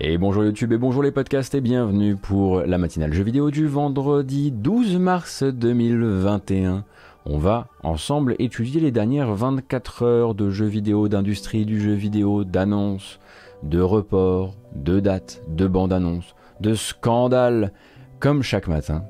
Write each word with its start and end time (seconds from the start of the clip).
Et 0.00 0.18
bonjour 0.18 0.44
YouTube 0.44 0.72
et 0.72 0.78
bonjour 0.78 1.02
les 1.02 1.10
podcasts 1.10 1.54
et 1.54 1.60
bienvenue 1.60 2.16
pour 2.16 2.62
la 2.62 2.78
matinale 2.78 3.12
jeux 3.12 3.22
vidéo 3.22 3.50
du 3.50 3.66
vendredi 3.66 4.50
12 4.50 4.96
mars 4.98 5.42
2021. 5.42 6.84
On 7.26 7.38
va 7.38 7.68
ensemble 7.82 8.34
étudier 8.38 8.80
les 8.80 8.90
dernières 8.90 9.34
24 9.34 10.02
heures 10.02 10.34
de 10.34 10.50
jeux 10.50 10.66
vidéo, 10.66 11.08
d'industrie 11.08 11.66
du 11.66 11.80
jeu 11.80 11.92
vidéo, 11.92 12.42
d'annonces, 12.44 13.20
de 13.62 13.80
reports, 13.80 14.56
de 14.74 14.98
dates, 14.98 15.42
de 15.48 15.66
bandes 15.66 15.92
annonces, 15.92 16.34
de 16.60 16.74
scandales, 16.74 17.72
comme 18.18 18.42
chaque 18.42 18.68
matin. 18.68 19.04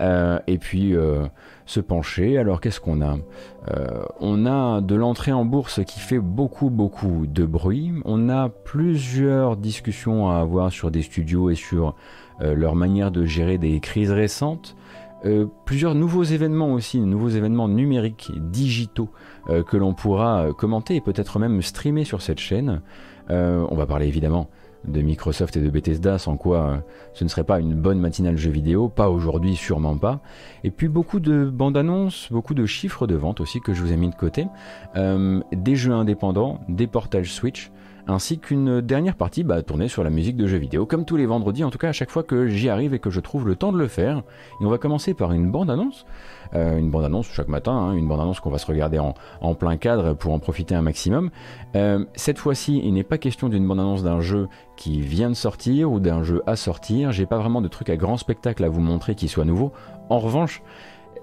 Euh, 0.00 0.38
et 0.46 0.58
puis 0.58 0.96
euh, 0.96 1.26
se 1.66 1.80
pencher. 1.80 2.38
Alors 2.38 2.60
qu'est-ce 2.60 2.80
qu'on 2.80 3.00
a? 3.00 3.16
Euh, 3.70 4.04
On 4.20 4.46
a 4.46 4.80
de 4.80 4.94
l'entrée 4.94 5.32
en 5.32 5.44
bourse 5.44 5.80
qui 5.84 6.00
fait 6.00 6.18
beaucoup 6.18 6.70
beaucoup 6.70 7.26
de 7.26 7.44
bruit. 7.44 7.92
On 8.04 8.28
a 8.28 8.48
plusieurs 8.48 9.56
discussions 9.56 10.30
à 10.30 10.38
avoir 10.38 10.72
sur 10.72 10.90
des 10.90 11.02
studios 11.02 11.50
et 11.50 11.54
sur 11.54 11.94
leur 12.40 12.74
manière 12.74 13.12
de 13.12 13.24
gérer 13.24 13.58
des 13.58 13.78
crises 13.78 14.10
récentes. 14.10 14.76
plusieurs 15.64 15.94
nouveaux 15.94 16.24
événements 16.24 16.72
aussi, 16.72 16.98
nouveaux 16.98 17.28
événements 17.28 17.68
numériques, 17.68 18.32
digitaux, 18.36 19.08
que 19.46 19.76
l'on 19.76 19.94
pourra 19.94 20.48
commenter 20.58 20.96
et 20.96 21.00
peut-être 21.00 21.38
même 21.38 21.62
streamer 21.62 22.04
sur 22.04 22.22
cette 22.22 22.40
chaîne. 22.40 22.82
on 23.30 23.74
va 23.76 23.86
parler 23.86 24.08
évidemment 24.08 24.48
de 24.86 25.00
Microsoft 25.00 25.56
et 25.56 25.60
de 25.60 25.70
Bethesda, 25.70 26.18
sans 26.18 26.36
quoi 26.36 26.58
euh, 26.58 26.76
ce 27.12 27.24
ne 27.24 27.28
serait 27.28 27.44
pas 27.44 27.60
une 27.60 27.74
bonne 27.74 27.98
matinale 27.98 28.36
jeu 28.36 28.50
vidéo, 28.50 28.88
pas 28.88 29.08
aujourd'hui, 29.08 29.56
sûrement 29.56 29.96
pas. 29.96 30.20
Et 30.62 30.70
puis 30.70 30.88
beaucoup 30.88 31.20
de 31.20 31.44
bandes 31.44 31.76
annonces, 31.76 32.28
beaucoup 32.30 32.54
de 32.54 32.66
chiffres 32.66 33.06
de 33.06 33.14
vente 33.14 33.40
aussi 33.40 33.60
que 33.60 33.74
je 33.74 33.82
vous 33.82 33.92
ai 33.92 33.96
mis 33.96 34.10
de 34.10 34.14
côté, 34.14 34.46
euh, 34.96 35.40
des 35.52 35.76
jeux 35.76 35.92
indépendants, 35.92 36.60
des 36.68 36.86
portages 36.86 37.32
Switch, 37.32 37.70
ainsi 38.06 38.38
qu'une 38.38 38.80
dernière 38.80 39.16
partie 39.16 39.44
bah, 39.44 39.62
tournée 39.62 39.88
sur 39.88 40.04
la 40.04 40.10
musique 40.10 40.36
de 40.36 40.46
jeux 40.46 40.58
vidéo, 40.58 40.86
comme 40.86 41.04
tous 41.04 41.16
les 41.16 41.26
vendredis, 41.26 41.64
en 41.64 41.70
tout 41.70 41.78
cas 41.78 41.88
à 41.88 41.92
chaque 41.92 42.10
fois 42.10 42.22
que 42.22 42.48
j'y 42.48 42.68
arrive 42.68 42.94
et 42.94 42.98
que 42.98 43.10
je 43.10 43.20
trouve 43.20 43.46
le 43.46 43.56
temps 43.56 43.72
de 43.72 43.78
le 43.78 43.88
faire. 43.88 44.18
Et 44.60 44.64
on 44.64 44.70
va 44.70 44.78
commencer 44.78 45.14
par 45.14 45.32
une 45.32 45.50
bande-annonce, 45.50 46.04
euh, 46.54 46.78
une 46.78 46.90
bande-annonce 46.90 47.26
chaque 47.26 47.48
matin, 47.48 47.72
hein, 47.72 47.92
une 47.92 48.06
bande-annonce 48.06 48.40
qu'on 48.40 48.50
va 48.50 48.58
se 48.58 48.66
regarder 48.66 48.98
en, 48.98 49.54
plein 49.54 49.76
cadre 49.76 50.14
pour 50.14 50.32
en 50.32 50.38
profiter 50.38 50.74
un 50.74 50.82
maximum. 50.82 51.30
Euh, 51.76 52.04
cette 52.14 52.38
fois-ci, 52.38 52.80
il 52.84 52.94
n'est 52.94 53.04
pas 53.04 53.18
question 53.18 53.48
d'une 53.48 53.66
bande-annonce 53.66 54.02
d'un 54.02 54.20
jeu 54.20 54.48
qui 54.76 55.00
vient 55.00 55.30
de 55.30 55.34
sortir 55.34 55.90
ou 55.92 56.00
d'un 56.00 56.22
jeu 56.22 56.42
à 56.46 56.56
sortir. 56.56 57.12
J'ai 57.12 57.26
pas 57.26 57.38
vraiment 57.38 57.60
de 57.60 57.68
truc 57.68 57.90
à 57.90 57.96
grand 57.96 58.16
spectacle 58.16 58.64
à 58.64 58.68
vous 58.68 58.80
montrer 58.80 59.14
qui 59.14 59.28
soit 59.28 59.44
nouveau. 59.44 59.72
En 60.10 60.18
revanche, 60.18 60.62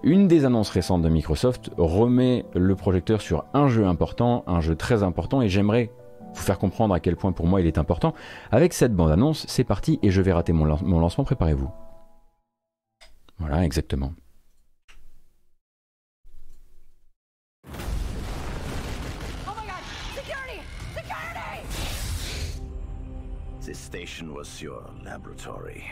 une 0.04 0.28
des 0.28 0.46
annonces 0.46 0.70
récentes 0.70 1.02
de 1.02 1.10
Microsoft 1.10 1.72
remet 1.78 2.45
le 2.56 2.76
projecteur 2.76 3.22
sur 3.22 3.45
un 3.54 3.68
jeu 3.68 3.86
important, 3.86 4.44
un 4.48 4.60
jeu 4.60 4.76
très 4.76 5.04
important, 5.04 5.42
et 5.42 5.50
j'aimerais 5.50 5.92
vous 6.34 6.42
faire 6.42 6.58
comprendre 6.58 6.94
à 6.94 7.00
quel 7.00 7.16
point 7.16 7.32
pour 7.32 7.45
moi 7.45 7.62
il 7.62 7.68
est 7.68 7.78
important. 7.78 8.14
Avec 8.52 8.73
cette 8.73 8.95
bande-annonce, 8.95 9.45
c'est 9.48 9.64
parti 9.64 10.00
et 10.02 10.10
je 10.10 10.22
vais 10.22 10.34
rater 10.34 10.54
mon, 10.54 10.78
mon 10.82 11.00
lancement, 11.00 11.23
préparez-vous. 11.23 11.70
Voilà, 13.38 13.64
exactement. 13.66 14.14
This 23.72 23.80
station 23.80 24.33
was 24.33 24.61
your 24.61 24.83
laboratory, 25.02 25.89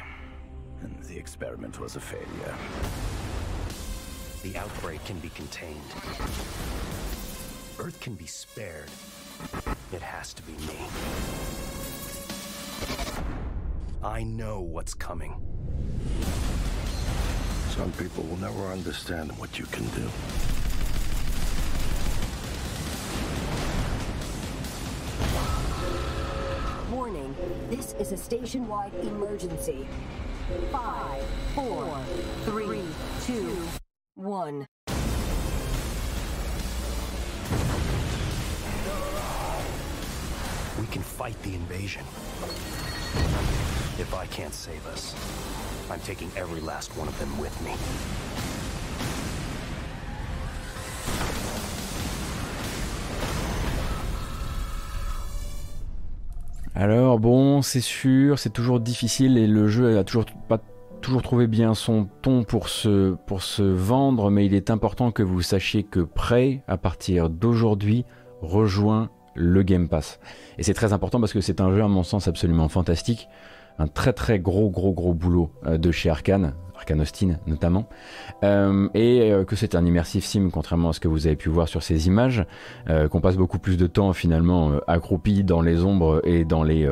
and 0.82 1.02
the 1.04 1.18
experiment 1.18 1.80
was 1.80 1.96
a 1.96 2.02
failure. 2.02 2.56
The 4.44 4.60
outbreak 4.60 5.02
can 5.06 5.18
be 5.20 5.30
contained. 5.30 5.80
Earth 7.80 7.98
can 8.02 8.16
be 8.16 8.26
spared. 8.26 8.90
It 9.94 10.02
has 10.02 10.34
to 10.34 10.42
be 10.42 10.52
me. 10.52 10.78
I 14.04 14.24
know 14.24 14.60
what's 14.60 14.94
coming. 14.94 15.36
Some 17.70 17.94
people 17.94 18.26
will 18.26 18.42
never 18.42 18.74
understand 18.74 19.32
what 19.38 19.58
you 19.58 19.64
can 19.68 19.88
do. 19.92 20.10
This 27.70 27.94
is 28.00 28.12
a 28.12 28.18
station-wide 28.18 28.96
emergency. 29.04 29.88
Five, 30.72 31.24
four, 31.54 32.04
three, 32.46 32.82
two, 33.22 33.56
one. 34.16 34.66
We 40.80 40.88
can 40.88 41.04
fight 41.04 41.40
the 41.44 41.54
invasion. 41.54 42.02
If 44.00 44.16
I 44.16 44.26
can't 44.32 44.56
save 44.56 44.84
us, 44.88 45.14
I'm 45.92 46.00
taking 46.00 46.32
every 46.36 46.62
last 46.62 46.98
one 46.98 47.08
of 47.08 47.20
them 47.20 47.38
with 47.38 47.56
me. 47.62 47.76
Alors 56.80 57.20
bon, 57.20 57.62
c'est 57.62 57.82
sûr, 57.82 58.40
c'est 58.40 58.52
toujours 58.52 58.80
difficile 58.80 59.38
et 59.38 59.48
le 59.48 59.68
jeu 59.68 59.98
a 59.98 60.06
toujours 60.06 60.24
pas 60.48 60.62
toujours 61.02 61.22
trouvé 61.22 61.46
bien 61.46 61.74
son 61.74 62.08
ton 62.22 62.44
pour 62.44 62.70
se, 62.70 63.16
pour 63.28 63.44
se 63.44 63.64
vendre, 63.64 64.32
mais 64.32 64.46
il 64.46 64.54
est 64.54 64.70
important 64.70 65.12
que 65.12 65.22
vous 65.22 65.42
sachiez 65.42 65.84
que 65.84 66.00
Prey, 66.00 66.64
à 66.70 66.78
partir 66.78 67.30
d'aujourd'hui, 67.30 68.06
rejoint 68.42 69.10
le 69.36 69.62
Game 69.62 69.90
Pass. 69.90 70.22
Et 70.58 70.64
c'est 70.64 70.74
très 70.74 70.94
important 70.94 71.20
parce 71.20 71.34
que 71.34 71.42
c'est 71.42 71.60
un 71.60 71.70
jeu, 71.76 71.84
à 71.84 71.90
mon 71.90 72.04
sens, 72.04 72.30
absolument 72.30 72.70
fantastique. 72.70 73.28
Un 73.80 73.88
très 73.88 74.12
très 74.12 74.40
gros 74.40 74.70
gros 74.70 74.92
gros 74.92 75.14
boulot 75.14 75.52
euh, 75.66 75.78
de 75.78 75.90
chez 75.90 76.10
Arkane, 76.10 76.54
Arkane 76.76 77.00
Austin 77.00 77.38
notamment, 77.48 77.88
euh, 78.44 78.90
et 78.94 79.32
euh, 79.32 79.46
que 79.46 79.56
c'est 79.56 79.74
un 79.74 79.86
immersive 79.86 80.26
sim 80.26 80.50
contrairement 80.52 80.90
à 80.90 80.94
ce 80.94 81.00
que 81.00 81.08
vous 81.08 81.28
avez 81.28 81.38
pu 81.38 81.48
voir 81.48 81.70
sur 81.70 81.82
ces 81.82 82.08
images, 82.08 82.46
qu'on 83.10 83.22
passe 83.22 83.38
beaucoup 83.38 83.58
plus 83.58 83.78
de 83.78 83.88
temps 83.88 84.12
finalement 84.12 84.74
accroupi 84.88 85.46
dans 85.46 85.62
les 85.62 85.84
ombres 85.84 86.22
et 86.26 86.44
dans 86.44 86.64
les 86.64 86.90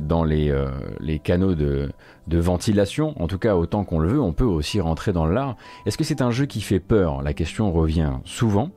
dans 0.00 0.24
les, 0.24 0.54
les 1.00 1.18
canaux 1.18 1.54
de, 1.54 1.90
de 2.26 2.38
ventilation, 2.38 3.14
en 3.22 3.26
tout 3.26 3.38
cas 3.38 3.56
autant 3.56 3.84
qu'on 3.84 3.98
le 3.98 4.08
veut, 4.08 4.20
on 4.20 4.32
peut 4.32 4.44
aussi 4.44 4.80
rentrer 4.80 5.12
dans 5.12 5.26
l'art. 5.26 5.56
Est-ce 5.86 5.96
que 5.96 6.04
c'est 6.04 6.20
un 6.20 6.30
jeu 6.30 6.44
qui 6.46 6.60
fait 6.60 6.80
peur? 6.80 7.22
La 7.22 7.32
question 7.32 7.72
revient 7.72 8.12
souvent. 8.24 8.70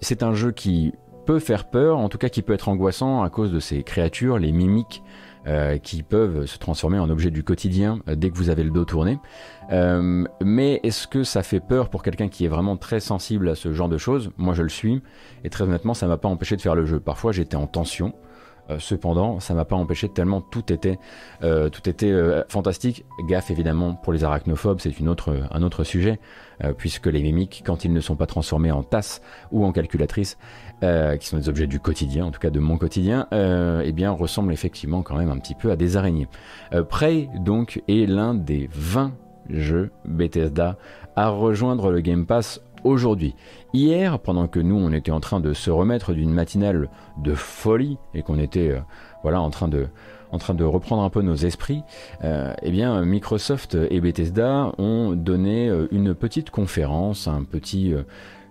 c'est 0.00 0.22
un 0.22 0.32
jeu 0.32 0.52
qui 0.52 0.92
peut 1.26 1.40
faire 1.40 1.68
peur, 1.68 1.98
en 1.98 2.08
tout 2.08 2.18
cas 2.18 2.28
qui 2.28 2.40
peut 2.40 2.54
être 2.54 2.68
angoissant 2.68 3.22
à 3.22 3.28
cause 3.28 3.52
de 3.52 3.60
ces 3.60 3.82
créatures, 3.82 4.38
les 4.38 4.52
mimiques 4.52 5.02
euh, 5.46 5.78
qui 5.78 6.02
peuvent 6.02 6.46
se 6.46 6.58
transformer 6.58 6.98
en 6.98 7.08
objets 7.08 7.30
du 7.30 7.44
quotidien 7.44 8.00
euh, 8.08 8.16
dès 8.16 8.30
que 8.30 8.36
vous 8.36 8.50
avez 8.50 8.64
le 8.64 8.70
dos 8.70 8.84
tourné. 8.84 9.18
Euh, 9.70 10.24
mais 10.42 10.80
est-ce 10.82 11.06
que 11.06 11.22
ça 11.22 11.44
fait 11.44 11.60
peur 11.60 11.88
pour 11.88 12.02
quelqu'un 12.02 12.28
qui 12.28 12.44
est 12.44 12.48
vraiment 12.48 12.76
très 12.76 12.98
sensible 12.98 13.48
à 13.48 13.54
ce 13.54 13.72
genre 13.72 13.88
de 13.88 13.96
choses? 13.96 14.30
Moi 14.38 14.54
je 14.54 14.62
le 14.62 14.68
suis, 14.68 15.02
et 15.44 15.50
très 15.50 15.62
honnêtement 15.62 15.94
ça 15.94 16.08
m'a 16.08 16.16
pas 16.16 16.28
empêché 16.28 16.56
de 16.56 16.62
faire 16.62 16.74
le 16.74 16.84
jeu. 16.84 16.98
Parfois 16.98 17.30
j'étais 17.30 17.56
en 17.56 17.68
tension, 17.68 18.12
cependant, 18.78 19.40
ça 19.40 19.54
m'a 19.54 19.64
pas 19.64 19.76
empêché 19.76 20.08
tellement 20.08 20.40
tout 20.40 20.72
était, 20.72 20.98
euh, 21.42 21.68
tout 21.68 21.88
était 21.88 22.10
euh, 22.10 22.42
fantastique. 22.48 23.04
Gaffe 23.28 23.50
évidemment 23.50 23.94
pour 23.94 24.12
les 24.12 24.24
arachnophobes, 24.24 24.80
c'est 24.80 24.98
une 24.98 25.08
autre, 25.08 25.36
un 25.50 25.62
autre 25.62 25.84
sujet, 25.84 26.18
puisque 26.78 27.06
les 27.06 27.20
mimiques, 27.22 27.62
quand 27.66 27.84
ils 27.84 27.92
ne 27.92 28.00
sont 28.00 28.16
pas 28.16 28.24
transformés 28.24 28.70
en 28.70 28.82
tasses 28.82 29.20
ou 29.52 29.66
en 29.66 29.72
calculatrices, 29.72 30.38
qui 30.80 31.26
sont 31.26 31.36
des 31.36 31.48
objets 31.50 31.66
du 31.66 31.80
quotidien, 31.80 32.24
en 32.24 32.30
tout 32.30 32.40
cas 32.40 32.48
de 32.48 32.60
mon 32.60 32.78
quotidien, 32.78 33.28
eh 33.32 33.92
bien 33.92 34.10
ressemblent 34.10 34.52
effectivement 34.52 35.02
quand 35.02 35.16
même 35.16 35.30
un 35.30 35.38
petit 35.38 35.54
peu 35.54 35.70
à 35.70 35.76
des 35.76 35.98
araignées. 35.98 36.28
Prey 36.88 37.28
donc 37.40 37.82
est 37.88 38.06
l'un 38.06 38.34
des 38.34 38.70
20 38.72 39.12
jeux 39.50 39.90
Bethesda 40.04 40.76
à 41.14 41.28
rejoindre 41.28 41.90
le 41.90 42.00
Game 42.00 42.26
Pass 42.26 42.60
aujourd'hui. 42.86 43.34
Hier, 43.72 44.18
pendant 44.18 44.46
que 44.46 44.60
nous 44.60 44.76
on 44.76 44.92
était 44.92 45.10
en 45.10 45.20
train 45.20 45.40
de 45.40 45.52
se 45.52 45.70
remettre 45.70 46.12
d'une 46.12 46.30
matinale 46.30 46.88
de 47.18 47.34
folie 47.34 47.98
et 48.14 48.22
qu'on 48.22 48.38
était 48.38 48.70
euh, 48.70 48.80
voilà 49.22 49.40
en 49.40 49.50
train 49.50 49.68
de 49.68 49.88
en 50.32 50.38
train 50.38 50.54
de 50.54 50.64
reprendre 50.64 51.02
un 51.02 51.10
peu 51.10 51.22
nos 51.22 51.36
esprits, 51.36 51.82
euh, 52.24 52.52
eh 52.62 52.70
bien 52.70 53.00
Microsoft 53.04 53.76
et 53.90 54.00
Bethesda 54.00 54.72
ont 54.76 55.12
donné 55.12 55.68
euh, 55.68 55.86
une 55.92 56.14
petite 56.14 56.50
conférence, 56.50 57.28
un 57.28 57.44
petit 57.44 57.94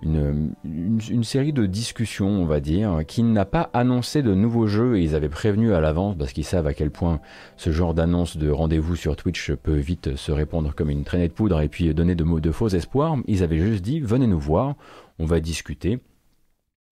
une, 0.04 1.24
série 1.24 1.54
de 1.54 1.66
discussions, 1.66 2.30
on 2.30 2.46
va 2.46 2.60
dire, 2.60 3.02
qui 3.08 3.24
n'a 3.24 3.46
pas 3.46 3.70
annoncé 3.74 4.22
de 4.22 4.34
nouveaux 4.34 4.68
jeux 4.68 4.98
et 4.98 5.04
ils 5.04 5.16
avaient 5.16 5.30
prévenu 5.30 5.74
à 5.74 5.82
l'avance 5.82 6.16
parce 6.18 6.34
qu'ils 6.34 6.46
savent 6.46 6.68
à 6.68 6.74
quel 6.74 6.92
point 6.92 7.20
ce 7.58 7.72
genre 7.72 7.94
d'annonce 7.94 8.38
de 8.38 8.50
rendez-vous 8.50 8.96
sur 8.96 9.16
Twitch 9.16 9.52
peut 9.54 9.76
vite 9.76 10.16
se 10.16 10.32
répandre 10.32 10.74
comme 10.76 10.90
une 10.90 11.04
traînée 11.04 11.28
de 11.28 11.34
poudre 11.34 11.62
et 11.62 11.70
puis 11.70 11.94
donner 11.94 12.16
de, 12.16 12.24
de 12.40 12.52
faux 12.52 12.70
espoirs. 12.70 13.18
Ils 13.28 13.44
avaient 13.44 13.60
juste 13.60 13.84
dit 13.84 14.00
venez 14.00 14.28
nous 14.28 14.40
voir, 14.40 14.76
on 15.20 15.26
va 15.26 15.40
discuter. 15.40 16.00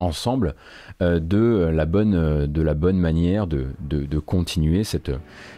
Ensemble 0.03 0.55
euh, 1.01 1.19
de, 1.19 1.69
la 1.73 1.85
bonne, 1.85 2.15
euh, 2.15 2.47
de 2.47 2.61
la 2.61 2.73
bonne 2.73 2.97
manière 2.97 3.47
de, 3.47 3.67
de, 3.79 4.19
continuer 4.19 4.83
cette, 4.83 5.11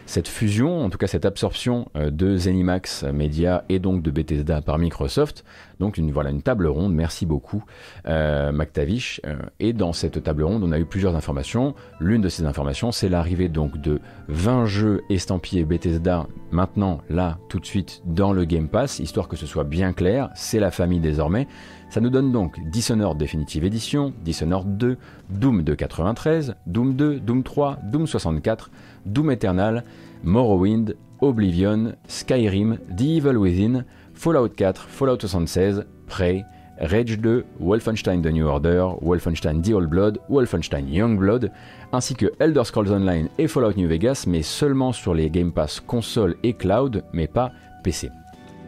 cette 0.06 0.28
fusion, 0.28 0.84
en 0.84 0.90
tout 0.90 0.98
cas 0.98 1.06
cette 1.06 1.24
absorption 1.24 1.88
euh, 1.96 2.10
de 2.10 2.36
Zenimax 2.36 3.04
Media 3.04 3.64
et 3.68 3.78
donc 3.78 4.02
de 4.02 4.10
Bethesda 4.10 4.62
par 4.62 4.78
Microsoft. 4.78 5.44
Donc 5.78 5.98
une, 5.98 6.10
voilà, 6.10 6.30
une 6.30 6.42
table 6.42 6.66
ronde, 6.66 6.94
merci 6.94 7.26
beaucoup 7.26 7.64
euh, 8.06 8.50
McTavish. 8.50 9.20
et 9.60 9.72
dans 9.72 9.92
cette 9.92 10.22
table 10.22 10.44
ronde, 10.44 10.62
on 10.64 10.72
a 10.72 10.78
eu 10.78 10.86
plusieurs 10.86 11.16
informations. 11.16 11.74
L'une 12.00 12.22
de 12.22 12.28
ces 12.28 12.44
informations, 12.44 12.92
c'est 12.92 13.08
l'arrivée 13.08 13.48
donc 13.48 13.78
de 13.78 14.00
20 14.28 14.64
jeux 14.64 15.02
estampillés 15.10 15.64
Bethesda 15.64 16.26
maintenant, 16.50 17.02
là, 17.10 17.38
tout 17.50 17.60
de 17.60 17.66
suite, 17.66 18.02
dans 18.06 18.32
le 18.32 18.44
Game 18.44 18.68
Pass, 18.68 19.00
histoire 19.00 19.28
que 19.28 19.36
ce 19.36 19.46
soit 19.46 19.64
bien 19.64 19.92
clair, 19.92 20.30
c'est 20.34 20.60
la 20.60 20.70
famille 20.70 21.00
désormais. 21.00 21.46
Ça 21.88 22.00
nous 22.00 22.10
donne 22.10 22.32
donc 22.32 22.58
Dishonored 22.70 23.16
Definitive 23.16 23.64
Edition, 23.64 24.12
Dishonored 24.24 24.76
2, 24.76 24.98
Doom 25.30 25.62
de 25.62 25.74
93, 25.74 26.54
Doom 26.66 26.94
2, 26.94 27.20
Doom 27.20 27.42
3, 27.42 27.78
Doom 27.84 28.06
64, 28.06 28.70
Doom 29.06 29.30
Eternal, 29.30 29.84
Morrowind, 30.24 30.96
Oblivion, 31.20 31.94
Skyrim, 32.08 32.78
The 32.96 33.02
Evil 33.02 33.36
Within, 33.38 33.84
Fallout 34.14 34.50
4, 34.56 34.88
Fallout 34.88 35.18
76, 35.20 35.84
Prey, 36.06 36.44
Rage 36.78 37.18
2, 37.18 37.44
Wolfenstein 37.60 38.20
The 38.20 38.32
New 38.32 38.46
Order, 38.46 38.88
Wolfenstein 39.00 39.62
The 39.62 39.72
Old 39.72 39.88
Blood, 39.88 40.18
Wolfenstein 40.28 40.88
Young 40.88 41.16
Blood, 41.16 41.50
ainsi 41.92 42.14
que 42.14 42.26
Elder 42.38 42.64
Scrolls 42.64 42.92
Online 42.92 43.28
et 43.38 43.48
Fallout 43.48 43.76
New 43.76 43.88
Vegas, 43.88 44.24
mais 44.26 44.42
seulement 44.42 44.92
sur 44.92 45.14
les 45.14 45.30
Game 45.30 45.52
Pass 45.52 45.80
console 45.80 46.36
et 46.42 46.52
cloud, 46.52 47.04
mais 47.12 47.28
pas 47.28 47.52
PC. 47.82 48.10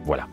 Voilà. 0.05 0.27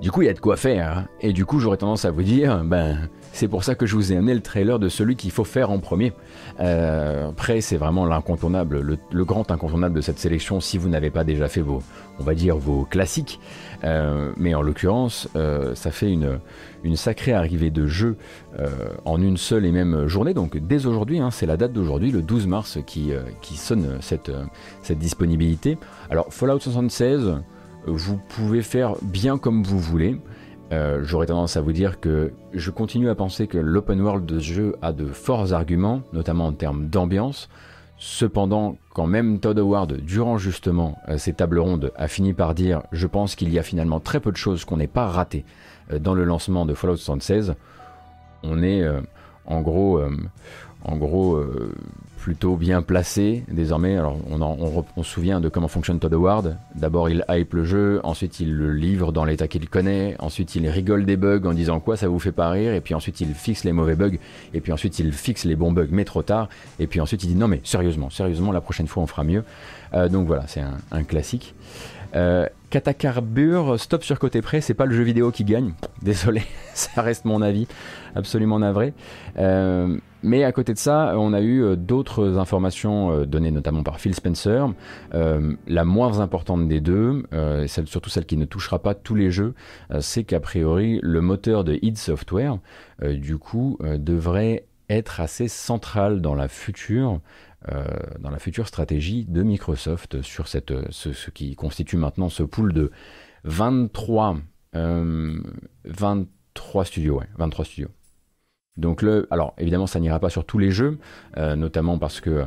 Du 0.00 0.10
coup, 0.10 0.22
il 0.22 0.26
y 0.26 0.28
a 0.28 0.34
de 0.34 0.40
quoi 0.40 0.56
faire. 0.56 0.98
Hein. 0.98 1.08
Et 1.20 1.32
du 1.32 1.46
coup, 1.46 1.58
j'aurais 1.58 1.78
tendance 1.78 2.04
à 2.04 2.10
vous 2.10 2.22
dire, 2.22 2.62
ben, 2.64 3.08
c'est 3.32 3.48
pour 3.48 3.64
ça 3.64 3.74
que 3.74 3.86
je 3.86 3.94
vous 3.94 4.12
ai 4.12 4.16
amené 4.16 4.34
le 4.34 4.40
trailer 4.40 4.78
de 4.78 4.88
celui 4.88 5.16
qu'il 5.16 5.30
faut 5.30 5.44
faire 5.44 5.70
en 5.70 5.78
premier. 5.78 6.12
Euh, 6.60 7.30
après, 7.30 7.62
c'est 7.62 7.76
vraiment 7.76 8.04
l'incontournable, 8.04 8.80
le, 8.80 9.24
grand 9.24 9.50
incontournable 9.50 9.94
de 9.94 10.00
cette 10.02 10.18
sélection 10.18 10.60
si 10.60 10.76
vous 10.76 10.88
n'avez 10.88 11.10
pas 11.10 11.24
déjà 11.24 11.48
fait 11.48 11.62
vos, 11.62 11.82
on 12.18 12.24
va 12.24 12.34
dire, 12.34 12.56
vos 12.56 12.84
classiques. 12.84 13.40
Euh, 13.84 14.32
mais 14.36 14.54
en 14.54 14.62
l'occurrence, 14.62 15.28
euh, 15.34 15.74
ça 15.74 15.90
fait 15.90 16.10
une, 16.10 16.38
sacrée 16.94 17.32
arrivée 17.32 17.70
de 17.70 17.86
jeux 17.86 18.16
en 19.04 19.20
une 19.20 19.36
seule 19.36 19.66
et 19.66 19.72
même 19.72 20.06
journée. 20.06 20.34
Donc 20.34 20.56
dès 20.56 20.86
aujourd'hui, 20.86 21.18
hein, 21.18 21.30
c'est 21.30 21.46
la 21.46 21.56
date 21.56 21.72
d'aujourd'hui, 21.72 22.12
le 22.12 22.22
12 22.22 22.46
mars, 22.46 22.78
qui, 22.86 23.12
qui 23.42 23.56
sonne 23.56 23.98
cette, 24.00 24.30
cette 24.82 24.98
disponibilité. 24.98 25.78
Alors 26.10 26.26
Fallout 26.30 26.60
76 26.60 27.34
vous 27.86 28.18
pouvez 28.28 28.62
faire 28.62 28.94
bien 29.02 29.38
comme 29.38 29.62
vous 29.62 29.78
voulez. 29.78 30.18
Euh, 30.72 31.00
j'aurais 31.04 31.26
tendance 31.26 31.56
à 31.56 31.60
vous 31.60 31.72
dire 31.72 32.00
que 32.00 32.32
je 32.52 32.70
continue 32.70 33.08
à 33.08 33.14
penser 33.14 33.46
que 33.46 33.58
l'open 33.58 34.00
world 34.00 34.26
de 34.26 34.40
ce 34.40 34.52
jeu 34.52 34.76
a 34.82 34.92
de 34.92 35.06
forts 35.06 35.52
arguments, 35.52 36.02
notamment 36.12 36.46
en 36.46 36.52
termes 36.52 36.88
d'ambiance. 36.88 37.48
Cependant, 37.98 38.76
quand 38.92 39.06
même 39.06 39.38
Todd 39.38 39.58
Howard, 39.58 39.92
durant 39.98 40.36
justement 40.38 40.98
euh, 41.08 41.18
ces 41.18 41.32
tables 41.32 41.58
rondes, 41.58 41.92
a 41.96 42.08
fini 42.08 42.34
par 42.34 42.54
dire 42.54 42.82
Je 42.92 43.06
pense 43.06 43.36
qu'il 43.36 43.52
y 43.52 43.58
a 43.58 43.62
finalement 43.62 44.00
très 44.00 44.20
peu 44.20 44.32
de 44.32 44.36
choses 44.36 44.64
qu'on 44.64 44.76
n'ait 44.76 44.86
pas 44.86 45.06
ratées 45.06 45.44
euh, 45.92 45.98
dans 45.98 46.14
le 46.14 46.24
lancement 46.24 46.66
de 46.66 46.74
Fallout 46.74 46.96
76, 46.96 47.54
on 48.42 48.62
est 48.62 48.86
en 49.46 49.60
gros, 49.60 50.00
en 50.84 50.96
gros 50.96 51.42
plutôt 52.26 52.56
bien 52.56 52.82
placé 52.82 53.44
désormais. 53.46 53.96
Alors 53.96 54.18
on, 54.28 55.02
se 55.04 55.08
souvient 55.08 55.40
de 55.40 55.48
comment 55.48 55.68
fonctionne 55.68 56.00
Todd 56.00 56.12
Howard. 56.12 56.56
D'abord 56.74 57.08
il 57.08 57.24
hype 57.28 57.54
le 57.54 57.64
jeu, 57.64 58.00
ensuite 58.02 58.40
il 58.40 58.52
le 58.52 58.72
livre 58.72 59.12
dans 59.12 59.24
l'état 59.24 59.46
qu'il 59.46 59.68
connaît, 59.68 60.16
ensuite 60.18 60.56
il 60.56 60.68
rigole 60.68 61.06
des 61.06 61.16
bugs 61.16 61.44
en 61.44 61.52
disant 61.52 61.78
quoi 61.78 61.96
ça 61.96 62.08
vous 62.08 62.18
fait 62.18 62.32
pas 62.32 62.50
rire, 62.50 62.74
et 62.74 62.80
puis 62.80 62.94
ensuite 62.94 63.20
il 63.20 63.32
fixe 63.32 63.62
les 63.62 63.70
mauvais 63.70 63.94
bugs, 63.94 64.16
et 64.54 64.60
puis 64.60 64.72
ensuite 64.72 64.98
il 64.98 65.12
fixe 65.12 65.44
les 65.44 65.54
bons 65.54 65.70
bugs 65.70 65.86
mais 65.92 66.04
trop 66.04 66.22
tard, 66.22 66.48
et 66.80 66.88
puis 66.88 67.00
ensuite 67.00 67.22
il 67.22 67.28
dit 67.28 67.36
non 67.36 67.46
mais 67.46 67.60
sérieusement, 67.62 68.10
sérieusement 68.10 68.50
la 68.50 68.60
prochaine 68.60 68.88
fois 68.88 69.04
on 69.04 69.06
fera 69.06 69.22
mieux. 69.22 69.44
Euh, 69.94 70.08
donc 70.08 70.26
voilà, 70.26 70.48
c'est 70.48 70.64
un, 70.90 71.04
classique. 71.04 71.54
Euh, 72.16 72.48
stop 73.76 74.02
sur 74.02 74.18
côté 74.18 74.42
près, 74.42 74.60
c'est 74.60 74.74
pas 74.74 74.86
le 74.86 74.96
jeu 74.96 75.04
vidéo 75.04 75.30
qui 75.30 75.44
gagne. 75.44 75.74
Désolé, 76.02 76.42
ça 76.74 77.02
reste 77.02 77.24
mon 77.24 77.40
avis, 77.40 77.68
absolument 78.16 78.58
navré. 78.58 78.94
Euh, 79.38 79.96
mais 80.26 80.44
à 80.44 80.52
côté 80.52 80.74
de 80.74 80.78
ça, 80.78 81.14
on 81.16 81.32
a 81.32 81.40
eu 81.40 81.62
euh, 81.62 81.76
d'autres 81.76 82.36
informations 82.36 83.12
euh, 83.12 83.26
données 83.26 83.50
notamment 83.50 83.82
par 83.82 84.00
Phil 84.00 84.14
Spencer. 84.14 84.68
la 85.12 85.84
moins 85.84 86.20
importante 86.20 86.68
des 86.68 86.80
deux, 86.80 87.24
celle, 87.66 87.86
surtout 87.86 88.10
celle 88.10 88.26
qui 88.26 88.36
ne 88.36 88.44
touchera 88.44 88.80
pas 88.80 88.94
tous 88.94 89.14
les 89.14 89.30
jeux, 89.30 89.54
c'est 90.00 90.24
qu'a 90.24 90.40
priori 90.40 90.98
le 91.02 91.20
moteur 91.20 91.64
de 91.64 91.78
id 91.82 91.96
Software, 91.96 92.58
du 93.02 93.38
coup, 93.38 93.78
devrait 93.98 94.66
être 94.88 95.20
assez 95.20 95.48
central 95.48 96.20
dans 96.20 96.34
la 96.34 96.48
future 96.48 97.20
euh, 97.72 97.84
dans 98.20 98.30
la 98.30 98.38
future 98.38 98.68
stratégie 98.68 99.24
de 99.24 99.42
Microsoft 99.42 100.22
sur 100.22 100.46
ce, 100.46 101.30
qui 101.30 101.56
constitue 101.56 101.96
maintenant 101.96 102.28
ce 102.28 102.44
pool 102.44 102.72
de 102.72 102.92
23, 103.42 104.36
23 104.72 104.76
euh, 104.76 106.84
studios. 106.84 107.20
23 107.38 107.64
studios. 107.64 107.88
Donc 108.76 109.02
le, 109.02 109.26
alors 109.30 109.54
évidemment 109.58 109.86
ça 109.86 110.00
n'ira 110.00 110.18
pas 110.18 110.30
sur 110.30 110.44
tous 110.44 110.58
les 110.58 110.70
jeux, 110.70 110.98
euh, 111.36 111.56
notamment 111.56 111.98
parce 111.98 112.20
que 112.20 112.44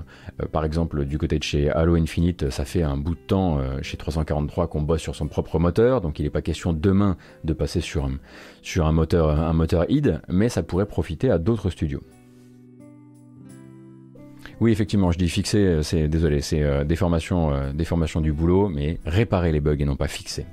par 0.52 0.64
exemple 0.64 1.06
du 1.06 1.18
côté 1.18 1.40
de 1.40 1.44
chez 1.44 1.70
Halo 1.70 1.96
Infinite, 1.96 2.50
ça 2.50 2.66
fait 2.66 2.84
un 2.84 2.98
bout 2.98 3.16
de 3.16 3.20
temps 3.20 3.60
chez 3.81 3.98
343 3.98 4.68
qu'on 4.68 4.81
bosse 4.81 5.02
sur 5.02 5.16
son 5.16 5.28
propre 5.28 5.60
moteur, 5.60 6.02
donc 6.02 6.20
il 6.20 6.24
n'est 6.24 6.30
pas 6.30 6.42
question 6.42 6.74
demain 6.74 7.18
de 7.44 7.54
passer 7.54 7.81
sur 7.81 8.06
un, 8.06 8.92
moteur 8.92 9.30
un 9.30 9.86
id, 9.90 10.22
mais 10.28 10.50
ça 10.50 10.64
pourrait 10.64 10.86
profiter 10.86 11.31
à 11.31 11.38
d'autres 11.38 11.70
studios. 11.70 12.04
Oui, 14.60 14.72
effectivement, 14.72 15.12
je 15.12 15.18
dis 15.18 15.30
fixer, 15.30 15.58
euh, 15.58 15.81
c'est 15.84 16.08
désolé, 16.10 16.42
c'est 16.42 16.62
euh, 16.62 16.84
déformation, 16.84 17.54
euh, 17.54 17.72
déformation 17.72 18.20
du 18.20 18.34
boulot, 18.34 18.68
mais 18.68 19.00
réparer 19.06 19.52
les 19.52 19.62
bugs 19.62 19.78
et 19.80 19.86
non 19.86 19.96
pas 19.96 20.08
fixer. 20.08 20.46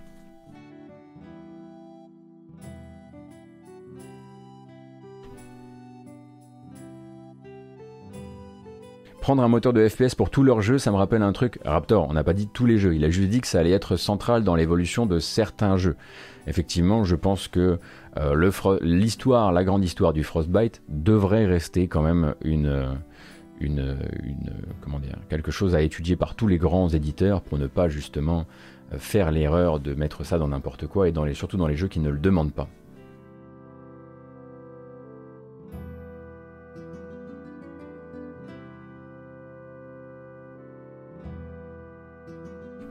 Prendre 9.26 9.43
un 9.43 9.49
moteur 9.49 9.73
de 9.73 9.88
FPS 9.88 10.14
pour 10.14 10.31
tous 10.31 10.44
leurs 10.44 10.61
jeux, 10.61 10.78
ça 10.78 10.93
me 10.93 10.96
rappelle 10.96 11.23
un 11.23 11.32
truc. 11.32 11.58
Raptor, 11.64 12.06
on 12.08 12.12
n'a 12.12 12.23
pas 12.23 12.32
dit 12.32 12.46
tous 12.46 12.64
les 12.64 12.78
jeux, 12.78 12.94
il 12.94 13.05
a 13.05 13.11
juste 13.11 13.28
dit 13.28 13.40
que 13.40 13.49
ça 13.49 13.58
allait 13.58 13.73
être 13.73 13.96
central 13.96 14.44
dans 14.44 14.55
l'évolution 14.55 15.05
de 15.05 15.19
certains 15.19 15.76
jeux. 15.76 15.96
Effectivement, 16.46 17.02
je 17.02 17.17
pense 17.17 17.49
que 17.49 17.81
l'histoire, 18.82 19.50
la 19.50 19.64
grande 19.64 19.82
histoire 19.82 20.12
du 20.12 20.23
Frostbite 20.23 20.81
devrait 20.88 21.44
rester 21.44 21.88
quand 21.88 22.02
même 22.02 22.37
une, 22.44 22.87
une, 23.58 23.96
quelque 25.28 25.50
chose 25.50 25.75
à 25.75 25.81
étudier 25.81 26.14
par 26.14 26.37
tous 26.37 26.46
les 26.46 26.58
grands 26.58 26.88
éditeurs 26.88 27.43
pour 27.43 27.58
ne 27.58 27.67
pas 27.67 27.88
justement 27.88 28.46
euh, 28.93 28.99
faire 28.99 29.32
l'erreur 29.32 29.81
de 29.81 29.93
mettre 29.94 30.25
ça 30.25 30.38
dans 30.38 30.46
n'importe 30.46 30.87
quoi 30.87 31.08
et 31.08 31.12
surtout 31.34 31.56
dans 31.56 31.67
les 31.67 31.75
jeux 31.75 31.88
qui 31.88 31.99
ne 31.99 32.11
le 32.11 32.19
demandent 32.19 32.55
pas. 32.55 32.69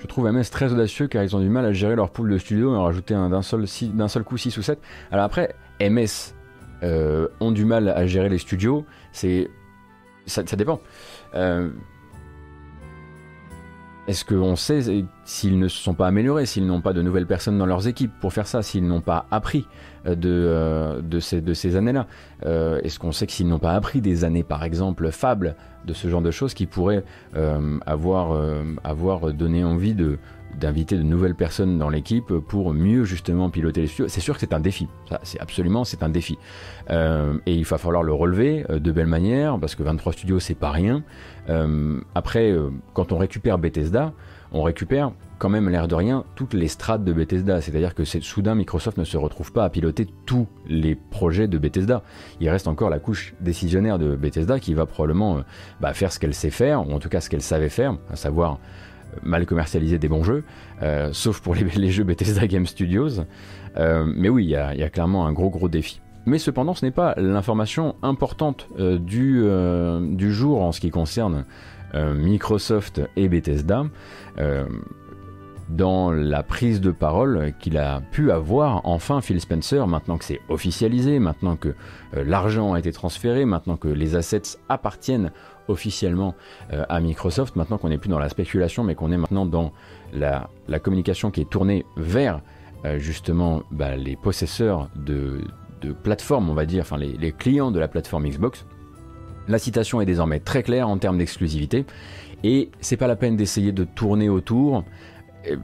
Je 0.05 0.07
trouve 0.07 0.31
MS 0.31 0.51
très 0.51 0.71
audacieux 0.71 1.07
car 1.07 1.23
ils 1.23 1.35
ont 1.35 1.39
du 1.39 1.49
mal 1.49 1.65
à 1.65 1.73
gérer 1.73 1.95
leur 1.95 2.11
pool 2.11 2.29
de 2.29 2.37
studio 2.37 2.75
et 2.75 2.77
en 2.77 2.83
rajouter 2.83 3.15
d'un 3.15 3.41
seul, 3.41 3.67
seul 3.67 4.23
coup 4.23 4.37
6 4.37 4.55
ou 4.55 4.61
7. 4.61 4.79
Alors 5.11 5.25
après, 5.25 5.55
MS 5.81 6.35
euh, 6.83 7.27
ont 7.39 7.51
du 7.51 7.65
mal 7.65 7.89
à 7.89 8.05
gérer 8.05 8.29
les 8.29 8.37
studios, 8.37 8.85
c'est 9.11 9.49
ça, 10.27 10.43
dépend. 10.43 10.79
Euh, 11.33 11.71
est-ce 14.07 14.25
qu'on 14.25 14.55
sait 14.55 15.05
s'ils 15.23 15.59
ne 15.59 15.67
se 15.67 15.77
sont 15.77 15.93
pas 15.93 16.07
améliorés, 16.07 16.45
s'ils 16.45 16.65
n'ont 16.65 16.81
pas 16.81 16.93
de 16.93 17.01
nouvelles 17.01 17.25
personnes 17.25 17.57
dans 17.57 17.65
leurs 17.65 17.87
équipes 17.87 18.11
pour 18.19 18.33
faire 18.33 18.47
ça, 18.47 18.61
s'ils 18.61 18.85
n'ont 18.85 19.01
pas 19.01 19.25
appris 19.31 19.67
euh, 20.05 20.15
de, 20.15 20.29
euh, 20.29 21.01
de 21.01 21.19
ces, 21.53 21.75
années-là? 21.75 22.07
Est-ce 22.43 22.99
qu'on 22.99 23.11
sait 23.11 23.25
que 23.25 23.33
s'ils 23.33 23.47
n'ont 23.47 23.59
pas 23.59 23.73
appris 23.73 24.01
des 24.01 24.23
années, 24.23 24.43
par 24.43 24.63
exemple, 24.63 25.09
fables, 25.11 25.55
de 25.85 25.93
ce 25.93 26.07
genre 26.07 26.21
de 26.21 26.31
choses 26.31 26.53
qui 26.53 26.65
pourraient 26.65 27.03
avoir, 27.85 28.39
avoir 28.83 29.33
donné 29.33 29.63
envie 29.63 29.95
d'inviter 30.59 30.97
de 30.97 31.03
nouvelles 31.03 31.35
personnes 31.35 31.77
dans 31.77 31.89
l'équipe 31.89 32.33
pour 32.47 32.73
mieux 32.73 33.03
justement 33.03 33.49
piloter 33.49 33.81
les 33.81 33.87
studios? 33.87 34.07
C'est 34.07 34.21
sûr 34.21 34.35
que 34.35 34.39
c'est 34.39 34.53
un 34.53 34.59
défi, 34.59 34.87
ça, 35.09 35.19
c'est 35.23 35.39
absolument 35.39 35.83
c'est 35.83 36.03
un 36.03 36.09
défi. 36.09 36.37
Euh, 36.89 37.37
et 37.45 37.55
il 37.55 37.65
va 37.65 37.77
falloir 37.77 38.03
le 38.03 38.13
relever 38.13 38.65
euh, 38.69 38.79
de 38.79 38.91
belle 38.91 39.07
manière 39.07 39.59
parce 39.59 39.75
que 39.75 39.83
23 39.83 40.13
studios 40.13 40.39
c'est 40.39 40.55
pas 40.55 40.71
rien. 40.71 41.03
Euh, 41.49 41.99
après, 42.13 42.53
quand 42.93 43.11
on 43.11 43.17
récupère 43.17 43.57
Bethesda, 43.57 44.13
on 44.51 44.63
récupère 44.63 45.11
quand 45.37 45.49
même 45.49 45.69
l'air 45.69 45.87
de 45.87 45.95
rien 45.95 46.23
toutes 46.35 46.53
les 46.53 46.67
strates 46.67 47.03
de 47.03 47.13
Bethesda. 47.13 47.61
C'est-à-dire 47.61 47.93
que 47.93 48.03
soudain 48.05 48.55
Microsoft 48.55 48.97
ne 48.97 49.03
se 49.03 49.17
retrouve 49.17 49.51
pas 49.51 49.65
à 49.65 49.69
piloter 49.69 50.07
tous 50.25 50.47
les 50.67 50.95
projets 50.95 51.47
de 51.47 51.57
Bethesda. 51.57 52.03
Il 52.39 52.49
reste 52.49 52.67
encore 52.67 52.89
la 52.89 52.99
couche 52.99 53.33
décisionnaire 53.41 53.99
de 53.99 54.15
Bethesda 54.15 54.59
qui 54.59 54.73
va 54.73 54.85
probablement 54.85 55.41
bah, 55.81 55.93
faire 55.93 56.11
ce 56.11 56.19
qu'elle 56.19 56.33
sait 56.33 56.51
faire, 56.51 56.87
ou 56.87 56.93
en 56.93 56.99
tout 56.99 57.09
cas 57.09 57.21
ce 57.21 57.29
qu'elle 57.29 57.41
savait 57.41 57.69
faire, 57.69 57.97
à 58.09 58.15
savoir 58.15 58.59
mal 59.23 59.45
commercialiser 59.45 59.97
des 59.97 60.09
bons 60.09 60.23
jeux, 60.23 60.43
sauf 61.11 61.41
pour 61.41 61.55
les, 61.75 61.91
jeux 61.91 62.03
Bethesda 62.03 62.47
Game 62.47 62.65
Studios. 62.65 63.23
mais 63.77 64.29
oui, 64.29 64.45
il 64.45 64.49
y 64.49 64.55
a, 64.55 64.89
clairement 64.89 65.27
un 65.27 65.33
gros 65.33 65.49
gros 65.49 65.69
défi. 65.69 66.01
Mais 66.25 66.39
cependant, 66.39 66.73
ce 66.73 66.85
n'est 66.85 66.91
pas 66.91 67.13
l'information 67.17 67.95
importante 68.01 68.67
du, 68.79 69.45
du 70.01 70.33
jour 70.33 70.61
en 70.63 70.71
ce 70.71 70.79
qui 70.79 70.89
concerne 70.89 71.45
Microsoft 71.93 73.01
et 73.15 73.27
Bethesda 73.29 73.85
dans 75.69 76.11
la 76.11 76.43
prise 76.43 76.79
de 76.79 76.91
parole 76.91 77.53
qu'il 77.59 77.77
a 77.77 78.01
pu 78.11 78.31
avoir 78.31 78.81
enfin 78.85 79.21
Phil 79.21 79.41
Spencer, 79.41 79.87
maintenant 79.87 80.17
que 80.17 80.25
c'est 80.25 80.41
officialisé, 80.49 81.19
maintenant 81.19 81.55
que 81.55 81.69
euh, 82.15 82.23
l'argent 82.23 82.73
a 82.73 82.79
été 82.79 82.91
transféré, 82.91 83.45
maintenant 83.45 83.77
que 83.77 83.87
les 83.87 84.15
assets 84.15 84.59
appartiennent 84.69 85.31
officiellement 85.67 86.35
euh, 86.71 86.85
à 86.89 86.99
Microsoft, 86.99 87.55
maintenant 87.55 87.77
qu'on 87.77 87.89
n'est 87.89 87.97
plus 87.97 88.09
dans 88.09 88.19
la 88.19 88.29
spéculation, 88.29 88.83
mais 88.83 88.95
qu'on 88.95 89.11
est 89.11 89.17
maintenant 89.17 89.45
dans 89.45 89.71
la, 90.13 90.49
communication 90.79 91.31
qui 91.31 91.41
est 91.41 91.49
tournée 91.49 91.85
vers 91.97 92.41
euh, 92.85 92.99
justement 92.99 93.63
bah, 93.71 93.95
les 93.95 94.15
possesseurs 94.15 94.89
de, 94.95 95.41
plateformes, 95.91 96.49
on 96.49 96.53
va 96.53 96.65
dire, 96.65 96.81
enfin 96.81 96.97
les, 96.97 97.13
les 97.17 97.31
clients 97.31 97.71
de 97.71 97.79
la 97.79 97.87
plateforme 97.87 98.27
Xbox. 98.27 98.65
La 99.47 99.59
citation 99.59 100.01
est 100.01 100.05
désormais 100.05 100.39
très 100.39 100.63
claire 100.63 100.89
en 100.89 100.97
termes 100.97 101.17
d'exclusivité. 101.17 101.85
Et 102.43 102.69
c'est 102.81 102.97
pas 102.97 103.07
la 103.07 103.15
peine 103.15 103.37
d'essayer 103.37 103.71
de 103.71 103.83
tourner 103.83 104.29
autour 104.29 104.83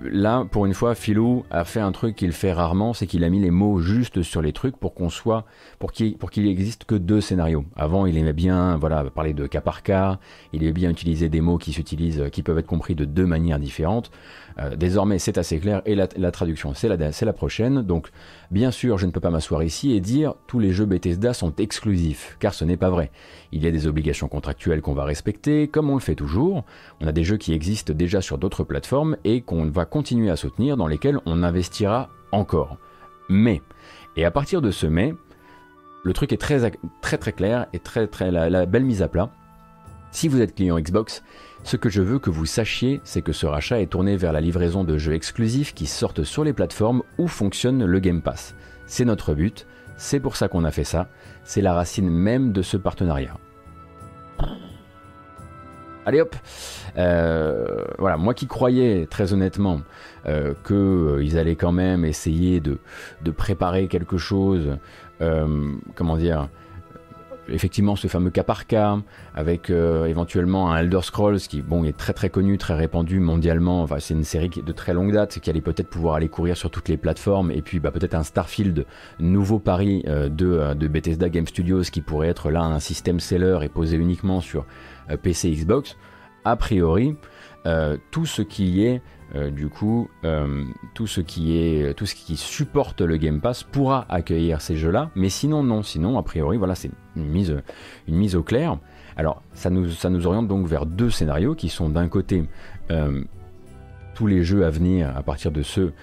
là, 0.03 0.45
pour 0.49 0.65
une 0.65 0.73
fois, 0.73 0.95
Philou 0.95 1.43
a 1.49 1.65
fait 1.65 1.79
un 1.79 1.91
truc 1.91 2.15
qu'il 2.15 2.31
fait 2.31 2.53
rarement, 2.53 2.93
c'est 2.93 3.07
qu'il 3.07 3.23
a 3.23 3.29
mis 3.29 3.39
les 3.39 3.51
mots 3.51 3.79
justes 3.79 4.21
sur 4.21 4.41
les 4.41 4.53
trucs 4.53 4.77
pour 4.77 4.93
qu'on 4.93 5.09
soit, 5.09 5.45
pour 5.79 5.91
qu'il, 5.91 6.17
pour 6.17 6.31
qu'il 6.31 6.47
existe 6.47 6.85
que 6.85 6.95
deux 6.95 7.21
scénarios. 7.21 7.65
Avant, 7.75 8.05
il 8.05 8.17
aimait 8.17 8.33
bien, 8.33 8.77
voilà, 8.77 9.03
parler 9.05 9.33
de 9.33 9.47
cas 9.47 9.61
par 9.61 9.83
cas. 9.83 10.19
Il 10.53 10.63
aimait 10.63 10.73
bien 10.73 10.89
utiliser 10.89 11.29
des 11.29 11.41
mots 11.41 11.57
qui 11.57 11.73
s'utilisent, 11.73 12.25
qui 12.31 12.43
peuvent 12.43 12.59
être 12.59 12.67
compris 12.67 12.95
de 12.95 13.05
deux 13.05 13.25
manières 13.25 13.59
différentes. 13.59 14.11
Euh, 14.59 14.75
désormais, 14.75 15.19
c'est 15.19 15.37
assez 15.37 15.59
clair 15.59 15.81
et 15.85 15.95
la, 15.95 16.31
traduction, 16.31 16.73
c'est 16.73 16.87
la, 16.87 17.33
prochaine. 17.33 17.81
Donc, 17.81 18.09
bien 18.49 18.71
sûr, 18.71 18.97
je 18.97 19.05
ne 19.05 19.11
peux 19.11 19.19
pas 19.19 19.29
m'asseoir 19.29 19.63
ici 19.63 19.93
et 19.93 19.99
dire 19.99 20.33
tous 20.47 20.59
les 20.59 20.71
jeux 20.71 20.85
Bethesda 20.85 21.33
sont 21.33 21.55
exclusifs, 21.57 22.37
car 22.39 22.53
ce 22.53 22.65
n'est 22.65 22.77
pas 22.77 22.89
vrai. 22.89 23.11
Il 23.51 23.63
y 23.63 23.67
a 23.67 23.71
des 23.71 23.87
obligations 23.87 24.27
contractuelles 24.27 24.81
qu'on 24.81 24.93
va 24.93 25.03
respecter, 25.03 25.67
comme 25.67 25.89
on 25.89 25.95
le 25.95 26.01
fait 26.01 26.15
toujours. 26.15 26.65
On 26.99 27.07
a 27.07 27.11
des 27.11 27.23
jeux 27.23 27.37
qui 27.37 27.53
existent 27.53 27.93
déjà 27.93 28.21
sur 28.21 28.37
d'autres 28.37 28.63
plateformes 28.63 29.17
et 29.23 29.41
qu'on 29.41 29.65
va 29.65 29.85
continuer 29.85 30.29
à 30.29 30.35
soutenir, 30.35 30.77
dans 30.77 30.87
lesquels 30.87 31.19
on 31.25 31.43
investira 31.43 32.09
encore. 32.31 32.77
Mais, 33.29 33.61
et 34.15 34.25
à 34.25 34.31
partir 34.31 34.61
de 34.61 34.71
ce 34.71 34.87
mais, 34.87 35.13
le 36.03 36.13
truc 36.13 36.33
est 36.33 36.37
très 36.37 36.71
très 37.01 37.17
très 37.17 37.31
clair 37.31 37.67
et 37.73 37.79
très 37.79 38.07
très 38.07 38.31
la 38.31 38.65
belle 38.65 38.85
mise 38.85 39.03
à 39.03 39.07
plat. 39.07 39.29
Si 40.11 40.27
vous 40.27 40.41
êtes 40.41 40.55
client 40.55 40.77
Xbox, 40.77 41.23
ce 41.63 41.77
que 41.77 41.89
je 41.89 42.01
veux 42.01 42.19
que 42.19 42.29
vous 42.29 42.45
sachiez, 42.45 42.99
c'est 43.03 43.21
que 43.21 43.31
ce 43.31 43.45
rachat 43.45 43.81
est 43.81 43.87
tourné 43.87 44.17
vers 44.17 44.33
la 44.33 44.41
livraison 44.41 44.83
de 44.83 44.97
jeux 44.97 45.13
exclusifs 45.13 45.73
qui 45.73 45.85
sortent 45.85 46.23
sur 46.23 46.43
les 46.43 46.53
plateformes 46.53 47.03
où 47.17 47.27
fonctionne 47.27 47.85
le 47.85 47.99
Game 47.99 48.21
Pass. 48.21 48.55
C'est 48.87 49.05
notre 49.05 49.33
but, 49.33 49.65
c'est 49.95 50.19
pour 50.19 50.35
ça 50.35 50.49
qu'on 50.49 50.65
a 50.65 50.71
fait 50.71 50.83
ça, 50.83 51.07
c'est 51.43 51.61
la 51.61 51.73
racine 51.73 52.09
même 52.09 52.51
de 52.51 52.61
ce 52.61 52.75
partenariat. 52.75 53.37
Allez 56.05 56.19
hop 56.19 56.35
euh, 56.97 57.85
Voilà, 57.99 58.17
moi 58.17 58.33
qui 58.33 58.47
croyais 58.47 59.05
très 59.05 59.33
honnêtement 59.33 59.81
euh, 60.25 60.53
qu'ils 60.65 60.75
euh, 60.75 61.39
allaient 61.39 61.55
quand 61.55 61.71
même 61.71 62.03
essayer 62.03 62.59
de, 62.59 62.79
de 63.23 63.31
préparer 63.31 63.87
quelque 63.87 64.17
chose, 64.17 64.77
comment 65.95 66.17
dire, 66.17 66.49
effectivement 67.51 67.95
ce 67.95 68.07
fameux 68.07 68.29
cas 68.29 68.43
par 68.43 68.67
cas, 68.67 68.97
avec 69.35 69.69
euh, 69.69 70.05
éventuellement 70.05 70.71
un 70.71 70.77
Elder 70.77 71.01
Scrolls 71.01 71.39
qui 71.39 71.61
bon 71.61 71.83
est 71.83 71.95
très 71.95 72.13
très 72.13 72.29
connu, 72.29 72.57
très 72.57 72.73
répandu 72.73 73.19
mondialement. 73.19 73.83
Enfin, 73.83 73.97
c'est 73.99 74.13
une 74.13 74.23
série 74.23 74.49
de 74.49 74.71
très 74.71 74.93
longue 74.93 75.11
date 75.11 75.39
qui 75.39 75.49
allait 75.49 75.61
peut-être 75.61 75.89
pouvoir 75.89 76.15
aller 76.15 76.29
courir 76.29 76.57
sur 76.57 76.71
toutes 76.71 76.89
les 76.89 76.97
plateformes. 76.97 77.51
Et 77.51 77.61
puis 77.61 77.79
bah, 77.79 77.91
peut-être 77.91 78.15
un 78.15 78.23
Starfield 78.23 78.85
nouveau 79.19 79.59
pari 79.59 80.03
euh, 80.07 80.29
de, 80.29 80.47
euh, 80.47 80.73
de, 80.73 80.87
Bethesda 80.87 81.29
Game 81.29 81.47
Studios 81.47 81.83
qui 81.83 82.01
pourrait 82.01 82.29
être 82.29 82.51
là 82.51 82.61
un 82.61 82.79
système 82.79 83.19
seller 83.19 83.59
et 83.63 83.69
posé 83.69 83.97
uniquement 83.97 84.41
sur 84.41 84.65
PC 85.23 85.51
Xbox. 85.51 85.97
A 86.45 86.55
priori, 86.55 87.15
tout 88.11 88.25
ce 88.25 88.41
qui 88.41 88.83
est 88.85 89.01
euh, 89.35 89.49
du 89.49 89.69
coup, 89.69 90.09
euh, 90.25 90.65
tout 90.93 91.07
ce 91.07 91.21
qui 91.21 92.35
supporte 92.35 93.01
le 93.01 93.15
Game 93.17 93.39
Pass 93.39 93.63
pourra 93.63 94.05
accueillir 94.09 94.61
ces 94.61 94.75
jeux-là, 94.75 95.09
mais 95.15 95.29
sinon 95.29 95.63
non, 95.63 95.83
sinon 95.83 96.17
a 96.17 96.23
priori 96.23 96.57
voilà 96.57 96.75
c'est 96.75 96.91
une 97.15 97.25
mise, 97.27 98.35
au 98.35 98.43
clair. 98.43 98.77
Alors 99.15 99.41
ça 99.53 99.69
nous, 99.69 99.89
ça 99.89 100.09
oriente 100.11 100.47
donc 100.47 100.67
vers 100.67 100.85
deux 100.85 101.09
scénarios 101.09 101.55
qui 101.55 101.69
sont 101.69 101.89
d'un 101.89 102.09
côté 102.09 102.43
euh, 102.91 103.23
tous 104.15 104.27
les 104.27 104.43
jeux 104.43 104.65
à 104.65 104.69
venir 104.69 105.15
à 105.15 105.23
partir 105.23 105.51
de 105.51 105.61
ceux 105.61 105.93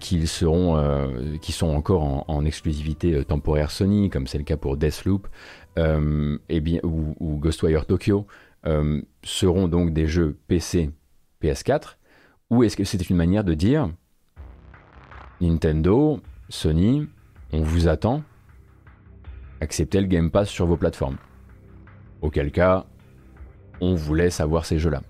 qui 0.00 0.26
sont 0.26 1.68
encore 1.68 2.24
en, 2.28 2.44
exclusivité 2.46 3.22
temporaire 3.24 3.70
Sony, 3.70 4.08
comme 4.08 4.26
c'est 4.26 4.38
le 4.38 4.44
cas 4.44 4.56
pour 4.56 4.78
Deathloop, 4.78 5.28
et 5.76 6.80
ou 6.82 7.36
Ghostwire 7.38 7.84
Tokyo, 7.84 8.26
seront 9.22 9.68
donc 9.68 9.92
des 9.92 10.06
jeux 10.06 10.38
PC, 10.48 10.90
PS4 11.42 11.96
ou 12.52 12.62
est-ce 12.62 12.76
que 12.76 12.84
c'était 12.84 13.04
une 13.04 13.16
manière 13.16 13.44
de 13.44 13.54
dire 13.54 13.90
Nintendo, 15.40 16.20
Sony, 16.50 17.08
on 17.50 17.62
vous 17.62 17.88
attend, 17.88 18.22
acceptez 19.62 20.02
le 20.02 20.06
Game 20.06 20.30
Pass 20.30 20.50
sur 20.50 20.66
vos 20.66 20.76
plateformes. 20.76 21.16
Auquel 22.20 22.52
cas, 22.52 22.84
on 23.80 23.94
vous 23.94 24.14
laisse 24.14 24.38
avoir 24.38 24.66
ces 24.66 24.78
jeux-là. 24.78 25.00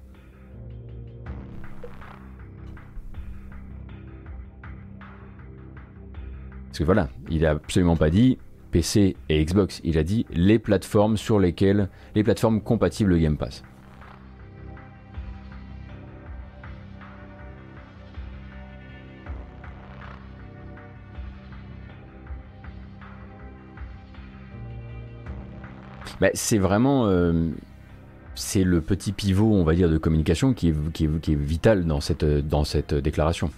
Parce 6.69 6.79
que 6.79 6.85
voilà, 6.85 7.09
il 7.29 7.45
a 7.45 7.51
absolument 7.51 7.97
pas 7.97 8.11
dit 8.11 8.39
PC 8.71 9.17
et 9.29 9.45
Xbox, 9.45 9.81
il 9.83 9.99
a 9.99 10.05
dit 10.05 10.27
les 10.31 10.61
plateformes 10.61 11.17
sur 11.17 11.41
lesquelles, 11.41 11.89
les 12.15 12.23
plateformes 12.23 12.61
compatibles 12.61 13.19
Game 13.19 13.37
Pass. 13.37 13.65
Bah, 26.23 26.31
c'est 26.35 26.59
vraiment 26.59 27.09
euh, 27.09 27.33
c'est 28.37 28.63
le 28.63 28.81
petit 28.81 29.11
pivot, 29.11 29.53
on 29.55 29.65
va 29.65 29.75
dire, 29.75 29.91
de 29.91 29.99
communication 29.99 30.55
qui 30.55 30.69
est, 30.69 30.93
qui 30.93 31.05
est, 31.07 31.35
vital 31.35 31.85
dans 31.85 32.01
cette, 32.01 32.25
dans 32.25 32.63
cette 32.63 32.95
déclaration. 32.95 33.51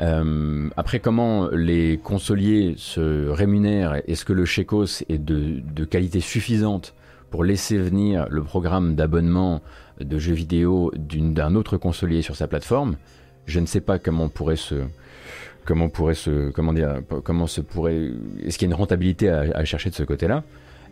Euh, 0.00 0.68
après, 0.76 0.98
comment 0.98 1.48
les 1.50 1.98
consoliers 2.02 2.74
se 2.76 3.28
rémunèrent 3.28 4.02
Est-ce 4.08 4.24
que 4.24 4.32
le 4.32 4.46
Checos 4.46 5.04
est 5.08 5.24
de, 5.24 5.60
de, 5.60 5.84
qualité 5.84 6.18
suffisante 6.18 6.92
pour 7.30 7.44
laisser 7.44 7.78
venir 7.78 8.26
le 8.28 8.42
programme 8.42 8.96
d'abonnement 8.96 9.62
de 10.00 10.18
jeux 10.18 10.34
vidéo 10.34 10.90
d'un 10.96 11.54
autre 11.54 11.76
consolier 11.76 12.20
sur 12.20 12.34
sa 12.34 12.48
plateforme? 12.48 12.96
Je 13.46 13.60
ne 13.60 13.66
sais 13.66 13.80
pas 13.80 14.00
comment 14.00 14.24
on 14.24 14.28
pourrait 14.28 14.56
se 14.56 14.82
comment 15.64 15.88
pourrait 15.88 16.14
se 16.14 16.50
comment 16.50 16.72
dire 16.72 17.00
comment 17.22 17.46
se 17.46 17.60
pourrait 17.60 18.10
est-ce 18.44 18.58
qu'il 18.58 18.68
y 18.68 18.72
a 18.72 18.74
une 18.74 18.80
rentabilité 18.80 19.30
à 19.30 19.64
chercher 19.64 19.90
de 19.90 19.94
ce 19.94 20.02
côté-là? 20.02 20.42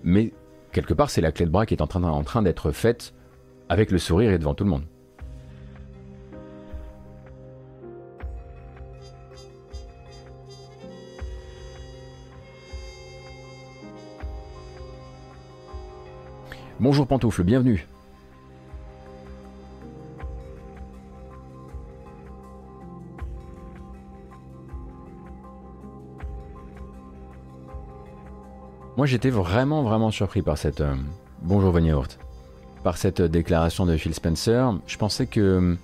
Mais 0.05 0.33
quelque 0.71 0.95
part, 0.95 1.11
c'est 1.11 1.23
la 1.23 1.33
clé 1.33 1.47
de 1.47 1.51
bras 1.51 1.67
qui 1.67 1.75
est 1.75 1.83
en 1.83 1.87
train, 1.87 2.43
d'être 2.43 2.71
faite 2.71 3.15
avec 3.69 3.91
le 3.91 3.99
sourire 3.99 4.31
et 4.31 4.39
devant 4.39 4.55
tout 4.55 4.65
le 4.65 4.71
monde. 4.71 4.85
Bonjour 16.79 17.07
Pantoufle, 17.07 17.45
bienvenue. 17.45 17.87
Moi 28.97 29.07
j'étais 29.07 29.31
vraiment 29.31 29.83
vraiment 29.83 30.13
surpris 30.13 30.41
par 30.41 30.57
cette... 30.57 30.81
Euh, 30.81 30.95
bonjour 31.43 31.73
Vania 31.73 31.97
Par 32.85 32.97
cette 32.97 33.21
déclaration 33.21 33.87
de 33.87 33.97
Phil 33.97 34.15
Spencer. 34.15 34.73
Je 34.87 34.97
pensais 34.97 35.27
que... 35.27 35.77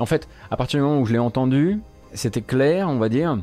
En 0.00 0.06
fait, 0.06 0.26
à 0.50 0.56
partir 0.56 0.80
du 0.80 0.84
moment 0.84 1.00
où 1.00 1.06
je 1.06 1.12
l'ai 1.12 1.20
entendu, 1.20 1.78
c'était 2.14 2.40
clair, 2.40 2.88
on 2.88 2.98
va 2.98 3.08
dire, 3.08 3.38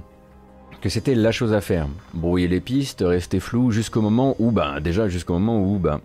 que 0.82 0.90
c'était 0.90 1.16
la 1.16 1.32
chose 1.32 1.54
à 1.54 1.62
faire. 1.62 1.88
Brouiller 2.14 2.50
les 2.50 2.60
pistes, 2.60 3.02
rester 3.06 3.40
flou 3.40 3.72
jusqu'au 3.72 4.02
moment 4.02 4.36
où, 4.38 4.52
ben 4.52 4.82
déjà 4.82 5.08
jusqu'au 5.08 5.34
moment 5.36 5.62
où, 5.62 5.78
ben, 5.78 6.02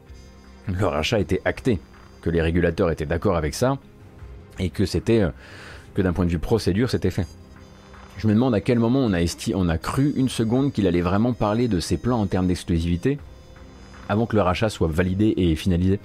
le 0.68 0.86
rachat 0.86 1.18
était 1.18 1.42
acté, 1.44 1.80
que 2.22 2.30
les 2.30 2.42
régulateurs 2.42 2.92
étaient 2.92 3.06
d'accord 3.06 3.36
avec 3.36 3.54
ça, 3.54 3.76
et 4.60 4.70
que 4.70 4.86
c'était, 4.86 5.22
euh, 5.22 5.30
que 5.94 6.02
d'un 6.02 6.12
point 6.12 6.26
de 6.26 6.30
vue 6.30 6.38
procédure, 6.38 6.90
c'était 6.90 7.10
fait. 7.10 7.26
Je 8.18 8.28
me 8.28 8.34
demande 8.34 8.54
à 8.54 8.60
quel 8.60 8.78
moment 8.78 9.00
on 9.00 9.12
a, 9.68 9.78
cru 9.78 10.12
une 10.16 10.28
seconde 10.28 10.72
qu'il 10.72 10.86
allait 10.86 11.00
vraiment 11.00 11.32
parler 11.32 11.68
de 11.68 11.80
ses 11.80 11.96
plans 11.96 12.20
en 12.20 12.26
termes 12.26 12.46
d'exclusivité. 12.46 13.18
avant 14.08 14.26
que 14.26 14.36
le 14.36 14.42
rachat 14.42 14.68
soit 14.68 14.88
validé 14.88 15.32
et 15.36 15.56
finalisé. 15.56 15.98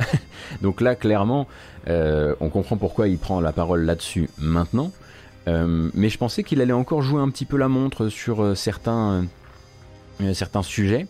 Donc 0.62 0.80
là, 0.80 0.96
clairement, 0.96 1.46
euh, 1.88 2.34
on 2.40 2.48
comprend 2.48 2.76
pourquoi 2.76 3.06
il 3.08 3.16
prend 3.16 3.40
la 3.40 3.52
parole 3.52 3.84
là-dessus 3.84 4.28
maintenant. 4.38 4.90
Euh, 5.46 5.88
mais 5.94 6.08
je 6.08 6.18
pensais 6.18 6.42
qu'il 6.42 6.60
allait 6.60 6.72
encore 6.72 7.02
jouer 7.02 7.20
un 7.20 7.30
petit 7.30 7.44
peu 7.44 7.56
la 7.56 7.68
montre 7.68 8.08
sur 8.08 8.42
euh, 8.42 8.54
certains, 8.54 9.26
certains 10.32 10.62
sujets. 10.62 11.06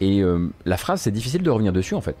et 0.00 0.22
la 0.64 0.76
phrase, 0.76 1.02
c'est 1.02 1.10
difficile 1.10 1.42
de 1.42 1.50
revenir 1.50 1.72
dessus 1.72 1.94
en 1.94 2.00
fait. 2.00 2.16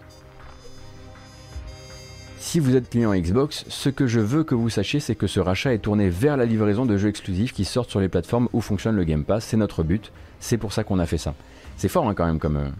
Si 2.42 2.58
vous 2.58 2.74
êtes 2.74 2.88
client 2.88 3.14
Xbox, 3.14 3.66
ce 3.68 3.90
que 3.90 4.06
je 4.06 4.18
veux 4.18 4.44
que 4.44 4.54
vous 4.54 4.70
sachiez, 4.70 4.98
c'est 4.98 5.14
que 5.14 5.26
ce 5.26 5.40
rachat 5.40 5.74
est 5.74 5.78
tourné 5.78 6.08
vers 6.08 6.38
la 6.38 6.46
livraison 6.46 6.86
de 6.86 6.96
jeux 6.96 7.10
exclusifs 7.10 7.52
qui 7.52 7.66
sortent 7.66 7.90
sur 7.90 8.00
les 8.00 8.08
plateformes 8.08 8.48
où 8.54 8.62
fonctionne 8.62 8.96
le 8.96 9.04
Game 9.04 9.24
Pass. 9.24 9.44
C'est 9.44 9.58
notre 9.58 9.82
but. 9.82 10.10
C'est 10.40 10.56
pour 10.56 10.72
ça 10.72 10.82
qu'on 10.82 10.98
a 10.98 11.04
fait 11.04 11.18
ça. 11.18 11.34
C'est 11.76 11.88
fort 11.88 12.08
hein, 12.08 12.14
quand 12.14 12.24
même 12.24 12.38
comme, 12.38 12.56
euh, 12.56 12.70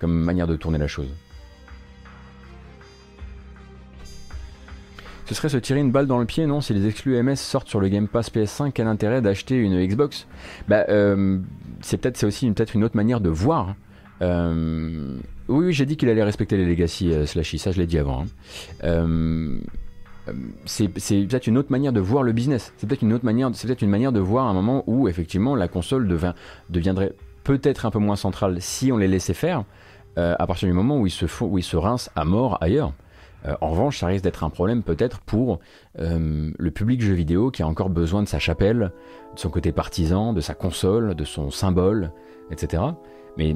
comme 0.00 0.12
manière 0.12 0.48
de 0.48 0.56
tourner 0.56 0.76
la 0.76 0.88
chose. 0.88 1.06
Ce 5.26 5.34
serait 5.36 5.50
se 5.50 5.56
tirer 5.56 5.78
une 5.78 5.92
balle 5.92 6.08
dans 6.08 6.18
le 6.18 6.26
pied, 6.26 6.44
non 6.46 6.60
Si 6.60 6.74
les 6.74 6.88
exclus 6.88 7.22
MS 7.22 7.36
sortent 7.36 7.68
sur 7.68 7.80
le 7.80 7.86
Game 7.86 8.08
Pass 8.08 8.28
PS5, 8.32 8.72
quel 8.74 8.88
intérêt 8.88 9.22
d'acheter 9.22 9.54
une 9.54 9.86
Xbox? 9.86 10.26
Bah, 10.66 10.84
euh, 10.88 11.38
c'est 11.80 11.96
peut-être 11.96 12.24
aussi 12.24 12.50
peut-être 12.50 12.74
une 12.74 12.82
autre 12.82 12.96
manière 12.96 13.20
de 13.20 13.30
voir. 13.30 13.68
Hein. 13.68 13.76
Euh, 14.22 15.16
oui, 15.48 15.72
j'ai 15.72 15.86
dit 15.86 15.96
qu'il 15.96 16.08
allait 16.08 16.24
respecter 16.24 16.56
les 16.56 16.66
legacy 16.66 17.12
euh, 17.12 17.26
slashy, 17.26 17.58
ça 17.58 17.72
je 17.72 17.78
l'ai 17.78 17.86
dit 17.86 17.98
avant. 17.98 18.22
Hein. 18.22 18.26
Euh, 18.84 19.58
euh, 20.28 20.32
c'est 20.64 20.88
peut-être 20.88 21.46
une 21.46 21.58
autre 21.58 21.70
manière 21.70 21.92
de 21.92 22.00
voir 22.00 22.22
le 22.22 22.32
business. 22.32 22.72
C'est 22.76 22.88
peut-être 22.88 23.02
une 23.02 23.12
autre 23.12 23.24
manière, 23.24 23.50
c'est 23.54 23.66
peut-être 23.66 23.82
une 23.82 23.90
manière 23.90 24.12
de 24.12 24.20
voir 24.20 24.46
un 24.46 24.54
moment 24.54 24.82
où 24.86 25.08
effectivement 25.08 25.54
la 25.54 25.68
console 25.68 26.08
deviendrait 26.68 27.12
peut-être 27.44 27.86
un 27.86 27.90
peu 27.90 28.00
moins 28.00 28.16
centrale 28.16 28.60
si 28.60 28.90
on 28.90 28.96
les 28.96 29.08
laissait 29.08 29.34
faire. 29.34 29.64
à 30.16 30.46
partir 30.46 30.66
du 30.66 30.72
moment 30.72 30.98
où 30.98 31.06
ils 31.06 31.10
se 31.10 31.26
font, 31.26 31.46
où 31.46 31.58
ils 31.58 31.62
se 31.62 31.76
rincent 31.76 32.10
à 32.16 32.24
mort 32.24 32.58
ailleurs. 32.60 32.92
en 33.60 33.68
revanche, 33.68 33.98
ça 33.98 34.08
risque 34.08 34.24
d'être 34.24 34.42
un 34.42 34.50
problème 34.50 34.82
peut-être 34.82 35.20
pour 35.20 35.60
le 35.96 36.70
public 36.70 37.02
jeu 37.02 37.12
vidéo 37.12 37.52
qui 37.52 37.62
a 37.62 37.68
encore 37.68 37.90
besoin 37.90 38.22
de 38.22 38.28
sa 38.28 38.40
chapelle, 38.40 38.90
de 39.34 39.38
son 39.38 39.50
côté 39.50 39.70
partisan, 39.70 40.32
de 40.32 40.40
sa 40.40 40.54
console, 40.54 41.14
de 41.14 41.24
son 41.24 41.52
symbole, 41.52 42.10
etc. 42.50 42.82
Mais 43.36 43.54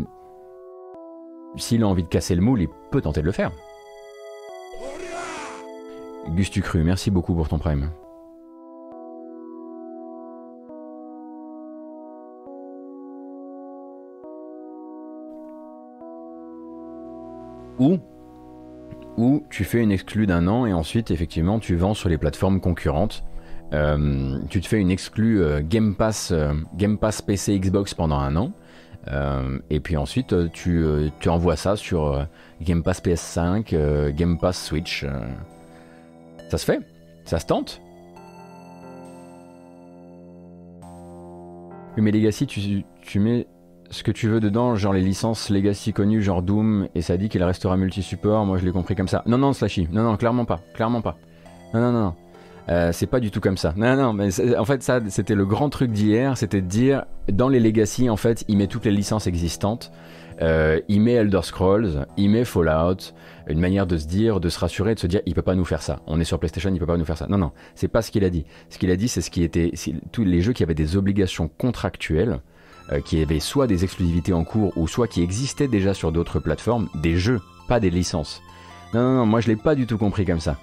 s'il 1.57 1.83
a 1.83 1.87
envie 1.87 2.03
de 2.03 2.09
casser 2.09 2.35
le 2.35 2.43
moule, 2.43 2.63
il 2.63 2.69
peut 2.91 3.01
tenter 3.01 3.21
de 3.21 3.27
le 3.27 3.33
faire. 3.33 3.53
Gus 6.29 6.51
Cru, 6.51 6.83
merci 6.85 7.11
beaucoup 7.11 7.35
pour 7.35 7.49
ton 7.49 7.59
prime. 7.59 7.91
Ou, 17.79 17.99
ou 19.17 19.43
tu 19.49 19.65
fais 19.65 19.83
une 19.83 19.91
exclue 19.91 20.27
d'un 20.27 20.47
an 20.47 20.67
et 20.67 20.73
ensuite 20.75 21.11
effectivement 21.11 21.59
tu 21.59 21.77
vends 21.77 21.95
sur 21.95 22.11
les 22.11 22.19
plateformes 22.19 22.61
concurrentes. 22.61 23.25
Euh, 23.73 24.39
tu 24.51 24.61
te 24.61 24.67
fais 24.67 24.79
une 24.79 24.91
exclue 24.91 25.43
euh, 25.43 25.63
Game 25.63 25.95
euh, 26.31 26.55
Game 26.77 26.99
Pass 26.99 27.23
PC 27.23 27.59
Xbox 27.59 27.95
pendant 27.95 28.19
un 28.19 28.37
an. 28.37 28.53
Euh, 29.09 29.59
et 29.71 29.81
puis 29.81 29.97
ensuite, 29.97 30.33
euh, 30.33 30.49
tu, 30.53 30.85
euh, 30.85 31.09
tu, 31.21 31.29
envoies 31.29 31.57
ça 31.57 31.77
sur 31.77 32.27
Game 32.61 32.83
Pass 32.83 33.03
PS5, 33.03 34.13
Game 34.13 34.39
Pass 34.39 34.63
Switch. 34.63 35.07
ça 36.49 36.59
se 36.59 36.65
fait, 36.65 36.81
ça 37.25 37.39
se 37.39 37.47
tente? 37.47 37.81
Mais 41.97 42.13
Legacy, 42.13 42.47
tu, 42.47 42.85
tu 43.03 43.19
mets 43.19 43.47
ce 43.91 44.03
que 44.03 44.11
tu 44.11 44.29
veux 44.29 44.41
dedans, 44.41 44.75
genre 44.75 44.95
les 44.95 45.03
licences 45.03 45.51
Legacy 45.51 45.93
connues, 45.93 46.23
genre 46.23 46.41
Doom, 46.41 46.89
et 46.95 47.03
ça 47.03 47.19
dit 47.19 47.29
qu'il 47.29 47.43
restera 47.43 47.77
multi-support. 47.77 48.47
Moi, 48.47 48.57
je 48.57 48.65
l'ai 48.65 48.73
compris 48.73 48.95
comme 48.95 49.09
ça. 49.09 49.23
Non, 49.27 49.37
non, 49.37 49.53
Slashy. 49.53 49.87
Non, 49.93 50.03
non, 50.05 50.17
clairement 50.17 50.47
pas. 50.47 50.61
Clairement 50.75 51.03
pas. 51.03 51.19
Non, 51.75 51.81
non. 51.81 51.93
non. 51.93 52.15
Euh, 52.71 52.93
c'est 52.93 53.07
pas 53.07 53.21
du 53.21 53.31
tout 53.31 53.41
comme 53.41 53.57
ça. 53.57 53.75
Non, 53.77 53.97
non, 53.97 54.13
mais 54.13 54.57
en 54.57 54.65
fait, 54.65 54.83
ça, 54.83 55.01
c'était 55.09 55.35
le 55.35 55.45
grand 55.45 55.71
truc 55.71 55.91
d'hier, 55.91 56.37
c'était 56.37 56.61
de 56.61 56.67
dire, 56.67 57.05
dans 57.29 57.49
les 57.49 57.59
Legacy, 57.59 58.09
en 58.09 58.17
fait, 58.17 58.45
il 58.47 58.59
met 58.59 58.69
toutes 58.69 58.85
les 58.85 58.93
licences 58.93 59.27
existantes, 59.27 59.91
euh, 60.41 60.81
il 60.89 61.01
met 61.01 61.13
Elder 61.13 61.41
Scrolls, 61.43 62.07
il 62.17 62.31
met 62.31 62.45
Fallout, 62.45 63.13
une 63.49 63.59
manière 63.59 63.87
de 63.87 63.97
se 63.97 64.07
dire, 64.07 64.39
de 64.39 64.49
se 64.49 64.59
rassurer, 64.59 64.95
de 64.95 65.01
se 65.01 65.09
dire, 65.09 65.21
il 65.27 65.35
peut 65.35 65.43
pas 65.43 65.57
nous 65.57 65.65
faire 65.65 65.83
ça. 65.83 66.01
On 66.07 66.21
est 66.21 66.25
sur 66.25 66.39
PlayStation, 66.39 66.71
il 66.73 66.79
peut 66.79 66.87
pas 66.87 66.97
nous 66.97 67.05
faire 67.05 67.19
ça. 67.19 67.27
Non, 67.29 67.39
non, 67.39 67.51
c'est 67.75 67.89
pas 67.89 68.03
ce 68.03 68.13
qu'il 68.13 68.25
a 68.25 68.31
dit. 68.31 68.47
Ce 68.69 68.79
qu'il 68.79 68.91
a 68.93 68.97
dit, 68.97 69.09
c'est 69.09 69.21
ce 69.21 69.31
qui 69.31 69.43
était, 69.43 69.73
tous 70.13 70.25
les 70.25 70.41
jeux 70.41 70.53
qui 70.53 70.63
avaient 70.63 70.75
des 70.75 70.97
obligations 70.97 71.49
contractuelles, 71.49 72.41
euh, 72.93 73.01
qui 73.01 73.21
avaient 73.21 73.41
soit 73.41 73.67
des 73.67 73.83
exclusivités 73.83 74.33
en 74.33 74.45
cours, 74.45 74.73
ou 74.77 74.87
soit 74.87 75.09
qui 75.09 75.23
existaient 75.23 75.69
déjà 75.69 75.93
sur 75.93 76.13
d'autres 76.13 76.39
plateformes, 76.39 76.89
des 76.95 77.17
jeux, 77.17 77.41
pas 77.67 77.81
des 77.81 77.91
licences. 77.91 78.41
Non, 78.95 79.03
non, 79.03 79.15
non, 79.17 79.27
moi 79.27 79.41
je 79.41 79.49
l'ai 79.49 79.57
pas 79.57 79.75
du 79.75 79.87
tout 79.87 79.99
compris 79.99 80.25
comme 80.25 80.41
ça. 80.41 80.57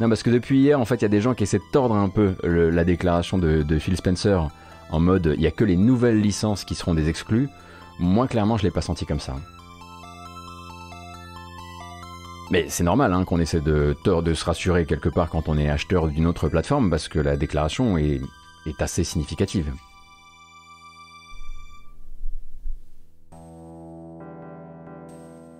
Non, 0.00 0.08
parce 0.08 0.22
que 0.22 0.30
depuis 0.30 0.58
hier, 0.58 0.80
en 0.80 0.84
fait, 0.84 0.96
il 0.96 1.02
y 1.02 1.04
a 1.04 1.08
des 1.08 1.20
gens 1.20 1.34
qui 1.34 1.44
essaient 1.44 1.58
de 1.58 1.70
tordre 1.70 1.94
un 1.94 2.08
peu 2.08 2.34
la 2.44 2.84
déclaration 2.84 3.38
de, 3.38 3.78
Phil 3.78 3.96
Spencer 3.96 4.48
en 4.90 5.00
mode 5.00 5.32
il 5.34 5.40
n'y 5.40 5.46
a 5.46 5.50
que 5.50 5.64
les 5.64 5.76
nouvelles 5.76 6.20
licences 6.20 6.64
qui 6.64 6.74
seront 6.74 6.94
des 6.94 7.08
exclus. 7.08 7.48
Moi, 7.98 8.26
clairement, 8.26 8.56
je 8.56 8.64
l'ai 8.64 8.70
pas 8.70 8.80
senti 8.80 9.06
comme 9.06 9.20
ça. 9.20 9.36
Mais 12.50 12.66
c'est 12.68 12.84
normal 12.84 13.12
hein, 13.14 13.24
qu'on 13.24 13.40
essaie 13.40 13.60
de, 13.60 13.96
de 14.04 14.34
se 14.34 14.44
rassurer 14.44 14.84
quelque 14.84 15.08
part 15.08 15.30
quand 15.30 15.48
on 15.48 15.56
est 15.56 15.70
acheteur 15.70 16.08
d'une 16.08 16.26
autre 16.26 16.48
plateforme 16.48 16.90
parce 16.90 17.08
que 17.08 17.18
la 17.18 17.36
déclaration 17.36 17.96
est, 17.96 18.20
est 18.66 18.82
assez 18.82 19.04
significative. 19.04 19.72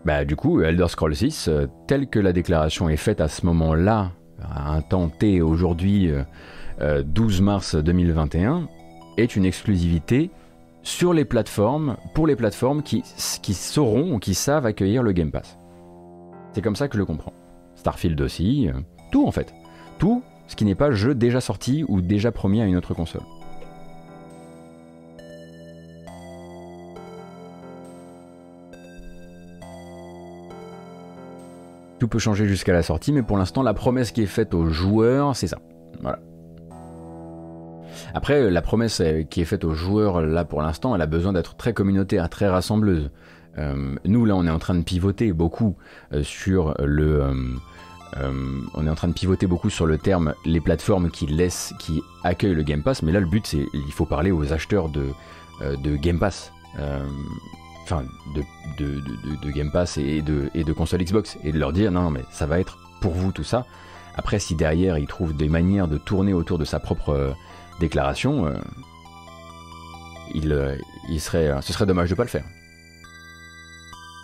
Bah 0.05 0.25
du 0.25 0.35
coup, 0.35 0.61
Elder 0.63 0.89
Scrolls 0.89 1.15
6, 1.15 1.49
euh, 1.49 1.67
telle 1.87 2.09
que 2.09 2.19
la 2.19 2.33
déclaration 2.33 2.89
est 2.89 2.97
faite 2.97 3.21
à 3.21 3.29
ce 3.29 3.47
moment-là 3.47 4.11
à 4.55 4.73
un 4.73 4.83
temps 4.83 5.09
T 5.09 5.41
aujourd'hui, 5.41 6.09
12 6.09 6.15
euh, 6.81 7.05
euh, 7.41 7.43
mars 7.43 7.75
2021, 7.75 8.69
est 9.17 9.37
une 9.37 9.45
exclusivité 9.45 10.31
sur 10.83 11.13
les 11.13 11.25
plateformes, 11.25 11.97
pour 12.15 12.27
les 12.27 12.37
plateformes 12.37 12.83
qui, 12.83 13.03
sauront 13.05 14.15
ou 14.15 14.19
qui 14.19 14.35
savent 14.35 14.67
accueillir 14.67 15.03
le 15.03 15.13
Game 15.13 15.31
Pass. 15.31 15.59
C'est 16.53 16.63
comme 16.63 16.77
ça 16.77 16.89
que 16.89 16.95
je 16.95 16.99
le 16.99 17.07
comprends. 17.07 17.33
Starfield 17.77 18.21
aussi, 18.21 18.69
euh, 18.69 18.73
tout 19.11 19.27
en 19.27 19.31
fait. 19.31 19.55
Tout 19.99 20.23
ce 20.49 20.57
qui 20.57 20.65
n'est 20.65 20.75
pas 20.75 20.91
jeu 20.91 21.15
déjà 21.15 21.41
sorti 21.41 21.85
ou 21.89 22.01
déjà 22.01 22.33
promis 22.33 22.61
à 22.61 22.67
une 22.67 22.77
autre 22.77 22.95
console. 22.95 23.23
Tout 32.03 32.09
peut 32.09 32.19
changer 32.19 32.49
jusqu'à 32.49 32.73
la 32.73 32.83
sortie, 32.83 33.13
mais 33.13 33.23
pour 33.23 33.39
l'instant, 33.39 33.63
la 33.63 33.75
promesse 33.75 34.11
qui 34.11 34.23
est 34.23 34.27
faite 34.27 34.55
aux 34.55 34.71
joueurs, 34.71 35.37
c'est 35.37 35.47
ça. 35.47 35.59
Voilà. 36.01 36.19
Après, 38.13 38.51
la 38.51 38.61
promesse 38.61 39.01
euh, 39.01 39.23
qui 39.23 39.41
est 39.41 39.45
faite 39.45 39.63
aux 39.63 39.75
joueurs, 39.75 40.21
là, 40.21 40.45
pour 40.45 40.63
l'instant, 40.63 40.97
elle 40.97 41.01
a 41.01 41.07
besoin 41.07 41.33
d'être 41.33 41.55
très 41.55 41.73
communautaire, 41.73 42.29
très 42.29 42.49
rassembleuse. 42.49 43.13
Euh, 43.57 43.95
nous, 44.05 44.25
là, 44.25 44.35
on 44.35 44.45
est 44.49 44.51
en 44.51 44.59
train 44.59 44.75
de 44.75 44.83
pivoter 44.83 45.33
beaucoup 45.33 45.77
euh, 46.13 46.25
sur 46.25 46.75
le... 46.81 47.23
on 48.75 48.85
est 48.85 48.91
en 48.91 48.97
train 48.97 49.07
de 49.07 49.15
pivoter 49.15 49.47
beaucoup 49.47 49.71
sur 49.71 49.87
le 49.87 49.97
terme 49.97 50.35
les 50.45 50.61
plateformes 50.61 51.09
qui 51.09 51.29
laissent, 51.29 51.73
qui 51.79 52.03
accueillent 52.25 52.57
le 52.57 52.65
Game 52.65 52.83
Pass, 52.83 53.05
mais 53.05 53.13
là, 53.13 53.21
le 53.21 53.29
but, 53.29 53.47
c'est 53.47 53.65
il 53.75 53.93
faut 53.93 54.07
parler 54.07 54.33
aux 54.33 54.53
acheteurs 54.53 54.89
de 54.89 55.97
Game 55.99 56.19
Pass 56.19 56.51
de, 58.35 59.51
Game 59.51 59.71
Pass 59.71 59.99
et 59.99 60.23
de, 60.23 60.73
console 60.73 61.03
Xbox, 61.03 61.39
et 61.43 61.53
de 61.53 61.59
leur 61.59 61.73
dire 61.73 61.91
non, 61.91 62.11
mais 62.11 62.23
ça 62.31 62.47
va 62.47 62.61
être 62.61 62.79
pour 63.01 63.13
vous 63.13 63.33
tout 63.33 63.45
ça. 63.45 63.67
Après, 64.15 64.39
si 64.39 64.55
derrière 64.55 64.99
il 64.99 65.07
trouve 65.07 65.37
des 65.37 65.49
manières 65.49 65.89
de 65.89 65.99
tourner 65.99 66.35
autour 66.35 66.59
de 66.59 66.65
sa 66.65 66.79
propre 66.79 67.11
euh, 67.11 67.33
déclaration, 67.81 68.47
euh, 68.47 68.55
euh, 70.35 70.77
il, 71.09 71.21
serait, 71.21 71.51
ce 71.63 71.73
serait 71.73 71.87
dommage 71.87 72.11
de 72.11 72.15
pas 72.15 72.25
le 72.25 72.29
faire. 72.29 72.45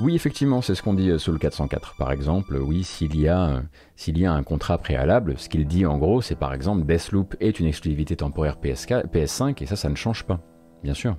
Oui, 0.00 0.14
effectivement, 0.14 0.62
c'est 0.62 0.76
ce 0.76 0.82
qu'on 0.82 0.94
dit 0.94 1.18
sous 1.18 1.32
le 1.32 1.38
404. 1.38 1.96
Par 1.98 2.12
exemple, 2.12 2.56
oui, 2.56 2.84
s'il 2.84 3.16
y, 3.16 3.28
a, 3.28 3.62
s'il 3.96 4.16
y 4.16 4.26
a 4.26 4.32
un 4.32 4.44
contrat 4.44 4.78
préalable, 4.78 5.34
ce 5.38 5.48
qu'il 5.48 5.66
dit 5.66 5.86
en 5.86 5.98
gros, 5.98 6.22
c'est 6.22 6.36
par 6.36 6.54
exemple 6.54 6.84
Deathloop 6.84 7.34
est 7.40 7.58
une 7.58 7.66
exclusivité 7.66 8.14
temporaire 8.14 8.58
PS5, 8.62 9.60
et 9.60 9.66
ça, 9.66 9.74
ça 9.74 9.88
ne 9.88 9.96
change 9.96 10.22
pas, 10.24 10.38
bien 10.84 10.94
sûr. 10.94 11.16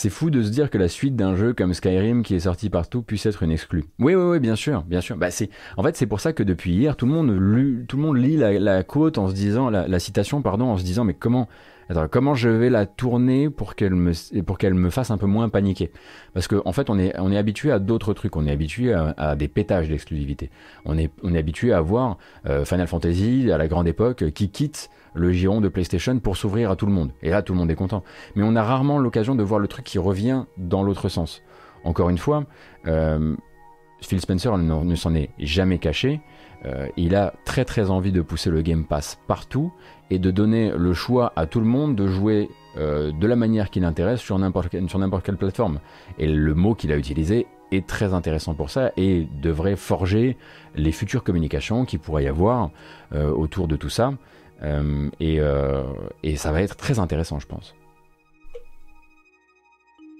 C'est 0.00 0.08
fou 0.08 0.30
de 0.30 0.42
se 0.42 0.48
dire 0.48 0.70
que 0.70 0.78
la 0.78 0.88
suite 0.88 1.14
d'un 1.14 1.36
jeu 1.36 1.52
comme 1.52 1.74
Skyrim 1.74 2.22
qui 2.22 2.34
est 2.34 2.40
sorti 2.40 2.70
partout 2.70 3.02
puisse 3.02 3.26
être 3.26 3.42
une 3.42 3.50
exclue. 3.50 3.84
Oui, 3.98 4.14
oui, 4.14 4.22
oui, 4.22 4.40
bien 4.40 4.56
sûr, 4.56 4.82
bien 4.84 5.02
sûr. 5.02 5.18
Bah, 5.18 5.28
en 5.76 5.82
fait, 5.82 5.94
c'est 5.94 6.06
pour 6.06 6.20
ça 6.20 6.32
que 6.32 6.42
depuis 6.42 6.72
hier, 6.72 6.96
tout 6.96 7.04
le 7.04 7.12
monde, 7.12 7.30
lit, 7.38 7.84
tout 7.86 7.98
le 7.98 8.02
monde 8.04 8.16
lit 8.16 8.38
la, 8.38 8.58
la 8.58 8.82
quote 8.82 9.18
en 9.18 9.28
se 9.28 9.34
disant, 9.34 9.68
la, 9.68 9.98
citation, 9.98 10.40
pardon, 10.40 10.70
en 10.70 10.78
se 10.78 10.84
disant, 10.84 11.04
mais 11.04 11.12
comment, 11.12 11.48
comment 12.10 12.34
je 12.34 12.48
vais 12.48 12.70
la 12.70 12.86
tourner 12.86 13.50
pour 13.50 13.74
qu'elle 13.74 13.94
me, 13.94 14.40
pour 14.40 14.56
me 14.62 14.88
fasse 14.88 15.10
un 15.10 15.18
peu 15.18 15.26
moins 15.26 15.50
paniquer? 15.50 15.90
Parce 16.32 16.48
qu'en 16.48 16.62
en 16.64 16.72
fait, 16.72 16.88
on 16.88 16.98
est, 16.98 17.12
on 17.18 17.30
est 17.30 17.36
habitué 17.36 17.70
à 17.70 17.78
d'autres 17.78 18.14
trucs. 18.14 18.36
On 18.36 18.46
est 18.46 18.52
habitué 18.52 18.94
à, 18.94 19.36
des 19.36 19.48
pétages 19.48 19.90
d'exclusivité. 19.90 20.48
On 20.86 20.96
est, 20.96 21.10
habitué 21.36 21.74
à 21.74 21.82
voir 21.82 22.16
euh, 22.46 22.64
Final 22.64 22.86
Fantasy 22.86 23.52
à 23.52 23.58
la 23.58 23.68
grande 23.68 23.86
époque 23.86 24.30
qui 24.32 24.48
quitte 24.48 24.88
le 25.14 25.32
giron 25.32 25.60
de 25.60 25.68
PlayStation 25.68 26.18
pour 26.18 26.36
s'ouvrir 26.36 26.70
à 26.70 26.76
tout 26.76 26.86
le 26.86 26.92
monde. 26.92 27.12
Et 27.22 27.30
là, 27.30 27.42
tout 27.42 27.52
le 27.52 27.58
monde 27.58 27.70
est 27.70 27.76
content. 27.76 28.02
Mais 28.34 28.42
on 28.44 28.56
a 28.56 28.62
rarement 28.62 28.98
l'occasion 28.98 29.34
de 29.34 29.42
voir 29.42 29.60
le 29.60 29.68
truc 29.68 29.84
qui 29.84 29.98
revient 29.98 30.44
dans 30.56 30.82
l'autre 30.82 31.08
sens. 31.08 31.42
Encore 31.84 32.10
une 32.10 32.18
fois, 32.18 32.44
euh, 32.86 33.36
Phil 34.00 34.20
Spencer 34.20 34.56
ne, 34.56 34.94
s'en 34.94 35.14
est 35.14 35.30
jamais 35.38 35.78
caché. 35.78 36.20
Euh, 36.66 36.88
il 36.96 37.14
a 37.14 37.32
très 37.44 37.64
très 37.64 37.90
envie 37.90 38.12
de 38.12 38.20
pousser 38.20 38.50
le 38.50 38.60
Game 38.60 38.84
Pass 38.84 39.18
partout 39.26 39.72
et 40.10 40.18
de 40.18 40.30
donner 40.30 40.72
le 40.76 40.92
choix 40.92 41.32
à 41.36 41.46
tout 41.46 41.60
le 41.60 41.66
monde 41.66 41.96
de 41.96 42.06
jouer 42.06 42.50
euh, 42.76 43.12
de 43.12 43.26
la 43.26 43.36
manière 43.36 43.70
qui 43.70 43.80
l'intéresse 43.80 44.20
sur 44.20 44.38
n'importe 44.38 44.68
quelle 44.68 45.36
plateforme. 45.36 45.80
Et 46.18 46.26
le 46.26 46.54
mot 46.54 46.74
qu'il 46.74 46.92
a 46.92 46.96
utilisé 46.96 47.46
est 47.72 47.86
très 47.86 48.12
intéressant 48.12 48.54
pour 48.54 48.68
ça 48.68 48.92
et 48.96 49.26
devrait 49.40 49.76
forger 49.76 50.36
les 50.74 50.92
futures 50.92 51.22
communications 51.22 51.84
qui 51.84 51.98
pourrait 51.98 52.24
y 52.24 52.28
avoir 52.28 52.70
autour 53.12 53.68
de 53.68 53.76
tout 53.76 53.88
ça. 53.88 54.12
Euh, 54.62 55.08
et, 56.22 56.36
ça 56.36 56.52
va 56.52 56.62
être 56.62 56.76
très 56.76 56.98
intéressant, 56.98 57.38
je 57.38 57.46
pense. 57.46 57.74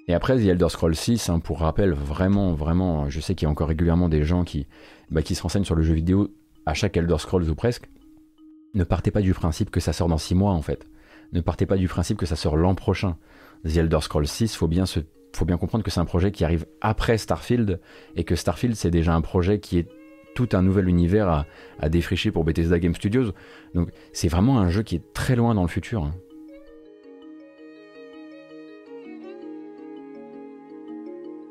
Et 0.09 0.15
après, 0.15 0.37
The 0.37 0.47
Elder 0.47 0.69
Scrolls 0.69 0.97
6, 0.97 1.29
hein, 1.29 1.41
pour 1.41 1.61
rappel, 1.61 1.93
vraiment, 1.93 2.53
vraiment, 2.55 3.09
je 3.09 3.21
sais 3.21 3.35
qu'il 3.35 3.47
y 3.47 3.49
a 3.49 3.51
encore 3.51 3.69
régulièrement 3.69 4.09
des 4.09 4.25
gens 4.25 4.45
qui, 4.45 4.67
bah, 5.11 5.23
qui 5.23 5.35
se 5.35 5.43
renseignent 5.43 5.65
sur 5.65 5.77
le 5.77 5.83
jeu 5.83 5.95
vidéo 5.95 6.35
à 6.67 6.75
chaque 6.75 6.97
Elder 6.97 7.19
Scrolls 7.19 7.49
ou 7.49 7.55
presque. 7.55 7.89
Ne 8.75 8.85
partez 8.85 9.11
pas 9.11 9.21
du 9.21 9.35
principe 9.35 9.71
que 9.71 9.81
ça 9.81 9.93
sort 9.93 10.09
dans 10.09 10.19
6 10.19 10.35
mois, 10.35 10.53
en 10.53 10.63
fait. 10.63 10.89
Ne 11.33 11.41
partez 11.41 11.67
pas 11.67 11.77
du 11.77 11.87
principe 11.87 12.17
que 12.17 12.27
ça 12.27 12.37
sort 12.37 12.57
l'an 12.57 12.75
prochain. 12.75 13.17
The 13.65 13.77
Elder 13.77 14.01
Scrolls 14.01 14.27
6, 14.27 14.57
faut 14.57 14.69
faut 15.33 15.45
bien 15.45 15.59
comprendre 15.59 15.85
que 15.85 15.91
c'est 15.91 16.01
un 16.01 16.05
projet 16.05 16.33
qui 16.33 16.45
arrive 16.45 16.67
après 16.81 17.17
Starfield 17.17 17.81
et 18.17 18.25
que 18.25 18.35
Starfield 18.35 18.75
c'est 18.75 18.91
déjà 18.91 19.15
un 19.15 19.21
projet 19.21 19.61
qui 19.61 19.79
est 19.79 19.89
tout 20.35 20.49
un 20.53 20.63
nouvel 20.63 20.89
univers 20.89 21.45
à, 21.79 21.89
défricher 21.89 22.31
pour 22.31 22.45
Bethesda 22.45 22.79
Game 22.79 22.95
Studios. 22.95 23.33
Donc 23.75 23.89
c'est 24.13 24.29
vraiment 24.29 24.59
un 24.59 24.69
jeu 24.69 24.83
qui 24.83 24.97
est 24.97 25.13
très 25.13 25.37
loin 25.37 25.55
dans 25.55 25.63
le 25.63 25.69
futur. 25.69 26.05
Hein. 26.05 26.15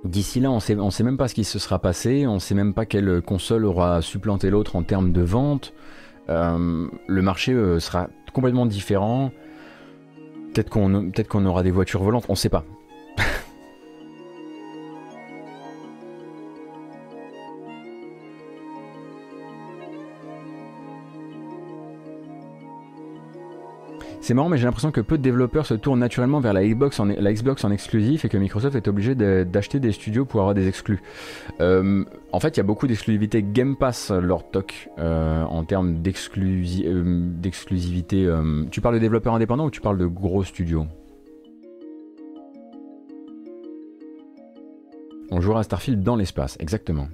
D'ici 0.05 0.39
là, 0.39 0.49
on 0.49 0.59
sait, 0.59 0.75
ne 0.75 0.89
sait 0.89 1.03
même 1.03 1.17
pas 1.17 1.27
ce 1.27 1.35
qui 1.35 1.43
se 1.43 1.59
sera 1.59 1.79
passé, 1.79 2.25
on 2.25 2.39
sait 2.39 2.55
même 2.55 2.73
pas 2.73 2.85
quelle 2.85 3.21
console 3.21 3.65
aura 3.65 4.01
supplanté 4.01 4.49
l'autre 4.49 4.75
en 4.75 4.83
termes 4.83 5.11
de 5.11 5.21
vente. 5.21 5.73
Euh, 6.29 6.87
le 7.07 7.21
marché 7.21 7.53
euh, 7.53 7.79
sera 7.79 8.09
complètement 8.33 8.65
différent. 8.65 9.31
Peut-être 10.53 10.69
qu'on 10.69 11.11
peut 11.11 11.23
qu'on 11.23 11.45
aura 11.45 11.63
des 11.63 11.71
voitures 11.71 12.03
volantes, 12.03 12.25
on 12.29 12.33
ne 12.33 12.37
sait 12.37 12.49
pas. 12.49 12.63
C'est 24.29 24.35
marrant, 24.35 24.49
mais 24.49 24.59
j'ai 24.59 24.65
l'impression 24.65 24.91
que 24.91 25.01
peu 25.01 25.17
de 25.17 25.23
développeurs 25.23 25.65
se 25.65 25.73
tournent 25.73 26.01
naturellement 26.01 26.39
vers 26.39 26.53
la 26.53 26.63
Xbox 26.63 26.99
en, 26.99 27.71
exclusif 27.71 28.25
et 28.25 28.29
que 28.29 28.37
Microsoft 28.37 28.75
est 28.75 28.87
obligé 28.87 29.15
d'acheter 29.15 29.79
des 29.79 29.91
studios 29.91 30.23
pour 30.23 30.41
avoir 30.41 30.53
des 30.53 30.67
exclus. 30.67 31.01
Euh, 31.61 32.05
en 32.31 32.39
fait, 32.39 32.49
il 32.49 32.57
y 32.57 32.59
a 32.59 32.63
beaucoup 32.63 32.85
d'exclusivité 32.85 33.41
Game 33.41 33.75
Pass, 33.75 34.11
leur 34.11 34.47
TOC, 34.51 34.89
euh, 34.99 35.43
en 35.45 35.63
termes 35.63 35.95
euh, 35.95 37.33
d'exclusivité. 37.41 38.31
tu 38.69 38.81
parles 38.81 38.93
de 38.93 38.99
développeurs 38.99 39.33
indépendants 39.33 39.65
ou 39.65 39.71
tu 39.71 39.81
parles 39.81 39.97
de 39.97 40.05
gros 40.05 40.43
studios? 40.43 40.85
On 45.31 45.41
jouera 45.41 45.61
à 45.61 45.63
Starfield 45.63 46.03
dans 46.03 46.15
l'espace, 46.15 46.55
exactement. 46.59 47.07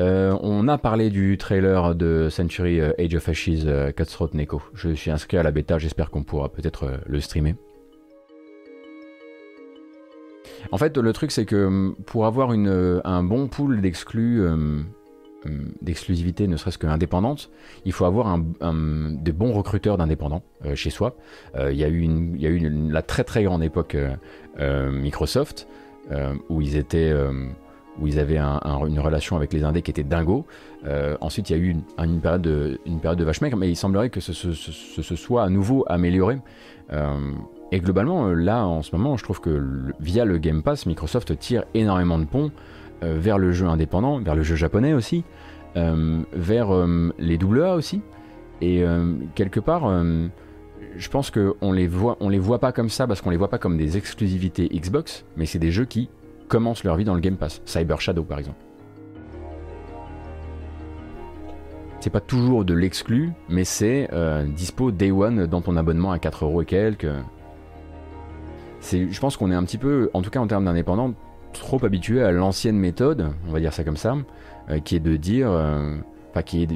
Euh, 0.00 0.36
on 0.40 0.68
a 0.68 0.78
parlé 0.78 1.10
du 1.10 1.36
trailer 1.36 1.94
de 1.94 2.28
Century 2.30 2.80
euh, 2.80 2.92
Age 2.98 3.14
of 3.14 3.28
Ashes 3.28 3.66
euh, 3.66 3.92
Neko. 4.32 4.62
Je 4.74 4.90
suis 4.90 5.10
inscrit 5.10 5.36
à 5.36 5.42
la 5.42 5.50
bêta, 5.50 5.78
j'espère 5.78 6.10
qu'on 6.10 6.22
pourra 6.22 6.48
peut-être 6.48 7.00
le 7.06 7.20
streamer. 7.20 7.54
En 10.70 10.78
fait, 10.78 10.96
le 10.96 11.12
truc, 11.12 11.30
c'est 11.30 11.44
que 11.44 11.66
hum, 11.66 11.96
pour 12.06 12.26
avoir 12.26 12.50
un 12.50 13.22
bon 13.22 13.48
pool 13.48 13.80
d'exclus, 13.80 14.46
hum, 14.46 14.86
d'exclusivité, 15.82 16.46
ne 16.46 16.56
serait-ce 16.56 16.78
qu'indépendante, 16.78 17.50
il 17.84 17.92
faut 17.92 18.04
avoir 18.04 18.28
un, 18.28 18.38
de 18.38 19.32
bons 19.32 19.52
recruteurs 19.52 19.98
d'indépendants 19.98 20.44
chez 20.74 20.90
soi. 20.90 21.16
Il 21.58 21.76
y 21.76 21.82
a 21.82 21.88
eu, 21.88 21.98
une, 21.98 22.38
y 22.38 22.46
a 22.46 22.50
eu 22.50 22.60
la 22.90 23.02
très 23.02 23.24
très 23.24 23.42
grande 23.42 23.64
époque 23.64 23.96
Microsoft, 24.58 25.66
où 26.48 26.62
ils 26.62 26.76
étaient 26.76 27.12
où 28.00 28.06
ils 28.06 28.18
avaient 28.18 28.38
une 28.38 29.00
relation 29.00 29.36
avec 29.36 29.52
les 29.52 29.64
Indés 29.64 29.82
qui 29.82 29.90
était 29.90 30.02
dingo. 30.02 30.46
Euh, 30.86 31.16
ensuite, 31.20 31.50
il 31.50 31.56
y 31.56 31.60
a 31.60 31.62
eu 31.62 31.76
une, 31.98 32.20
période, 32.20 32.42
de, 32.42 33.24
vache 33.24 33.40
maigre, 33.40 33.56
mais 33.56 33.68
il 33.68 33.76
semblerait 33.76 34.10
que 34.10 34.20
ce, 34.20 34.32
ce, 34.32 35.16
soit 35.16 35.44
à 35.44 35.48
nouveau 35.48 35.84
amélioré. 35.88 36.38
Euh, 36.92 37.32
et 37.70 37.80
globalement, 37.80 38.28
euh, 38.28 38.34
là, 38.34 38.66
en 38.66 38.82
ce 38.82 38.94
moment, 38.96 39.16
je 39.16 39.24
trouve 39.24 39.40
que 39.40 39.62
via 40.00 40.24
le 40.24 40.38
Game 40.38 40.62
Pass, 40.62 40.86
Microsoft 40.86 41.38
tire 41.38 41.64
énormément 41.74 42.18
de 42.18 42.24
ponts 42.24 42.50
vers 43.04 43.36
le 43.36 43.50
jeu 43.50 43.66
indépendant, 43.66 44.20
vers 44.20 44.36
le 44.36 44.44
jeu 44.44 44.54
japonais 44.54 44.92
aussi, 44.94 45.24
vers 45.74 46.86
les 47.18 47.36
AA 47.36 47.74
aussi. 47.74 48.00
Et 48.60 48.84
quelque 49.34 49.58
part, 49.58 49.90
je 50.96 51.08
pense 51.08 51.32
qu'on 51.32 51.72
les 51.72 51.88
voit, 51.88 52.16
on 52.20 52.28
les 52.28 52.38
voit 52.38 52.60
pas 52.60 52.70
comme 52.70 52.88
ça 52.88 53.08
parce 53.08 53.20
qu'on 53.20 53.30
les 53.30 53.36
voit 53.36 53.50
pas 53.50 53.58
comme 53.58 53.76
des 53.76 53.96
exclusivités 53.96 54.68
Xbox, 54.68 55.24
mais 55.36 55.46
c'est 55.46 55.58
des 55.58 55.72
jeux 55.72 55.84
qui 55.84 56.10
commencent 56.52 56.84
leur 56.84 56.96
vie 56.96 57.04
dans 57.04 57.14
le 57.14 57.20
Game 57.20 57.36
Pass. 57.36 57.62
Cyber 57.64 57.98
Shadow 57.98 58.24
par 58.24 58.38
exemple. 58.38 58.58
C'est 62.00 62.10
pas 62.10 62.20
toujours 62.20 62.66
de 62.66 62.74
l'exclu, 62.74 63.30
mais 63.48 63.64
c'est 63.64 64.10
euh, 64.12 64.44
dispo 64.44 64.90
day 64.90 65.10
one 65.12 65.46
dans 65.46 65.62
ton 65.62 65.78
abonnement 65.78 66.12
à 66.12 66.18
4 66.18 66.44
euros 66.44 66.60
et 66.60 66.66
quelques. 66.66 67.08
Je 68.82 69.18
pense 69.18 69.38
qu'on 69.38 69.50
est 69.50 69.54
un 69.54 69.64
petit 69.64 69.78
peu, 69.78 70.10
en 70.12 70.20
tout 70.20 70.28
cas 70.28 70.40
en 70.40 70.46
termes 70.46 70.66
d'indépendant, 70.66 71.14
trop 71.54 71.82
habitué 71.86 72.22
à 72.22 72.32
l'ancienne 72.32 72.76
méthode, 72.76 73.28
on 73.48 73.52
va 73.52 73.60
dire 73.60 73.72
ça 73.72 73.82
comme 73.82 73.96
ça, 73.96 74.16
euh, 74.68 74.78
qui 74.80 74.96
est 74.96 75.00
de 75.00 75.16
dire, 75.16 75.50
euh, 75.50 75.96
enfin 76.32 76.42
qui 76.42 76.64
est 76.64 76.68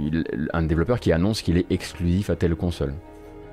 un 0.54 0.62
développeur 0.62 1.00
qui 1.00 1.12
annonce 1.12 1.42
qu'il 1.42 1.58
est 1.58 1.70
exclusif 1.70 2.30
à 2.30 2.36
telle 2.36 2.54
console. 2.56 2.94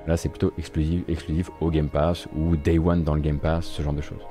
Là, 0.06 0.16
c'est 0.16 0.30
plutôt 0.30 0.54
exclusif, 0.56 1.02
exclusif 1.06 1.50
au 1.60 1.70
Game 1.70 1.88
Pass 1.88 2.28
ou 2.34 2.56
Day 2.56 2.78
One 2.78 3.02
dans 3.04 3.14
le 3.14 3.20
Game 3.20 3.40
Pass, 3.40 3.66
ce 3.66 3.82
genre 3.82 3.94
de 3.94 4.02
choses. 4.02 4.22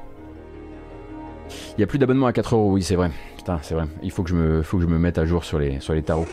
Il 1.50 1.78
n'y 1.78 1.84
a 1.84 1.88
plus 1.88 2.00
d'abonnement 2.00 2.28
à 2.28 2.34
4 2.34 2.56
euros, 2.56 2.72
oui, 2.72 2.84
c'est 2.84 2.96
vrai. 2.96 3.12
Putain, 3.38 3.60
c'est 3.62 3.74
vrai. 3.74 3.86
Il 4.02 4.12
faut 4.12 4.24
que 4.24 4.30
je 4.30 4.36
me, 4.36 4.62
faut 4.62 4.78
que 4.78 4.84
je 4.84 4.88
me 4.88 4.98
mette 4.98 5.18
à 5.18 5.26
jour 5.26 5.44
sur 5.44 5.60
les, 5.60 5.80
sur 5.80 5.94
les 5.94 6.04
tarots. 6.04 6.28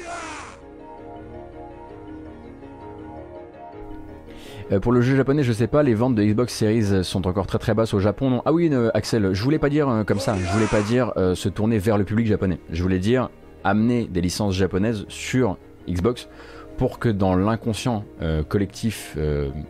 Euh, 4.73 4.79
pour 4.79 4.93
le 4.93 5.01
jeu 5.01 5.17
japonais, 5.17 5.43
je 5.43 5.53
sais 5.53 5.67
pas, 5.67 5.83
les 5.83 5.95
ventes 5.95 6.15
de 6.15 6.23
Xbox 6.23 6.55
Series 6.55 7.05
sont 7.05 7.27
encore 7.27 7.47
très 7.47 7.59
très 7.59 7.75
basses 7.75 7.95
au 7.95 7.99
Japon. 7.99 8.31
Non? 8.31 8.43
Ah 8.45 8.53
oui, 8.53 8.69
euh, 8.73 8.91
Axel, 8.95 9.33
je 9.33 9.43
voulais 9.43 9.59
pas 9.59 9.69
dire 9.69 9.89
euh, 9.89 10.05
comme 10.05 10.21
ça. 10.21 10.37
Je 10.37 10.53
voulais 10.53 10.67
pas 10.67 10.83
dire 10.83 11.13
se 11.35 11.49
tourner 11.49 11.79
vers 11.79 11.99
le 11.99 12.05
public 12.05 12.27
japonais. 12.27 12.59
Je 12.71 12.83
voulais 12.83 12.99
dire 12.99 13.31
amener 13.65 14.07
des 14.07 14.21
licences 14.21 14.55
japonaises 14.55 15.05
sur 15.09 15.57
Xbox 15.89 16.29
pour 16.79 16.99
que 16.99 17.09
dans 17.09 17.37
l'inconscient 17.37 18.05
collectif 18.49 19.19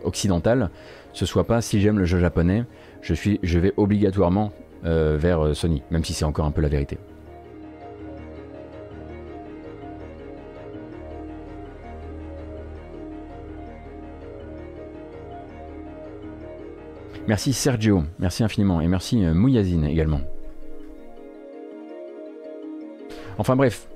occidental, 0.05 0.69
ce 1.11 1.25
soit 1.25 1.43
pas 1.43 1.61
si 1.61 1.81
j'aime 1.81 1.99
le 1.99 2.05
jeu 2.05 2.19
japonais, 2.19 2.63
je 3.01 3.13
suis, 3.13 3.39
je 3.43 3.59
vais 3.59 3.73
obligatoirement 3.75 4.53
euh, 4.85 5.17
vers 5.17 5.45
euh, 5.45 5.53
Sony, 5.53 5.83
même 5.91 6.03
si 6.03 6.13
c'est 6.13 6.25
encore 6.25 6.45
un 6.45 6.51
peu 6.51 6.61
la 6.61 6.67
vérité. 6.67 6.97
Merci 17.27 17.53
Sergio, 17.53 18.03
merci 18.19 18.43
infiniment, 18.43 18.81
et 18.81 18.87
merci 18.87 19.23
euh, 19.23 19.33
Mouyazine 19.33 19.85
également. 19.85 20.21
Enfin 23.37 23.55
bref, 23.55 23.87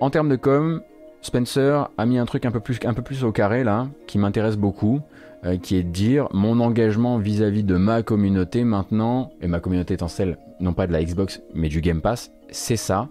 en 0.00 0.10
termes 0.10 0.28
de 0.28 0.36
com, 0.36 0.82
Spencer 1.22 1.90
a 1.96 2.06
mis 2.06 2.18
un 2.18 2.24
truc 2.24 2.46
un 2.46 2.50
peu 2.50 2.60
plus, 2.60 2.78
un 2.84 2.94
peu 2.94 3.02
plus 3.02 3.22
au 3.22 3.32
carré 3.32 3.64
là, 3.64 3.88
qui 4.06 4.18
m'intéresse 4.18 4.56
beaucoup. 4.56 5.00
Euh, 5.46 5.56
qui 5.56 5.76
est 5.76 5.82
de 5.82 5.88
dire 5.88 6.28
mon 6.34 6.60
engagement 6.60 7.16
vis-à-vis 7.16 7.64
de 7.64 7.76
ma 7.76 8.02
communauté 8.02 8.62
maintenant, 8.62 9.30
et 9.40 9.46
ma 9.46 9.58
communauté 9.58 9.94
étant 9.94 10.06
celle 10.06 10.36
non 10.60 10.74
pas 10.74 10.86
de 10.86 10.92
la 10.92 11.02
Xbox 11.02 11.40
mais 11.54 11.70
du 11.70 11.80
Game 11.80 12.02
Pass, 12.02 12.30
c'est 12.50 12.76
ça. 12.76 13.08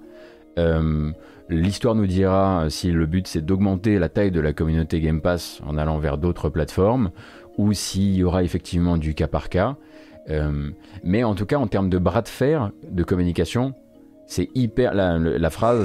Euh, 0.59 1.11
l'histoire 1.49 1.95
nous 1.95 2.05
dira 2.05 2.67
si 2.69 2.91
le 2.91 3.07
but 3.07 3.25
c'est 3.25 3.43
d'augmenter 3.43 3.97
la 3.97 4.09
taille 4.09 4.29
de 4.29 4.39
la 4.39 4.53
communauté 4.53 5.01
Game 5.01 5.21
Pass 5.21 5.59
en 5.65 5.75
allant 5.75 5.97
vers 5.97 6.19
d'autres 6.19 6.49
plateformes 6.49 7.09
ou 7.57 7.73
s'il 7.73 8.13
y 8.13 8.23
aura 8.23 8.43
effectivement 8.43 8.97
du 8.97 9.15
cas 9.15 9.27
par 9.27 9.49
cas. 9.49 9.75
Euh, 10.29 10.69
mais 11.03 11.23
en 11.23 11.33
tout 11.33 11.47
cas, 11.47 11.57
en 11.57 11.65
termes 11.65 11.89
de 11.89 11.97
bras 11.97 12.21
de 12.21 12.27
fer 12.27 12.69
de 12.91 13.03
communication, 13.03 13.73
c'est 14.27 14.49
hyper. 14.53 14.93
La, 14.93 15.49
phrase, 15.49 15.83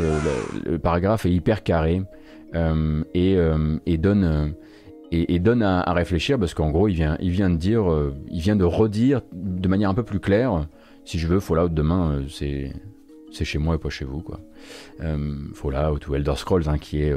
le, 0.67 0.79
paragraphe 0.79 1.25
est 1.25 1.33
hyper 1.33 1.63
carré 1.63 2.03
et, 3.15 3.39
et, 3.87 3.97
donne 3.97 4.55
et, 5.15 5.39
donne 5.39 5.63
à, 5.63 5.93
réfléchir 5.93 6.39
parce 6.39 6.55
qu'en 6.55 6.71
gros 6.71 6.89
il 6.89 6.95
vient, 6.95 7.17
il 7.21 7.31
vient 7.31 7.51
de 7.51 7.57
dire, 7.57 7.91
euh, 7.91 8.15
il 8.31 8.41
vient 8.41 8.57
de 8.57 8.65
redire 8.65 9.23
de 9.33 9.69
manière 9.69 9.91
un 9.91 9.95
peu 9.95 10.03
plus 10.03 10.21
claire, 10.21 10.67
si 11.05 11.19
je 11.19 11.27
veux 11.27 11.41
Fallout 11.41 11.69
demain, 11.69 12.13
euh, 12.13 12.23
c'est 12.29 12.73
c'est 13.33 13.45
chez 13.45 13.59
moi 13.59 13.75
et 13.75 13.79
pas 13.79 13.91
chez 13.91 14.05
vous, 14.05 14.21
quoi. 14.21 14.41
Fallout 14.99 15.99
ou 16.09 16.15
Elder 16.15 16.35
Scrolls, 16.37 16.69
hein, 16.69 16.79
qui 16.79 17.03
est 17.03 17.13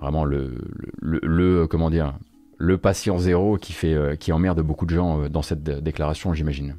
vraiment 0.00 0.24
le, 0.24 0.56
le, 1.00 1.68
comment 1.68 1.88
dire, 1.88 2.14
le 2.58 2.78
patient 2.78 3.18
zéro 3.18 3.58
qui 3.58 3.72
fait, 3.72 4.18
qui 4.18 4.32
emmerde 4.32 4.60
beaucoup 4.60 4.86
de 4.86 4.94
gens 4.94 5.28
dans 5.28 5.42
cette 5.42 5.62
déclaration, 5.62 6.34
j'imagine. 6.34 6.74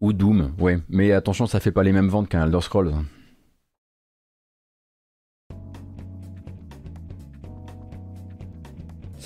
Ou 0.00 0.14
Doom, 0.14 0.52
ouais. 0.58 0.78
Mais 0.88 1.12
attention, 1.12 1.46
ça 1.46 1.60
fait 1.60 1.72
pas 1.72 1.82
les 1.82 1.92
mêmes 1.92 2.08
ventes 2.08 2.30
qu'un 2.30 2.46
Elder 2.46 2.62
Scrolls. 2.62 2.94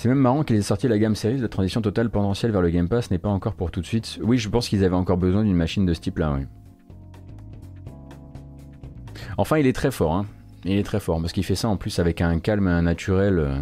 C'est 0.05 0.09
même 0.09 0.19
marrant 0.19 0.43
qu'il 0.43 0.55
ait 0.55 0.61
sorti 0.61 0.87
la 0.87 0.99
gamme 0.99 1.15
Series, 1.15 1.39
la 1.39 1.47
transition 1.47 1.81
totale 1.81 2.11
potentielle 2.11 2.51
vers 2.51 2.61
le 2.61 2.69
Game 2.69 2.87
Pass 2.87 3.09
n'est 3.09 3.17
pas 3.17 3.29
encore 3.29 3.55
pour 3.55 3.71
tout 3.71 3.81
de 3.81 3.87
suite. 3.87 4.19
Oui, 4.21 4.37
je 4.37 4.49
pense 4.49 4.69
qu'ils 4.69 4.83
avaient 4.83 4.93
encore 4.93 5.17
besoin 5.17 5.43
d'une 5.43 5.55
machine 5.55 5.83
de 5.83 5.95
ce 5.95 5.99
type-là, 5.99 6.37
oui. 6.37 6.45
Enfin, 9.39 9.57
il 9.57 9.65
est 9.65 9.73
très 9.73 9.89
fort, 9.89 10.13
hein. 10.13 10.27
Il 10.63 10.73
est 10.73 10.83
très 10.83 10.99
fort, 10.99 11.19
parce 11.19 11.33
qu'il 11.33 11.43
fait 11.43 11.55
ça 11.55 11.69
en 11.69 11.75
plus 11.75 11.97
avec 11.97 12.21
un 12.21 12.37
calme 12.37 12.81
naturel. 12.81 13.39
Euh, 13.39 13.57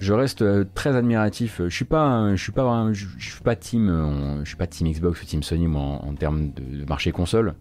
je 0.00 0.14
reste 0.14 0.40
euh, 0.40 0.64
très 0.74 0.96
admiratif. 0.96 1.60
Je 1.62 1.76
suis 1.76 1.84
pas, 1.84 2.34
je 2.34 2.42
suis 2.42 2.52
pas, 2.52 2.90
je, 2.94 3.04
suis 3.18 3.42
pas 3.42 3.56
team, 3.56 3.90
euh, 3.90 4.42
je 4.42 4.48
suis 4.48 4.56
pas 4.56 4.66
team 4.66 4.90
Xbox 4.90 5.22
ou 5.22 5.26
team 5.26 5.42
Sony 5.42 5.66
moi, 5.66 5.82
en, 5.82 6.14
termes 6.14 6.52
de, 6.52 6.86
marché 6.88 7.12
console, 7.12 7.56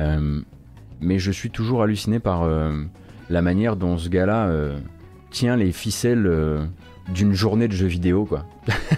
mais 0.00 1.20
je 1.20 1.30
suis 1.30 1.50
toujours 1.50 1.84
halluciné 1.84 2.18
par 2.18 2.50
la 3.30 3.42
manière 3.42 3.76
dont 3.76 3.96
ce 3.96 4.08
gars-là 4.08 4.50
les 5.42 5.72
ficelles 5.72 6.68
d'une 7.12 7.34
journée 7.34 7.68
de 7.68 7.72
jeux 7.72 7.86
vidéo, 7.86 8.24
quoi. 8.24 8.46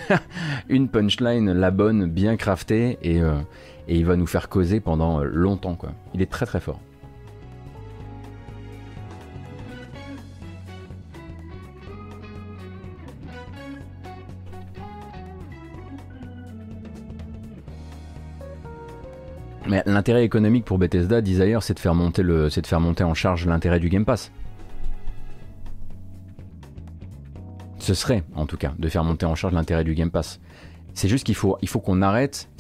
Une 0.68 0.88
punchline, 0.88 1.53
la 1.53 1.70
bonne, 1.70 2.07
bien 2.07 2.37
craftée, 2.37 2.98
et, 3.03 3.18
et 3.18 3.96
il 3.96 4.07
va 4.07 4.16
nous 4.16 4.27
faire 4.27 4.48
causer 4.48 4.81
pendant 4.81 5.24
longtemps, 5.24 5.74
quoi. 5.74 5.90
Il 6.14 6.22
est 6.22 6.31
très 6.31 6.46
très 6.46 6.61
fort. 6.61 6.81
Mais 19.68 19.83
l'intérêt 19.85 20.24
économique 20.24 20.64
pour 20.64 20.79
Bethesda, 20.79 21.20
monter 21.94 22.22
le, 22.22 22.48
c'est 22.48 22.62
de 22.62 22.66
faire 22.66 22.81
monter 22.81 23.05
en 23.05 23.12
charge 23.12 23.44
l'intérêt 23.44 23.79
du 23.79 23.90
Game 23.90 24.07
Pass. 24.07 24.33
Ce 27.88 27.94
serait, 27.94 28.22
en 28.35 28.44
tout 28.44 28.59
cas, 28.59 28.74
de 28.79 28.87
faire 28.90 29.03
monter 29.03 29.24
en 29.24 29.35
charge 29.35 29.55
l'intérêt 29.55 29.83
du 29.83 29.94
Game 29.94 30.11
Pass. 30.11 30.40
C'est 30.92 31.09
juste 31.09 31.24
qu'il 31.24 31.35
faut, 31.35 31.57
qu'on 31.83 32.03
arrête, 32.03 32.51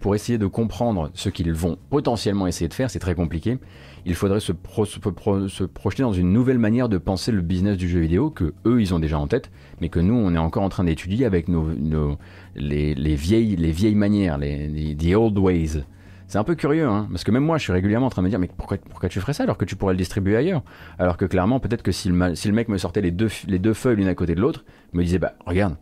pour 0.00 0.16
essayer 0.16 0.38
de 0.38 0.46
comprendre 0.46 1.12
ce 1.14 1.28
qu'ils 1.28 1.52
vont 1.52 1.78
potentiellement 1.88 2.48
essayer 2.48 2.66
de 2.66 2.74
faire, 2.74 2.90
c'est 2.90 2.98
très 2.98 3.14
compliqué. 3.14 3.58
Il 4.06 4.16
faudrait 4.16 4.40
se, 4.40 4.50
projeter 4.50 6.02
dans 6.02 6.12
une 6.12 6.32
nouvelle 6.32 6.58
manière 6.58 6.88
de 6.88 6.98
penser 6.98 7.30
le 7.30 7.42
business 7.42 7.76
du 7.76 7.88
jeu 7.88 8.00
vidéo 8.00 8.30
que 8.30 8.54
eux 8.66 8.80
ils 8.80 8.92
ont 8.92 8.98
déjà 8.98 9.20
en 9.20 9.28
tête, 9.28 9.52
mais 9.80 9.88
que 9.88 10.00
nous 10.00 10.14
on 10.14 10.34
est 10.34 10.38
encore 10.38 10.64
en 10.64 10.68
train 10.68 10.82
d'étudier 10.82 11.26
avec 11.26 11.46
nos, 11.46 12.18
les, 12.56 13.14
vieilles, 13.14 13.54
les 13.54 13.70
vieilles 13.70 13.94
manières, 13.94 14.36
les, 14.36 14.66
les 14.66 14.96
the 14.96 15.14
old 15.14 15.38
ways. 15.38 15.84
C'est 16.32 16.38
un 16.38 16.44
peu 16.44 16.54
curieux, 16.54 16.88
hein, 16.88 17.08
parce 17.10 17.24
que 17.24 17.30
même 17.30 17.44
moi, 17.44 17.58
je 17.58 17.64
suis 17.64 17.74
régulièrement 17.74 18.06
en 18.06 18.08
train 18.08 18.22
de 18.22 18.24
me 18.24 18.30
dire, 18.30 18.38
mais 18.38 18.48
pourquoi, 18.56 18.78
tu 19.10 19.20
ferais 19.20 19.34
ça 19.34 19.42
alors 19.42 19.58
que 19.58 19.66
tu 19.66 19.76
pourrais 19.76 19.92
le 19.92 19.98
distribuer 19.98 20.34
ailleurs? 20.34 20.62
Alors 20.98 21.18
que 21.18 21.26
clairement, 21.26 21.60
peut-être 21.60 21.82
que 21.82 21.92
si 21.92 22.08
le, 22.08 22.34
si 22.34 22.48
le, 22.48 22.54
mec 22.54 22.70
me 22.70 22.78
sortait 22.78 23.02
les 23.02 23.10
deux, 23.10 23.28
les 23.46 23.58
deux 23.58 23.74
feuilles 23.74 23.96
l'une 23.96 24.08
à 24.08 24.14
côté 24.14 24.34
de 24.34 24.40
l'autre, 24.40 24.64
me 24.94 25.04
disait, 25.04 25.18
bah 25.18 25.34
regarde, 25.44 25.76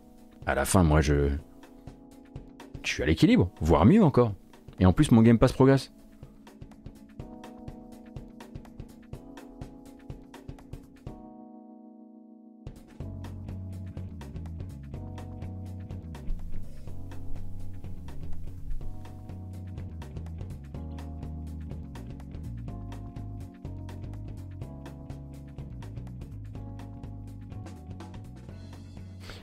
à 0.45 0.53
la 0.53 0.65
fin, 0.65 0.83
moi, 0.83 0.99
je, 0.99 1.29
je 2.83 2.91
suis 2.91 3.01
à 3.01 3.05
l'équilibre, 3.05 3.49
voire 3.61 3.85
mieux 3.85 4.03
encore. 4.03 4.33
Et 4.81 4.85
en 4.85 4.91
plus, 4.91 5.11
mon 5.11 5.21
Game 5.21 5.39
Pass 5.39 5.53
progresse. 5.53 5.93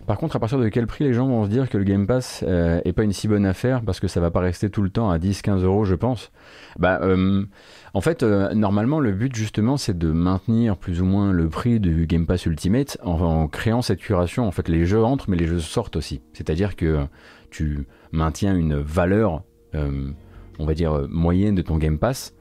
Par 0.09 0.17
contre, 0.17 0.37
à 0.37 0.39
partir 0.39 0.59
de 0.59 0.71
quel 0.71 0.87
prix 0.87 1.05
les 1.05 1.13
gens 1.13 1.29
vont 1.29 1.45
se 1.45 1.51
dire 1.51 1.69
que 1.69 1.77
le 1.77 1.85
Game 1.85 2.07
Pass 2.07 2.43
euh, 2.49 2.81
est 2.87 2.95
pas 2.95 3.03
une 3.03 3.13
si 3.13 3.29
bonne 3.29 3.45
affaire 3.45 3.83
parce 3.83 4.01
que 4.01 4.09
ça 4.09 4.21
va 4.21 4.31
pas 4.31 4.41
rester 4.41 4.71
tout 4.71 4.81
le 4.81 4.89
temps 4.89 5.11
à 5.11 5.19
10-15 5.19 5.65
euros, 5.65 5.85
je 5.85 5.95
pense? 5.95 6.33
Bah, 6.79 6.99
euh, 7.03 7.45
en 7.93 8.01
fait, 8.01 8.23
euh, 8.23 8.55
normalement, 8.55 9.01
le 9.01 9.13
but 9.13 9.37
justement, 9.37 9.77
c'est 9.77 9.99
de 9.99 10.11
maintenir 10.11 10.79
plus 10.79 11.03
ou 11.03 11.05
moins 11.05 11.31
le 11.31 11.51
prix 11.51 11.79
du 11.79 12.07
Game 12.07 12.25
Pass 12.25 12.47
Ultimate 12.47 12.97
en, 13.03 13.49
créant 13.49 13.83
cette 13.83 13.99
curation. 13.99 14.47
En 14.49 14.51
fait, 14.51 14.71
les 14.71 14.87
jeux 14.87 15.05
entrent, 15.05 15.27
mais 15.29 15.37
les 15.37 15.47
jeux 15.47 15.61
sortent 15.61 15.97
aussi. 15.97 16.23
C'est-à-dire 16.33 16.75
que 16.75 17.05
tu 17.51 17.87
maintiens 18.11 18.57
une 18.57 18.77
valeur, 18.77 19.43
on 19.75 20.65
va 20.65 20.73
dire 20.73 21.07
moyenne 21.11 21.55
de 21.55 21.61
ton 21.61 21.77
Game 21.77 21.99
Pass 21.99 22.35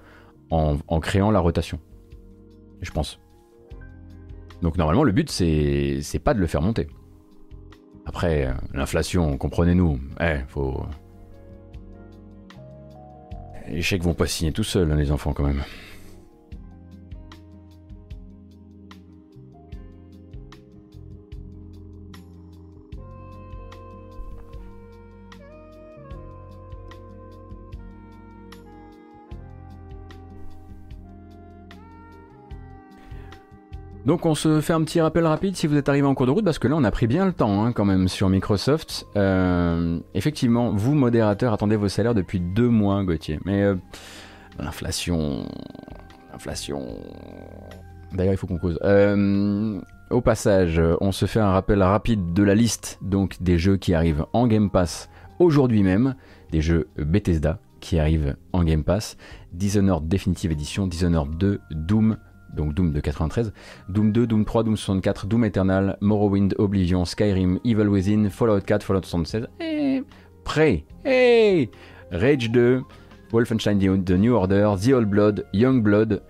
en 0.51 0.99
créant 1.01 1.31
la 1.31 1.41
rotation. 1.41 1.81
Je 2.81 2.91
pense. 2.91 3.19
Donc 4.61 4.77
normalement, 4.77 5.03
le 5.03 5.11
but, 5.11 5.29
c'est 5.29 6.21
pas 6.23 6.33
de 6.33 6.39
le 6.39 6.47
faire 6.47 6.61
monter. 6.61 6.87
Après, 8.07 8.47
l'inflation, 8.73 9.37
comprenez-nous, 9.37 9.99
eh, 10.21 10.37
faut. 10.47 10.85
Les 13.67 13.81
chèques 13.81 14.01
vont 14.01 14.13
pas 14.13 14.27
signer 14.27 14.53
tout 14.53 14.63
seuls, 14.63 14.89
hein, 14.89 14.95
les 14.95 15.11
enfants, 15.11 15.33
quand 15.33 15.43
même. 15.43 15.61
Donc 34.07 34.25
on 34.25 34.35
se 34.35 34.61
fait 34.61 34.71
un 34.71 34.81
petit 34.83 35.01
rappel 35.01 35.25
rapide 35.25 35.57
si 35.57 35.67
vous 35.67 35.75
êtes 35.75 35.89
arrivé 35.89 36.07
en 36.07 36.15
cours 36.15 36.27
de 36.27 36.31
route, 36.31 36.45
parce 36.45 36.59
que 36.59 36.69
là 36.69 36.75
on 36.77 36.85
a 36.85 36.91
pris 36.91 37.07
bien 37.07 37.25
le 37.25 37.33
temps 37.33 37.65
hein, 37.65 37.73
quand 37.73 37.83
même 37.83 38.07
sur 38.07 38.29
Microsoft. 38.29 39.05
Euh, 39.17 39.99
effectivement, 40.13 40.71
vous 40.71 40.95
modérateurs 40.95 41.51
attendez 41.51 41.75
vos 41.75 41.89
salaires 41.89 42.15
depuis 42.15 42.39
deux 42.39 42.69
mois, 42.69 43.03
Gauthier. 43.03 43.37
Mais 43.43 43.63
euh, 43.63 43.75
l'inflation... 44.59 45.45
L'inflation... 46.31 46.85
D'ailleurs 48.13 48.33
il 48.33 48.37
faut 48.37 48.47
qu'on 48.47 48.57
cause. 48.57 48.79
Euh, 48.81 49.81
au 50.09 50.21
passage, 50.21 50.81
on 51.01 51.11
se 51.11 51.25
fait 51.25 51.41
un 51.41 51.51
rappel 51.51 51.83
rapide 51.83 52.31
de 52.31 52.43
la 52.43 52.55
liste 52.55 52.99
donc 53.01 53.35
des 53.41 53.57
jeux 53.57 53.75
qui 53.75 53.93
arrivent 53.93 54.25
en 54.31 54.47
Game 54.47 54.69
Pass 54.69 55.09
aujourd'hui 55.37 55.83
même, 55.83 56.15
des 56.49 56.61
jeux 56.61 56.87
Bethesda 56.95 57.59
qui 57.81 57.99
arrivent 57.99 58.37
en 58.53 58.63
Game 58.63 58.85
Pass, 58.85 59.17
Dishonored 59.51 60.07
Definitive 60.07 60.53
Edition, 60.53 60.87
Dishonored 60.87 61.37
2, 61.37 61.59
Doom, 61.71 62.17
donc 62.57 62.73
Doom 62.73 62.91
de 62.91 62.99
93, 62.99 63.53
Doom 63.87 64.11
2, 64.11 64.27
Doom 64.27 64.43
3, 64.43 64.63
Doom 64.63 64.75
64, 64.75 65.27
Doom 65.27 65.45
Eternal, 65.45 65.97
Morrowind, 66.01 66.55
Oblivion, 66.57 67.05
Skyrim, 67.05 67.59
Evil 67.63 67.87
Within, 67.87 68.29
Fallout 68.29 68.61
4, 68.61 68.83
Fallout 68.83 69.03
76, 69.03 69.47
et 69.61 70.03
Prey, 70.43 70.85
hey 71.05 71.69
Rage 72.11 72.51
2, 72.51 72.81
Wolfenstein 73.31 73.77
The 73.79 74.11
New 74.11 74.33
Order, 74.33 74.75
The 74.81 74.93
Old 74.93 75.09
Blood, 75.09 75.45
Young 75.53 75.81
Blood, 75.81 76.21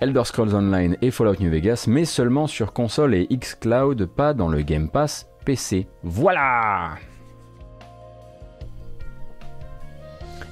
Elder 0.00 0.24
Scrolls 0.24 0.54
Online 0.54 0.96
et 1.00 1.10
Fallout 1.10 1.40
New 1.40 1.50
Vegas, 1.50 1.86
mais 1.88 2.04
seulement 2.04 2.46
sur 2.46 2.72
console 2.72 3.14
et 3.14 3.26
xCloud, 3.26 4.06
pas 4.06 4.34
dans 4.34 4.48
le 4.48 4.60
Game 4.62 4.90
Pass 4.90 5.26
PC. 5.44 5.86
Voilà 6.02 6.96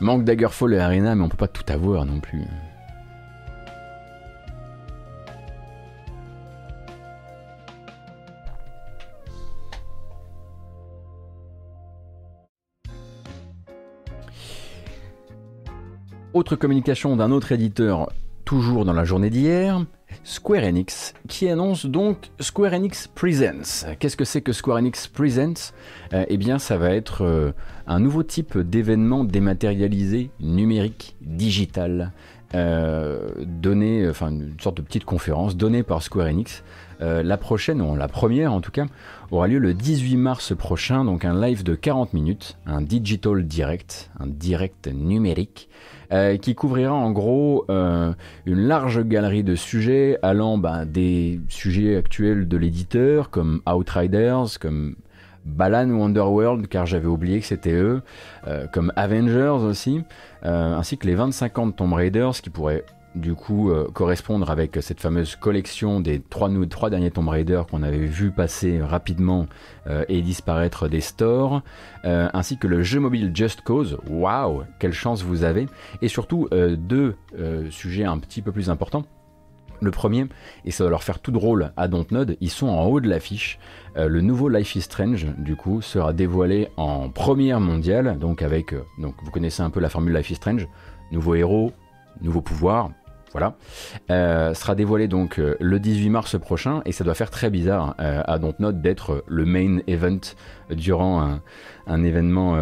Manque 0.01 0.25
Daggerfall 0.25 0.75
et 0.75 0.79
Arena, 0.79 1.14
mais 1.14 1.23
on 1.23 1.29
peut 1.29 1.37
pas 1.37 1.49
tout 1.49 1.64
avoir 1.73 2.05
non 2.05 2.20
plus. 2.20 2.44
Autre 16.35 16.57
communication 16.57 17.14
d'un 17.14 17.31
autre 17.31 17.53
éditeur, 17.53 18.11
toujours 18.44 18.85
dans 18.85 18.92
la 18.92 19.05
journée 19.05 19.31
d'hier, 19.31 19.87
Square 20.25 20.64
Enix, 20.64 21.14
qui 21.29 21.49
annonce 21.49 21.87
donc 21.87 22.33
Square 22.40 22.73
Enix 22.75 23.07
Presents. 23.07 23.87
Qu'est-ce 24.01 24.16
que 24.16 24.25
c'est 24.25 24.40
que 24.40 24.53
Square 24.53 24.79
Enix 24.79 25.07
Presents? 25.07 25.73
Euh, 26.12 26.25
Eh 26.29 26.37
bien, 26.37 26.59
ça 26.59 26.77
va 26.77 26.90
être 26.90 27.23
euh, 27.23 27.53
un 27.87 28.01
nouveau 28.01 28.25
type 28.25 28.59
d'événement 28.59 29.23
dématérialisé, 29.23 30.31
numérique, 30.40 31.14
digital, 31.20 32.11
euh, 32.57 33.29
donné, 33.38 34.09
enfin 34.09 34.31
une 34.31 34.57
sorte 34.61 34.79
de 34.79 34.83
petite 34.83 35.05
conférence 35.05 35.57
donnée 35.57 35.85
par 35.85 36.03
Square 36.03 36.27
Enix 36.27 36.64
la 37.23 37.37
prochaine, 37.37 37.83
ou 37.83 37.97
la 37.97 38.09
première 38.09 38.53
en 38.53 38.61
tout 38.61 38.71
cas, 38.71 38.87
aura 39.31 39.49
lieu 39.49 39.59
le 39.59 39.75
18 39.75 40.17
mars 40.17 40.57
prochain, 40.57 41.05
donc 41.05 41.25
un 41.25 41.38
live 41.40 41.64
de 41.64 41.75
40 41.75 42.14
minutes, 42.14 42.57
un 42.67 42.81
digital 42.81 43.45
direct, 43.47 44.11
un 44.19 44.27
direct 44.27 44.88
numérique, 44.88 45.69
euh, 46.12 46.37
qui 46.37 46.55
couvrira 46.55 46.93
en 46.93 47.11
gros 47.12 47.64
euh, 47.71 48.12
une 48.47 48.61
large 48.69 49.03
galerie 49.03 49.43
de 49.43 49.55
sujets 49.55 50.19
allant 50.23 50.59
bah, 50.59 50.85
des 50.85 51.40
sujets 51.49 51.97
actuels 51.97 52.47
de 52.47 52.57
l'éditeur, 52.57 53.31
comme 53.31 53.62
Outriders, 53.67 54.59
comme 54.61 54.97
Balan 55.45 55.90
Wonderworld, 55.90 56.69
car 56.69 56.87
j'avais 56.87 57.07
oublié 57.07 57.40
que 57.40 57.47
c'était 57.47 57.73
eux, 57.73 58.03
euh, 58.47 58.67
comme 58.73 58.93
Avengers 58.97 59.59
aussi, 59.62 60.03
ainsi 60.43 60.99
que 60.99 61.07
les 61.07 61.14
25 61.14 61.59
ans 61.59 61.67
de 61.67 61.73
Tomb 61.73 61.95
Raiders 61.95 62.35
qui 62.35 62.51
pourraient 62.51 62.85
du 63.14 63.35
coup 63.35 63.70
euh, 63.70 63.88
correspondre 63.92 64.50
avec 64.50 64.79
cette 64.81 65.00
fameuse 65.00 65.37
collection 65.37 66.00
des 66.00 66.20
trois, 66.20 66.50
derniers 66.90 67.11
Tomb 67.11 67.29
Raider 67.29 67.62
qu'on 67.70 67.83
avait 67.83 68.07
vu 68.07 68.31
passer 68.31 68.83
rapidement 68.83 69.46
euh, 69.87 70.05
et 70.09 70.22
disparaître 70.22 70.88
des 70.88 71.00
stores, 71.00 71.62
euh, 72.05 72.29
ainsi 72.33 72.59
que 72.59 72.66
le 72.66 72.83
jeu 72.83 73.00
mobile 73.00 73.31
Just 73.35 73.61
Cause. 73.62 73.98
Waouh, 74.09 74.64
quelle 74.79 74.92
chance 74.92 75.22
vous 75.22 75.44
avez 75.44 75.66
Et 76.03 76.09
surtout 76.09 76.48
deux 76.53 77.16
sujets 77.70 78.05
un 78.05 78.18
petit 78.18 78.42
peu 78.42 78.53
plus 78.53 78.70
importants. 78.70 79.05
Le 79.81 79.90
premier, 79.90 80.27
et 80.64 80.70
ça 80.70 80.85
va 80.85 80.90
leur 80.90 81.03
faire 81.03 81.18
tout 81.18 81.33
drôle 81.33 81.72
à 81.77 81.88
Dontnod, 81.88 82.37
ils 82.40 82.50
sont 82.50 82.68
en 82.68 82.85
haut 82.87 83.00
de 83.00 83.09
l'affiche. 83.09 83.59
le 83.96 84.20
nouveau 84.20 84.48
Life 84.48 84.77
is 84.77 84.83
Strange, 84.83 85.27
du 85.37 85.57
coup, 85.57 85.83
sera 85.83 86.12
dévoilé 86.12 86.68
en 86.77 87.11
première 87.11 87.61
mondiale, 87.61 88.18
donc 88.18 88.42
avec, 88.42 88.74
donc 88.98 89.14
vous 89.22 89.31
connaissez 89.31 89.62
un 89.62 89.70
peu 89.70 89.81
la 89.81 89.88
formule 89.88 90.14
Life 90.14 90.31
is 90.31 90.37
Strange, 90.37 90.68
nouveau 91.11 91.35
héros, 91.35 91.72
nouveau 92.22 92.40
pouvoir, 92.40 92.90
voilà, 93.35 93.57
euh, 94.12 94.55
sera 94.55 94.77
dévoilé 94.77 95.09
donc 95.09 95.40
euh, 95.40 95.57
le 95.59 95.81
18 95.81 96.09
mars 96.09 96.38
prochain 96.38 96.83
et 96.87 96.92
ça 96.92 97.03
doit 97.03 97.14
faire 97.14 97.31
très 97.31 97.51
bizarre 97.51 97.97
euh, 97.99 98.23
à 98.25 98.38
Dontnod 98.38 98.81
d'être 98.81 99.25
le 99.27 99.44
main 99.44 99.79
event 99.88 100.20
durant 100.70 101.40
un, 101.88 102.05
événement, 102.05 102.57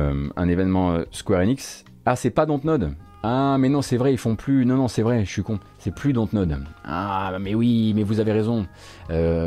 Square 1.10 1.42
Enix. 1.42 1.84
Ah, 2.06 2.16
c'est 2.16 2.30
pas 2.30 2.46
Dontnod. 2.46 2.94
Ah 3.24 3.56
mais 3.60 3.68
non 3.68 3.82
c'est 3.82 3.98
vrai 3.98 4.12
ils 4.12 4.18
font 4.18 4.34
plus 4.34 4.66
non 4.66 4.74
non 4.74 4.88
c'est 4.88 5.02
vrai 5.02 5.24
je 5.24 5.30
suis 5.30 5.42
con. 5.44 5.60
C'est 5.78 5.94
plus 5.94 6.12
Dontnod. 6.12 6.58
Ah 6.84 7.36
mais 7.38 7.54
oui 7.54 7.92
mais 7.94 8.02
vous 8.02 8.18
avez 8.18 8.32
raison. 8.32 8.66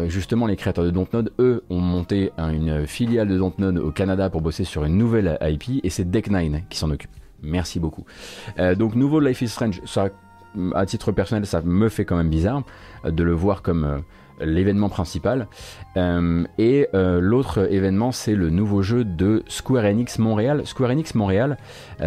Justement 0.08 0.46
les 0.46 0.56
créateurs 0.56 0.86
de 0.86 0.92
Dontnod 0.92 1.34
eux 1.40 1.64
ont 1.72 1.82
monté 1.82 2.32
une 2.38 2.86
filiale 2.86 3.28
de 3.28 3.38
Dontnod 3.38 3.80
au 3.80 3.92
Canada 3.92 4.30
pour 4.30 4.42
bosser 4.42 4.64
sur 4.64 4.86
une 4.86 4.98
nouvelle 4.98 5.40
IP 5.42 5.84
et 5.84 5.90
c'est 5.90 6.10
Deck9 6.10 6.68
qui 6.70 6.78
s'en 6.78 6.92
occupe. 6.92 7.12
Merci 7.42 7.80
beaucoup. 7.82 8.06
Donc 8.78 8.96
nouveau 8.96 9.20
Life 9.20 9.42
is 9.42 9.50
Strange 9.50 9.82
ça 9.86 10.10
à 10.76 10.86
titre 10.86 11.12
personnel, 11.12 11.46
ça 11.46 11.62
me 11.62 11.90
fait 11.90 12.06
quand 12.06 12.18
même 12.18 12.30
bizarre 12.30 12.64
euh, 13.06 13.12
de 13.12 13.24
le 13.24 13.34
voir 13.34 13.62
comme 13.62 13.84
euh, 13.84 13.98
l'événement 14.46 14.90
principal. 14.90 15.48
Euh, 15.96 16.44
et 16.58 16.90
l'autre 16.94 17.72
événement, 17.72 18.12
c'est 18.12 18.36
le 18.36 18.50
nouveau 18.50 18.82
jeu 18.82 19.06
de 19.06 19.44
Square 19.48 19.86
Enix 19.86 20.20
Montréal. 20.20 20.64
Square 20.66 20.90
Enix 20.90 21.16
Montréal, 21.16 21.58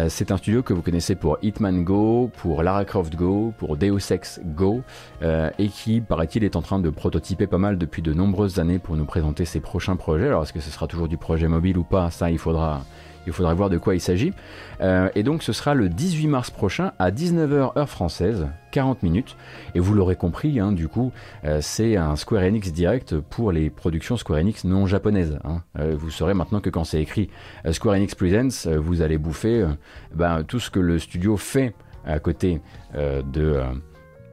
c'est 0.09 0.31
un 0.31 0.37
studio 0.37 0.61
que 0.61 0.73
vous 0.73 0.83
connaissez 0.83 1.15
pour 1.15 1.39
Hitman 1.41 1.83
Go, 1.83 2.29
pour 2.37 2.61
Lara 2.61 2.85
Croft 2.85 3.15
Go, 3.15 3.51
pour 3.57 3.77
Deus 3.77 4.11
Ex 4.11 4.41
Go, 4.45 4.83
et 5.23 5.69
qui, 5.69 6.01
paraît-il, 6.01 6.43
est 6.43 6.55
en 6.55 6.61
train 6.61 6.77
de 6.77 6.91
prototyper 6.91 7.47
pas 7.47 7.57
mal 7.57 7.79
depuis 7.79 8.03
de 8.03 8.13
nombreuses 8.13 8.59
années 8.59 8.77
pour 8.77 8.95
nous 8.95 9.05
présenter 9.05 9.45
ses 9.45 9.59
prochains 9.59 9.95
projets. 9.95 10.27
Alors, 10.27 10.43
est-ce 10.43 10.53
que 10.53 10.59
ce 10.59 10.69
sera 10.69 10.85
toujours 10.85 11.07
du 11.07 11.17
projet 11.17 11.47
mobile 11.47 11.79
ou 11.79 11.83
pas? 11.83 12.11
Ça, 12.11 12.29
il 12.29 12.37
faudra 12.37 12.83
il 13.27 13.33
faudra 13.33 13.53
voir 13.53 13.69
de 13.69 13.77
quoi 13.77 13.95
il 13.95 14.01
s'agit. 14.01 14.33
Euh, 14.81 15.09
et 15.15 15.23
donc 15.23 15.43
ce 15.43 15.53
sera 15.53 15.73
le 15.73 15.89
18 15.89 16.27
mars 16.27 16.51
prochain 16.51 16.91
à 16.99 17.11
19h 17.11 17.77
heure 17.77 17.89
française, 17.89 18.47
40 18.71 19.03
minutes. 19.03 19.35
Et 19.75 19.79
vous 19.79 19.93
l'aurez 19.93 20.15
compris, 20.15 20.59
hein, 20.59 20.71
du 20.71 20.87
coup, 20.87 21.11
euh, 21.45 21.59
c'est 21.61 21.95
un 21.95 22.15
Square 22.15 22.43
Enix 22.43 22.71
direct 22.71 23.19
pour 23.19 23.51
les 23.51 23.69
productions 23.69 24.17
Square 24.17 24.39
Enix 24.39 24.63
non 24.63 24.85
japonaises. 24.85 25.39
Hein. 25.43 25.61
Euh, 25.77 25.95
vous 25.97 26.09
saurez 26.09 26.33
maintenant 26.33 26.59
que 26.59 26.69
quand 26.69 26.83
c'est 26.83 27.01
écrit 27.01 27.29
Square 27.71 27.95
Enix 27.95 28.15
Presents, 28.15 28.69
vous 28.77 29.01
allez 29.01 29.17
bouffer 29.17 29.65
ben, 30.13 30.43
tout 30.43 30.59
ce 30.59 30.69
que 30.69 30.79
le 30.79 30.99
studio 30.99 31.37
fait 31.37 31.73
à 32.05 32.19
côté 32.19 32.61
de, 32.95 33.61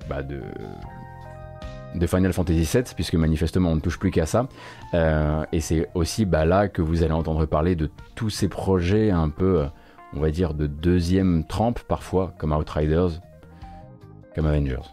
bah, 0.09 0.23
de 0.23 0.41
de 1.97 2.07
Final 2.07 2.33
Fantasy 2.33 2.69
VII, 2.73 2.85
puisque 2.95 3.15
manifestement 3.15 3.71
on 3.71 3.77
ne 3.77 3.81
touche 3.81 3.99
plus 3.99 4.11
qu'à 4.11 4.27
ça. 4.27 4.49
Euh, 4.95 5.45
et 5.53 5.61
c'est 5.61 5.89
aussi 5.95 6.25
bah, 6.25 6.45
là 6.45 6.69
que 6.69 6.83
vous 6.83 7.03
allez 7.03 7.13
entendre 7.13 7.47
parler 7.47 7.75
de 7.75 7.91
tous 8.15 8.31
ces 8.31 8.49
projets 8.49 9.11
un 9.11 9.29
peu, 9.29 9.63
euh, 9.63 9.67
on 10.15 10.21
va 10.21 10.31
dire, 10.31 10.55
de 10.55 10.67
deuxième 10.67 11.45
trempe 11.45 11.81
parfois, 11.81 12.35
comme 12.39 12.53
Outriders, 12.53 13.21
comme 14.35 14.47
Avengers. 14.47 14.91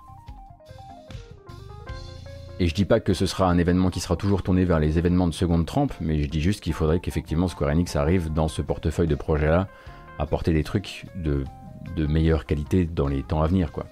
Et 2.59 2.67
je 2.67 2.75
dis 2.75 2.85
pas 2.85 2.99
que 2.99 3.13
ce 3.13 3.25
sera 3.25 3.49
un 3.49 3.57
événement 3.57 3.89
qui 3.89 3.99
sera 3.99 4.15
toujours 4.15 4.43
tourné 4.43 4.63
vers 4.63 4.79
les 4.79 4.97
événements 4.97 5.27
de 5.27 5.33
seconde 5.33 5.65
trempe, 5.65 5.93
mais 5.99 6.21
je 6.21 6.29
dis 6.29 6.39
juste 6.39 6.61
qu'il 6.61 6.73
faudrait 6.73 6.99
qu'effectivement 6.99 7.47
Square 7.47 7.71
Enix 7.71 7.95
arrive 7.95 8.31
dans 8.31 8.47
ce 8.47 8.61
portefeuille 8.61 9.07
de 9.07 9.15
projets-là 9.15 9.67
à 10.19 10.25
porter 10.27 10.53
des 10.53 10.63
trucs 10.63 11.05
de, 11.15 11.43
de 11.95 12.05
meilleure 12.05 12.45
qualité 12.45 12.85
dans 12.85 13.07
les 13.07 13.23
temps 13.23 13.41
à 13.41 13.47
venir, 13.47 13.71
quoi. 13.71 13.85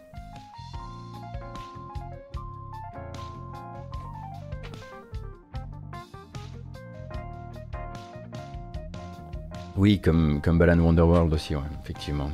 Oui, 9.77 9.99
comme, 9.99 10.41
comme 10.41 10.57
Balan 10.57 10.79
Wonderworld 10.79 11.33
aussi, 11.33 11.55
ouais, 11.55 11.61
effectivement. 11.83 12.29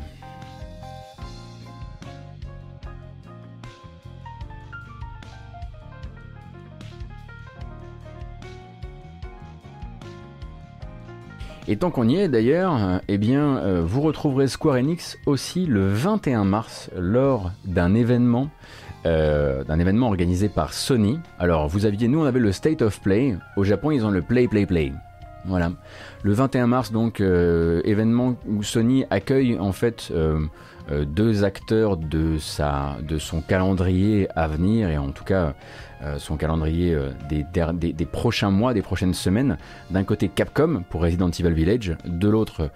Et 11.70 11.76
tant 11.76 11.92
qu'on 11.92 12.08
y 12.08 12.16
est 12.16 12.30
d'ailleurs, 12.30 12.78
euh, 12.78 12.98
eh 13.10 13.18
bien, 13.18 13.58
euh, 13.58 13.82
vous 13.86 14.00
retrouverez 14.00 14.48
Square 14.48 14.78
Enix 14.78 15.18
aussi 15.26 15.66
le 15.66 15.86
21 15.90 16.46
mars 16.46 16.90
lors 16.98 17.52
d'un 17.66 17.94
événement, 17.94 18.50
euh, 19.06 19.66
événement 19.66 20.08
organisé 20.08 20.48
par 20.48 20.72
Sony. 20.72 21.20
Alors, 21.40 21.68
vous 21.68 21.86
aviez, 21.86 22.08
nous, 22.08 22.22
on 22.22 22.26
avait 22.26 22.40
le 22.40 22.54
State 22.54 22.82
of 22.82 23.02
Play. 23.02 23.36
Au 23.58 23.66
Japon, 23.66 23.92
ils 23.92 24.06
ont 24.06 24.12
le 24.12 24.22
Play 24.22 24.48
Play 24.48 24.66
Play. 24.66 24.94
Voilà. 25.48 25.72
Le 26.24 26.34
21 26.34 26.68
mars, 26.68 26.92
donc, 26.92 27.22
euh, 27.22 27.82
événement 27.86 28.36
où 28.48 28.64
Sony 28.64 29.06
accueille 29.10 29.58
en 29.58 29.72
fait 29.72 30.10
euh, 30.12 30.40
deux 31.06 31.44
acteurs 31.44 31.98
de, 31.98 32.38
sa, 32.38 32.98
de 33.02 33.18
son 33.18 33.42
calendrier 33.42 34.28
à 34.36 34.48
venir, 34.48 34.90
et 34.90 34.98
en 34.98 35.10
tout 35.10 35.24
cas 35.24 35.54
son 36.18 36.38
calendrier 36.38 36.96
des, 37.28 37.44
des, 37.94 38.06
prochains 38.06 38.52
mois, 38.52 38.74
des 38.74 38.82
prochaines 38.82 39.14
semaines. 39.14 39.58
D'un 39.90 40.04
côté 40.04 40.30
Capcom 40.30 40.84
pour 40.90 41.02
Resident 41.02 41.30
Evil 41.30 41.54
Village, 41.54 41.98
de 42.06 42.30
l'autre 42.30 42.70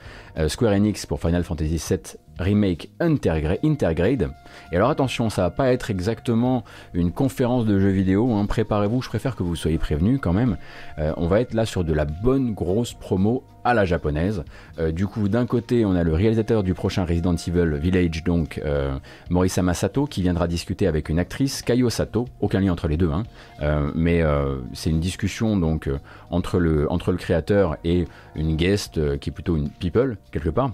Square 0.48 0.74
Enix 0.74 1.06
pour 1.06 1.20
Final 1.20 1.44
Fantasy 1.44 1.82
VII 1.90 2.18
remake 2.42 2.90
Intergrade. 3.00 4.32
Et 4.72 4.76
alors 4.76 4.90
attention, 4.90 5.30
ça 5.30 5.44
va 5.44 5.52
pas 5.52 5.72
être 5.72 5.90
exactement 5.90 6.64
une 6.94 7.12
conférence 7.12 7.66
de 7.66 7.80
jeux 7.80 7.90
vidéo, 7.90 8.34
hein. 8.34 8.46
préparez-vous, 8.46 9.02
je 9.02 9.10
préfère 9.10 9.36
que 9.36 9.44
vous 9.44 9.56
soyez 9.56 9.78
prévenus 9.78 10.20
quand 10.22 10.34
même. 10.34 10.58
Euh, 11.00 11.14
on 11.18 11.28
va 11.28 11.42
être 11.42 11.54
là 11.54 11.66
sur 11.66 11.84
de 11.84 11.94
la 11.94 12.06
bonne 12.06 12.54
grosse 12.54 12.94
promo 12.94 13.44
à 13.64 13.74
la 13.74 13.86
japonaise. 13.86 14.44
Euh, 14.80 14.92
du 14.92 15.08
coup, 15.08 15.28
d'un 15.28 15.46
côté, 15.46 15.86
on 15.86 15.96
a 15.96 16.04
le 16.04 16.14
réalisateur 16.14 16.64
du 16.64 16.74
prochain 16.74 17.06
Resident 17.06 17.36
Evil 17.36 17.78
Village, 17.78 18.24
donc 18.24 18.62
euh, 18.66 18.98
Morisama 19.30 19.74
Sato, 19.74 20.06
qui 20.06 20.22
viendra 20.22 20.48
discuter 20.48 20.88
avec 20.88 21.10
une 21.10 21.20
actrice, 21.20 21.62
Kaio 21.62 21.90
Sato, 21.90 22.28
aucun 22.40 22.60
lien 22.60 22.72
entre 22.72 22.88
les 22.88 22.98
deux, 22.98 23.12
hein. 23.12 23.24
mais 23.96 24.24
c'est 24.74 24.90
une 24.90 25.00
discussion 25.00 25.58
donc 25.58 25.90
entre 26.30 26.60
le, 26.60 26.88
créateur 27.18 27.78
et 27.84 28.06
une 28.36 28.56
guest 28.56 29.00
qui 29.20 29.30
est 29.30 29.34
plutôt 29.34 29.58
une 29.58 29.70
people, 29.70 30.18
quelque 30.32 30.50
part 30.50 30.72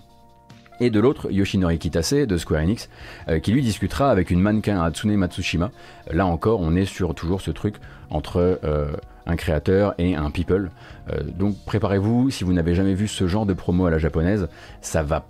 et 0.79 0.89
de 0.89 0.99
l'autre 0.99 1.31
Yoshinori 1.31 1.79
Kitase 1.79 2.13
de 2.13 2.37
Square 2.37 2.61
Enix 2.61 2.89
euh, 3.27 3.39
qui 3.39 3.51
lui 3.51 3.61
discutera 3.61 4.11
avec 4.11 4.31
une 4.31 4.39
mannequin 4.39 4.81
Hatsune 4.81 5.15
Matsushima. 5.15 5.71
Là 6.11 6.25
encore, 6.25 6.59
on 6.59 6.75
est 6.75 6.85
sur 6.85 7.15
toujours 7.15 7.41
ce 7.41 7.51
truc 7.51 7.75
entre 8.09 8.59
euh, 8.63 8.91
un 9.27 9.35
créateur 9.35 9.93
et 9.97 10.15
un 10.15 10.31
people. 10.31 10.71
Euh, 11.11 11.21
donc 11.37 11.55
préparez-vous, 11.65 12.31
si 12.31 12.43
vous 12.43 12.53
n'avez 12.53 12.73
jamais 12.73 12.95
vu 12.95 13.07
ce 13.07 13.27
genre 13.27 13.45
de 13.45 13.53
promo 13.53 13.85
à 13.85 13.91
la 13.91 13.99
japonaise, 13.99 14.47
ça 14.81 15.03
va, 15.03 15.25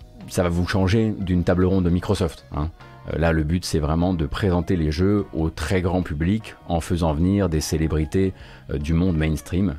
vous 0.48 0.66
changer 0.66 1.14
d'une 1.18 1.44
table 1.44 1.64
ronde 1.64 1.84
de 1.84 1.90
Microsoft. 1.90 2.46
Hein. 2.56 2.70
Là, 3.16 3.32
le 3.32 3.42
but, 3.42 3.64
c'est 3.64 3.78
vraiment 3.78 4.12
de 4.12 4.26
présenter 4.26 4.76
les 4.76 4.90
jeux 4.90 5.24
au 5.32 5.48
très 5.48 5.80
grand 5.80 6.02
public 6.02 6.54
en 6.68 6.80
faisant 6.80 7.14
venir 7.14 7.48
des 7.48 7.60
célébrités 7.60 8.34
du 8.68 8.92
monde 8.92 9.16
mainstream. 9.16 9.76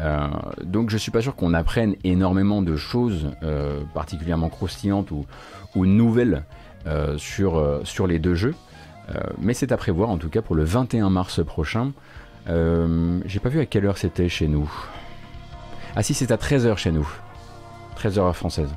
Euh, 0.00 0.28
donc 0.62 0.90
je 0.90 0.96
suis 0.96 1.10
pas 1.10 1.20
sûr 1.20 1.34
qu'on 1.34 1.54
apprenne 1.54 1.96
énormément 2.04 2.62
de 2.62 2.76
choses 2.76 3.30
euh, 3.42 3.80
particulièrement 3.94 4.48
croustillantes 4.48 5.10
ou, 5.10 5.26
nouvelles 5.76 6.44
euh, 6.86 7.18
sur 7.18 8.06
les 8.06 8.18
deux 8.18 8.34
jeux. 8.34 8.54
mais 9.40 9.54
c'est 9.54 9.70
à 9.70 9.76
prévoir 9.76 10.10
en 10.10 10.18
tout 10.18 10.28
cas 10.28 10.42
pour 10.42 10.56
le 10.56 10.64
21 10.64 11.08
mars 11.10 11.44
prochain. 11.44 11.92
Euh, 12.48 13.20
j'ai 13.26 13.40
pas 13.40 13.48
vu 13.48 13.60
à 13.60 13.66
quelle 13.66 13.86
heure 13.86 13.98
c'était 13.98 14.28
chez 14.28 14.48
nous. 14.48 14.70
Ah 15.96 16.02
si, 16.02 16.14
c'est 16.14 16.30
à 16.30 16.36
13h 16.36 16.76
chez 16.76 16.92
nous. 16.92 17.08
13h 17.96 18.32
française. 18.32 18.70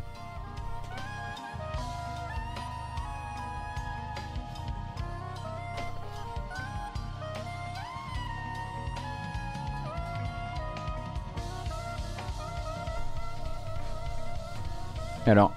Alors, 15.27 15.53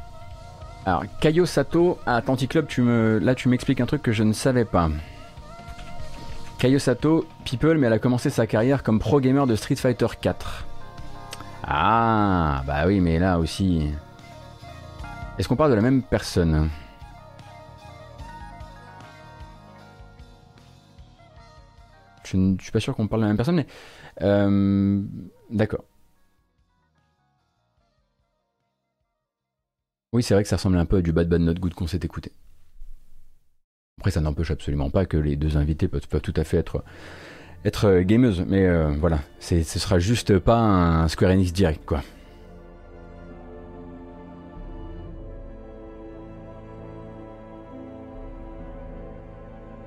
alors 0.87 1.05
Kayo 1.21 1.47
Sato 1.47 1.99
à 2.07 2.17
Atlantic 2.17 2.51
Club, 2.51 2.67
tu 2.69 2.83
me, 2.83 3.19
là 3.19 3.35
tu 3.35 3.49
m'expliques 3.49 3.81
un 3.81 3.87
truc 3.87 4.03
que 4.03 4.13
je 4.13 4.23
ne 4.23 4.33
savais 4.33 4.67
pas. 4.67 4.89
Kayo 6.65 6.79
Sato, 6.79 7.27
people, 7.45 7.77
mais 7.77 7.89
elle 7.89 7.93
a 7.93 7.99
commencé 7.99 8.31
sa 8.31 8.47
carrière 8.47 8.83
comme 8.83 8.99
pro 8.99 9.21
gamer 9.21 9.47
de 9.47 9.55
Street 9.55 9.77
Fighter 9.77 10.07
4. 10.19 10.67
Ah, 11.63 12.65
bah 12.67 12.87
oui, 12.87 13.01
mais 13.01 13.19
là 13.19 13.39
aussi. 13.39 13.91
Est-ce 15.39 15.47
qu'on 15.47 15.57
parle 15.57 15.73
de 15.73 15.77
la 15.77 15.83
même 15.83 16.03
personne? 16.03 16.71
Je 22.25 22.39
ne 22.39 22.59
suis 22.59 22.73
pas 22.73 22.81
sûr 22.81 22.97
qu'on 22.97 23.09
parle 23.09 23.21
de 23.21 23.27
la 23.27 23.29
même 23.29 23.37
personne, 23.37 23.57
mais. 23.57 23.67
Euh, 24.23 25.03
d'accord. 25.51 25.85
Oui, 30.15 30.23
c'est 30.23 30.33
vrai 30.33 30.45
que 30.45 30.49
ça 30.49 30.57
ressemble 30.57 30.79
un 30.79 30.87
peu 30.87 30.97
à 30.97 31.03
du 31.03 31.13
Bad 31.13 31.29
Bad 31.29 31.43
Not 31.43 31.57
Good 31.57 31.75
qu'on 31.75 31.87
s'est 31.87 32.01
écouté. 32.03 32.33
Après, 34.01 34.11
ça 34.11 34.21
n'empêche 34.21 34.51
absolument 34.51 34.91
pas 34.91 35.07
que 35.07 35.17
les 35.17 35.37
deux 35.37 35.57
invités 35.57 35.89
peuvent, 35.89 36.07
tout 36.21 36.35
à 36.37 36.45
fait 36.45 36.57
être, 36.59 36.85
être 37.65 38.01
gameuses, 38.01 38.45
mais 38.47 38.67
euh, 38.67 38.93
voilà, 38.99 39.21
ce 39.39 39.63
sera 39.63 39.99
juste 39.99 40.39
pas 40.39 40.59
un 40.59 41.09
Square 41.09 41.31
Enix 41.31 41.53
direct, 41.53 41.85
quoi. 41.87 42.03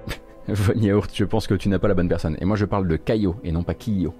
Von 0.47 0.79
Yaourt, 0.79 1.09
je 1.13 1.25
pense 1.25 1.45
que 1.45 1.53
tu 1.53 1.67
n'as 1.69 1.79
pas 1.79 1.89
la 1.89 1.93
bonne 1.93 2.09
personne. 2.09 2.37
Et 2.39 2.45
moi, 2.45 2.55
je 2.55 2.65
parle 2.65 2.87
de 2.87 2.95
Kayo 2.95 3.35
et 3.43 3.51
non 3.51 3.63
pas 3.63 3.73
Kiyo. 3.73 4.13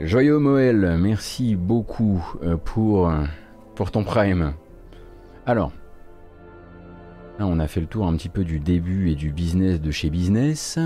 Joyeux 0.00 0.38
Moël, 0.38 0.96
merci 0.98 1.56
beaucoup 1.56 2.24
euh, 2.42 2.56
pour, 2.56 3.10
euh, 3.10 3.24
pour 3.74 3.90
ton 3.90 4.02
prime. 4.02 4.54
Alors, 5.44 5.72
on 7.38 7.60
a 7.60 7.66
fait 7.66 7.82
le 7.82 7.86
tour 7.86 8.06
un 8.06 8.16
petit 8.16 8.30
peu 8.30 8.42
du 8.42 8.60
début 8.60 9.10
et 9.10 9.14
du 9.14 9.30
business 9.30 9.78
de 9.78 9.90
chez 9.90 10.08
Business. 10.08 10.78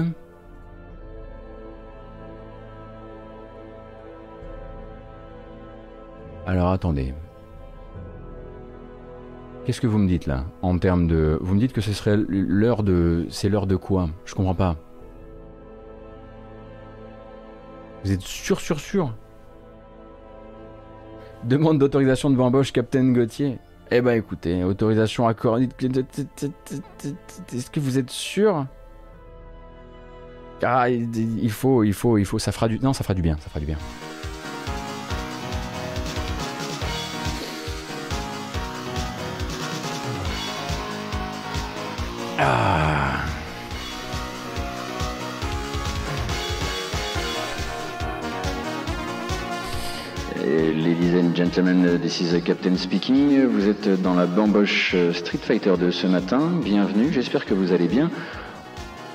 Alors 6.44 6.72
attendez. 6.72 7.14
Qu'est-ce 9.64 9.80
que 9.80 9.86
vous 9.86 9.98
me 9.98 10.08
dites 10.08 10.26
là 10.26 10.44
En 10.60 10.76
termes 10.78 11.06
de. 11.06 11.38
Vous 11.40 11.54
me 11.54 11.60
dites 11.60 11.72
que 11.72 11.80
ce 11.80 11.92
serait 11.92 12.16
l'heure 12.16 12.82
de. 12.82 13.26
C'est 13.30 13.48
l'heure 13.48 13.68
de 13.68 13.76
quoi? 13.76 14.10
Je 14.24 14.34
comprends 14.34 14.56
pas. 14.56 14.76
Vous 18.04 18.12
êtes 18.12 18.20
sûr, 18.20 18.60
sûr, 18.60 18.78
sûr 18.78 19.14
Demande 21.44 21.78
d'autorisation 21.78 22.30
de 22.30 22.38
embauche, 22.38 22.72
Captain 22.72 23.12
Gauthier. 23.12 23.58
Eh 23.90 24.00
ben 24.00 24.12
écoutez, 24.12 24.62
autorisation 24.62 25.26
accordée. 25.26 25.68
Est-ce 27.52 27.70
que 27.70 27.80
vous 27.80 27.98
êtes 27.98 28.10
sûr 28.10 28.66
Ah, 30.62 30.88
il 30.90 31.50
faut, 31.50 31.82
il 31.84 31.92
faut, 31.92 32.18
il 32.18 32.24
faut. 32.24 32.38
Ça 32.38 32.52
fera 32.52 32.68
du. 32.68 32.78
Non, 32.78 32.92
ça 32.92 33.04
fera 33.04 33.14
du 33.14 33.22
bien, 33.22 33.36
ça 33.40 33.48
fera 33.48 33.60
du 33.60 33.66
bien. 33.66 33.78
Ah. 42.38 42.93
Ladies 50.44 51.14
and 51.14 51.34
gentlemen, 51.34 51.98
this 52.02 52.20
is 52.20 52.38
Captain 52.42 52.76
speaking. 52.76 53.46
Vous 53.46 53.66
êtes 53.66 53.88
dans 54.02 54.12
la 54.12 54.26
bamboche 54.26 54.94
Street 55.14 55.38
Fighter 55.38 55.72
de 55.80 55.90
ce 55.90 56.06
matin. 56.06 56.52
Bienvenue, 56.62 57.10
j'espère 57.10 57.46
que 57.46 57.54
vous 57.54 57.72
allez 57.72 57.88
bien. 57.88 58.10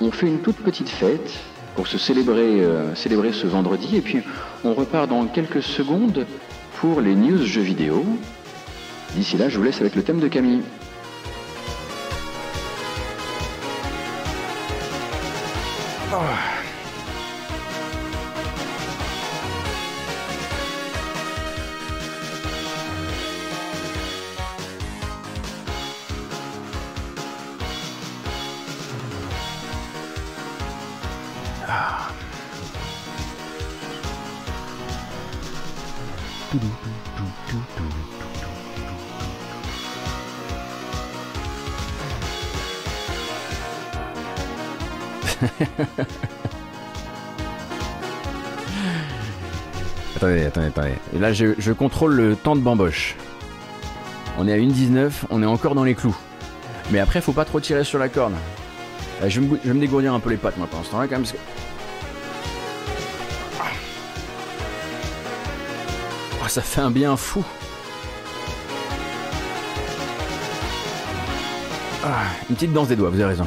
On 0.00 0.10
fait 0.10 0.26
une 0.26 0.40
toute 0.40 0.56
petite 0.56 0.88
fête 0.88 1.30
pour 1.76 1.86
se 1.86 1.98
célébrer, 1.98 2.64
euh, 2.64 2.96
célébrer 2.96 3.32
ce 3.32 3.46
vendredi 3.46 3.96
et 3.96 4.00
puis 4.00 4.22
on 4.64 4.74
repart 4.74 5.08
dans 5.08 5.24
quelques 5.26 5.62
secondes 5.62 6.26
pour 6.80 7.00
les 7.00 7.14
news 7.14 7.46
jeux 7.46 7.62
vidéo. 7.62 8.04
D'ici 9.14 9.36
là, 9.36 9.48
je 9.48 9.56
vous 9.56 9.62
laisse 9.62 9.80
avec 9.80 9.94
le 9.94 10.02
thème 10.02 10.18
de 10.18 10.26
Camille. 10.26 10.62
Et 51.14 51.18
là, 51.18 51.32
je, 51.32 51.72
contrôle 51.72 52.14
le 52.14 52.36
temps 52.36 52.56
de 52.56 52.60
bamboche. 52.60 53.16
On 54.38 54.46
est 54.46 54.52
à 54.52 54.56
1,19, 54.56 55.10
on 55.30 55.42
est 55.42 55.46
encore 55.46 55.74
dans 55.74 55.84
les 55.84 55.94
clous. 55.94 56.16
Mais 56.90 56.98
après, 56.98 57.20
faut 57.20 57.32
pas 57.32 57.44
trop 57.44 57.60
tirer 57.60 57.84
sur 57.84 57.98
la 57.98 58.08
corde. 58.08 58.32
Euh, 59.22 59.28
je, 59.28 59.40
vais 59.40 59.74
me, 59.74 59.80
dégourdir 59.80 60.14
un 60.14 60.20
peu 60.20 60.30
les 60.30 60.36
pattes, 60.36 60.56
moi, 60.56 60.66
pendant 60.70 60.82
ce 60.82 60.90
temps-là, 60.90 61.06
quand 61.08 61.16
même. 61.16 61.24
Ah, 66.42 66.48
ça 66.48 66.62
fait 66.62 66.80
un 66.80 66.90
bien 66.90 67.16
fou. 67.16 67.44
Ah, 72.02 72.24
une 72.48 72.56
petite 72.56 72.72
danse 72.72 72.88
des 72.88 72.96
doigts, 72.96 73.10
vous 73.10 73.20
avez 73.20 73.26
raison. 73.26 73.46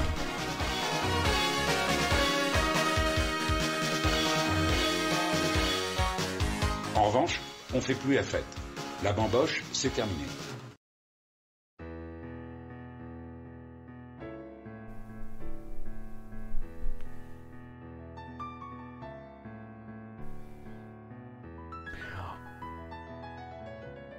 Fait 7.84 7.95
plus 7.95 8.15
la 8.15 8.23
fête. 8.23 8.45
La 9.03 9.11
bamboche, 9.11 9.61
c'est 9.73 9.93
terminé. 9.93 10.23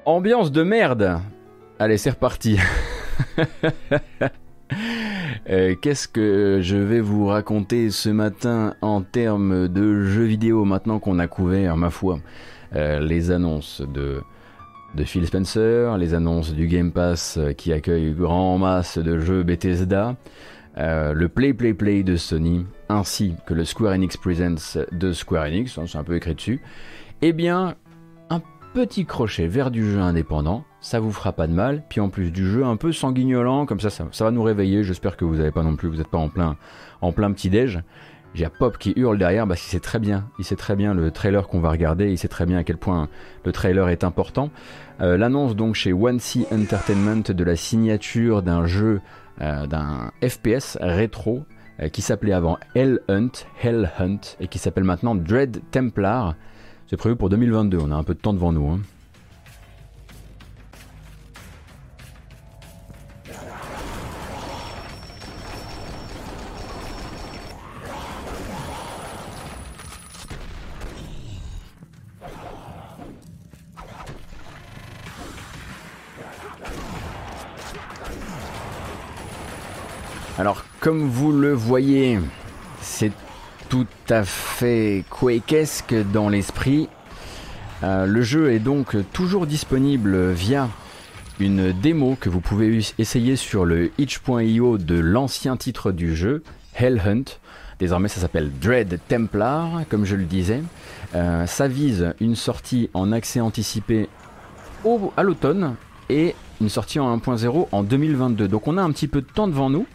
Ambiance 0.04 0.52
de 0.52 0.62
merde. 0.62 1.18
Allez, 1.78 1.96
c'est 1.96 2.10
reparti. 2.10 2.58
Euh, 5.50 5.74
qu'est-ce 5.80 6.08
que 6.08 6.60
je 6.62 6.76
vais 6.76 7.00
vous 7.00 7.26
raconter 7.26 7.90
ce 7.90 8.08
matin 8.08 8.76
en 8.80 9.02
termes 9.02 9.68
de 9.68 10.02
jeux 10.02 10.24
vidéo 10.24 10.64
maintenant 10.64 10.98
qu'on 10.98 11.18
a 11.18 11.26
couvert, 11.26 11.76
ma 11.76 11.90
foi, 11.90 12.18
euh, 12.74 13.00
les 13.00 13.30
annonces 13.30 13.80
de, 13.82 14.22
de 14.94 15.04
Phil 15.04 15.26
Spencer, 15.26 15.96
les 15.98 16.14
annonces 16.14 16.52
du 16.52 16.66
Game 16.66 16.92
Pass 16.92 17.36
euh, 17.36 17.52
qui 17.52 17.72
accueille 17.72 18.12
grand 18.12 18.58
masse 18.58 18.98
de 18.98 19.18
jeux 19.18 19.42
Bethesda, 19.42 20.16
euh, 20.78 21.12
le 21.12 21.28
Play 21.28 21.52
Play 21.52 21.72
Play 21.72 22.02
de 22.02 22.16
Sony, 22.16 22.66
ainsi 22.88 23.34
que 23.46 23.54
le 23.54 23.64
Square 23.64 23.92
Enix 23.94 24.16
Presents 24.16 24.78
de 24.90 25.12
Square 25.12 25.44
Enix, 25.44 25.78
hein, 25.78 25.84
c'est 25.86 25.98
un 25.98 26.04
peu 26.04 26.16
écrit 26.16 26.34
dessus, 26.34 26.60
eh 27.22 27.32
bien, 27.32 27.76
un 28.28 28.40
petit 28.72 29.06
crochet 29.06 29.46
vers 29.46 29.70
du 29.70 29.88
jeu 29.88 30.00
indépendant, 30.00 30.64
ça 30.80 30.98
vous 30.98 31.12
fera 31.12 31.32
pas 31.32 31.46
de 31.46 31.52
mal, 31.52 31.84
puis 31.88 32.00
en 32.00 32.08
plus 32.08 32.32
du 32.32 32.44
jeu 32.44 32.64
un 32.64 32.76
peu 32.76 32.90
sanguignolant, 32.90 33.66
comme 33.66 33.78
ça, 33.78 33.88
ça, 33.88 34.24
va 34.24 34.30
nous 34.32 34.42
réveiller, 34.42 34.82
j'espère 34.82 35.16
que 35.16 35.24
vous 35.24 35.36
n'avez 35.36 35.52
pas 35.52 35.62
non 35.62 35.76
plus, 35.76 35.88
vous 35.88 35.96
n'êtes 35.96 36.08
pas 36.08 36.18
en 36.18 36.28
plein, 36.28 36.56
en 37.00 37.12
plein 37.12 37.30
petit-déj, 37.32 37.82
j'ai 38.34 38.48
Pop 38.48 38.78
qui 38.78 38.92
hurle 38.96 39.16
derrière 39.16 39.46
parce 39.46 39.60
qu'il 39.60 39.70
sait 39.70 39.80
très 39.80 40.00
bien, 40.00 40.28
il 40.38 40.44
sait 40.44 40.56
très 40.56 40.74
bien 40.74 40.92
le 40.92 41.10
trailer 41.12 41.46
qu'on 41.46 41.60
va 41.60 41.70
regarder, 41.70 42.10
il 42.10 42.18
sait 42.18 42.28
très 42.28 42.46
bien 42.46 42.58
à 42.58 42.64
quel 42.64 42.76
point 42.76 43.08
le 43.44 43.52
trailer 43.52 43.88
est 43.88 44.02
important. 44.02 44.50
Euh, 45.00 45.16
l'annonce 45.16 45.54
donc 45.54 45.74
chez 45.74 45.92
One 45.92 46.18
Sea 46.18 46.46
Entertainment 46.52 47.22
de 47.28 47.44
la 47.44 47.56
signature 47.56 48.42
d'un 48.42 48.66
jeu, 48.66 49.00
euh, 49.40 49.66
d'un 49.66 50.10
FPS 50.20 50.78
rétro 50.80 51.44
euh, 51.80 51.88
qui 51.88 52.02
s'appelait 52.02 52.32
avant 52.32 52.58
Hell 52.74 53.00
Hunt, 53.08 53.30
Hell 53.62 53.90
Hunt 53.98 54.20
et 54.40 54.48
qui 54.48 54.58
s'appelle 54.58 54.84
maintenant 54.84 55.14
Dread 55.14 55.60
Templar. 55.70 56.34
C'est 56.88 56.96
prévu 56.96 57.16
pour 57.16 57.28
2022, 57.30 57.78
on 57.78 57.92
a 57.92 57.96
un 57.96 58.04
peu 58.04 58.14
de 58.14 58.20
temps 58.20 58.34
devant 58.34 58.52
nous. 58.52 58.68
Hein. 58.68 58.80
Alors, 80.36 80.64
comme 80.80 81.08
vous 81.08 81.30
le 81.30 81.52
voyez, 81.52 82.18
c'est 82.80 83.12
tout 83.68 83.86
à 84.10 84.24
fait 84.24 85.04
quakesque 85.08 85.94
dans 86.12 86.28
l'esprit. 86.28 86.88
Euh, 87.84 88.04
le 88.06 88.22
jeu 88.22 88.52
est 88.52 88.58
donc 88.58 88.96
toujours 89.12 89.46
disponible 89.46 90.32
via 90.32 90.68
une 91.38 91.70
démo 91.70 92.16
que 92.20 92.28
vous 92.28 92.40
pouvez 92.40 92.80
essayer 92.98 93.36
sur 93.36 93.64
le 93.64 93.92
itch.io 93.96 94.76
de 94.76 94.98
l'ancien 94.98 95.56
titre 95.56 95.92
du 95.92 96.16
jeu, 96.16 96.42
Hellhunt. 96.74 97.24
Désormais, 97.78 98.08
ça 98.08 98.20
s'appelle 98.20 98.50
Dread 98.60 98.98
Templar, 99.08 99.82
comme 99.88 100.04
je 100.04 100.16
le 100.16 100.24
disais. 100.24 100.62
Euh, 101.14 101.46
ça 101.46 101.68
vise 101.68 102.12
une 102.18 102.34
sortie 102.34 102.90
en 102.92 103.12
accès 103.12 103.40
anticipé 103.40 104.08
au, 104.84 105.12
à 105.16 105.22
l'automne 105.22 105.76
et 106.08 106.34
une 106.60 106.68
sortie 106.68 106.98
en 106.98 107.16
1.0 107.16 107.68
en 107.70 107.82
2022. 107.84 108.48
Donc 108.48 108.66
on 108.66 108.78
a 108.78 108.82
un 108.82 108.90
petit 108.90 109.06
peu 109.06 109.20
de 109.20 109.28
temps 109.28 109.46
devant 109.46 109.70
nous. 109.70 109.86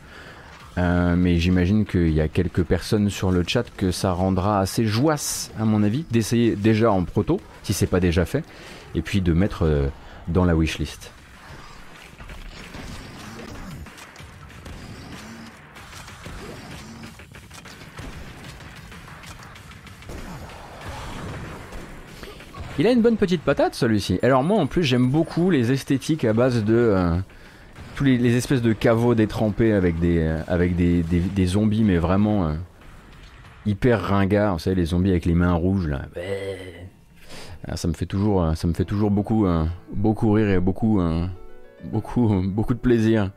Euh, 0.79 1.15
mais 1.17 1.37
j'imagine 1.39 1.85
qu'il 1.85 2.13
y 2.13 2.21
a 2.21 2.29
quelques 2.29 2.63
personnes 2.63 3.09
sur 3.09 3.31
le 3.31 3.43
chat 3.45 3.65
que 3.75 3.91
ça 3.91 4.13
rendra 4.13 4.61
assez 4.61 4.85
joisse, 4.85 5.51
à 5.59 5.65
mon 5.65 5.83
avis, 5.83 6.05
d'essayer 6.09 6.55
déjà 6.55 6.89
en 6.91 7.03
proto, 7.03 7.41
si 7.63 7.73
c'est 7.73 7.87
pas 7.87 7.99
déjà 7.99 8.23
fait, 8.23 8.45
et 8.95 9.01
puis 9.01 9.19
de 9.19 9.33
mettre 9.33 9.63
euh, 9.65 9.87
dans 10.29 10.45
la 10.45 10.55
wishlist. 10.55 11.11
Il 22.77 22.87
a 22.87 22.91
une 22.91 23.01
bonne 23.01 23.17
petite 23.17 23.41
patate 23.41 23.75
celui-ci. 23.75 24.19
Alors 24.23 24.41
moi 24.41 24.57
en 24.57 24.65
plus 24.65 24.85
j'aime 24.85 25.09
beaucoup 25.09 25.49
les 25.49 25.73
esthétiques 25.73 26.23
à 26.23 26.31
base 26.31 26.63
de 26.63 26.73
euh, 26.73 27.17
tous 27.99 28.05
les, 28.05 28.37
espèces 28.37 28.61
de 28.61 28.71
caveaux 28.71 29.13
détrempés 29.13 29.73
avec 29.73 29.99
des 29.99 30.19
euh, 30.21 31.45
zombies 31.45 31.83
mais 31.83 31.97
vraiment 31.97 32.47
euh, 32.47 32.53
hyper 33.65 33.99
ringards. 34.01 34.53
Vous 34.53 34.59
savez 34.59 34.77
les 34.77 34.85
zombies 34.85 35.09
avec 35.09 35.25
les 35.25 35.33
mains 35.33 35.51
rouges 35.51 35.85
là. 35.85 36.03
Ah, 37.67 37.75
ça 37.75 37.89
me 37.89 37.93
fait 37.93 38.05
toujours 38.05 38.55
ça 38.55 38.67
me 38.69 38.73
fait 38.73 38.85
toujours 38.85 39.11
beaucoup 39.11 39.43
rire 40.31 40.49
et 40.49 40.61
beaucoup 40.61 41.01
beaucoup 41.91 42.41
beaucoup 42.47 42.73
de 42.73 42.79
plaisir. 42.79 43.31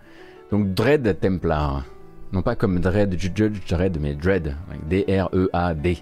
Donc 0.52 0.74
Dread 0.74 1.18
Templar. 1.18 1.84
Non 2.32 2.42
pas 2.42 2.54
comme 2.54 2.78
Dread, 2.78 3.18
Judge 3.18 3.66
Dread, 3.68 3.98
mais 4.00 4.14
Dread. 4.14 4.54
D-R-E-A-D. 4.88 5.98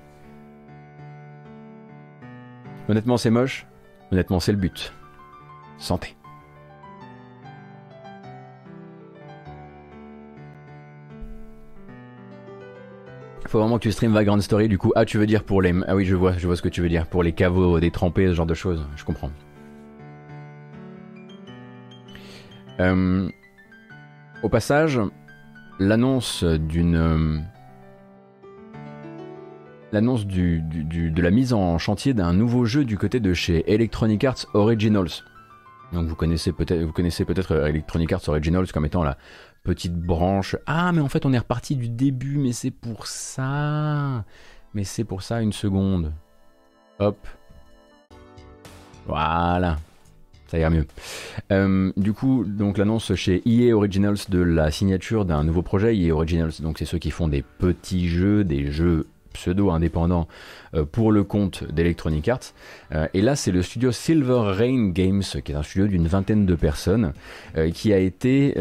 Honnêtement, 2.91 3.17
c'est 3.17 3.31
moche. 3.31 3.67
Honnêtement, 4.13 4.39
c'est 4.39 4.53
le 4.53 4.59
but. 4.59 4.93
Santé. 5.79 6.15
Faut 13.51 13.59
vraiment 13.59 13.79
que 13.79 13.83
tu 13.83 13.91
stream 13.91 14.13
Vagrant 14.13 14.41
Story 14.41 14.69
du 14.69 14.79
coup. 14.79 14.93
Ah, 14.95 15.05
tu 15.05 15.19
veux 15.19 15.27
dire 15.27 15.43
pour 15.43 15.61
les. 15.61 15.75
Ah 15.89 15.97
oui, 15.97 16.05
je 16.05 16.15
vois, 16.15 16.39
je 16.39 16.47
vois 16.47 16.55
ce 16.55 16.63
que 16.63 16.69
tu 16.69 16.83
veux 16.83 16.89
dire. 16.89 17.09
Pour 17.09 17.25
les 17.25 17.33
caveaux 17.33 17.81
détrempés, 17.81 18.29
ce 18.29 18.35
genre 18.35 18.47
de 18.47 18.55
choses. 18.55 18.87
Je 18.95 19.05
comprends. 19.05 19.33
Euh, 22.79 23.29
au 24.45 24.49
passage, 24.49 25.01
l'annonce 25.81 26.45
d'une 26.45 26.95
euh, 26.95 27.39
l'annonce 29.91 30.27
du, 30.27 30.63
de 30.63 31.21
la 31.21 31.33
mise 31.33 31.53
en 31.53 31.77
chantier 31.79 32.15
d'un 32.15 32.33
nouveau 32.33 32.67
jeu 32.67 32.85
du 32.85 32.97
côté 32.97 33.19
de 33.19 33.35
chez 33.35 33.65
Electronic 33.67 34.23
Arts 34.23 34.47
Originals. 34.55 35.25
Donc 35.93 36.07
vous 36.07 36.15
connaissez 36.15 36.53
peut-être 36.53 36.85
vous 36.85 36.93
connaissez 36.93 37.25
peut-être 37.25 37.67
Electronic 37.67 38.13
Arts 38.13 38.29
Originals 38.29 38.71
comme 38.71 38.87
étant 38.87 39.03
la 39.03 39.19
petite 39.63 39.95
branche. 39.95 40.57
Ah 40.67 40.93
mais 40.93 41.01
en 41.01 41.09
fait 41.09 41.27
on 41.27 41.33
est 41.33 41.39
reparti 41.39 41.77
du 41.77 41.89
début 41.89 42.39
mais 42.39 42.53
c'est 42.53 42.71
pour 42.71 43.07
ça. 43.07 44.25
Mais 44.75 44.85
c'est 44.85 45.05
pour 45.05 45.23
ça 45.23 45.41
une 45.43 45.53
seconde. 45.53 46.13
Hop. 46.99 47.27
Voilà. 49.07 49.79
Ça 50.47 50.59
ira 50.59 50.71
mieux. 50.71 50.87
Euh, 51.53 51.93
du 51.97 52.13
coup, 52.13 52.45
donc 52.45 52.77
l'annonce 52.77 53.15
chez 53.15 53.41
EA 53.47 53.73
Originals 53.73 54.17
de 54.29 54.41
la 54.41 54.71
signature 54.71 55.25
d'un 55.25 55.45
nouveau 55.45 55.63
projet. 55.63 55.97
EA 55.97 56.13
Originals, 56.13 56.53
donc 56.61 56.79
c'est 56.79 56.85
ceux 56.85 56.99
qui 56.99 57.13
font 57.13 57.29
des 57.29 57.43
petits 57.43 58.09
jeux, 58.09 58.43
des 58.43 58.71
jeux 58.71 59.07
pseudo-indépendant 59.33 60.29
euh, 60.75 60.85
pour 60.85 61.13
le 61.13 61.25
compte 61.25 61.65
d'Electronic 61.65 62.29
Arts. 62.29 62.53
Euh, 62.93 63.09
et 63.15 63.23
là, 63.23 63.37
c'est 63.37 63.51
le 63.51 63.63
studio 63.63 63.93
Silver 63.93 64.53
Rain 64.57 64.91
Games, 64.91 65.23
qui 65.23 65.53
est 65.53 65.55
un 65.55 65.63
studio 65.63 65.87
d'une 65.87 66.07
vingtaine 66.07 66.47
de 66.47 66.55
personnes, 66.55 67.13
euh, 67.57 67.71
qui, 67.71 67.93
a 67.93 67.99
été, 67.99 68.55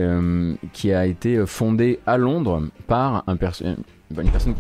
qui 0.74 0.94
a 0.94 1.06
été 1.06 1.46
fondé 1.46 2.00
à 2.06 2.18
Londres 2.18 2.64
par 2.88 3.24
un 3.28 3.34
une 3.34 4.32
personne... 4.32 4.56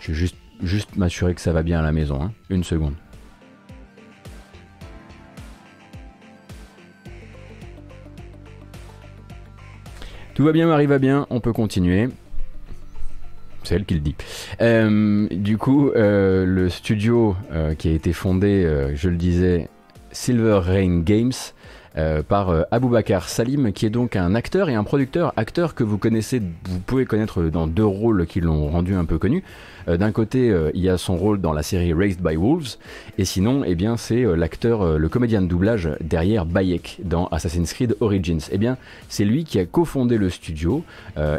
Je 0.00 0.12
vais 0.12 0.14
juste, 0.14 0.36
juste 0.62 0.96
m'assurer 0.96 1.34
que 1.34 1.40
ça 1.40 1.52
va 1.52 1.62
bien 1.62 1.78
à 1.78 1.82
la 1.82 1.92
maison. 1.92 2.20
Hein. 2.22 2.32
Une 2.50 2.64
seconde. 2.64 2.94
Tout 10.38 10.44
va 10.44 10.52
bien, 10.52 10.68
Marie 10.68 10.86
va 10.86 11.00
bien, 11.00 11.26
on 11.30 11.40
peut 11.40 11.52
continuer 11.52 12.08
c'est 13.68 13.74
elle 13.74 13.84
qui 13.84 13.94
le 13.94 14.00
dit. 14.00 14.14
Euh, 14.62 15.28
du 15.30 15.58
coup, 15.58 15.90
euh, 15.90 16.46
le 16.46 16.70
studio 16.70 17.36
euh, 17.52 17.74
qui 17.74 17.88
a 17.88 17.92
été 17.92 18.12
fondé, 18.12 18.66
je 18.94 19.08
le 19.08 19.16
disais, 19.16 19.68
Silver 20.10 20.60
Rain 20.62 21.00
Games, 21.00 21.32
par 22.28 22.66
Aboubakar 22.70 23.28
Salim, 23.28 23.72
qui 23.72 23.86
est 23.86 23.90
donc 23.90 24.16
un 24.16 24.34
acteur 24.34 24.68
et 24.68 24.74
un 24.74 24.84
producteur. 24.84 25.32
Acteur 25.36 25.74
que 25.74 25.84
vous 25.84 25.98
connaissez, 25.98 26.40
vous 26.40 26.80
pouvez 26.80 27.04
connaître 27.04 27.42
dans 27.44 27.66
deux 27.66 27.84
rôles 27.84 28.26
qui 28.26 28.40
l'ont 28.40 28.68
rendu 28.68 28.94
un 28.94 29.04
peu 29.04 29.18
connu. 29.18 29.42
Euh, 29.88 29.96
d'un 29.96 30.12
côté, 30.12 30.50
euh, 30.50 30.70
il 30.74 30.82
y 30.82 30.88
a 30.88 30.98
son 30.98 31.16
rôle 31.16 31.40
dans 31.40 31.52
la 31.52 31.62
série 31.62 31.92
Raised 31.92 32.20
by 32.20 32.36
Wolves, 32.36 32.76
et 33.16 33.24
sinon, 33.24 33.64
eh 33.64 33.76
c'est 33.96 34.24
euh, 34.24 34.34
l'acteur, 34.34 34.98
le 34.98 35.08
comédien 35.08 35.40
de 35.40 35.46
doublage 35.46 35.88
derrière 36.00 36.44
Bayek 36.44 36.98
dans 37.04 37.26
Assassin's 37.28 37.72
Creed 37.72 37.96
Origins. 38.00 38.40
Eh 38.52 38.58
bien, 38.58 38.76
c'est 39.08 39.24
lui 39.24 39.44
qui 39.44 39.58
a 39.58 39.64
cofondé 39.64 40.18
le 40.18 40.28
studio 40.30 40.84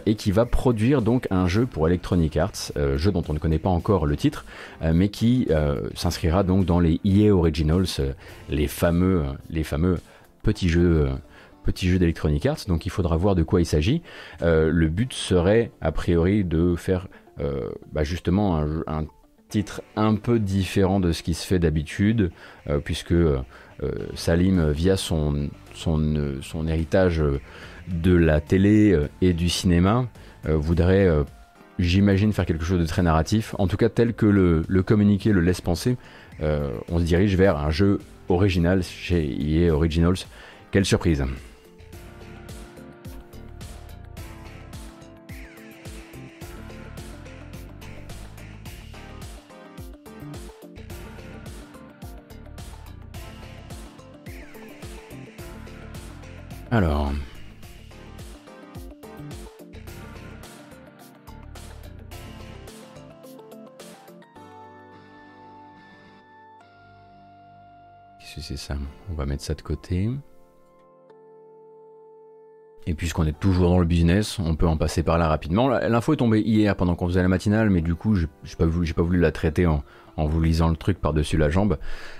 et 0.05 0.15
qui 0.15 0.31
va 0.31 0.45
produire 0.45 1.01
donc 1.01 1.27
un 1.31 1.47
jeu 1.47 1.65
pour 1.65 1.87
Electronic 1.87 2.37
Arts, 2.37 2.71
jeu 2.95 3.11
dont 3.11 3.23
on 3.27 3.33
ne 3.33 3.39
connaît 3.39 3.59
pas 3.59 3.69
encore 3.69 4.05
le 4.05 4.15
titre, 4.15 4.45
mais 4.81 5.09
qui 5.09 5.47
s'inscrira 5.95 6.43
donc 6.43 6.65
dans 6.65 6.79
les 6.79 6.99
EA 7.05 7.31
Originals, 7.31 7.85
les 8.49 8.67
fameux 8.67 9.23
petits 10.43 10.69
jeux 10.69 11.09
petits 11.63 11.89
jeux 11.89 11.99
d'Electronic 11.99 12.45
Arts, 12.45 12.65
donc 12.67 12.85
il 12.85 12.89
faudra 12.89 13.15
voir 13.17 13.35
de 13.35 13.43
quoi 13.43 13.61
il 13.61 13.65
s'agit. 13.65 14.01
le 14.41 14.87
but 14.87 15.13
serait 15.13 15.71
a 15.81 15.91
priori 15.91 16.43
de 16.43 16.75
faire 16.75 17.07
euh, 17.41 17.69
bah, 17.93 18.03
justement 18.03 18.61
un, 18.87 19.05
titre 19.47 19.81
un 19.95 20.15
peu 20.15 20.39
différent 20.39 20.99
de 20.99 21.11
ce 21.13 21.23
qui 21.23 21.33
se 21.33 21.47
fait 21.47 21.57
d'habitude, 21.57 22.31
euh, 22.69 22.79
puisque 22.79 23.13
euh, 23.13 23.41
Salim, 24.13 24.71
via 24.71 24.97
son, 24.97 25.49
héritage 26.67 27.23
de 27.87 28.13
la 28.13 28.41
télé 28.41 29.07
et 29.21 29.33
du 29.33 29.47
cinéma, 29.47 30.07
voudrait, 30.43 31.09
j'imagine, 31.79 32.33
faire 32.33 32.45
quelque 32.45 32.65
chose 32.65 32.81
de 32.81 32.85
très 32.85 33.01
narratif, 33.01 33.55
en 33.57 33.67
tout 33.67 33.77
cas 33.77 33.89
tel 33.89 34.13
que 34.13 34.25
le, 34.25 34.63
le 34.67 34.83
communiqué 34.83 35.31
le 35.31 35.39
laisse 35.39 35.61
penser. 35.61 35.97
on 36.41 36.99
se 36.99 37.03
dirige 37.03 37.37
vers 37.37 37.57
un 37.57 37.71
jeu 37.71 37.99
original 38.29 38.83
chez 38.83 39.25
EA 39.25 39.69
Originals. 39.71 40.25
Quelle 40.71 40.85
surprise! 40.85 41.25
Alors. 56.71 57.11
Ça 68.57 68.75
On 69.11 69.13
va 69.13 69.25
mettre 69.25 69.43
ça 69.43 69.53
de 69.53 69.61
côté. 69.61 70.09
Et 72.87 72.93
puisqu'on 72.93 73.25
est 73.25 73.39
toujours 73.39 73.69
dans 73.69 73.79
le 73.79 73.85
business, 73.85 74.39
on 74.39 74.55
peut 74.55 74.67
en 74.67 74.77
passer 74.77 75.03
par 75.03 75.17
là 75.17 75.27
rapidement. 75.27 75.67
L'info 75.67 76.13
est 76.13 76.17
tombée 76.17 76.41
hier 76.41 76.75
pendant 76.75 76.95
qu'on 76.95 77.07
faisait 77.07 77.21
la 77.21 77.27
matinale, 77.27 77.69
mais 77.69 77.81
du 77.81 77.93
coup, 77.93 78.15
j'ai 78.15 78.27
pas, 78.57 78.65
pas 78.65 79.01
voulu 79.03 79.19
la 79.19 79.31
traiter 79.31 79.67
en, 79.67 79.83
en 80.19 80.25
vous 80.25 80.41
lisant 80.41 80.69
le 80.69 80.75
truc 80.75 80.99
par-dessus 80.99 81.37
la 81.37 81.49
jambe. 81.49 81.77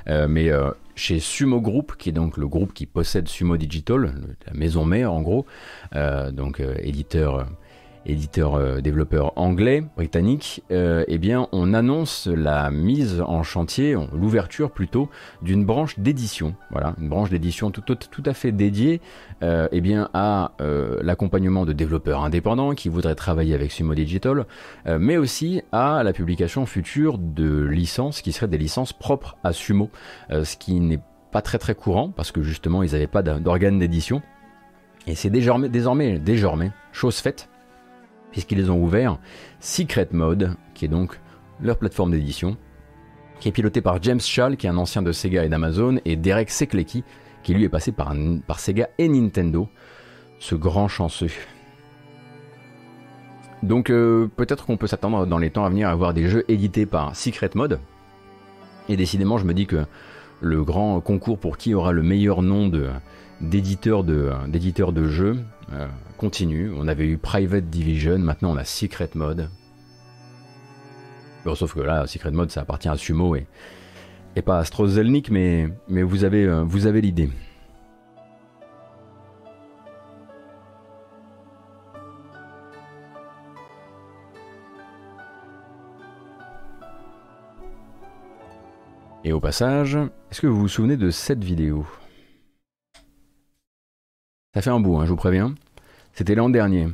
Euh, 0.07 0.27
mais 0.27 0.49
euh, 0.49 0.71
chez 0.95 1.19
Sumo 1.19 1.61
Group, 1.61 1.95
qui 1.97 2.09
est 2.09 2.13
donc 2.13 2.37
le 2.37 2.47
groupe 2.47 2.73
qui 2.73 2.85
possède 2.85 3.27
Sumo 3.27 3.57
Digital, 3.57 4.13
la 4.47 4.53
maison 4.53 4.85
mère 4.85 5.13
en 5.13 5.21
gros, 5.21 5.45
euh, 5.95 6.31
donc 6.31 6.61
éditeur, 6.79 7.47
éditeur 8.05 8.55
euh, 8.55 8.81
développeur 8.81 9.33
anglais, 9.35 9.83
britannique, 9.95 10.63
euh, 10.71 11.03
eh 11.07 11.17
bien 11.17 11.47
on 11.51 11.73
annonce 11.73 12.27
la 12.27 12.71
mise 12.71 13.21
en 13.21 13.43
chantier, 13.43 13.95
l'ouverture 14.13 14.71
plutôt, 14.71 15.09
d'une 15.41 15.65
branche 15.65 15.99
d'édition. 15.99 16.55
Voilà, 16.71 16.95
une 16.99 17.09
branche 17.09 17.29
d'édition 17.29 17.71
tout, 17.71 17.81
tout, 17.81 18.23
à 18.25 18.33
fait 18.33 18.51
dédiée 18.51 19.01
euh, 19.43 19.67
eh 19.71 19.81
bien, 19.81 20.09
à 20.13 20.51
l'accompagnement 21.01 21.65
de 21.65 21.73
développeurs 21.73 22.23
indépendants 22.23 22.73
qui 22.73 22.89
voudraient 22.89 23.15
travailler 23.15 23.53
avec 23.53 23.71
Sumo 23.71 23.93
Digital, 23.93 24.45
mais 24.85 25.17
aussi 25.17 25.61
à 25.71 26.03
la 26.03 26.13
publication 26.13 26.65
future 26.65 27.17
de 27.17 27.63
licences 27.63 28.21
qui 28.21 28.31
seraient 28.31 28.47
des 28.47 28.57
licences 28.57 28.93
propres 28.93 29.37
à 29.43 29.53
Sumo, 29.53 29.89
ce 30.29 30.57
qui 30.57 30.79
n'est 30.79 30.99
pas 31.31 31.41
très 31.41 31.57
très 31.57 31.75
courant 31.75 32.09
parce 32.09 32.31
que 32.31 32.41
justement 32.41 32.83
ils 32.83 32.91
n'avaient 32.91 33.07
pas 33.07 33.21
d'organe 33.21 33.79
d'édition. 33.79 34.21
Et 35.07 35.15
c'est 35.15 35.29
désormais, 35.29 35.69
désormais, 35.69 36.19
désormais, 36.19 36.71
chose 36.91 37.19
faite 37.19 37.48
puisqu'ils 38.31 38.71
ont 38.71 38.81
ouvert 38.81 39.17
Secret 39.59 40.09
Mode, 40.11 40.55
qui 40.73 40.85
est 40.85 40.89
donc 40.89 41.19
leur 41.61 41.77
plateforme 41.77 42.11
d'édition, 42.11 42.57
qui 43.39 43.49
est 43.49 43.51
pilotée 43.51 43.81
par 43.81 44.01
James 44.01 44.19
Schall, 44.19 44.57
qui 44.57 44.67
est 44.67 44.69
un 44.69 44.77
ancien 44.77 45.01
de 45.01 45.11
Sega 45.11 45.45
et 45.45 45.49
d'Amazon, 45.49 45.99
et 46.05 46.15
Derek 46.15 46.49
Seklecki, 46.49 47.03
qui 47.43 47.53
lui 47.53 47.63
est 47.63 47.69
passé 47.69 47.91
par, 47.91 48.13
Sega 48.57 48.89
et 48.97 49.07
Nintendo, 49.07 49.67
ce 50.39 50.55
grand 50.55 50.87
chanceux. 50.87 51.31
Donc 53.63 53.89
euh, 53.89 54.29
peut-être 54.35 54.65
qu'on 54.65 54.77
peut, 54.77 54.87
s'attendre 54.87 55.25
dans 55.25 55.37
les 55.37 55.49
temps 55.49 55.65
à 55.65 55.69
venir 55.69 55.89
à 55.89 55.95
voir 55.95 56.13
des 56.13 56.29
jeux 56.29 56.45
édités 56.47 56.85
par 56.85 57.15
Secret 57.15 57.51
Mode. 57.55 57.79
Et 58.87 58.95
décidément, 58.95 59.37
je 59.37 59.45
me 59.45 59.53
dis 59.53 59.67
que 59.67 59.85
le 60.41 60.63
grand 60.63 60.99
concours 61.01 61.37
pour 61.37 61.57
qui 61.57 61.73
aura 61.73 61.91
le 61.91 62.01
meilleur 62.01 62.41
nom 62.41 62.67
d'éditeur 63.41 64.03
de, 64.03 64.31
d'éditeur 64.47 64.91
de 64.91 65.07
jeux 65.07 65.37
euh, 65.73 65.87
continue. 66.17 66.71
On 66.75 66.87
avait 66.87 67.05
eu 67.05 67.17
Private 67.17 67.69
Division, 67.69 68.19
maintenant 68.19 68.51
on 68.51 68.57
a 68.57 68.65
Secret 68.65 69.09
Mode. 69.15 69.49
sauf 71.55 71.73
que 71.73 71.79
là, 71.79 72.05
Secret 72.07 72.31
Mode, 72.31 72.51
ça 72.51 72.61
appartient 72.61 72.89
à 72.89 72.97
Sumo 72.97 73.35
et, 73.35 73.47
et 74.35 74.41
pas 74.41 74.59
à 74.59 74.65
Strozelnik, 74.65 75.31
mais, 75.31 75.69
mais 75.87 76.03
vous 76.03 76.23
avez, 76.23 76.45
euh, 76.45 76.63
vous 76.63 76.85
avez 76.85 77.01
l'idée. 77.01 77.29
Et 89.25 89.33
au 89.33 89.39
passage, 89.39 89.97
est-ce 90.31 90.41
que 90.41 90.47
vous 90.47 90.61
vous 90.61 90.67
souvenez 90.67 90.97
de 90.97 91.11
cette 91.11 91.43
vidéo? 91.43 91.85
Ça 94.53 94.63
fait 94.63 94.71
un 94.71 94.79
bout, 94.79 94.97
hein, 94.97 95.05
je 95.05 95.11
vous 95.11 95.15
préviens. 95.15 95.53
C'était 96.13 96.33
l'an 96.33 96.49
dernier. 96.49 96.87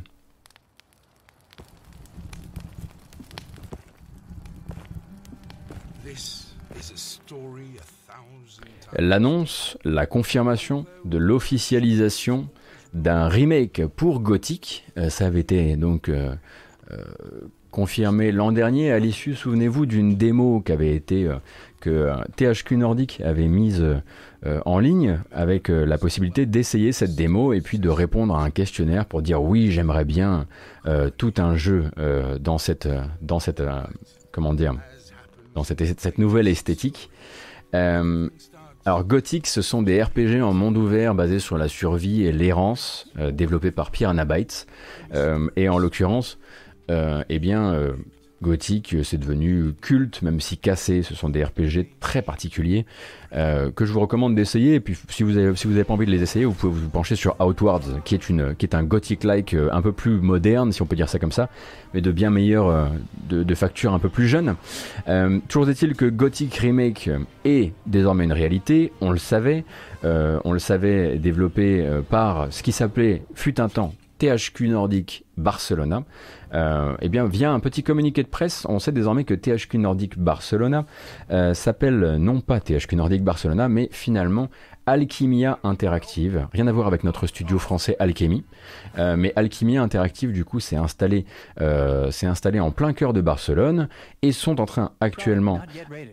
L'annonce, 8.98 9.76
la 9.84 10.06
confirmation 10.06 10.86
de 11.04 11.18
l'officialisation 11.18 12.48
d'un 12.94 13.28
remake 13.28 13.86
pour 13.86 14.20
Gothic, 14.20 14.86
euh, 14.96 15.08
ça 15.08 15.26
avait 15.26 15.40
été 15.40 15.76
donc 15.76 16.08
euh, 16.08 16.34
euh, 16.92 17.02
confirmé 17.70 18.32
l'an 18.32 18.52
dernier 18.52 18.92
à 18.92 18.98
l'issue, 18.98 19.34
souvenez-vous, 19.34 19.86
d'une 19.86 20.16
démo 20.16 20.60
qui 20.60 20.72
avait 20.72 20.94
été 20.94 21.28
que 21.80 22.10
THQ 22.36 22.76
Nordic 22.76 23.20
avait 23.22 23.48
mise 23.48 23.84
euh, 24.46 24.60
en 24.64 24.78
ligne 24.78 25.18
avec 25.32 25.70
euh, 25.70 25.84
la 25.84 25.98
possibilité 25.98 26.46
d'essayer 26.46 26.92
cette 26.92 27.16
démo 27.16 27.52
et 27.52 27.60
puis 27.60 27.80
de 27.80 27.88
répondre 27.88 28.36
à 28.36 28.44
un 28.44 28.50
questionnaire 28.50 29.06
pour 29.06 29.20
dire 29.20 29.42
oui 29.42 29.72
j'aimerais 29.72 30.04
bien 30.04 30.46
euh, 30.86 31.10
tout 31.16 31.34
un 31.38 31.56
jeu 31.56 31.90
dans 32.40 32.58
cette 32.58 32.88
dans 33.22 33.40
cette 33.40 33.62
comment 34.30 34.54
dire 34.54 34.74
dans 35.54 35.64
cette, 35.64 35.82
cette 35.98 36.18
nouvelle 36.18 36.48
esthétique. 36.48 37.10
alors 37.72 39.04
Gothic, 39.04 39.46
ce 39.46 39.62
sont 39.62 39.82
des 39.82 40.02
RPG 40.02 40.42
en 40.42 40.52
monde 40.52 40.76
ouvert 40.76 41.14
basés 41.14 41.40
sur 41.40 41.58
la 41.58 41.66
survie 41.66 42.24
et 42.24 42.32
l'errance, 42.32 43.10
développés 43.32 43.70
par 43.70 43.90
Pierre 43.90 44.10
Anabytes. 44.10 44.66
et 45.56 45.68
en 45.68 45.78
l'occurrence, 45.78 46.38
eh 46.90 47.38
bien, 47.38 47.94
Gothic, 48.42 48.94
euh, 48.94 49.02
c'est 49.02 49.16
devenu 49.16 49.72
culte, 49.80 50.22
même 50.22 50.40
si 50.40 50.58
cassé. 50.58 51.02
Ce 51.02 51.14
sont 51.14 51.28
des 51.28 51.42
RPG 51.42 51.86
très 52.00 52.22
particuliers 52.22 52.84
euh, 53.34 53.70
que 53.70 53.86
je 53.86 53.92
vous 53.92 54.00
recommande 54.00 54.34
d'essayer. 54.34 54.74
Et 54.74 54.80
puis, 54.80 54.96
si 55.08 55.22
vous 55.22 55.32
n'avez 55.32 55.48
avez 55.48 55.84
pas 55.84 55.94
envie 55.94 56.06
de 56.06 56.10
les 56.10 56.22
essayer, 56.22 56.44
vous 56.44 56.52
pouvez 56.52 56.72
vous 56.72 56.88
pencher 56.88 57.16
sur 57.16 57.36
Outwards, 57.40 58.02
qui 58.04 58.14
est, 58.14 58.28
une, 58.28 58.54
qui 58.54 58.66
est 58.66 58.74
un 58.74 58.82
Gothic-like 58.82 59.54
euh, 59.54 59.68
un 59.72 59.80
peu 59.80 59.92
plus 59.92 60.20
moderne, 60.20 60.72
si 60.72 60.82
on 60.82 60.86
peut 60.86 60.96
dire 60.96 61.08
ça 61.08 61.18
comme 61.18 61.32
ça, 61.32 61.48
mais 61.94 62.00
de 62.00 62.12
bien 62.12 62.30
meilleure, 62.30 62.90
de, 63.28 63.42
de, 63.42 63.54
facture 63.54 63.94
un 63.94 63.98
peu 63.98 64.08
plus 64.08 64.28
jeune. 64.28 64.54
toujours 65.48 65.68
est-il 65.68 65.94
que 65.94 66.04
Gothic 66.04 66.54
Remake 66.56 67.10
est 67.44 67.72
désormais 67.86 68.24
une 68.24 68.32
réalité. 68.32 68.92
On 69.00 69.10
le 69.10 69.18
savait. 69.18 69.64
on 70.04 70.52
le 70.52 70.58
savait 70.58 71.18
développé 71.18 71.86
par 72.10 72.52
ce 72.52 72.62
qui 72.62 72.72
s'appelait, 72.72 73.22
fut 73.34 73.60
un 73.60 73.68
temps, 73.68 73.94
THQ 74.18 74.68
Nordic 74.68 75.25
Barcelona. 75.36 76.04
Euh, 76.54 76.96
eh 77.00 77.08
bien, 77.08 77.26
via 77.26 77.50
un 77.52 77.60
petit 77.60 77.82
communiqué 77.82 78.22
de 78.22 78.28
presse, 78.28 78.66
on 78.68 78.78
sait 78.78 78.92
désormais 78.92 79.24
que 79.24 79.34
THQ 79.34 79.78
Nordic 79.78 80.18
Barcelona 80.18 80.84
euh, 81.30 81.54
s'appelle 81.54 82.16
non 82.18 82.40
pas 82.40 82.60
THQ 82.60 82.96
Nordic 82.96 83.22
Barcelona, 83.22 83.68
mais 83.68 83.88
finalement 83.90 84.48
Alchimia 84.88 85.58
Interactive. 85.64 86.46
Rien 86.52 86.68
à 86.68 86.72
voir 86.72 86.86
avec 86.86 87.02
notre 87.02 87.26
studio 87.26 87.58
français 87.58 87.96
Alchemy. 87.98 88.44
Euh, 88.98 89.16
mais 89.16 89.32
Alchimia 89.34 89.82
Interactive, 89.82 90.32
du 90.32 90.44
coup, 90.44 90.60
s'est 90.60 90.76
installé, 90.76 91.26
euh, 91.60 92.10
en 92.60 92.70
plein 92.70 92.92
cœur 92.92 93.12
de 93.12 93.20
Barcelone 93.20 93.88
et 94.22 94.30
sont 94.30 94.60
en 94.60 94.66
train 94.66 94.92
actuellement, 95.00 95.60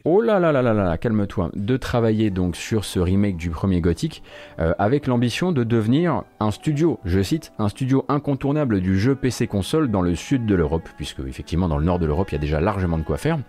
oh 0.05 0.21
là 0.21 0.39
là 0.39 0.51
là 0.51 0.61
là 0.63 0.74
là, 0.74 0.97
calme-toi, 0.97 1.51
de 1.53 1.78
travailler 1.78 2.32
donc 2.32 2.55
sur 2.55 2.84
ce 2.84 2.99
remake 2.99 3.38
du 3.38 3.51
premier 3.51 3.80
Gothic 3.80 4.24
euh, 4.59 4.74
avec 4.80 5.05
l'ambition 5.05 5.51
de 5.51 5.63
devenir 5.63 6.24
un 6.39 6.49
studio, 6.49 6.99
je 7.05 7.21
cite, 7.21 7.53
un 7.59 7.69
studio 7.69 8.05
incontournable 8.09 8.82
du 8.82 8.99
jeu 8.99 9.12
PC 9.16 9.47
console 9.47 9.89
dans 9.89 10.01
le 10.01 10.16
sud 10.16 10.45
de 10.45 10.55
l'Europe, 10.55 10.89
puisque 10.97 11.20
effectivement 11.20 11.68
dans 11.68 11.78
le 11.78 11.86
nord 11.86 11.99
de 11.99 12.05
l'Europe 12.05 12.32
il 12.32 12.36
y 12.36 12.38
a 12.38 12.41
déjà 12.41 12.61
largement 12.61 12.97
de 12.97 13.03
quoi 13.03 13.18
faire. 13.18 13.39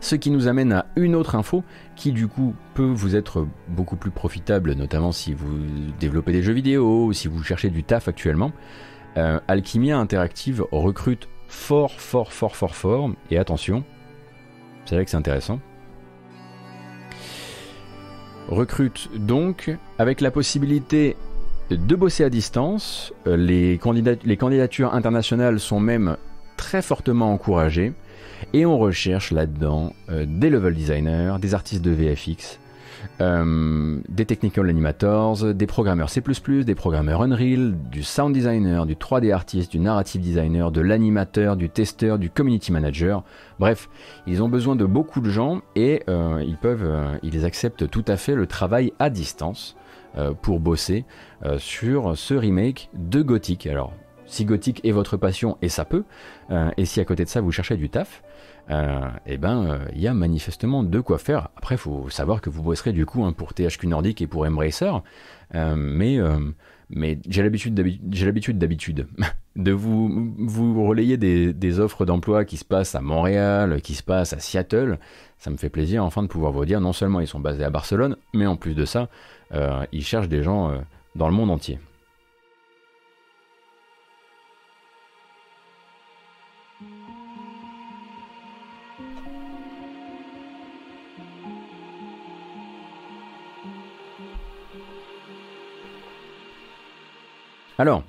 Ce 0.00 0.14
qui 0.14 0.30
nous 0.30 0.46
amène 0.46 0.72
à 0.72 0.86
une 0.96 1.14
autre 1.14 1.34
info 1.34 1.64
qui 1.96 2.12
du 2.12 2.28
coup 2.28 2.54
peut 2.74 2.84
vous 2.84 3.16
être 3.16 3.46
beaucoup 3.68 3.96
plus 3.96 4.10
profitable, 4.10 4.74
notamment 4.74 5.12
si 5.12 5.34
vous 5.34 5.58
développez 5.98 6.32
des 6.32 6.42
jeux 6.42 6.52
vidéo 6.52 7.06
ou 7.06 7.12
si 7.12 7.26
vous 7.26 7.42
cherchez 7.42 7.70
du 7.70 7.82
taf 7.82 8.06
actuellement. 8.06 8.52
Euh, 9.16 9.40
Alchimia 9.48 9.98
Interactive 9.98 10.64
recrute 10.70 11.28
fort, 11.48 12.00
fort, 12.00 12.32
fort, 12.32 12.54
fort, 12.54 12.76
fort. 12.76 13.10
Et 13.30 13.38
attention, 13.38 13.82
c'est 14.84 14.94
là 14.94 15.04
que 15.04 15.10
c'est 15.10 15.16
intéressant. 15.16 15.58
Recrute 18.48 19.10
donc 19.14 19.76
avec 19.98 20.20
la 20.20 20.30
possibilité 20.30 21.16
de 21.70 21.96
bosser 21.96 22.24
à 22.24 22.30
distance. 22.30 23.12
Euh, 23.26 23.36
les, 23.36 23.78
candidatures 23.78 24.94
internationales 24.94 25.60
sont 25.60 25.80
même 25.80 26.16
très 26.56 26.82
fortement 26.82 27.32
encouragées. 27.32 27.92
Et 28.52 28.64
on 28.64 28.78
recherche 28.78 29.32
là-dedans 29.32 29.92
euh, 30.10 30.24
des 30.26 30.48
level 30.48 30.74
designers, 30.74 31.36
des 31.40 31.54
artistes 31.54 31.82
de 31.82 31.90
VFX, 31.90 32.60
euh, 33.20 33.98
des 34.08 34.24
technical 34.24 34.68
animators, 34.68 35.52
des 35.54 35.66
programmeurs 35.66 36.08
C++, 36.08 36.22
des 36.22 36.74
programmeurs 36.74 37.22
Unreal, 37.22 37.74
du 37.90 38.02
sound 38.04 38.32
designer, 38.32 38.86
du 38.86 38.94
3D 38.94 39.32
artist, 39.32 39.72
du 39.72 39.80
narrative 39.80 40.20
designer, 40.20 40.70
de 40.70 40.80
l'animateur, 40.80 41.56
du 41.56 41.68
testeur, 41.68 42.18
du 42.18 42.30
community 42.30 42.70
manager. 42.70 43.24
Bref, 43.58 43.88
ils 44.26 44.40
ont 44.40 44.48
besoin 44.48 44.76
de 44.76 44.84
beaucoup 44.84 45.20
de 45.20 45.30
gens 45.30 45.62
et 45.74 46.04
ils 46.06 46.58
peuvent, 46.62 47.18
ils 47.24 47.44
acceptent 47.44 47.90
tout 47.90 48.04
à 48.06 48.16
fait 48.16 48.36
le 48.36 48.46
travail 48.46 48.92
à 49.00 49.10
distance 49.10 49.76
pour 50.42 50.60
bosser 50.60 51.04
sur 51.58 52.16
ce 52.16 52.34
remake 52.34 52.90
de 52.94 53.22
Gothic. 53.22 53.66
Alors, 53.66 53.92
si 54.26 54.44
Gothic 54.44 54.84
est 54.84 54.90
votre 54.90 55.16
passion, 55.16 55.58
et 55.62 55.68
ça 55.68 55.84
peut, 55.84 56.04
et 56.76 56.84
si 56.84 57.00
à 57.00 57.04
côté 57.04 57.24
de 57.24 57.28
ça 57.28 57.40
vous 57.40 57.52
cherchez 57.52 57.76
du 57.76 57.88
taf, 57.88 58.22
euh, 58.70 59.00
eh 59.26 59.38
ben, 59.38 59.64
euh, 59.64 59.78
il 59.94 60.00
y 60.00 60.08
a 60.08 60.14
manifestement 60.14 60.82
de 60.82 61.00
quoi 61.00 61.18
faire. 61.18 61.48
Après, 61.56 61.76
faut 61.76 62.10
savoir 62.10 62.40
que 62.40 62.50
vous 62.50 62.62
bosserez 62.62 62.92
du 62.92 63.06
coup 63.06 63.24
hein, 63.24 63.32
pour 63.32 63.54
THQ 63.54 63.86
Nordic 63.86 64.20
et 64.20 64.26
pour 64.26 64.44
Embracer, 64.44 64.92
euh, 65.54 65.74
mais, 65.76 66.18
mais 66.90 67.18
j'ai 67.26 67.42
l'habitude 67.42 67.74
d'habitude 67.74 69.08
de 69.56 69.72
vous, 69.72 70.34
vous 70.38 70.86
relayer 70.86 71.16
des 71.16 71.80
offres 71.80 72.04
d'emploi 72.04 72.44
qui 72.44 72.58
se 72.58 72.64
passent 72.64 72.94
à 72.94 73.00
Montréal, 73.00 73.80
qui 73.80 73.94
se 73.94 74.02
passent 74.02 74.34
à 74.34 74.38
Seattle. 74.38 74.98
Ça 75.38 75.50
me 75.50 75.56
fait 75.56 75.70
plaisir 75.70 76.04
enfin 76.04 76.22
de 76.22 76.28
pouvoir 76.28 76.52
vous 76.52 76.64
dire, 76.64 76.80
non 76.80 76.92
seulement 76.92 77.20
ils 77.20 77.26
sont 77.26 77.40
basés 77.40 77.64
à 77.64 77.70
Barcelone, 77.70 78.16
mais 78.34 78.46
en 78.46 78.56
plus 78.56 78.74
de 78.74 78.84
ça, 78.84 79.08
ils 79.52 80.04
cherchent 80.04 80.28
des 80.28 80.42
gens 80.42 80.72
dans 81.14 81.28
le 81.28 81.34
monde 81.34 81.50
entier. 81.50 81.78
Alors, 97.78 98.02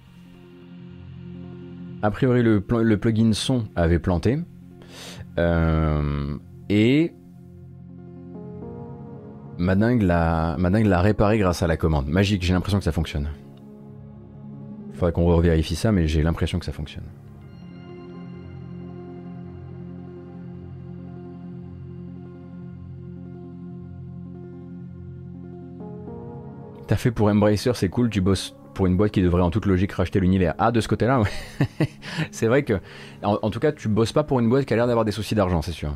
A 2.02 2.12
priori, 2.12 2.42
le, 2.42 2.64
le 2.82 2.98
plugin 2.98 3.34
son 3.34 3.66
avait 3.76 4.00
planté. 4.00 4.40
et 6.70 7.14
Madingue 9.60 10.04
l'a 10.04 11.02
réparé 11.02 11.38
grâce 11.38 11.62
à 11.62 11.68
la 11.68 11.76
commande. 11.76 12.08
Magique, 12.08 12.44
j'ai 12.44 12.54
l'impression 12.54 12.80
que 12.80 12.86
ça 12.86 12.94
fonctionne. 12.94 13.30
Faudrait 14.94 15.12
qu'on 15.12 15.26
revérifie 15.26 15.76
ça, 15.76 15.92
mais 15.92 16.08
j'ai 16.08 16.24
l'impression 16.24 16.60
que 16.60 16.66
ça 16.66 16.72
fonctionne. 16.72 17.04
T'as 26.88 26.96
fait 26.96 27.12
pour 27.12 27.28
Embracer, 27.28 27.72
c'est 27.76 27.90
cool, 27.90 28.10
tu 28.10 28.20
bosses 28.22 28.56
pour 28.74 28.88
une 28.88 28.98
boîte 28.98 29.12
qui 29.12 29.22
devrait 29.22 29.44
en 29.44 29.52
toute 29.52 29.66
logique 29.66 29.92
racheter 29.92 30.20
l'univers. 30.22 30.56
Ah, 30.58 30.72
de 30.72 30.80
ce 30.80 30.88
côté-là, 30.88 31.22
c'est 32.32 32.48
vrai 32.48 32.64
que, 32.64 32.80
en, 33.22 33.50
tout 33.50 33.60
cas, 33.60 33.74
tu 33.74 33.90
bosses 33.90 34.14
pas 34.14 34.24
pour 34.24 34.40
une 34.40 34.50
boîte 34.50 34.66
qui 34.66 34.74
a 34.74 34.78
l'air 34.78 34.88
d'avoir 34.88 35.06
des 35.06 35.12
soucis 35.12 35.36
d'argent, 35.36 35.62
c'est 35.62 35.74
sûr. 35.74 35.96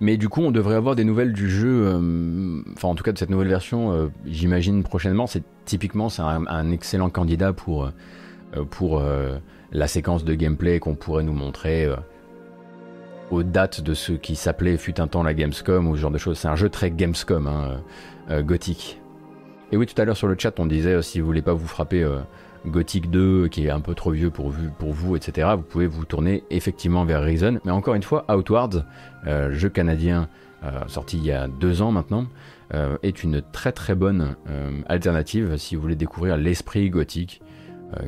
Mais 0.00 0.16
du 0.16 0.28
coup, 0.28 0.42
on 0.42 0.50
devrait 0.50 0.76
avoir 0.76 0.94
des 0.94 1.04
nouvelles 1.04 1.32
du 1.32 1.50
jeu, 1.50 1.86
euh, 1.86 2.62
enfin 2.74 2.88
en 2.88 2.94
tout 2.94 3.02
cas 3.02 3.12
de 3.12 3.18
cette 3.18 3.30
nouvelle 3.30 3.48
version, 3.48 3.92
euh, 3.92 4.06
j'imagine 4.26 4.84
prochainement. 4.84 5.26
C'est 5.26 5.42
typiquement 5.64 6.08
c'est 6.08 6.22
un, 6.22 6.70
excellent 6.70 7.10
candidat 7.10 7.52
pour 7.52 7.84
euh, 7.84 8.64
pour 8.70 9.02
la 9.72 9.88
séquence 9.88 10.24
de 10.24 10.34
gameplay 10.34 10.78
qu'on 10.78 10.94
pourrait 10.94 11.22
nous 11.22 11.34
montrer 11.34 11.86
aux 13.30 13.42
dates 13.42 13.82
de 13.82 13.92
ce 13.92 14.12
qui 14.12 14.36
s'appelait 14.36 14.78
fut 14.78 15.02
un 15.02 15.06
temps 15.06 15.22
la 15.22 15.34
Gamescom 15.34 15.86
ou 15.86 15.96
ce 15.96 16.00
genre 16.00 16.10
de 16.10 16.16
choses. 16.16 16.38
C'est 16.38 16.48
un 16.48 16.56
jeu 16.56 16.70
très 16.70 16.90
Gamescom, 16.90 17.46
hein, 17.46 18.40
gothique. 18.40 19.02
Et 19.70 19.76
oui, 19.76 19.84
tout 19.84 20.00
à 20.00 20.06
l'heure 20.06 20.16
sur 20.16 20.28
le 20.28 20.36
chat, 20.38 20.58
on 20.58 20.64
disait 20.64 21.02
si 21.02 21.20
vous 21.20 21.26
voulez 21.26 21.42
pas 21.42 21.52
vous 21.52 21.66
frapper 21.66 22.08
Gothic 22.66 23.10
2 23.10 23.48
qui 23.48 23.66
est 23.66 23.70
un 23.70 23.80
peu 23.80 23.94
trop 23.94 24.10
vieux 24.10 24.30
pour, 24.30 24.50
vous, 24.50 25.16
etc., 25.16 25.48
vous 25.56 25.62
pouvez 25.62 25.86
vous 25.86 26.04
tourner 26.04 26.44
effectivement 26.50 27.04
vers 27.04 27.22
Reason. 27.22 27.58
Mais 27.64 27.70
encore 27.70 27.94
une 27.94 28.02
fois, 28.02 28.24
Outwards, 28.34 28.84
euh, 29.26 29.52
jeu 29.52 29.68
canadien 29.68 30.28
euh, 30.64 30.80
sorti 30.88 31.18
il 31.18 31.24
y 31.24 31.32
a 31.32 31.46
deux 31.48 31.82
ans 31.82 31.92
maintenant, 31.92 32.26
euh, 32.74 32.96
est 33.02 33.22
une 33.22 33.42
très 33.52 33.72
très 33.72 33.94
bonne 33.94 34.34
alternative 34.86 35.56
si 35.56 35.76
vous 35.76 35.82
voulez 35.82 35.96
découvrir 35.96 36.36
l'esprit 36.36 36.90
gothique, 36.90 37.40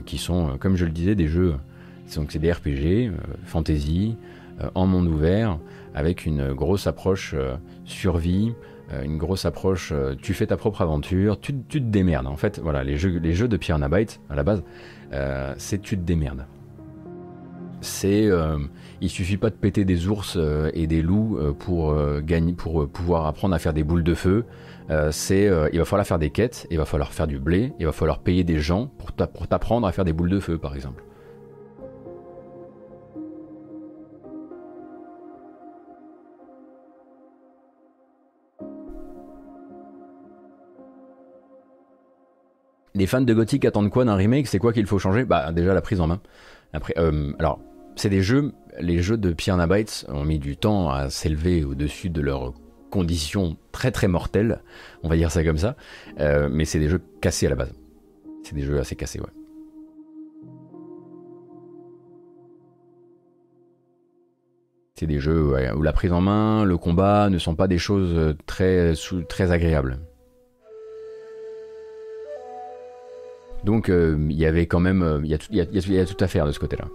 qui 0.04 0.18
sont, 0.18 0.58
comme 0.58 0.76
je 0.76 0.84
le 0.84 0.90
disais, 0.90 1.14
des 1.14 1.26
jeux, 1.26 1.54
donc 2.14 2.32
c'est 2.32 2.38
des 2.38 2.52
RPG, 2.52 3.10
fantasy, 3.46 4.14
en 4.74 4.86
monde 4.86 5.06
ouvert, 5.06 5.58
avec 5.94 6.26
une 6.26 6.52
grosse 6.52 6.86
approche 6.86 7.34
survie, 7.86 8.52
euh, 8.52 8.79
une 9.04 9.18
grosse 9.18 9.44
approche, 9.44 9.92
euh, 9.92 10.14
tu 10.20 10.34
fais 10.34 10.46
ta 10.46 10.56
propre 10.56 10.82
aventure, 10.82 11.38
tu, 11.40 11.54
te 11.54 11.78
démerdes. 11.78 12.26
En 12.26 12.36
fait, 12.36 12.58
voilà, 12.58 12.84
les 12.84 12.96
jeux, 12.96 13.18
les 13.18 13.32
jeux 13.32 13.48
de 13.48 13.56
Pierre 13.56 13.78
Byte, 13.78 14.20
à 14.28 14.34
la 14.34 14.42
base, 14.42 14.62
euh, 15.12 15.54
c'est 15.58 15.80
tu 15.80 15.96
te 15.96 16.02
démerdes. 16.02 16.46
C'est, 17.82 18.28
il 19.00 19.08
suffit 19.08 19.38
pas 19.38 19.48
de 19.48 19.54
péter 19.54 19.86
des 19.86 20.06
ours 20.06 20.36
et 20.74 20.86
des 20.86 21.00
loups 21.00 21.38
pour 21.58 21.96
gagner, 22.20 22.52
pour 22.52 22.86
pouvoir 22.86 23.24
apprendre 23.24 23.54
à 23.54 23.58
faire 23.58 23.72
des 23.72 23.84
boules 23.84 24.04
de 24.04 24.12
feu. 24.12 24.44
c'est, 25.10 25.50
il 25.72 25.78
va 25.78 25.84
falloir 25.86 26.06
faire 26.06 26.18
des 26.18 26.28
quêtes, 26.28 26.66
il 26.70 26.76
va 26.76 26.84
falloir 26.84 27.10
faire 27.14 27.26
du 27.26 27.38
blé, 27.38 27.72
il 27.80 27.86
va 27.86 27.92
falloir 27.92 28.18
payer 28.18 28.44
des 28.44 28.58
gens 28.58 28.90
pour 28.98 29.12
t'apprendre 29.48 29.86
à 29.86 29.92
faire 29.92 30.04
des 30.04 30.12
boules 30.12 30.28
de 30.28 30.40
feu, 30.40 30.58
par 30.58 30.74
exemple. 30.74 31.02
Les 42.94 43.06
fans 43.06 43.20
de 43.20 43.32
Gothic 43.32 43.64
attendent 43.64 43.90
quoi 43.90 44.04
d'un 44.04 44.16
remake? 44.16 44.46
C'est 44.46 44.58
quoi 44.58 44.72
qu'il 44.72 44.86
faut 44.86 44.98
changer? 44.98 45.24
Bah 45.24 45.52
déjà 45.52 45.74
la 45.74 45.80
prise 45.80 46.00
en 46.00 46.06
main. 46.06 46.20
Après, 46.72 46.94
euh, 46.98 47.32
alors 47.38 47.60
c'est 47.96 48.10
des 48.10 48.22
jeux, 48.22 48.52
les 48.80 49.00
jeux 49.00 49.16
de 49.16 49.32
Pierre 49.32 49.68
Bytes 49.68 50.06
ont 50.08 50.24
mis 50.24 50.38
du 50.38 50.56
temps 50.56 50.90
à 50.90 51.10
s'élever 51.10 51.64
au-dessus 51.64 52.10
de 52.10 52.20
leurs 52.20 52.54
conditions 52.90 53.56
très 53.72 53.90
très 53.90 54.08
mortelles, 54.08 54.62
on 55.02 55.08
va 55.08 55.16
dire 55.16 55.30
ça 55.30 55.44
comme 55.44 55.58
ça. 55.58 55.76
Euh, 56.18 56.48
mais 56.50 56.64
c'est 56.64 56.78
des 56.78 56.88
jeux 56.88 57.02
cassés 57.20 57.46
à 57.46 57.50
la 57.50 57.56
base. 57.56 57.72
C'est 58.42 58.54
des 58.54 58.62
jeux 58.62 58.78
assez 58.80 58.96
cassés, 58.96 59.20
ouais. 59.20 59.26
C'est 64.96 65.06
des 65.06 65.18
jeux 65.18 65.56
où 65.74 65.82
la 65.82 65.92
prise 65.94 66.12
en 66.12 66.20
main, 66.20 66.64
le 66.64 66.76
combat 66.76 67.30
ne 67.30 67.38
sont 67.38 67.54
pas 67.54 67.68
des 67.68 67.78
choses 67.78 68.34
très, 68.44 68.92
très 69.28 69.50
agréables. 69.50 69.98
Donc 73.64 73.88
euh, 73.88 74.16
il 74.30 74.38
y 74.38 74.46
avait 74.46 74.66
quand 74.66 74.80
même, 74.80 75.22
il 75.24 75.30
y, 75.30 75.98
a 76.00 76.06
tout 76.06 76.16
à 76.24 76.28
faire 76.28 76.46
de 76.46 76.52
ce 76.52 76.58
côté-là. 76.58 76.86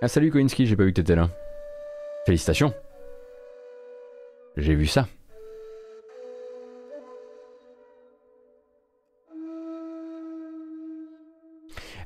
Ah 0.00 0.08
salut 0.08 0.32
Koinski, 0.32 0.66
j'ai 0.66 0.74
pas 0.74 0.84
vu 0.84 0.92
que 0.92 1.00
t'étais 1.00 1.14
là. 1.14 1.28
Félicitations. 2.26 2.74
J'ai 4.56 4.74
vu 4.74 4.86
ça. 4.86 5.06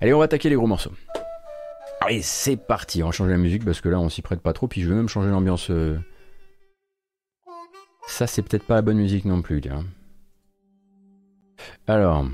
Allez, 0.01 0.12
on 0.12 0.18
va 0.18 0.24
attaquer 0.24 0.49
les 0.49 0.57
gros 0.57 0.66
morceaux. 0.66 0.93
Allez, 2.03 2.22
c'est 2.22 2.57
parti. 2.57 3.03
On 3.03 3.07
va 3.07 3.12
changer 3.12 3.32
la 3.32 3.39
musique 3.39 3.64
parce 3.64 3.80
que 3.80 3.89
là, 3.89 3.99
on 3.99 4.09
s'y 4.09 4.22
prête 4.22 4.41
pas 4.41 4.53
trop. 4.53 4.68
Puis 4.68 4.82
je 4.82 4.89
vais 4.89 4.95
même 4.95 5.09
changer 5.09 5.30
l'ambiance. 5.30 5.70
Euh, 5.70 5.99
ça, 8.07 8.26
c'est 8.26 8.42
peut-être 8.42 8.64
pas 8.64 8.74
la 8.74 8.82
bonne 8.82 8.98
musique 8.98 9.24
non 9.24 9.42
plus, 9.42 9.61
tiens. 9.61 9.84
Alors, 11.86 12.24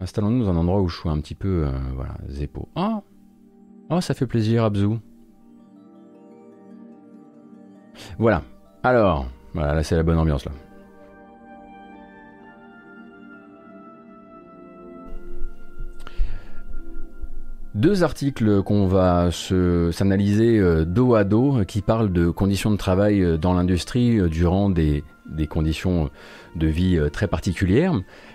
installons-nous 0.00 0.44
dans 0.44 0.50
un 0.50 0.56
endroit 0.56 0.80
où 0.80 0.88
je 0.88 0.98
suis 0.98 1.08
un 1.08 1.20
petit 1.20 1.34
peu, 1.34 1.66
euh, 1.66 1.72
voilà, 1.94 2.16
zépo. 2.28 2.68
Oh, 2.76 3.02
oh, 3.90 4.00
ça 4.00 4.14
fait 4.14 4.26
plaisir, 4.26 4.64
Abzou. 4.64 4.98
Voilà. 8.18 8.42
Alors, 8.82 9.26
voilà, 9.54 9.74
là 9.74 9.82
c'est 9.82 9.96
la 9.96 10.02
bonne 10.02 10.18
ambiance 10.18 10.44
là. 10.44 10.52
Deux 17.74 18.02
articles 18.02 18.62
qu'on 18.62 18.86
va 18.86 19.30
s'analyser 19.30 20.58
euh, 20.58 20.84
dos 20.84 21.14
à 21.14 21.24
dos 21.24 21.64
qui 21.66 21.80
parlent 21.80 22.12
de 22.12 22.28
conditions 22.28 22.70
de 22.70 22.76
travail 22.76 23.22
euh, 23.22 23.38
dans 23.38 23.54
l'industrie 23.54 24.18
euh, 24.18 24.28
durant 24.28 24.68
des, 24.68 25.04
des, 25.24 25.46
conditions 25.46 26.10
de 26.54 26.66
vie 26.66 27.00
très 27.12 27.28
particulières. 27.28 27.94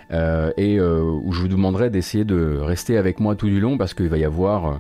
Et 0.10 0.80
où 0.80 1.34
je 1.34 1.42
vous 1.42 1.48
demanderai 1.50 1.90
d'essayer 1.90 2.24
de 2.24 2.58
rester 2.58 2.98
avec 2.98 3.20
moi 3.20 3.36
tout 3.36 3.48
du 3.48 3.60
long 3.60 3.78
parce 3.78 3.94
qu'il 3.94 4.08
va 4.08 4.18
y 4.18 4.24
avoir 4.24 4.80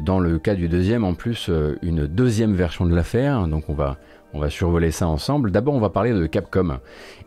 dans 0.00 0.20
le 0.20 0.38
cas 0.38 0.54
du 0.54 0.68
deuxième 0.68 1.02
en 1.02 1.14
plus 1.14 1.50
une 1.82 2.06
deuxième 2.06 2.54
version 2.54 2.86
de 2.86 2.94
l'affaire. 2.94 3.48
Donc 3.48 3.68
on 3.68 3.74
va 3.74 3.98
on 4.34 4.40
va 4.40 4.50
survoler 4.50 4.90
ça 4.90 5.08
ensemble. 5.08 5.50
D'abord, 5.50 5.74
on 5.74 5.80
va 5.80 5.90
parler 5.90 6.12
de 6.12 6.26
Capcom 6.26 6.78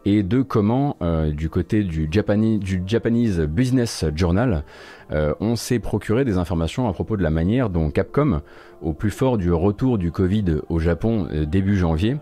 et 0.05 0.23
de 0.23 0.41
comment, 0.41 0.97
euh, 1.01 1.31
du 1.31 1.49
côté 1.49 1.83
du 1.83 2.07
Japanese, 2.11 3.39
Business 3.41 4.05
Journal, 4.15 4.63
euh, 5.11 5.33
on 5.39 5.55
s'est 5.55 5.79
procuré 5.79 6.25
des 6.25 6.37
informations 6.37 6.87
à 6.87 6.93
propos 6.93 7.17
de 7.17 7.23
la 7.23 7.29
manière 7.29 7.69
dont 7.69 7.89
Capcom, 7.89 8.41
au 8.81 8.93
plus 8.93 9.11
fort 9.11 9.37
du 9.37 9.51
retour 9.51 9.97
du 9.97 10.11
Covid 10.11 10.61
au 10.69 10.79
Japon 10.79 11.27
euh, 11.31 11.45
début 11.45 11.77
janvier, 11.77 12.17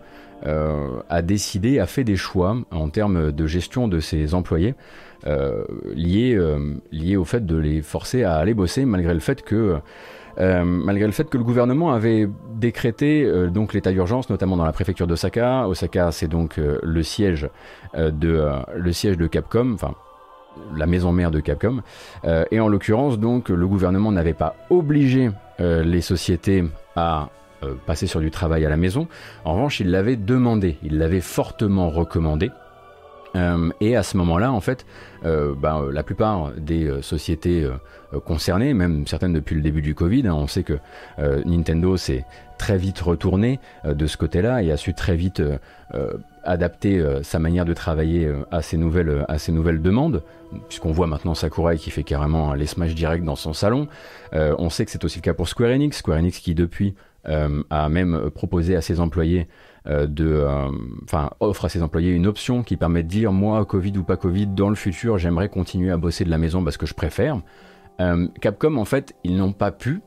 a 1.10 1.22
décidé, 1.22 1.80
a 1.80 1.86
fait 1.86 2.06
des 2.06 2.16
choix 2.16 2.56
en 2.72 2.88
termes 2.88 3.34
de 3.34 3.46
gestion 3.46 3.90
de 3.90 4.00
ses 4.00 4.34
employés. 4.34 4.74
liés, 5.94 6.40
liés 6.94 7.18
au 7.18 7.26
fait 7.26 7.46
de 7.46 7.58
les 7.58 7.82
forcer 7.82 8.24
à 8.24 8.36
aller 8.36 8.54
bosser 8.54 8.86
malgré 8.86 9.14
le 9.14 9.20
fait 9.20 9.42
que 9.42 9.80
euh, 10.40 10.64
malgré 10.64 11.06
le 11.06 11.12
fait 11.12 11.30
que 11.30 11.38
le 11.38 11.44
gouvernement 11.44 11.92
avait 11.92 12.30
décrété 12.56 13.26
euh, 13.26 13.50
donc 13.50 13.74
l'état 13.74 13.92
d'urgence, 13.92 14.30
notamment 14.30 14.56
dans 14.56 14.64
la 14.64 14.72
préfecture 14.72 15.06
d'Osaka. 15.06 15.68
Osaka, 15.68 16.12
c'est 16.12 16.30
donc 16.30 16.58
euh, 16.58 16.80
le 16.82 17.04
siège 17.04 17.50
de 17.94 19.28
Capcom, 19.28 19.74
enfin 19.74 19.94
la 20.76 20.86
maison 20.86 21.12
mère 21.12 21.32
de 21.32 21.40
Capcom. 21.40 21.82
et 22.52 22.60
en 22.60 22.68
l'occurrence, 22.68 23.18
donc, 23.18 23.48
le 23.50 23.68
gouvernement 23.68 24.12
n'avait 24.12 24.34
pas 24.34 24.56
obligé 24.70 25.30
les 25.60 26.02
sociétés 26.02 26.66
à 26.98 27.30
passer 27.86 28.08
sur 28.08 28.20
du 28.20 28.30
travail 28.30 28.66
à 28.66 28.70
la 28.70 28.76
maison. 28.76 29.08
En 29.46 29.54
revanche, 29.54 29.80
il 29.80 29.90
l'avait 29.92 30.18
demandé, 30.18 30.78
il 30.84 30.98
l'avait 30.98 31.22
fortement 31.22 31.90
recommandé. 31.90 32.52
Et 33.80 33.96
à 33.96 34.04
ce 34.04 34.18
moment-là, 34.18 34.52
en 34.52 34.60
fait, 34.60 34.86
euh, 35.26 35.54
ben, 35.56 35.90
la 35.92 36.04
plupart 36.04 36.52
des 36.58 36.86
euh, 36.86 37.02
sociétés 37.02 37.68
concernées, 38.26 38.74
même 38.74 39.06
certaines 39.06 39.34
depuis 39.34 39.56
le 39.56 39.62
début 39.62 39.82
du 39.82 39.94
Covid, 39.94 40.28
hein, 40.28 40.34
on 40.34 40.48
sait 40.48 40.64
que 40.64 40.80
Nintendo 41.46 41.96
s'est 41.96 42.26
très 42.58 42.78
vite 42.78 43.00
retourné 43.00 43.60
de 43.86 44.08
ce 44.08 44.18
côté-là 44.18 44.64
et 44.64 44.72
a 44.72 44.78
su 44.78 44.96
très 44.96 45.16
vite 45.16 45.44
adapter 46.44 47.06
sa 47.22 47.38
manière 47.38 47.66
de 47.66 47.74
travailler 47.74 48.32
à 48.50 48.64
ces 48.64 48.78
nouvelles, 48.78 49.26
à 49.28 49.38
ces 49.38 49.52
nouvelles 49.52 49.84
demandes, 49.84 50.24
puisqu'on 50.68 50.92
voit 50.92 51.06
maintenant 51.06 51.36
Sakurai 51.36 51.78
qui 51.78 51.92
fait 51.92 52.04
carrément 52.04 52.56
les 52.56 52.66
Smash 52.66 52.96
Direct 52.96 53.24
dans 53.24 53.36
son 53.36 53.54
salon. 53.54 53.88
on 54.34 54.72
sait 54.72 54.86
que 54.86 54.92
c'est 54.92 55.06
aussi 55.06 55.20
le 55.20 55.24
cas 55.24 55.36
pour 55.36 55.48
Square 55.48 55.70
Enix, 55.70 55.98
Square 55.98 56.18
Enix 56.18 56.40
qui 56.40 56.56
depuis 56.56 56.96
a 57.26 57.90
même 57.90 58.30
proposé 58.34 58.76
à 58.76 58.82
ses 58.82 59.00
employés 59.00 59.48
de, 59.86 60.46
enfin, 61.04 61.32
offre 61.40 61.66
à 61.66 61.70
ses 61.70 61.82
employés 61.84 62.12
une 62.12 62.28
option 62.28 62.64
qui 62.64 62.78
permet 62.78 63.04
de 63.04 63.08
dire, 63.08 63.32
moi, 63.32 63.66
Covid 63.66 63.98
ou 63.98 64.04
pas 64.04 64.18
Covid, 64.18 64.48
dans 64.48 64.70
le 64.70 64.76
futur, 64.76 65.18
j'aimerais 65.18 65.50
continuer 65.50 65.92
à 65.92 65.98
bosser 65.98 66.24
de 66.24 66.30
la 66.30 66.38
maison 66.38 66.64
parce 66.64 66.78
que 66.78 66.86
je 66.86 66.94
préfère. 66.94 67.42
Capcom, 68.42 68.78
en 68.78 68.86
fait, 68.86 69.16
ils 69.24 69.36
n'ont 69.36 69.54
pas 69.54 69.72
pu 69.72 70.02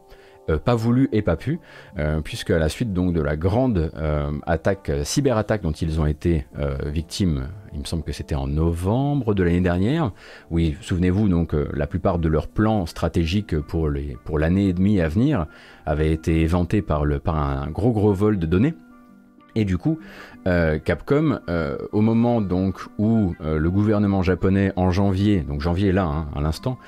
euh, 0.50 0.58
pas 0.58 0.74
voulu 0.74 1.08
et 1.12 1.22
pas 1.22 1.36
pu, 1.36 1.60
euh, 1.98 2.20
puisque 2.20 2.50
à 2.50 2.58
la 2.58 2.68
suite 2.68 2.92
donc 2.92 3.12
de 3.12 3.20
la 3.20 3.36
grande 3.36 3.92
euh, 3.96 4.32
attaque, 4.44 4.90
cyberattaque 5.04 5.62
dont 5.62 5.70
ils 5.70 6.00
ont 6.00 6.06
été 6.06 6.46
victimes, 6.86 7.48
il 7.72 7.80
me 7.80 7.84
semble 7.84 8.02
que 8.02 8.12
c'était 8.12 8.34
en 8.34 8.48
novembre 8.48 9.34
de 9.34 9.44
l'année 9.44 9.60
dernière. 9.60 10.10
Oui, 10.50 10.76
souvenez-vous 10.80 11.28
donc 11.28 11.52
la 11.52 11.86
plupart 11.86 12.18
de 12.18 12.28
leurs 12.28 12.48
plans 12.48 12.86
stratégiques 12.86 13.58
pour 13.58 13.88
les 13.88 14.16
pour 14.24 14.38
l'année 14.38 14.68
et 14.68 14.72
demie 14.72 15.00
à 15.00 15.08
venir 15.08 15.46
avaient 15.86 16.12
été 16.12 16.40
éventés 16.40 16.82
par 16.82 17.04
le 17.04 17.18
par 17.18 17.36
un 17.36 17.68
gros 17.70 17.92
gros 17.92 18.12
vol 18.12 18.38
de 18.38 18.46
données. 18.46 18.74
Et 19.54 19.64
du 19.64 19.76
coup, 19.76 19.98
Capcom, 20.44 21.40
au 21.92 22.00
moment 22.00 22.40
donc 22.40 22.80
où 22.98 23.34
le 23.40 23.70
gouvernement 23.70 24.22
japonais 24.22 24.72
en 24.76 24.90
janvier, 24.90 25.40
donc 25.40 25.60
janvier 25.60 25.92
là, 25.92 26.04
hein, 26.04 26.28
à 26.34 26.40
l'instant, 26.40 26.78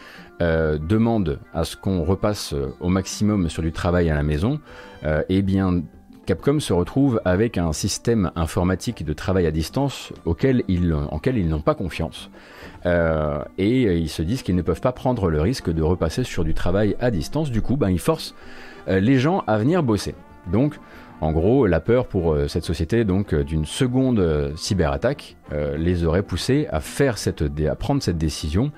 euh, 0.43 0.79
demande 0.79 1.39
à 1.53 1.65
ce 1.65 1.77
qu'on 1.77 2.03
repasse 2.03 2.55
euh, 2.55 2.75
au 2.81 2.89
maximum 2.89 3.49
sur 3.49 3.63
du 3.63 3.71
travail 3.71 4.11
à 4.11 4.15
la 4.15 4.25
maison, 4.25 4.59
euh, 5.05 5.23
eh 5.29 5.43
bien 5.43 5.83
Capcom 6.27 6.59
se 6.59 6.73
retrouve 6.73 7.21
avec 7.25 7.57
un 7.57 7.73
système 7.73 8.33
informatique 8.35 9.05
de 9.05 9.13
travail 9.13 9.47
à 9.47 9.53
distance 9.53 10.13
auquel 10.25 10.65
ils, 10.67 10.93
ils 11.27 11.49
n'ont 11.49 11.61
pas 11.61 11.75
confiance. 11.75 12.31
et 12.87 13.99
ils 13.99 14.09
se 14.09 14.23
disent 14.23 14.43
qu'ils 14.43 14.57
ne 14.57 14.63
peuvent 14.63 14.81
pas 14.81 14.93
prendre 14.93 15.29
le 15.29 15.41
risque 15.41 15.71
de 15.71 15.83
repasser 15.83 16.25
sur 16.25 16.43
du 16.43 16.55
travail 16.55 16.97
à 16.99 17.11
distance. 17.11 17.51
Du 17.51 17.61
coup, 17.61 17.77
ben, 17.77 17.91
ils 17.91 17.99
forcent 17.99 18.35
les 18.89 19.19
gens 19.19 19.45
à 19.47 19.59
venir 19.59 19.83
bosser. 19.83 20.15
Donc, 20.51 20.79
en 21.21 21.33
gros, 21.33 21.67
la 21.67 21.81
peur 21.81 22.07
pour 22.07 22.37
cette 22.49 22.65
société 22.65 23.05
donc 23.05 23.35
d'une 23.35 23.65
seconde 23.65 24.53
cyberattaque 24.57 25.37
les 25.77 26.05
aurait 26.05 26.23
poussés 26.23 26.67
à 26.71 26.81
faire 26.81 27.19
cette, 27.19 27.43
à 27.67 27.75
prendre 27.77 28.03
cette 28.03 28.19
décision 28.19 28.73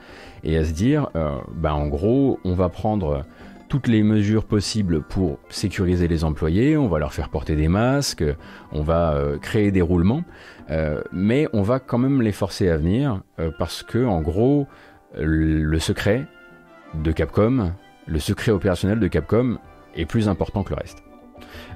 et 0.47 0.57
à 0.57 0.65
se 0.65 0.73
dire, 0.73 1.11
euh, 1.17 1.39
bah, 1.53 1.75
en 1.75 1.89
gros, 1.89 2.39
on 2.45 2.55
va 2.55 2.69
prendre 2.69 3.25
toutes 3.69 3.89
les 3.89 4.05
mesures 4.05 4.45
possibles 4.45 5.03
pour 5.03 5.41
sécuriser 5.49 6.07
les 6.07 6.23
employés, 6.23 6.77
on 6.77 6.87
va 6.87 7.01
leur 7.01 7.13
faire 7.13 7.31
porter 7.31 7.57
des 7.57 7.67
masques, 7.67 8.25
on 8.71 8.83
va 8.83 9.15
euh, 9.15 9.39
créer 9.39 9.73
des 9.73 9.83
roulements, 9.83 10.23
euh, 10.71 11.03
mais 11.13 11.49
on 11.53 11.63
va 11.63 11.81
quand 11.81 11.99
même 11.99 12.23
les 12.23 12.31
forcer 12.31 12.71
à 12.71 12.77
venir 12.77 13.23
parce 13.59 13.83
que, 13.83 14.05
en 14.05 14.23
gros, 14.23 14.69
le 15.19 15.79
secret 15.81 16.27
de 16.95 17.11
Capcom, 17.11 17.73
le 18.07 18.19
secret 18.21 18.53
opérationnel 18.53 19.01
de 19.01 19.09
Capcom 19.09 19.59
est 19.97 20.07
plus 20.07 20.29
important 20.29 20.63
que 20.63 20.71
le 20.71 20.77
reste. 20.77 21.06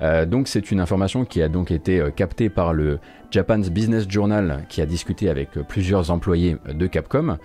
Euh, 0.03 0.26
donc 0.26 0.48
c'est 0.48 0.70
une 0.70 0.80
information 0.80 1.24
qui 1.24 1.42
a 1.42 1.48
donc 1.48 1.70
été 1.70 2.01
euh, 2.01 2.11
captée 2.11 2.48
par 2.48 2.72
le 2.72 2.98
Japan's 3.30 3.70
Business 3.70 4.09
Journal 4.09 4.64
qui 4.68 4.80
a 4.80 4.86
discuté 4.86 5.28
avec 5.28 5.57
euh, 5.57 5.62
plusieurs 5.62 6.11
employés 6.11 6.57
de 6.72 6.86
Capcom 6.86 7.36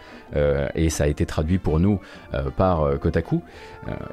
et 0.75 0.89
ça 0.89 1.05
a 1.05 1.07
été 1.07 1.25
traduit 1.25 1.57
pour 1.59 1.79
nous 1.79 1.99
par 2.57 2.99
Kotaku. 2.99 3.41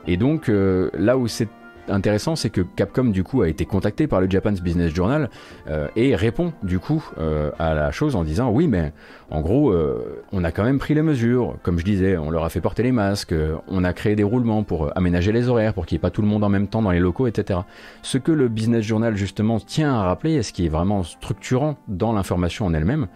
et 0.07 0.17
donc 0.17 0.49
là 0.49 1.17
où 1.17 1.27
c'est 1.27 1.49
intéressant, 1.89 2.37
c'est 2.37 2.51
que 2.51 2.61
Capcom 2.61 3.05
du 3.05 3.25
coup 3.25 3.43
a 3.43 3.49
été 3.49 3.65
contacté 3.65 4.07
par 4.07 4.21
le 4.21 4.31
Japan's 4.31 4.61
Business 4.61 4.95
Journal 4.95 5.31
euh, 5.69 5.89
et 5.97 6.15
répond 6.15 6.53
du 6.63 6.79
coup 6.79 7.05
euh, 7.19 7.51
à 7.59 7.75
la 7.75 7.91
chose 7.91 8.17
en 8.17 8.25
disant 8.25 8.51
oui 8.51 8.69
mais 8.69 8.93
en 9.31 9.41
gros 9.41 9.71
euh, 9.71 10.23
on 10.33 10.45
a 10.45 10.53
quand 10.53 10.65
même 10.65 10.79
pris 10.79 10.95
les 10.95 11.03
mesures, 11.03 11.57
comme 11.63 11.79
je 11.79 11.85
disais, 11.85 12.17
on 12.17 12.31
leur 12.31 12.45
a 12.45 12.51
fait 12.51 12.61
porter 12.61 12.83
les 12.83 12.93
masques, 12.93 13.35
on 13.69 13.85
a 13.85 13.93
créé 13.93 14.15
des 14.15 14.23
roulements 14.23 14.63
pour 14.63 14.97
aménager 14.97 15.33
les 15.33 15.49
horaires 15.49 15.75
pour 15.75 15.87
qu'il 15.87 15.97
n'y 15.97 16.01
ait 16.01 16.03
pas 16.03 16.11
tout 16.11 16.23
le 16.23 16.29
monde 16.29 16.45
en 16.45 16.49
même 16.49 16.69
temps 16.69 16.83
dans 16.83 16.91
les 16.91 17.01
locaux, 17.01 17.27
etc. 17.27 17.61
Ce 18.03 18.19
que 18.19 18.33
le 18.33 18.49
Business 18.49 18.85
Journal 18.85 19.17
justement 19.17 19.59
tient 19.59 19.95
à 19.95 20.03
rappeler 20.03 20.35
et 20.35 20.43
ce 20.43 20.53
qui 20.53 20.67
est 20.67 20.71
vraiment 20.71 21.03
structurant 21.03 21.77
dans 21.89 22.13
l'information 22.13 22.67
en 22.67 22.75
elle-même, 22.75 23.09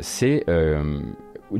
c'est 0.00 0.44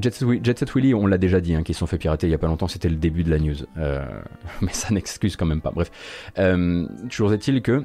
Jet 0.00 0.58
Set, 0.58 0.74
Willy, 0.74 0.94
on 0.94 1.06
l'a 1.06 1.18
déjà 1.18 1.40
dit, 1.40 1.54
hein, 1.54 1.62
qu'ils 1.62 1.74
sont 1.74 1.86
fait 1.86 1.98
pirater 1.98 2.26
il 2.26 2.30
y 2.30 2.34
a 2.34 2.38
pas 2.38 2.46
longtemps, 2.46 2.68
c'était 2.68 2.88
le 2.88 2.96
début 2.96 3.24
de 3.24 3.30
la 3.30 3.38
news. 3.38 3.56
Euh, 3.78 4.04
mais 4.60 4.72
ça 4.72 4.92
n'excuse 4.92 5.36
quand 5.36 5.46
même 5.46 5.60
pas. 5.60 5.70
Bref, 5.70 5.90
euh, 6.38 6.86
toujours 7.08 7.32
est-il 7.32 7.62
que 7.62 7.84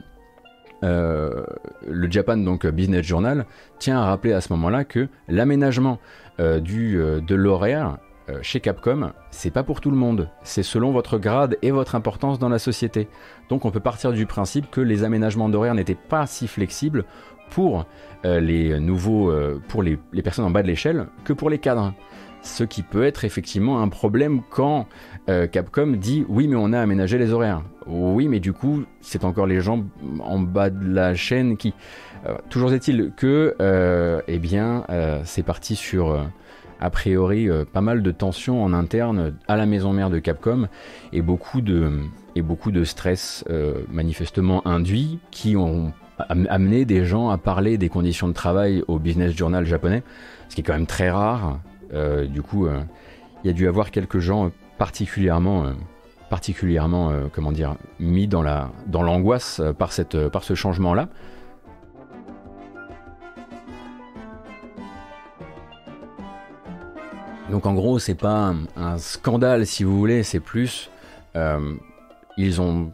euh, 0.83 1.43
le 1.87 2.11
Japan 2.11 2.37
donc 2.37 2.67
Business 2.67 3.03
Journal 3.05 3.45
tient 3.79 3.99
à 3.99 4.05
rappeler 4.05 4.33
à 4.33 4.41
ce 4.41 4.53
moment-là 4.53 4.83
que 4.83 5.07
l'aménagement 5.27 5.99
du 6.61 6.97
de 6.97 7.33
l'horaire 7.33 7.97
chez 8.43 8.59
Capcom, 8.59 9.11
c'est 9.31 9.49
pas 9.49 9.63
pour 9.63 9.81
tout 9.81 9.89
le 9.89 9.97
monde. 9.97 10.29
C'est 10.43 10.61
selon 10.61 10.91
votre 10.91 11.17
grade 11.17 11.57
et 11.63 11.71
votre 11.71 11.95
importance 11.95 12.37
dans 12.37 12.49
la 12.49 12.59
société. 12.59 13.07
Donc 13.49 13.65
on 13.65 13.71
peut 13.71 13.79
partir 13.79 14.13
du 14.13 14.27
principe 14.27 14.69
que 14.69 14.81
les 14.81 15.03
aménagements 15.03 15.49
d'horaire 15.49 15.73
n'étaient 15.73 15.95
pas 15.95 16.27
si 16.27 16.47
flexibles 16.47 17.05
pour 17.49 17.85
euh, 18.25 18.39
les 18.39 18.79
nouveaux, 18.79 19.29
euh, 19.29 19.61
pour 19.67 19.83
les, 19.83 19.97
personnes 20.23 20.45
en 20.45 20.49
bas 20.49 20.63
de 20.63 20.67
l'échelle 20.67 21.07
que 21.23 21.33
pour 21.33 21.49
les 21.49 21.59
cadres. 21.59 21.93
Ce 22.41 22.63
qui 22.63 22.81
peut 22.81 23.03
être 23.03 23.25
effectivement 23.25 23.81
un 23.81 23.89
problème 23.89 24.41
quand 24.49 24.87
euh, 25.29 25.47
Capcom 25.47 25.87
dit 25.97 26.25
oui 26.29 26.47
mais 26.47 26.55
on 26.55 26.71
a 26.73 26.79
aménagé 26.79 27.17
les 27.17 27.31
horaires. 27.31 27.61
Oui 27.85 28.27
mais 28.27 28.39
du 28.39 28.53
coup 28.53 28.83
c'est 29.01 29.23
encore 29.23 29.45
les 29.45 29.59
gens 29.59 29.83
en 30.19 30.39
bas 30.39 30.69
de 30.69 30.93
la 30.93 31.13
chaîne 31.13 31.57
qui... 31.57 31.73
toujours 32.49 32.73
est-il 32.73 33.11
que 33.15 33.55
eh 34.27 34.39
bien 34.39 34.85
c'est 35.23 35.43
parti 35.43 35.75
sur 35.75 36.25
a 36.79 36.89
priori 36.89 37.49
pas 37.73 37.81
mal 37.81 38.01
de 38.01 38.11
tensions 38.11 38.63
en 38.63 38.71
interne 38.73 39.35
à 39.47 39.55
la 39.57 39.65
maison 39.65 39.93
mère 39.93 40.09
de 40.09 40.19
Capcom 40.19 40.67
et 41.11 41.21
beaucoup 41.21 41.61
de, 41.61 41.91
et 42.35 42.41
beaucoup 42.41 42.71
de 42.71 42.83
stress 42.83 43.43
manifestement 43.91 44.65
induit 44.67 45.19
qui 45.31 45.57
ont 45.57 45.91
amener 46.19 46.85
des 46.85 47.05
gens 47.05 47.29
à 47.29 47.37
parler 47.37 47.77
des 47.77 47.89
conditions 47.89 48.27
de 48.27 48.33
travail 48.33 48.83
au 48.87 48.99
business 48.99 49.35
journal 49.35 49.65
japonais, 49.65 50.03
ce 50.49 50.55
qui 50.55 50.61
est 50.61 50.63
quand 50.63 50.73
même 50.73 50.87
très 50.87 51.09
rare. 51.09 51.59
Euh, 51.93 52.25
du 52.25 52.41
coup, 52.41 52.67
euh, 52.67 52.81
il 53.43 53.47
y 53.47 53.49
a 53.49 53.53
dû 53.53 53.67
avoir 53.67 53.91
quelques 53.91 54.19
gens 54.19 54.51
particulièrement, 54.77 55.65
euh, 55.65 55.73
particulièrement, 56.29 57.11
comment 57.31 57.51
dire, 57.51 57.75
mis 57.99 58.27
dans 58.27 58.41
la, 58.41 58.71
dans 58.87 59.03
l'angoisse 59.03 59.61
par 59.77 59.93
cette, 59.93 60.27
par 60.29 60.43
ce 60.43 60.55
changement-là. 60.55 61.09
Donc 67.49 67.65
en 67.65 67.73
gros, 67.73 67.97
c'est 67.97 68.15
pas 68.15 68.49
un, 68.49 68.57
un, 68.75 68.97
scandale 68.97 69.65
si 69.65 69.85
vous 69.85 69.97
voulez, 69.97 70.23
c'est 70.23 70.41
plus 70.41 70.89
ils 72.37 72.61
ont 72.61 72.91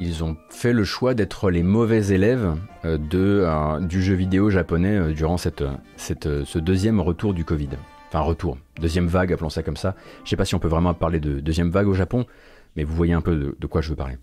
ils 0.00 0.24
ont 0.24 0.36
fait 0.48 0.72
le 0.72 0.82
choix 0.82 1.14
d'être 1.14 1.50
les 1.50 1.62
mauvais 1.62 2.08
élèves 2.08 2.56
euh, 2.84 2.98
euh, 3.14 3.80
du 3.80 4.02
jeu 4.02 4.14
vidéo 4.14 4.50
japonais 4.50 4.96
euh, 4.96 5.12
durant 5.12 5.36
ce 5.36 6.58
deuxième 6.58 7.00
retour 7.00 7.34
du 7.34 7.44
Covid. 7.44 7.68
Enfin, 8.08 8.20
retour, 8.20 8.58
deuxième 8.80 9.06
vague, 9.06 9.32
appelons 9.32 9.50
ça 9.50 9.62
comme 9.62 9.76
ça. 9.76 9.94
Je 10.24 10.30
sais 10.30 10.36
pas 10.36 10.46
si 10.46 10.54
on 10.54 10.58
peut 10.58 10.68
vraiment 10.68 10.94
parler 10.94 11.20
de 11.20 11.38
deuxième 11.38 11.70
vague 11.70 11.86
au 11.86 11.94
Japon, 11.94 12.24
mais 12.74 12.82
vous 12.82 12.94
voyez 12.96 13.12
un 13.12 13.20
peu 13.20 13.54
de 13.56 13.66
quoi 13.66 13.82
je 13.82 13.90
veux 13.90 13.96
parler. 13.96 14.16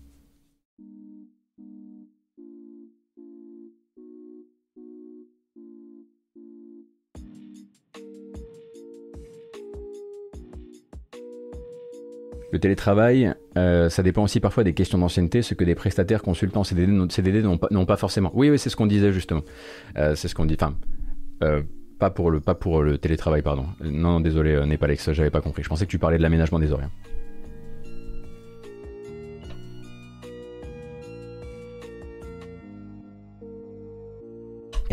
Le 12.58 12.60
télétravail, 12.60 13.32
euh, 13.56 13.88
ça 13.88 14.02
dépend 14.02 14.24
aussi 14.24 14.40
parfois 14.40 14.64
des 14.64 14.74
questions 14.74 14.98
d'ancienneté, 14.98 15.42
ce 15.42 15.54
que 15.54 15.62
des 15.62 15.76
prestataires, 15.76 16.22
consultants, 16.22 16.64
CDD, 16.64 16.92
CDD 17.08 17.40
n'ont 17.40 17.56
pas, 17.56 17.68
pas, 17.68 17.96
forcément. 17.96 18.32
Oui, 18.34 18.50
oui, 18.50 18.58
c'est 18.58 18.68
ce 18.68 18.74
qu'on 18.74 18.88
disait 18.88 19.12
justement. 19.12 19.42
Euh, 19.96 20.16
c'est 20.16 20.26
ce 20.26 20.34
qu'on 20.34 20.44
dit. 20.44 20.56
Enfin, 20.60 20.74
euh, 21.44 21.62
pas 22.00 22.10
pour 22.10 22.32
le, 22.32 22.40
pas 22.40 22.56
pour 22.56 22.82
le 22.82 22.98
télétravail, 22.98 23.42
pardon. 23.42 23.66
Non, 23.80 24.14
non 24.14 24.20
désolé, 24.20 24.60
Népalex, 24.66 25.12
j'avais 25.12 25.30
pas 25.30 25.40
compris. 25.40 25.62
Je 25.62 25.68
pensais 25.68 25.86
que 25.86 25.90
tu 25.92 26.00
parlais 26.00 26.18
de 26.18 26.22
l'aménagement 26.24 26.58
des 26.58 26.72
horaires. 26.72 26.90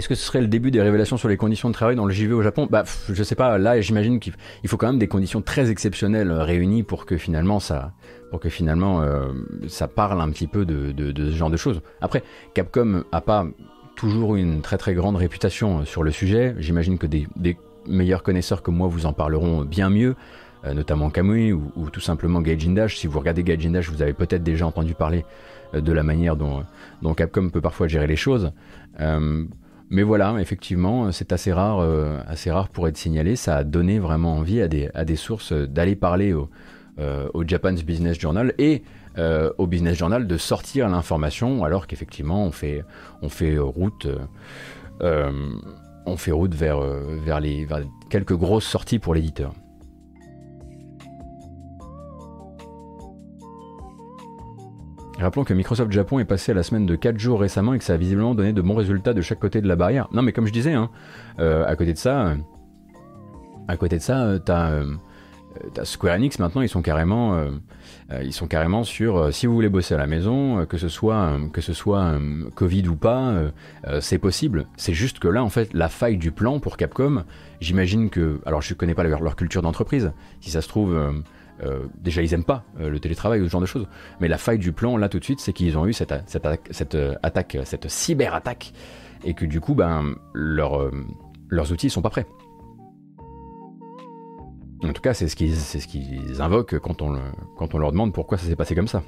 Est-ce 0.06 0.10
que 0.10 0.14
ce 0.14 0.28
serait 0.28 0.42
le 0.42 0.48
début 0.48 0.70
des 0.70 0.84
révélations 0.84 1.18
sur 1.18 1.30
les 1.30 1.36
conditions 1.36 1.68
de 1.68 1.74
travail 1.74 1.96
dans 1.96 2.06
le 2.06 2.14
JV 2.14 2.32
au 2.32 2.44
Japon? 2.44 2.68
Bah, 2.70 2.84
je 3.10 3.24
sais 3.24 3.34
pas. 3.34 3.58
Là, 3.58 3.82
j'imagine 3.82 4.20
qu'il 4.20 4.34
faut 4.68 4.78
quand 4.78 4.86
même 4.86 5.00
des 5.00 5.08
conditions 5.08 5.42
très 5.42 5.72
exceptionnelles 5.72 6.30
euh, 6.30 6.44
réunies 6.44 6.84
pour 6.84 7.08
que 7.08 7.18
finalement 7.18 7.60
ça, 7.60 7.94
pour 8.30 8.40
que 8.40 8.48
finalement 8.50 9.02
euh, 9.02 9.32
ça 9.68 9.88
parle 9.88 10.22
un 10.22 10.30
petit 10.30 10.46
peu 10.46 10.64
de, 10.64 10.94
ce 11.18 11.32
genre 11.32 11.50
de 11.50 11.58
choses. 11.58 11.82
Après, 12.02 12.22
Capcom 12.54 13.04
a 13.12 13.20
pas 13.20 13.48
toujours 13.96 14.36
une 14.36 14.62
très 14.62 14.78
très 14.78 14.94
grande 14.94 15.16
réputation 15.16 15.80
euh, 15.80 15.86
sur 15.86 16.04
le 16.04 16.12
sujet. 16.12 16.54
J'imagine 16.60 17.00
que 17.00 17.08
des, 17.08 17.28
meilleurs 17.88 18.22
connaisseurs 18.22 18.62
que 18.62 18.70
moi 18.70 18.88
vous 18.88 19.08
en 19.08 19.14
parleront 19.14 19.64
bien 19.64 19.90
mieux, 19.90 20.16
notamment 20.72 21.10
Kamui 21.10 21.52
ou, 21.52 21.90
tout 21.92 22.00
simplement 22.00 22.42
Gaijin 22.42 22.74
Dash. 22.74 22.98
Si 22.98 23.08
vous 23.08 23.18
regardez 23.18 23.44
Gaijin 23.44 23.72
Dash, 23.72 23.90
vous 23.90 24.04
avez 24.04 24.14
peut-être 24.14 24.44
déjà 24.44 24.68
entendu 24.68 24.94
parler 24.94 25.26
de 25.74 25.92
la 25.92 26.04
manière 26.04 26.36
dont, 26.36 26.64
dont, 27.02 27.16
Capcom 27.16 27.50
peut 27.50 27.62
parfois 27.62 27.88
gérer 27.88 28.06
les 28.08 28.16
choses. 28.16 28.52
Mais 29.96 30.04
voilà, 30.04 30.36
effectivement, 30.42 31.10
c'est 31.14 31.32
assez 31.32 31.54
rare, 31.54 31.80
euh, 31.80 32.20
assez 32.28 32.52
rare 32.52 32.68
pour 32.68 32.90
être 32.90 32.98
signalé. 32.98 33.38
Ça 33.38 33.56
a 33.56 33.64
donné 33.64 33.98
vraiment 33.98 34.34
envie 34.34 34.62
à 34.62 34.68
des, 34.68 35.16
sources 35.16 35.54
d'aller 35.54 35.96
parler 35.96 36.34
au 36.34 36.50
Japan's 37.48 37.82
Business 37.86 38.20
Journal 38.20 38.54
et 38.58 38.84
au 39.58 39.68
Business 39.68 39.98
Journal 39.98 40.28
de 40.28 40.38
sortir 40.38 40.90
l'information 40.90 41.64
alors 41.64 41.88
qu'effectivement 41.88 42.44
on 42.44 42.52
fait, 42.52 42.84
route 43.58 44.06
vers 46.56 47.42
quelques 48.10 48.36
grosses 48.36 48.66
sorties 48.66 49.00
pour 49.00 49.16
l'éditeur. 49.16 49.54
Rappelons 55.20 55.46
que 55.46 55.54
Microsoft 55.54 55.92
Japon 55.92 56.20
est 56.20 56.26
passé 56.26 56.52
à 56.52 56.56
la 56.56 56.64
semaine 56.64 56.86
de 56.86 56.96
4 56.96 57.18
jours 57.18 57.40
récemment 57.40 57.74
et 57.74 57.78
que 57.78 57.86
ça 57.86 57.94
a 57.94 57.98
visiblement 57.98 58.36
donné 58.36 58.52
de 58.52 58.62
bons 58.62 58.76
résultats 58.76 59.14
de 59.14 59.22
chaque 59.22 59.40
côté 59.40 59.62
de 59.62 59.68
la 59.68 59.78
barrière. 59.78 60.10
Non 60.12 60.22
mais 60.22 60.34
comme 60.34 60.46
je 60.46 60.52
disais, 60.52 60.74
hein, 60.74 60.90
euh, 61.40 61.66
à 61.66 61.76
côté 61.76 61.94
de 61.94 61.98
ça, 61.98 62.28
euh, 62.28 62.36
à 63.70 63.78
côté 63.78 63.98
de 63.98 64.02
ça, 64.02 64.24
euh, 64.24 64.40
t'as 64.40 65.86
Square 65.86 66.16
Enix 66.16 66.38
maintenant, 66.40 66.62
ils 66.62 66.68
sont 66.68 66.82
carrément, 66.82 67.42
ils 68.22 68.34
sont 68.34 68.46
carrément 68.46 68.84
sur 68.84 69.34
si 69.34 69.48
vous 69.48 69.54
voulez 69.54 69.70
bosser 69.70 69.94
à 69.94 69.98
la 69.98 70.06
maison, 70.06 70.66
que 70.66 70.78
ce 70.78 70.90
soit 70.90 71.40
que 71.54 71.62
ce 71.62 71.72
soit 71.72 72.20
Covid 72.56 72.90
ou 72.90 72.98
pas, 72.98 73.36
c'est 74.02 74.18
possible. 74.18 74.66
C'est 74.76 74.94
juste 74.94 75.20
que 75.20 75.30
là, 75.30 75.46
en 75.46 75.50
fait, 75.50 75.74
la 75.74 75.88
faille 75.88 76.18
du 76.18 76.34
plan 76.34 76.60
pour 76.60 76.76
Capcom, 76.76 77.24
j'imagine 77.62 78.10
que, 78.10 78.42
alors 78.46 78.62
je 78.62 78.74
connais 78.74 78.96
pas 78.96 79.04
leur 79.04 79.38
culture 79.38 79.62
d'entreprise, 79.62 80.12
si 80.42 80.52
ça 80.52 80.62
se 80.62 80.68
trouve 80.68 80.94
euh, 81.64 81.86
déjà, 82.02 82.22
ils 82.22 82.34
aiment 82.34 82.44
pas 82.44 82.64
euh, 82.80 82.90
le 82.90 83.00
télétravail 83.00 83.42
ou 83.42 83.46
ce 83.46 83.52
genre 83.52 83.62
de 83.62 83.66
choses. 83.66 83.88
Mais 84.20 84.28
la 84.28 84.38
faille 84.38 84.60
du 84.60 84.72
plan, 84.72 84.98
là, 84.98 85.10
tout 85.10 85.20
de 85.20 85.24
suite, 85.24 85.40
c'est 85.40 85.54
qu'ils 85.54 85.78
ont 85.78 85.86
eu 85.88 85.94
cette, 85.94 86.14
cette, 86.28 86.48
cette 86.72 86.96
euh, 86.96 87.16
attaque, 87.24 87.58
cette 87.64 87.90
cyber-attaque, 87.90 88.74
et 89.24 89.34
que 89.34 89.46
du 89.46 89.62
coup, 89.62 89.74
ben, 89.74 90.16
leur, 90.34 90.92
leurs 91.50 91.72
outils 91.72 91.90
sont 91.90 92.02
pas 92.02 92.10
prêts. 92.10 92.28
En 94.84 94.94
tout 94.94 95.02
cas, 95.02 95.14
c'est 95.14 95.28
ce 95.28 95.36
qu'ils 95.36 96.42
invoquent 96.42 96.80
quand 96.80 97.02
on 97.02 97.80
leur 97.80 97.92
demande 97.92 98.14
pourquoi 98.14 98.38
ça 98.38 98.46
s'est 98.46 98.56
passé 98.56 98.76
comme 98.76 98.88
ça. 98.88 99.02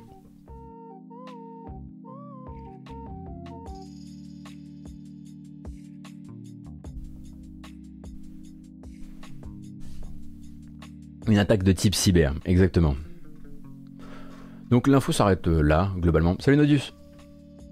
Une 11.27 11.39
attaque 11.39 11.63
de 11.63 11.73
type 11.73 11.93
cyber, 11.93 12.33
exactement. 12.45 12.95
Donc 14.69 14.87
l'info 14.87 15.11
s'arrête 15.11 15.47
euh, 15.47 15.61
là, 15.61 15.91
globalement. 15.97 16.35
Salut 16.39 16.57
Nodius 16.57 16.93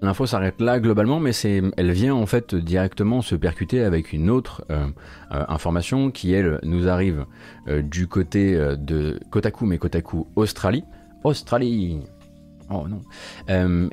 L'info 0.02 0.26
s'arrête 0.26 0.60
là 0.60 0.78
globalement, 0.78 1.20
mais 1.20 1.30
elle 1.78 1.90
vient 1.90 2.14
en 2.14 2.26
fait 2.26 2.54
directement 2.54 3.22
se 3.22 3.34
percuter 3.34 3.82
avec 3.82 4.12
une 4.12 4.28
autre 4.28 4.62
euh, 4.70 4.86
euh, 5.32 5.44
information 5.48 6.10
qui 6.10 6.34
elle 6.34 6.60
nous 6.64 6.86
arrive 6.86 7.24
du 7.66 8.06
côté 8.06 8.54
de 8.76 9.18
Kotaku, 9.30 9.64
mais 9.64 9.78
Kotaku 9.78 10.26
Australie. 10.36 10.84
Australie 11.24 12.00
Oh 12.68 12.84
non. 12.88 13.00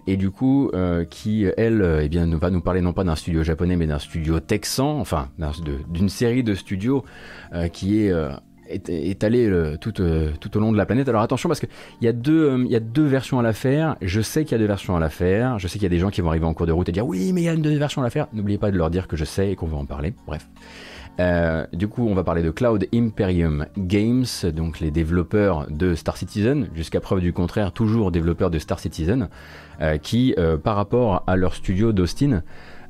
et 0.08 0.18
du 0.18 0.30
coup, 0.30 0.72
qui 1.10 1.46
elle, 1.56 2.00
eh 2.02 2.10
bien, 2.10 2.26
va 2.36 2.50
nous 2.50 2.60
parler 2.60 2.82
non 2.82 2.92
pas 2.92 3.06
d'un 3.06 3.16
studio 3.16 3.44
japonais, 3.44 3.78
mais 3.78 3.88
d'un 3.88 4.00
studio 4.00 4.42
texan, 4.42 5.00
enfin 5.00 5.30
d'une 5.88 6.10
série 6.10 6.44
de 6.44 6.54
studios 6.54 7.06
qui 7.72 8.00
est 8.02 8.12
allé 9.24 9.48
euh, 9.48 9.78
tout, 9.78 10.02
euh, 10.02 10.32
tout, 10.40 10.56
au 10.58 10.60
long 10.60 10.72
de 10.72 10.78
la 10.78 10.86
planète. 10.86 11.08
Alors 11.10 11.22
attention 11.22 11.50
parce 11.50 11.60
qu'il 11.60 11.70
y, 12.02 12.08
a 12.08 12.14
deux, 12.14 12.50
euh, 12.52 12.66
y 12.68 12.76
a 12.76 12.80
deux 12.80 13.06
versions 13.06 13.40
à 13.40 13.44
la 13.44 13.54
faire. 13.54 13.96
Je 14.02 14.22
sais 14.22 14.44
qu'il 14.44 14.54
y 14.54 14.56
a 14.56 14.58
deux 14.60 14.68
versions 14.68 14.96
à 14.96 15.00
la 15.00 15.10
faire. 15.10 15.60
Je 15.60 15.68
sais 15.68 15.74
qu'il 15.74 15.84
y 15.84 15.88
a 15.88 15.90
des 15.90 16.00
gens 16.00 16.10
qui 16.10 16.22
vont 16.22 16.30
arriver 16.30 16.46
en 16.46 16.54
cours 16.54 16.66
de 16.66 16.72
route 16.72 16.88
et 16.90 16.92
dire 16.92 17.06
oui, 17.06 17.32
mais 17.34 17.42
il 17.42 17.46
y 17.46 17.50
a 17.50 17.56
deux 17.56 17.78
versions 17.78 18.02
à 18.02 18.06
la 18.06 18.10
faire. 18.10 18.28
N'oubliez 18.34 18.58
pas 18.58 18.72
de 18.72 18.78
leur 18.78 18.90
dire 18.90 19.08
que 19.08 19.16
je 19.16 19.26
sais 19.26 19.52
et 19.52 19.56
qu'on 19.56 19.68
va 19.68 19.78
en 19.78 19.86
parler. 19.86 20.14
Bref. 20.28 20.48
du 21.74 21.88
coup, 21.88 22.08
on 22.08 22.16
va 22.16 22.24
parler 22.24 22.42
de 22.42 22.50
Cloud 22.50 22.88
Imperium 22.94 23.66
Games, 23.78 24.26
donc 24.54 24.80
les 24.80 24.92
développeurs 24.92 25.68
de 25.70 25.96
Star 25.96 26.18
Citizen, 26.18 26.70
jusqu'à 26.74 27.00
preuve 27.00 27.22
du 27.22 27.34
contraire, 27.34 27.72
toujours 27.72 28.12
développeurs 28.12 28.50
de 28.50 28.60
Star 28.60 28.80
Citizen, 28.80 29.30
qui, 30.02 30.36
par 30.64 30.76
rapport 30.76 31.24
à 31.28 31.36
leur 31.36 31.54
studio 31.54 31.92
d'Austin, 31.92 32.42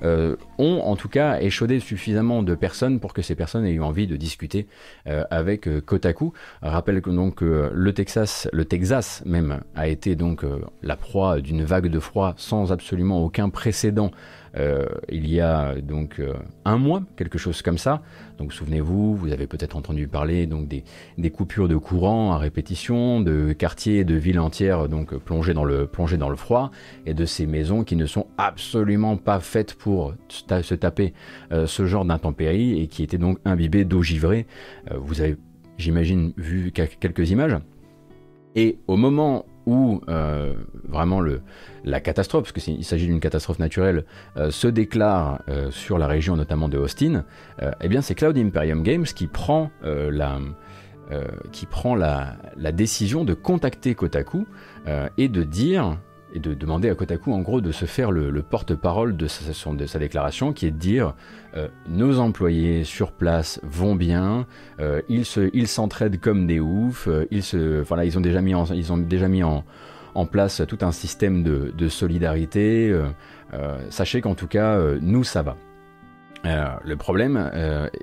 euh, 0.04 0.36
ont 0.64 0.82
en 0.82 0.96
tout 0.96 1.10
cas 1.10 1.40
échaudé 1.40 1.80
suffisamment 1.80 2.42
de 2.44 2.56
personnes 2.56 3.00
pour 3.00 3.14
que 3.14 3.22
ces 3.22 3.36
personnes 3.36 3.66
aient 3.66 3.74
eu 3.74 3.82
envie 3.82 4.08
de 4.08 4.16
discuter 4.16 4.68
euh, 5.08 5.24
avec 5.30 5.68
euh, 5.68 5.82
Kotaku. 5.82 6.34
Rappelle 6.62 7.02
que 7.02 7.10
donc 7.10 7.42
le 7.42 7.94
Texas, 7.94 8.48
le 8.54 8.66
Texas 8.66 9.24
même, 9.26 9.62
a 9.76 9.88
été 9.88 10.16
donc 10.16 10.46
la 10.82 10.96
proie 10.96 11.42
d'une 11.42 11.64
vague 11.64 11.88
de 11.88 12.00
froid 12.00 12.34
sans 12.38 12.72
absolument 12.72 13.24
aucun 13.24 13.50
précédent 13.50 14.12
euh, 14.56 14.86
il 15.10 15.28
y 15.28 15.40
a 15.40 15.76
donc 15.82 16.20
euh, 16.20 16.34
un 16.64 16.78
mois, 16.78 17.02
quelque 17.16 17.38
chose 17.38 17.62
comme 17.62 17.78
ça. 17.78 18.02
Donc 18.38 18.54
souvenez-vous, 18.54 19.16
vous 19.16 19.32
avez 19.32 19.48
peut-être 19.48 19.76
entendu 19.76 20.08
parler 20.08 20.46
donc 20.46 20.68
des, 20.68 20.84
des, 21.18 21.32
coupures 21.32 21.68
de 21.68 21.76
courant 21.76 22.34
à 22.34 22.38
répétition, 22.38 23.22
de 23.22 23.54
quartiers, 23.54 24.04
de 24.04 24.16
villes 24.16 24.40
entières 24.40 24.90
donc 24.90 25.16
plongées 25.16 25.54
dans 25.54 25.64
le 25.64 25.88
plongées 25.88 26.18
dans 26.18 26.30
le 26.30 26.36
froid, 26.36 26.72
et 27.06 27.14
de 27.14 27.26
ces 27.26 27.48
maisons 27.48 27.84
qui 27.84 27.96
ne 27.96 28.06
sont 28.06 28.28
absolument 28.38 29.18
pas 29.18 29.40
faites 29.40 29.74
pour 29.74 30.14
se 30.62 30.76
taper 30.76 31.14
euh, 31.52 31.66
ce 31.66 31.86
genre 31.86 32.06
d'intempéries 32.06 32.80
et 32.82 32.88
qui 32.88 33.04
étaient 33.04 33.18
donc 33.18 33.40
imbibées 33.46 33.86
d'eau 33.86 34.04
givrée. 34.04 34.46
vous 34.92 35.22
avez, 35.22 35.38
j'imagine, 35.78 36.34
vu 36.38 36.72
quelques 36.72 37.32
images. 37.32 37.58
Et 38.56 38.78
au 38.88 38.98
moment 38.98 39.46
où 39.66 40.02
euh, 40.10 40.54
vraiment 40.88 41.22
la 41.84 42.00
catastrophe, 42.00 42.44
parce 42.44 42.66
qu'il 42.66 42.84
s'agit 42.84 43.08
d'une 43.08 43.20
catastrophe 43.20 43.60
naturelle, 43.60 44.06
euh, 44.38 44.52
se 44.52 44.68
déclare 44.68 45.42
euh, 45.48 45.72
sur 45.72 45.98
la 45.98 46.08
région 46.08 46.36
notamment 46.36 46.70
de 46.70 46.78
Austin, 46.78 47.26
eh 47.82 47.88
bien 47.88 48.02
c'est 48.02 48.16
Cloud 48.16 48.38
Imperium 48.38 48.84
Games 48.84 49.06
qui 49.06 49.28
prend, 49.28 49.72
la, 49.84 50.40
qui 51.52 51.66
prend 51.66 51.96
la, 51.96 52.38
la, 52.58 52.72
décision 52.72 53.24
de 53.24 53.34
contacter 53.34 53.96
Kotaku 53.96 54.46
et 55.18 55.30
de 55.30 55.44
dire 55.44 55.98
et 56.34 56.40
de 56.40 56.54
demander 56.54 56.90
à 56.90 56.96
Kotaku 56.96 57.32
en 57.32 57.40
gros 57.40 57.62
de 57.62 57.72
se 57.72 57.86
faire 57.86 58.12
le, 58.12 58.42
porte-parole 58.42 59.16
de 59.16 59.28
sa, 59.28 60.00
déclaration 60.00 60.52
qui 60.52 60.66
est 60.66 60.72
de 60.72 60.78
dire 60.78 61.14
euh, 61.56 61.68
nos 61.88 62.20
employés 62.20 62.84
sur 62.84 63.12
place 63.12 63.60
vont 63.64 63.96
bien, 63.96 64.48
euh, 64.80 65.02
ils 65.10 65.26
se, 65.26 65.50
ils 65.54 65.68
s'entraident 65.68 66.20
comme 66.20 66.48
des 66.48 66.60
oufs, 66.60 67.08
euh, 67.08 67.26
ils 67.32 68.18
ont 68.18 68.22
déjà 68.22 68.42
mis 68.42 68.56
en, 68.56 68.66
ils 68.66 68.92
ont 68.92 68.98
déjà 68.98 69.28
mis 69.28 69.44
en, 69.44 69.64
place 70.32 70.62
tout 70.68 70.80
un 70.82 70.92
système 70.92 71.44
de 71.44 71.88
solidarité. 71.88 72.96
sachez 73.90 74.22
qu'en 74.22 74.36
tout 74.36 74.48
cas, 74.48 74.80
nous 75.02 75.24
ça 75.24 75.42
va. 75.42 75.58
le 76.44 76.96
problème, 76.96 77.52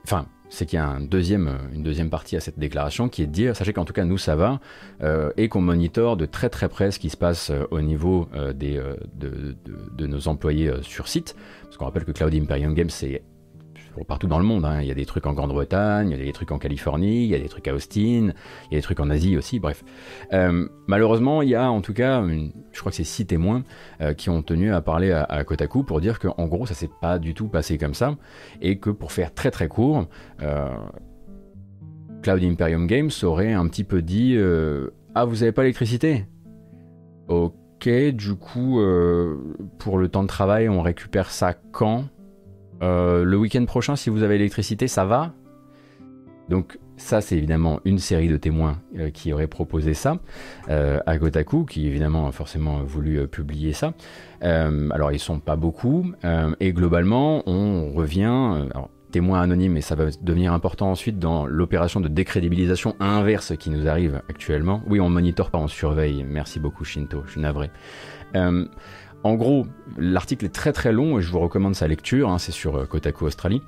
enfin 0.04 0.26
c'est 0.50 0.66
qu'il 0.66 0.78
y 0.78 0.82
a 0.82 0.86
une 0.86 1.06
deuxième 1.06 2.10
partie 2.10 2.36
à 2.36 2.40
cette 2.40 2.58
déclaration 2.58 3.08
qui 3.08 3.22
est 3.22 3.26
de 3.26 3.32
dire, 3.32 3.56
sachez 3.56 3.72
qu'en 3.72 3.84
tout 3.84 3.92
cas 3.92 4.04
nous 4.04 4.18
ça 4.18 4.36
va, 4.36 4.60
euh, 5.02 5.30
et 5.36 5.48
qu'on 5.48 5.60
monitore 5.60 6.16
de 6.16 6.26
très 6.26 6.50
très 6.50 6.68
près 6.68 6.90
ce 6.90 6.98
qui 6.98 7.08
se 7.08 7.16
passe 7.16 7.50
euh, 7.50 7.64
au 7.70 7.80
niveau 7.80 8.28
euh, 8.34 8.52
de, 8.52 8.98
de, 9.16 10.06
nos 10.06 10.28
employés 10.28 10.72
sur 10.82 11.06
site, 11.06 11.36
parce 11.62 11.76
qu'on 11.76 11.84
rappelle 11.84 12.04
que 12.04 12.10
Cloud 12.10 12.34
Imperium 12.34 12.74
Games 12.74 12.90
c'est 12.90 13.22
partout 14.06 14.26
dans 14.26 14.38
le 14.38 14.44
monde. 14.44 14.64
Hein. 14.64 14.80
Il 14.80 14.88
y 14.88 14.90
a 14.90 14.94
des 14.94 15.06
trucs 15.06 15.26
en 15.26 15.32
Grande-Bretagne, 15.32 16.10
il 16.10 16.18
y 16.18 16.20
a 16.20 16.24
des 16.24 16.32
trucs 16.32 16.52
en 16.52 16.58
Californie, 16.58 17.24
il 17.24 17.30
y 17.30 17.34
a 17.34 17.38
des 17.38 17.48
trucs 17.48 17.66
à 17.68 17.74
Austin, 17.74 18.32
il 18.70 18.72
y 18.72 18.74
a 18.74 18.78
des 18.78 18.82
trucs 18.82 19.00
en 19.00 19.10
Asie 19.10 19.36
aussi, 19.36 19.58
bref. 19.58 19.84
Euh, 20.32 20.68
malheureusement, 20.86 21.42
il 21.42 21.50
y 21.50 21.54
a 21.54 21.70
en 21.70 21.80
tout 21.80 21.92
cas, 21.92 22.24
je 22.72 22.80
crois 22.80 22.90
que 22.90 22.96
c'est 22.96 23.04
six 23.04 23.26
témoins 23.26 23.62
euh, 24.00 24.14
qui 24.14 24.30
ont 24.30 24.42
tenu 24.42 24.72
à 24.72 24.80
parler 24.80 25.12
à, 25.12 25.44
Kotaku 25.44 25.84
pour 25.84 26.00
dire 26.00 26.18
qu'en 26.18 26.46
gros, 26.46 26.66
ça 26.66 26.74
s'est 26.74 26.90
pas 27.00 27.18
du 27.18 27.34
tout 27.34 27.48
passé 27.48 27.78
comme 27.78 27.94
ça, 27.94 28.16
et 28.60 28.78
que 28.78 28.90
pour 28.90 29.12
faire 29.12 29.34
très 29.34 29.50
très 29.50 29.68
court, 29.68 30.06
euh, 30.42 30.68
Cloud 32.22 32.42
Imperium 32.42 32.86
Games 32.86 33.10
aurait 33.22 33.52
un 33.52 33.66
petit 33.68 33.84
peu 33.84 34.02
dit 34.02 34.38
Ah, 35.14 35.24
vous 35.24 35.42
avez 35.42 35.52
pas 35.52 35.62
l'électricité? 35.62 36.26
Ok, 37.28 37.88
du 37.88 38.34
coup, 38.34 38.80
pour 39.78 39.98
le 39.98 40.08
temps 40.08 40.22
de 40.22 40.28
travail, 40.28 40.68
on 40.68 40.82
récupère 40.82 41.30
ça 41.30 41.54
quand? 41.54 42.04
Euh, 42.82 43.24
le 43.24 43.36
week-end 43.36 43.64
prochain, 43.64 43.96
si 43.96 44.10
vous 44.10 44.22
avez 44.22 44.38
l'électricité, 44.38 44.88
ça 44.88 45.04
va 45.04 45.32
Donc 46.48 46.78
ça, 46.96 47.20
c'est 47.20 47.36
évidemment 47.36 47.80
une 47.84 47.98
série 47.98 48.28
de 48.28 48.36
témoins 48.36 48.78
euh, 48.98 49.10
qui 49.10 49.32
auraient 49.32 49.46
proposé 49.46 49.94
ça 49.94 50.18
euh, 50.68 51.00
à 51.06 51.16
Gotaku, 51.18 51.64
qui 51.64 51.86
évidemment 51.86 52.26
a 52.28 52.32
forcément 52.32 52.82
voulu 52.82 53.26
publier 53.26 53.72
ça. 53.72 53.94
alors 54.40 55.12
ils 55.12 55.18
sont 55.18 55.40
pas 55.40 55.56
beaucoup, 55.56 56.12
et 56.60 56.72
globalement, 56.72 57.42
on 57.48 57.92
revient... 57.92 58.66
Alors, 58.74 58.90
témoin 59.10 59.40
anonyme, 59.40 59.76
et 59.76 59.80
ça 59.80 59.96
va 59.96 60.04
devenir 60.22 60.52
important 60.52 60.88
ensuite 60.88 61.18
dans 61.18 61.44
l'opération 61.44 61.98
de 61.98 62.06
décrédibilisation 62.06 62.94
inverse 63.00 63.56
qui 63.56 63.68
nous 63.68 63.88
arrive 63.88 64.22
actuellement. 64.28 64.82
Oui, 64.86 65.00
on 65.00 65.08
monitore 65.08 65.50
pas, 65.50 65.58
on 65.58 65.66
surveille. 65.66 66.24
Merci 66.24 66.60
beaucoup 66.60 66.84
Shinto, 66.84 67.24
je 67.26 67.32
suis 67.32 67.40
navré. 67.40 67.70
En 69.22 69.34
gros, 69.34 69.66
l'article 69.98 70.46
est 70.46 70.54
très 70.54 70.72
très 70.72 70.92
long 70.92 71.18
et 71.18 71.22
je 71.22 71.30
vous 71.30 71.40
recommande 71.40 71.74
sa 71.74 71.86
lecture, 71.86 72.30
hein, 72.30 72.38
c'est 72.38 72.52
sur 72.52 72.76
euh, 72.76 72.86
Kotaku 72.86 73.26
Australie. 73.26 73.62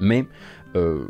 Mais 0.00 0.26
euh, 0.74 1.04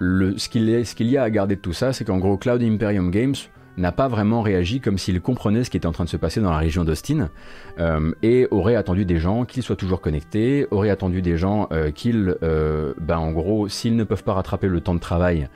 ce 0.00 0.48
qu'il 0.48 1.06
y 1.06 1.16
a 1.16 1.22
à 1.22 1.30
garder 1.30 1.56
de 1.56 1.60
tout 1.60 1.72
ça, 1.72 1.92
c'est 1.92 2.04
qu'en 2.04 2.18
gros, 2.18 2.36
Cloud 2.36 2.62
Imperium 2.62 3.10
Games 3.10 3.34
n'a 3.78 3.92
pas 3.92 4.08
vraiment 4.08 4.42
réagi 4.42 4.80
comme 4.80 4.98
s'il 4.98 5.22
comprenait 5.22 5.64
ce 5.64 5.70
qui 5.70 5.78
était 5.78 5.86
en 5.86 5.92
train 5.92 6.04
de 6.04 6.10
se 6.10 6.18
passer 6.18 6.42
dans 6.42 6.50
la 6.50 6.58
région 6.58 6.84
d'Austin 6.84 7.30
euh, 7.78 8.12
et 8.22 8.46
aurait 8.50 8.74
attendu 8.74 9.06
des 9.06 9.18
gens 9.18 9.46
qu'ils 9.46 9.62
soient 9.62 9.76
toujours 9.76 10.02
connectés, 10.02 10.66
aurait 10.70 10.90
attendu 10.90 11.22
des 11.22 11.38
gens 11.38 11.68
qu'ils, 11.94 12.36
ben 12.42 13.16
en 13.16 13.32
gros, 13.32 13.68
s'ils 13.68 13.96
ne 13.96 14.04
peuvent 14.04 14.24
pas 14.24 14.34
rattraper 14.34 14.68
le 14.68 14.82
temps 14.82 14.94
de 14.94 15.00
travail, 15.00 15.48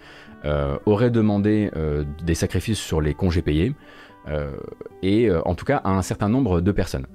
auraient 0.86 1.10
demandé 1.10 1.70
des 2.22 2.34
sacrifices 2.34 2.78
sur 2.78 3.02
les 3.02 3.12
congés 3.12 3.42
payés 3.42 3.74
et 5.02 5.30
en 5.44 5.54
tout 5.54 5.64
cas 5.64 5.78
à 5.78 5.90
un 5.90 6.02
certain 6.02 6.28
nombre 6.28 6.60
de 6.60 6.72
personnes. 6.72 7.06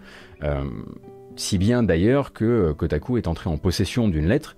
si 1.35 1.57
bien 1.57 1.83
d'ailleurs 1.83 2.33
que 2.33 2.71
Kotaku 2.73 3.17
est 3.17 3.27
entré 3.27 3.49
en 3.49 3.57
possession 3.57 4.07
d'une 4.07 4.27
lettre 4.27 4.55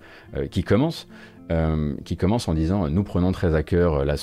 qui 0.50 0.62
commence 0.62 1.06
euh, 1.52 1.94
qui 2.04 2.16
commence 2.16 2.48
en 2.48 2.54
disant 2.54 2.88
nous 2.88 3.02
prenons 3.02 3.32
très 3.32 3.54
à 3.54 3.62
cœur 3.64 4.04
la, 4.04 4.16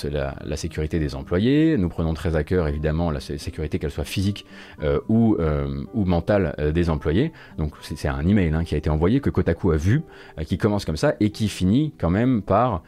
sécurité 0.56 1.00
des 1.00 1.16
employés, 1.16 1.78
nous 1.78 1.90
prenons 1.90 2.14
très 2.14 2.36
à 2.36 2.44
cœur 2.44 2.68
évidemment 2.68 3.12
la 3.12 3.20
sécurité 3.20 3.78
qu'elle 3.78 3.92
soit 3.92 4.06
physique 4.06 4.46
euh, 4.82 5.00
ou, 5.10 5.36
euh, 5.40 5.84
ou 5.94 6.06
mentale 6.06 6.56
des 6.74 6.90
employés. 6.90 7.34
Donc 7.58 7.74
c'est 7.82 8.08
un 8.08 8.26
email 8.26 8.54
hein, 8.54 8.64
qui 8.64 8.74
a 8.74 8.78
été 8.78 8.90
envoyé 8.90 9.20
que 9.20 9.30
Kotaku 9.30 9.72
a 9.72 9.76
vu, 9.76 10.02
qui 10.46 10.58
commence 10.58 10.86
comme 10.86 10.98
ça 10.98 11.16
et 11.20 11.30
qui 11.30 11.50
finit 11.50 11.94
quand 12.00 12.10
même 12.10 12.42
par 12.42 12.84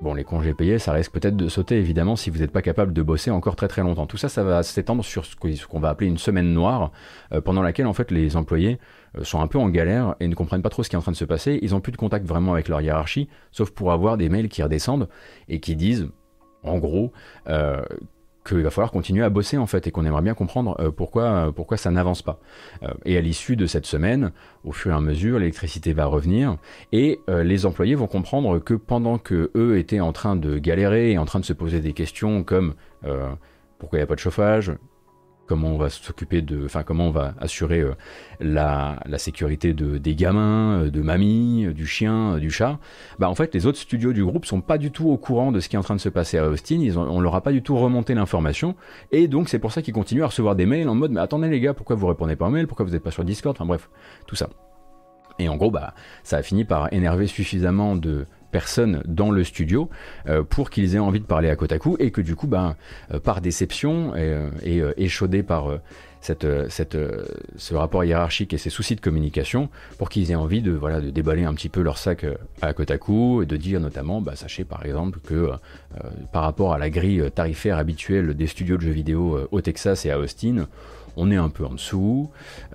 Bon, 0.00 0.14
les 0.14 0.22
congés 0.22 0.54
payés, 0.54 0.78
ça 0.78 0.92
risque 0.92 1.10
peut-être 1.10 1.36
de 1.36 1.48
sauter, 1.48 1.76
évidemment, 1.76 2.14
si 2.14 2.30
vous 2.30 2.38
n'êtes 2.38 2.52
pas 2.52 2.62
capable 2.62 2.92
de 2.92 3.02
bosser 3.02 3.32
encore 3.32 3.56
très 3.56 3.66
très 3.66 3.82
longtemps. 3.82 4.06
Tout 4.06 4.16
ça, 4.16 4.28
ça 4.28 4.44
va 4.44 4.62
s'étendre 4.62 5.04
sur 5.04 5.24
ce 5.24 5.34
qu'on 5.34 5.80
va 5.80 5.88
appeler 5.88 6.08
une 6.08 6.18
semaine 6.18 6.52
noire, 6.52 6.92
pendant 7.44 7.62
laquelle, 7.62 7.86
en 7.88 7.92
fait, 7.92 8.12
les 8.12 8.36
employés 8.36 8.78
euh, 9.16 9.24
sont 9.24 9.40
un 9.40 9.46
peu 9.48 9.58
en 9.58 9.68
galère 9.68 10.14
et 10.20 10.28
ne 10.28 10.34
comprennent 10.34 10.62
pas 10.62 10.68
trop 10.68 10.82
ce 10.82 10.88
qui 10.88 10.94
est 10.94 10.98
en 10.98 11.02
train 11.02 11.12
de 11.12 11.16
se 11.16 11.24
passer. 11.24 11.58
Ils 11.62 11.70
n'ont 11.72 11.80
plus 11.80 11.92
de 11.92 11.96
contact 11.96 12.26
vraiment 12.26 12.52
avec 12.52 12.68
leur 12.68 12.80
hiérarchie, 12.80 13.28
sauf 13.50 13.70
pour 13.70 13.90
avoir 13.90 14.16
des 14.16 14.28
mails 14.28 14.48
qui 14.48 14.62
redescendent 14.62 15.08
et 15.48 15.58
qui 15.60 15.74
disent, 15.74 16.08
en 16.62 16.78
gros, 16.78 17.12
euh, 17.48 17.82
qu'il 18.48 18.62
va 18.62 18.70
falloir 18.70 18.90
continuer 18.90 19.24
à 19.24 19.30
bosser 19.30 19.58
en 19.58 19.66
fait 19.66 19.86
et 19.86 19.90
qu'on 19.90 20.04
aimerait 20.04 20.22
bien 20.22 20.34
comprendre 20.34 20.76
euh, 20.80 20.90
pourquoi, 20.90 21.52
pourquoi 21.54 21.76
ça 21.76 21.90
n'avance 21.90 22.22
pas. 22.22 22.40
et 23.04 23.16
à 23.16 23.20
l'issue 23.20 23.56
de 23.56 23.66
cette 23.66 23.86
semaine, 23.86 24.32
au 24.64 24.72
fur 24.72 24.92
et 24.92 24.94
à 24.94 25.00
mesure, 25.00 25.38
l'électricité 25.38 25.92
va 25.92 26.06
revenir 26.06 26.56
et 26.92 27.20
les 27.28 27.66
employés 27.66 27.94
vont 27.94 28.06
comprendre 28.06 28.58
que 28.58 28.74
pendant 28.74 29.18
que 29.18 29.50
eux 29.54 29.78
étaient 29.78 30.00
en 30.00 30.12
train 30.12 30.36
de 30.36 30.58
galérer 30.58 31.12
et 31.12 31.18
en 31.18 31.24
train 31.24 31.40
de 31.40 31.44
se 31.44 31.52
poser 31.52 31.80
des 31.80 31.92
questions 31.92 32.42
comme 32.42 32.74
pourquoi 33.78 33.98
il 33.98 34.00
n'y 34.00 34.04
a 34.04 34.06
pas 34.06 34.14
de 34.14 34.20
chauffage, 34.20 34.72
comment 35.48 35.68
on 35.68 35.78
va 35.78 35.88
s'occuper 35.88 36.42
de, 36.42 36.64
enfin 36.64 36.82
comment 36.82 37.08
on 37.08 37.10
va 37.10 37.34
assurer 37.40 37.80
euh, 37.80 37.94
la, 38.40 38.98
sécurité 39.16 39.72
de, 39.72 39.98
des 39.98 40.14
gamins, 40.14 40.82
euh, 40.82 40.90
de 40.90 41.00
mamie, 41.00 41.66
euh, 41.66 41.72
du 41.72 41.86
chien, 41.86 42.38
du 42.38 42.50
chat. 42.50 42.78
Bah 43.18 43.28
en 43.28 43.34
fait 43.34 43.54
les 43.54 43.66
autres 43.66 43.78
studios 43.78 44.12
du 44.12 44.24
groupe 44.24 44.44
sont 44.44 44.60
pas 44.60 44.78
du 44.78 44.92
tout 44.92 45.08
au 45.08 45.16
courant 45.16 45.50
de 45.50 45.60
ce 45.60 45.68
qui 45.68 45.76
est 45.76 45.78
en 45.78 45.82
train 45.82 45.96
de 45.96 46.00
se 46.00 46.08
passer 46.08 46.38
à 46.38 46.46
Austin. 46.46 46.78
Ils 46.80 46.98
ont, 46.98 47.02
on 47.02 47.20
leur 47.20 47.34
a 47.34 47.40
pas 47.40 47.52
du 47.52 47.62
tout 47.62 47.76
remonté 47.76 48.14
l'information 48.14 48.76
et 49.10 49.26
donc 49.26 49.48
c'est 49.48 49.58
pour 49.58 49.72
ça 49.72 49.82
qu'ils 49.82 49.94
continuent 49.94 50.22
à 50.22 50.26
recevoir 50.26 50.54
des 50.54 50.66
mails 50.66 50.88
en 50.88 50.94
mode 50.94 51.10
mais 51.10 51.20
attendez 51.20 51.48
les 51.48 51.60
gars 51.60 51.74
pourquoi 51.74 51.96
vous 51.96 52.06
répondez 52.06 52.36
pas 52.36 52.46
aux 52.46 52.50
mails, 52.50 52.66
pourquoi 52.66 52.84
vous 52.84 52.92
n'êtes 52.92 53.02
pas 53.02 53.10
sur 53.10 53.24
Discord, 53.24 53.56
enfin 53.56 53.66
bref 53.66 53.88
tout 54.26 54.36
ça. 54.36 54.48
Et 55.40 55.48
en 55.48 55.56
gros, 55.56 55.70
bah, 55.70 55.94
ça 56.24 56.38
a 56.38 56.42
fini 56.42 56.64
par 56.64 56.92
énerver 56.92 57.28
suffisamment 57.28 57.94
de, 57.94 58.26
personnes 58.50 59.02
dans 59.06 59.30
le 59.30 59.44
studio 59.44 59.88
euh, 60.28 60.42
pour 60.42 60.70
qu'ils 60.70 60.94
aient 60.94 61.00
envie 61.00 61.20
de 61.20 61.26
parler 61.26 61.50
à 61.50 61.56
Kotaku 61.56 61.96
et 61.98 62.10
que 62.10 62.20
du 62.20 62.34
coup, 62.36 62.46
ben, 62.46 62.76
euh, 63.12 63.20
par 63.20 63.40
déception 63.40 64.14
et, 64.14 64.80
euh, 64.80 64.92
échaudé 64.96 65.42
par 65.42 65.78
cette, 66.20 66.46
ce 67.56 67.74
rapport 67.74 68.04
hiérarchique 68.04 68.52
et 68.52 68.58
ces 68.58 68.70
soucis 68.70 68.96
de 68.96 69.00
communication, 69.00 69.68
pour 69.98 70.08
qu'ils 70.08 70.32
aient 70.32 70.36
envie 70.36 70.62
de, 70.62 70.72
voilà, 70.72 71.00
de 71.00 71.10
déballer 71.10 71.44
un 71.44 71.54
petit 71.54 71.68
peu 71.68 71.80
leur 71.80 71.96
sac 71.96 72.26
à 72.60 72.72
Kotaku 72.72 73.42
et 73.42 73.46
de 73.46 73.56
dire 73.56 73.78
notamment, 73.80 74.20
bah, 74.20 74.34
sachez 74.34 74.64
par 74.64 74.84
exemple 74.84 75.20
que 75.20 75.50
par 76.32 76.42
rapport 76.42 76.74
à 76.74 76.78
la 76.78 76.90
grille 76.90 77.30
tarifaire 77.32 77.78
habituelle 77.78 78.34
des 78.34 78.48
studios 78.48 78.76
de 78.76 78.82
jeux 78.82 78.90
vidéo 78.90 79.46
au 79.52 79.60
Texas 79.60 80.06
et 80.06 80.10
à 80.10 80.18
Austin, 80.18 80.66
on 81.16 81.30
est 81.30 81.36
un 81.36 81.50
peu 81.50 81.64
en 81.64 81.74
dessous, 81.74 82.30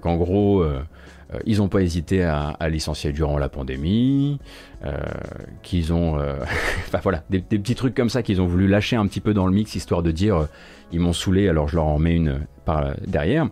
qu'en 0.00 0.16
gros 0.16 0.64
euh, 1.32 1.38
ils 1.46 1.58
n'ont 1.58 1.68
pas 1.68 1.82
hésité 1.82 2.22
à, 2.22 2.56
licencier 2.68 3.12
durant 3.12 3.38
la 3.38 3.48
pandémie, 3.48 4.38
euh, 4.84 4.96
qu'ils 5.62 5.92
ont, 5.92 6.18
euh, 6.18 6.36
enfin 6.86 7.00
voilà, 7.02 7.24
des, 7.30 7.40
petits 7.40 7.74
trucs 7.74 7.94
comme 7.94 8.10
ça 8.10 8.22
qu'ils 8.22 8.40
ont 8.40 8.46
voulu 8.46 8.68
lâcher 8.68 8.96
un 8.96 9.06
petit 9.06 9.20
peu 9.20 9.34
dans 9.34 9.46
le 9.46 9.52
mix 9.52 9.74
histoire 9.74 10.02
de 10.02 10.10
dire 10.10 10.48
ils 10.92 11.00
m'ont 11.00 11.12
saoulé, 11.12 11.48
alors 11.48 11.68
je 11.68 11.76
leur 11.76 11.86
en 11.86 11.98
mets 11.98 12.14
une 12.14 12.40
par 12.64 12.94
derrière, 13.06 13.48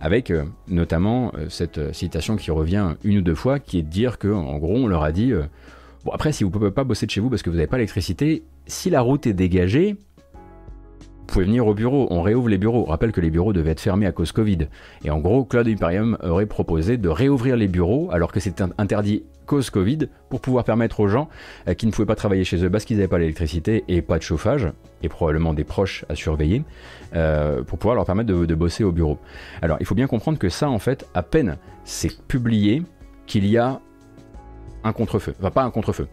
avec 0.00 0.32
notamment 0.68 1.32
cette 1.48 1.92
citation 1.94 2.36
qui 2.36 2.50
revient 2.50 2.94
une 3.04 3.18
ou 3.18 3.22
deux 3.22 3.34
fois, 3.34 3.58
qui 3.58 3.78
est 3.78 3.82
de 3.82 3.88
dire 3.88 4.18
que 4.18 4.28
en 4.28 4.58
gros 4.58 4.76
on 4.76 4.86
leur 4.86 5.02
a 5.02 5.12
dit 5.12 5.32
bon 6.04 6.12
après 6.12 6.32
si 6.32 6.44
vous 6.44 6.50
pouvez 6.50 6.70
pas 6.70 6.84
bosser 6.84 7.06
de 7.06 7.10
chez 7.10 7.20
vous 7.20 7.30
parce 7.30 7.42
que 7.42 7.50
vous 7.50 7.56
n'avez 7.56 7.68
pas 7.68 7.76
l'électricité, 7.76 8.44
si 8.66 8.90
la 8.90 9.00
route 9.00 9.26
est 9.26 9.32
dégagée, 9.32 9.96
pouvez 11.32 11.44
venir 11.44 11.66
au 11.66 11.74
bureau, 11.74 12.08
on 12.10 12.22
réouvre 12.22 12.48
les 12.48 12.58
bureaux. 12.58 12.84
Rappelle 12.84 13.12
que 13.12 13.20
les 13.20 13.30
bureaux 13.30 13.52
devaient 13.52 13.70
être 13.70 13.80
fermés 13.80 14.06
à 14.06 14.12
cause 14.12 14.32
Covid. 14.32 14.68
Et 15.04 15.10
en 15.10 15.18
gros, 15.18 15.44
Cloud 15.44 15.68
Imperium 15.68 16.18
aurait 16.22 16.46
proposé 16.46 16.96
de 16.96 17.08
réouvrir 17.08 17.56
les 17.56 17.68
bureaux 17.68 18.08
alors 18.12 18.32
que 18.32 18.40
c'était 18.40 18.64
interdit 18.78 19.24
cause 19.48 19.70
Covid 19.70 20.08
pour 20.28 20.40
pouvoir 20.40 20.62
permettre 20.62 21.00
aux 21.00 21.08
gens 21.08 21.28
euh, 21.66 21.74
qui 21.74 21.86
ne 21.86 21.90
pouvaient 21.90 22.06
pas 22.06 22.14
travailler 22.14 22.44
chez 22.44 22.62
eux 22.62 22.70
parce 22.70 22.84
qu'ils 22.84 22.98
n'avaient 22.98 23.08
pas 23.08 23.18
l'électricité 23.18 23.82
et 23.88 24.02
pas 24.02 24.18
de 24.18 24.22
chauffage 24.22 24.70
et 25.02 25.08
probablement 25.08 25.54
des 25.54 25.64
proches 25.64 26.04
à 26.08 26.14
surveiller 26.14 26.62
euh, 27.16 27.62
pour 27.62 27.78
pouvoir 27.78 27.96
leur 27.96 28.04
permettre 28.04 28.28
de, 28.28 28.44
de 28.44 28.54
bosser 28.54 28.84
au 28.84 28.92
bureau. 28.92 29.18
Alors 29.62 29.78
il 29.80 29.86
faut 29.86 29.94
bien 29.94 30.06
comprendre 30.06 30.38
que 30.38 30.50
ça 30.50 30.68
en 30.68 30.78
fait, 30.78 31.08
à 31.14 31.22
peine 31.22 31.56
c'est 31.84 32.20
publié 32.28 32.82
qu'il 33.26 33.46
y 33.46 33.56
a 33.56 33.80
un 34.84 34.92
contre-feu. 34.92 35.34
Enfin 35.38 35.50
pas 35.50 35.64
un 35.64 35.70
contre-feu, 35.70 36.08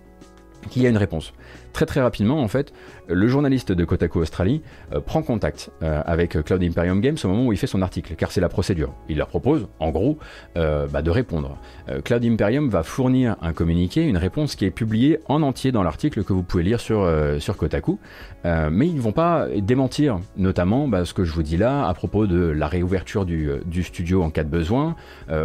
qu'il 0.70 0.84
y 0.84 0.88
a 0.88 0.89
une 0.89 0.97
réponse. 0.97 1.34
Très 1.76 1.86
très 1.86 2.01
rapidement, 2.01 2.41
en 2.41 2.47
fait, 2.47 2.72
le 3.09 3.28
journaliste 3.28 3.74
de 3.74 3.84
Kotaku 3.84 4.20
Australie 4.20 4.61
euh, 4.93 5.01
prend 5.01 5.22
contact 5.22 5.72
euh, 5.84 6.01
avec 6.05 6.41
Cloud 6.43 6.63
Imperium 6.63 7.01
Games 7.01 7.18
au 7.24 7.28
moment 7.28 7.47
où 7.47 7.51
il 7.51 7.57
fait 7.57 7.68
son 7.68 7.82
article, 7.82 8.16
car 8.16 8.32
c'est 8.32 8.39
la 8.39 8.47
procédure. 8.47 8.93
Il 9.09 9.18
leur 9.18 9.28
propose, 9.28 9.68
en 9.80 9.91
gros, 9.91 10.18
euh, 10.57 10.88
bah, 10.88 11.01
de 11.01 11.11
répondre. 11.11 11.57
Cloud 12.03 12.24
Imperium 12.24 12.70
va 12.70 12.84
fournir 12.84 13.36
un 13.41 13.51
communiqué, 13.51 14.03
une 14.03 14.18
réponse 14.18 14.55
qui 14.55 14.63
est 14.63 14.72
publiée 14.72 15.20
en 15.28 15.41
entier 15.41 15.72
dans 15.72 15.84
l'article 15.84 16.24
que 16.24 16.32
vous 16.32 16.43
pouvez 16.43 16.63
lire 16.63 16.80
sur, 16.80 17.09
sur 17.39 17.57
Kotaku, 17.57 17.99
mais 18.43 18.88
ils 18.88 18.95
ne 18.95 19.01
vont 19.01 19.11
pas 19.11 19.47
démentir, 19.57 20.20
notamment 20.38 20.88
bah, 20.88 21.05
ce 21.05 21.13
que 21.13 21.24
je 21.24 21.34
vous 21.34 21.43
dis 21.43 21.57
là 21.57 21.88
à 21.88 21.93
propos 21.93 22.26
de 22.26 22.39
la 22.39 22.68
réouverture 22.68 23.26
du, 23.26 23.49
du 23.66 23.84
studio 23.84 24.24
en 24.24 24.30
cas 24.30 24.43
de 24.43 24.49
besoin 24.49 24.95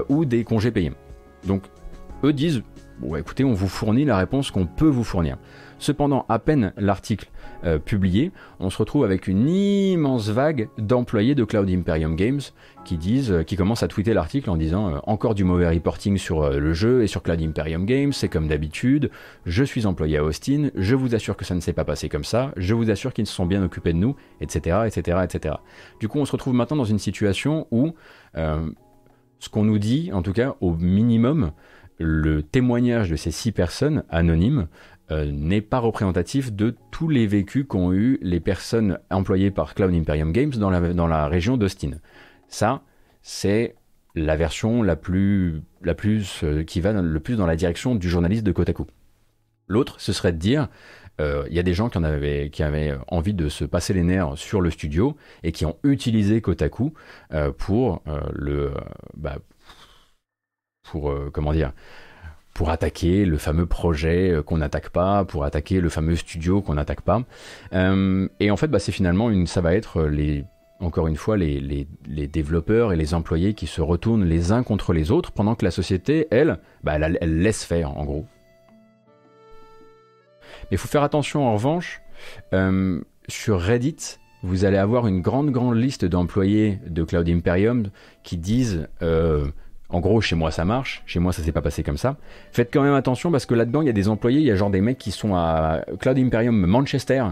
ou 0.08 0.24
des 0.24 0.44
congés 0.44 0.70
payés. 0.70 0.92
Donc, 1.46 1.64
eux 2.24 2.32
disent 2.32 2.62
Bon, 3.00 3.16
écoutez, 3.16 3.44
on 3.44 3.54
vous 3.54 3.68
fournit 3.68 4.04
la 4.04 4.18
réponse 4.18 4.50
qu'on 4.50 4.66
peut 4.66 4.86
vous 4.86 5.04
fournir. 5.04 5.38
Cependant, 5.78 6.26
à 6.28 6.38
peine 6.38 6.74
l'article 6.76 7.30
euh, 7.64 7.78
publié, 7.78 8.30
on 8.58 8.68
se 8.68 8.76
retrouve 8.76 9.04
avec 9.04 9.26
une 9.26 9.48
immense 9.48 10.28
vague 10.28 10.68
d'employés 10.76 11.34
de 11.34 11.42
Cloud 11.44 11.70
Imperium 11.70 12.14
Games 12.14 12.42
qui 12.84 12.98
disent, 12.98 13.32
euh, 13.32 13.42
qui 13.42 13.56
commencent 13.56 13.82
à 13.82 13.88
tweeter 13.88 14.12
l'article 14.12 14.50
en 14.50 14.58
disant 14.58 14.90
euh, 14.90 14.98
encore 15.04 15.34
du 15.34 15.44
mauvais 15.44 15.66
reporting 15.66 16.18
sur 16.18 16.50
le 16.50 16.74
jeu 16.74 17.02
et 17.02 17.06
sur 17.06 17.22
Cloud 17.22 17.40
Imperium 17.40 17.86
Games, 17.86 18.12
c'est 18.12 18.28
comme 18.28 18.48
d'habitude. 18.48 19.10
Je 19.46 19.64
suis 19.64 19.86
employé 19.86 20.18
à 20.18 20.24
Austin, 20.24 20.68
je 20.74 20.94
vous 20.94 21.14
assure 21.14 21.38
que 21.38 21.46
ça 21.46 21.54
ne 21.54 21.60
s'est 21.60 21.72
pas 21.72 21.84
passé 21.84 22.10
comme 22.10 22.24
ça, 22.24 22.52
je 22.58 22.74
vous 22.74 22.90
assure 22.90 23.14
qu'ils 23.14 23.26
se 23.26 23.32
sont 23.32 23.46
bien 23.46 23.62
occupés 23.64 23.94
de 23.94 23.98
nous, 23.98 24.14
etc., 24.42 24.80
etc., 24.84 25.20
etc. 25.24 25.54
Du 26.00 26.08
coup, 26.08 26.18
on 26.18 26.26
se 26.26 26.32
retrouve 26.32 26.52
maintenant 26.52 26.76
dans 26.76 26.84
une 26.84 26.98
situation 26.98 27.66
où 27.70 27.94
ce 28.34 29.48
qu'on 29.48 29.64
nous 29.64 29.78
dit, 29.78 30.10
en 30.12 30.22
tout 30.22 30.34
cas 30.34 30.54
au 30.60 30.74
minimum, 30.74 31.52
le 32.00 32.42
témoignage 32.42 33.10
de 33.10 33.16
ces 33.16 33.30
six 33.30 33.52
personnes 33.52 34.04
anonymes 34.08 34.68
euh, 35.10 35.30
n'est 35.30 35.60
pas 35.60 35.78
représentatif 35.78 36.52
de 36.52 36.74
tous 36.90 37.08
les 37.08 37.26
vécus 37.26 37.66
qu'ont 37.68 37.92
eu 37.92 38.18
les 38.22 38.40
personnes 38.40 38.98
employées 39.10 39.50
par 39.50 39.74
Cloud 39.74 39.94
Imperium 39.94 40.32
Games 40.32 40.50
dans 40.50 40.70
la, 40.70 41.28
région 41.28 41.56
d'Austin. 41.58 41.90
Ça, 42.48 42.82
c'est 43.22 43.76
la 44.14 44.36
version 44.36 44.82
la 44.82 44.96
plus, 44.96 45.62
euh, 46.42 46.64
qui 46.64 46.80
va 46.80 46.92
le 46.92 47.20
plus 47.20 47.36
dans 47.36 47.46
la 47.46 47.56
direction 47.56 47.94
du 47.94 48.08
journaliste 48.08 48.44
de 48.44 48.52
Kotaku. 48.52 48.86
L'autre, 49.68 50.00
ce 50.00 50.12
serait 50.12 50.32
de 50.32 50.38
dire, 50.38 50.68
euh, 51.20 51.44
il 51.50 51.54
y 51.54 51.58
a 51.58 51.62
des 51.62 51.74
gens 51.74 51.90
qui, 51.90 51.98
en 51.98 52.04
avaient, 52.04 52.48
qui 52.50 52.62
avaient 52.62 52.96
envie 53.08 53.34
de 53.34 53.50
se 53.50 53.64
passer 53.64 53.92
les 53.92 54.04
nerfs 54.04 54.38
sur 54.38 54.62
le 54.62 54.70
studio 54.70 55.16
et 55.42 55.52
qui 55.52 55.66
ont 55.66 55.76
utilisé 55.84 56.40
Kotaku 56.40 56.94
pour 57.58 58.02
le, 58.32 58.72
bah, 59.16 59.38
pour 60.90 61.10
euh, 61.10 61.30
comment 61.32 61.52
dire 61.52 61.72
pour 62.52 62.70
attaquer 62.70 63.24
le 63.24 63.38
fameux 63.38 63.64
projet 63.64 64.32
euh, 64.32 64.42
qu'on 64.42 64.58
n'attaque 64.58 64.90
pas, 64.90 65.24
pour 65.24 65.44
attaquer 65.44 65.80
le 65.80 65.88
fameux 65.88 66.16
studio 66.16 66.60
qu'on 66.60 66.74
n'attaque 66.74 67.00
pas. 67.00 67.22
Euh, 67.72 68.28
et 68.40 68.50
en 68.50 68.56
fait, 68.56 68.66
bah, 68.66 68.80
c'est 68.80 68.92
finalement 68.92 69.30
une, 69.30 69.46
ça 69.46 69.60
va 69.60 69.74
être 69.74 70.02
les, 70.02 70.44
encore 70.80 71.06
une 71.06 71.16
fois, 71.16 71.36
les, 71.36 71.60
les, 71.60 72.26
développeurs 72.26 72.92
et 72.92 72.96
les 72.96 73.14
employés 73.14 73.54
qui 73.54 73.68
se 73.68 73.80
retournent 73.80 74.24
les 74.24 74.50
uns 74.50 74.64
contre 74.64 74.92
les 74.92 75.12
autres, 75.12 75.30
pendant 75.30 75.54
que 75.54 75.64
la 75.64 75.70
société, 75.70 76.26
elle, 76.32 76.58
bah, 76.82 76.96
elle, 76.96 77.18
elle 77.20 77.40
laisse 77.40 77.64
faire, 77.64 77.96
en 77.96 78.04
gros. 78.04 78.26
Mais 80.64 80.72
il 80.72 80.78
faut 80.78 80.88
faire 80.88 81.04
attention, 81.04 81.46
en 81.46 81.54
revanche, 81.54 82.02
sur 83.28 83.60
Reddit, 83.60 84.18
vous 84.42 84.64
allez 84.64 84.78
avoir 84.78 85.06
une 85.06 85.22
grande, 85.22 85.50
grande 85.50 85.76
liste 85.76 86.04
d'employés 86.04 86.80
de 86.86 87.04
Cloud 87.04 87.28
Imperium 87.28 87.90
qui 88.24 88.36
disent 88.36 88.88
en 89.92 90.00
gros, 90.00 90.20
chez 90.20 90.36
moi 90.36 90.50
ça 90.50 90.64
marche, 90.64 91.02
chez 91.06 91.18
moi 91.18 91.32
ça 91.32 91.42
s'est 91.42 91.52
pas 91.52 91.62
passé 91.62 91.82
comme 91.82 91.96
ça. 91.96 92.16
Faites 92.52 92.70
quand 92.72 92.82
même 92.82 92.94
attention 92.94 93.30
parce 93.30 93.46
que 93.46 93.54
là-dedans 93.54 93.82
il 93.82 93.86
y 93.86 93.90
a 93.90 93.94
des 93.94 94.08
employés, 94.08 94.40
il 94.40 94.46
y 94.46 94.50
a 94.50 94.56
genre 94.56 94.70
des 94.70 94.80
mecs 94.80 94.98
qui 94.98 95.10
sont 95.10 95.34
à 95.34 95.80
Cloud 95.98 96.18
Imperium 96.18 96.56
Manchester 96.66 97.24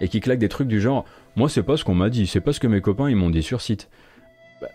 et 0.00 0.08
qui 0.08 0.20
claque 0.20 0.38
des 0.38 0.48
trucs 0.48 0.68
du 0.68 0.80
genre 0.80 1.04
Moi, 1.36 1.48
c'est 1.48 1.62
pas 1.62 1.76
ce 1.76 1.84
qu'on 1.84 1.94
m'a 1.94 2.10
dit, 2.10 2.26
c'est 2.26 2.40
pas 2.40 2.52
ce 2.52 2.60
que 2.60 2.66
mes 2.66 2.80
copains 2.80 3.08
ils 3.08 3.16
m'ont 3.16 3.30
dit 3.30 3.42
sur 3.42 3.60
site. 3.60 3.88
Bah, 4.60 4.68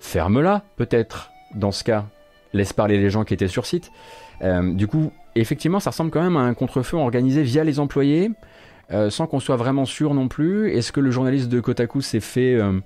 ferme-la, 0.00 0.62
peut-être, 0.76 1.30
dans 1.54 1.72
ce 1.72 1.84
cas. 1.84 2.06
Laisse 2.52 2.72
parler 2.72 2.98
les 2.98 3.10
gens 3.10 3.24
qui 3.24 3.34
étaient 3.34 3.48
sur 3.48 3.66
site. 3.66 3.90
Euh, 4.42 4.72
du 4.72 4.86
coup, 4.86 5.12
effectivement, 5.34 5.80
ça 5.80 5.90
ressemble 5.90 6.10
quand 6.10 6.22
même 6.22 6.36
à 6.36 6.40
un 6.40 6.54
contre-feu 6.54 6.96
organisé 6.96 7.42
via 7.42 7.64
les 7.64 7.80
employés, 7.80 8.30
euh, 8.92 9.10
sans 9.10 9.26
qu'on 9.26 9.40
soit 9.40 9.56
vraiment 9.56 9.86
sûr 9.86 10.14
non 10.14 10.28
plus. 10.28 10.70
Est-ce 10.70 10.92
que 10.92 11.00
le 11.00 11.10
journaliste 11.10 11.48
de 11.48 11.58
Kotaku 11.60 12.00
s'est 12.00 12.20
fait 12.20 12.54
euh, 12.54 12.78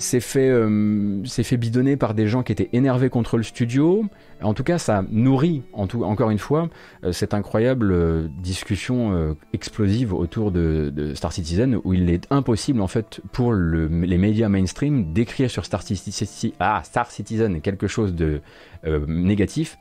c'est 0.00 0.20
fait, 0.20 0.48
euh, 0.48 1.22
fait 1.24 1.58
bidonner 1.58 1.96
par 1.96 2.14
des 2.14 2.26
gens 2.26 2.42
qui 2.42 2.52
étaient 2.52 2.70
énervés 2.72 3.10
contre 3.10 3.36
le 3.36 3.42
studio. 3.42 4.06
En 4.42 4.54
tout 4.54 4.64
cas, 4.64 4.78
ça 4.78 5.04
nourrit, 5.10 5.62
encore 5.72 6.30
une 6.30 6.38
fois, 6.38 6.70
euh, 7.04 7.12
cette 7.12 7.34
incroyable 7.34 7.92
euh, 7.92 8.28
discussion 8.42 9.36
explosive 9.52 10.14
autour 10.14 10.52
de, 10.52 11.12
Star 11.14 11.32
Citizen, 11.32 11.78
où 11.84 11.92
il 11.92 12.08
est 12.08 12.26
impossible, 12.30 12.80
en 12.80 12.86
fait, 12.86 13.20
pour 13.32 13.52
les 13.52 14.18
médias 14.18 14.48
mainstream 14.48 15.12
d'écrire 15.12 15.50
sur 15.50 15.66
Star, 15.66 15.82
ah, 16.60 16.80
Star 16.82 17.10
Citizen 17.10 17.60
quelque 17.60 17.86
chose 17.86 18.14
de 18.14 18.40
négatif 19.06 19.78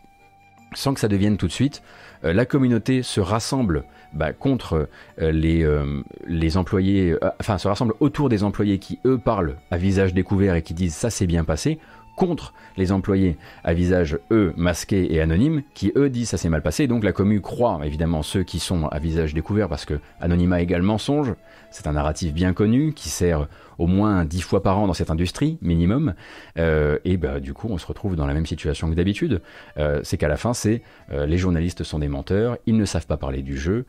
sans 0.74 0.94
que 0.94 1.00
ça 1.00 1.08
devienne 1.08 1.38
tout 1.38 1.48
de 1.48 1.52
suite. 1.52 1.82
la 2.24 2.46
communauté 2.46 3.02
se 3.02 3.20
rassemble 3.20 3.86
bah, 4.14 4.34
contre 4.34 4.90
euh, 5.22 5.32
les, 5.32 5.64
euh, 5.64 6.02
les 6.26 6.58
employés, 6.58 7.12
euh, 7.12 7.20
enfin 7.40 7.60
se 7.60 7.68
rassemblent 7.68 7.94
autour 8.00 8.28
des 8.30 8.44
employés 8.44 8.80
qui 8.80 9.00
eux 9.06 9.20
parlent 9.20 9.58
à 9.70 9.78
visage 9.78 10.16
découvert 10.16 10.56
et 10.56 10.64
qui 10.64 10.74
disent 10.74 10.96
ça 10.96 11.12
s'est 11.12 11.28
bien 11.28 11.44
passé, 11.44 11.78
contre 12.16 12.54
les 12.76 12.92
employés 12.92 13.38
à 13.64 13.74
visage 13.74 14.18
eux 14.32 14.52
masqués 14.58 15.14
et 15.14 15.22
anonymes 15.22 15.62
qui 15.74 15.92
eux 15.96 16.10
disent 16.10 16.30
ça 16.30 16.38
s'est 16.38 16.50
mal 16.50 16.64
passé. 16.64 16.88
Donc 16.88 17.04
la 17.04 17.12
commu 17.12 17.40
croit 17.40 17.80
évidemment 17.84 18.24
ceux 18.24 18.44
qui 18.44 18.60
sont 18.60 18.88
à 18.88 18.98
visage 18.98 19.34
découvert 19.34 19.70
parce 19.70 19.86
que 19.86 20.00
anonymat 20.20 20.62
égale 20.62 20.82
mensonge. 20.82 21.34
C'est 21.72 21.88
un 21.88 21.94
narratif 21.94 22.34
bien 22.34 22.54
connu 22.54 22.94
qui 22.94 23.10
sert 23.10 23.48
au 23.80 23.88
moins 23.88 24.26
dix 24.26 24.42
fois 24.42 24.62
par 24.62 24.78
an 24.78 24.88
dans 24.88 24.94
cette 24.94 25.10
industrie, 25.10 25.58
minimum. 25.62 26.14
Euh, 26.58 27.00
et 27.06 27.18
bah, 27.18 27.40
du 27.40 27.54
coup, 27.54 27.68
on 27.70 27.78
se 27.78 27.88
retrouve 27.88 28.16
dans 28.16 28.28
la 28.28 28.34
même 28.34 28.46
situation 28.46 28.90
que 28.90 28.96
d'habitude. 28.96 29.42
Euh, 29.78 30.02
c'est 30.04 30.18
qu'à 30.18 30.28
la 30.28 30.36
fin, 30.36 30.54
c'est 30.54 30.82
euh, 31.12 31.26
les 31.26 31.38
journalistes 31.38 31.84
sont 31.84 32.00
des 32.00 32.10
menteurs, 32.10 32.58
ils 32.66 32.76
ne 32.76 32.86
savent 32.86 33.08
pas 33.08 33.18
parler 33.18 33.42
du 33.42 33.58
jeu, 33.58 33.86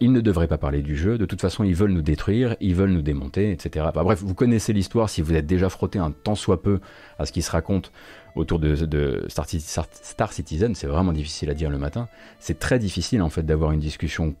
ils 0.00 0.12
ne 0.12 0.20
devraient 0.20 0.46
pas 0.46 0.58
parler 0.58 0.80
du 0.80 0.96
jeu, 0.96 1.18
de 1.18 1.26
toute 1.26 1.40
façon, 1.40 1.64
ils 1.64 1.74
veulent 1.74 1.90
nous 1.90 2.02
détruire, 2.02 2.56
ils 2.60 2.74
veulent 2.74 2.90
nous 2.90 3.02
démonter, 3.02 3.50
etc. 3.50 3.86
bref, 3.92 4.22
vous 4.22 4.34
connaissez 4.34 4.72
l'histoire 4.72 5.10
si 5.10 5.22
vous 5.22 5.34
êtes 5.34 5.46
déjà 5.46 5.68
frotté 5.68 5.98
un 5.98 6.12
tant 6.12 6.36
soit 6.36 6.62
peu 6.62 6.80
à 7.18 7.26
ce 7.26 7.32
qui 7.32 7.42
se 7.42 7.50
raconte 7.50 7.90
autour 8.36 8.58
de, 8.58 9.26
Star, 9.28 10.32
Citizen, 10.32 10.74
c'est 10.74 10.86
vraiment 10.86 11.12
difficile 11.12 11.50
à 11.50 11.54
dire 11.54 11.70
le 11.70 11.78
matin. 11.78 12.08
C'est 12.38 12.58
très 12.58 12.78
difficile 12.78 13.22
en 13.22 13.30
fait 13.30 13.42
d'avoir 13.42 13.72
une 13.72 13.80
discussion 13.80 14.36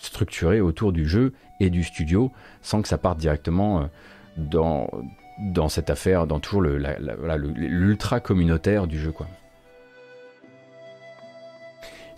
structurée 0.00 0.60
autour 0.60 0.92
du 0.92 1.06
jeu 1.06 1.32
et 1.60 1.70
du 1.70 1.84
studio 1.84 2.32
sans 2.62 2.82
que 2.82 2.88
ça 2.88 2.98
parte 2.98 3.18
directement 3.18 3.88
dans, 4.36 4.90
dans 5.38 5.68
cette 5.68 5.90
affaire, 5.90 6.26
dans 6.26 6.40
toujours 6.40 6.62
l'ultra 6.62 8.20
communautaire 8.20 8.86
du 8.86 8.98
jeu. 8.98 9.12
quoi. 9.12 9.26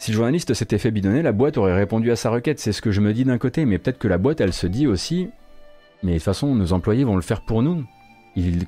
Si 0.03 0.11
le 0.11 0.17
journaliste 0.17 0.53
s'était 0.53 0.79
fait 0.79 0.91
bidonner, 0.91 1.23
la 1.23 1.31
boîte 1.31 1.59
aurait 1.59 1.77
répondu 1.77 2.11
à 2.11 2.17
sa 2.17 2.31
requête. 2.31 2.59
C'est 2.59 2.73
ce 2.73 2.83
que 2.83 2.91
je 2.91 3.01
me 3.01 3.13
dis 3.13 3.25
d'un 3.25 3.39
côté, 3.39 3.65
mais 3.65 3.79
peut-être 3.79 3.99
que 3.99 4.09
la 4.09 4.19
boîte, 4.19 4.41
elle 4.41 4.53
se 4.53 4.67
dit 4.67 4.89
aussi, 4.89 5.29
mais 6.03 6.15
de 6.15 6.17
toute 6.17 6.25
façon, 6.25 6.57
nos 6.57 6.73
employés 6.73 7.05
vont 7.05 7.15
le 7.15 7.23
faire 7.23 7.43
pour 7.43 7.63
nous, 7.63 7.85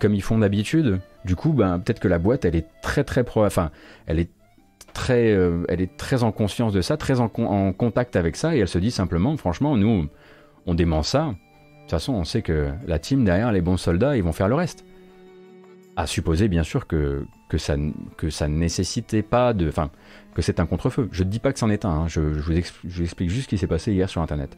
comme 0.00 0.14
ils 0.14 0.22
font 0.22 0.38
d'habitude. 0.38 1.00
Du 1.24 1.34
coup, 1.34 1.52
ben, 1.52 1.80
peut-être 1.80 1.98
que 1.98 2.06
la 2.06 2.20
boîte, 2.20 2.44
elle 2.44 2.54
est 2.54 2.68
très 2.82 3.02
très 3.02 3.24
pro, 3.24 3.44
enfin, 3.44 3.72
elle 4.06 4.20
est 4.20 4.30
euh, 5.10 5.64
elle 5.68 5.80
est 5.80 5.96
très 5.96 6.22
en 6.22 6.32
conscience 6.32 6.72
de 6.72 6.80
ça, 6.80 6.96
très 6.96 7.20
en, 7.20 7.28
contact 7.28 8.16
avec 8.16 8.36
ça, 8.36 8.56
et 8.56 8.60
elle 8.60 8.68
se 8.68 8.78
dit 8.78 8.90
simplement, 8.90 9.36
franchement, 9.36 9.76
nous, 9.76 10.08
on 10.66 10.74
dément 10.74 11.02
ça, 11.02 11.26
de 11.26 11.32
toute 11.82 11.90
façon, 11.90 12.14
on 12.14 12.24
sait 12.24 12.42
que 12.42 12.70
la 12.86 12.98
team 12.98 13.24
derrière, 13.24 13.52
les 13.52 13.60
bons 13.60 13.76
soldats, 13.76 14.16
ils 14.16 14.22
vont 14.22 14.32
faire 14.32 14.48
le 14.48 14.54
reste. 14.54 14.84
À 15.96 16.06
supposer, 16.06 16.48
bien 16.48 16.62
sûr, 16.62 16.86
que, 16.86 17.26
ça, 17.56 17.76
que 18.16 18.30
ça 18.30 18.48
ne 18.48 18.56
nécessitait 18.56 19.22
pas 19.22 19.52
de. 19.52 19.68
Enfin, 19.68 19.90
que 20.34 20.42
c'est 20.42 20.58
un 20.58 20.66
contre-feu. 20.66 21.08
Je 21.12 21.22
ne 21.22 21.28
dis 21.28 21.38
pas 21.38 21.52
que 21.52 21.58
c'en 21.58 21.70
est 21.70 21.84
un, 21.84 21.90
hein. 21.90 22.08
je 22.08 22.20
vous 22.20 22.52
explique 22.52 23.30
juste 23.30 23.44
ce 23.44 23.48
qui 23.48 23.58
s'est 23.58 23.68
passé 23.68 23.92
hier 23.92 24.08
sur 24.08 24.20
Internet. 24.20 24.56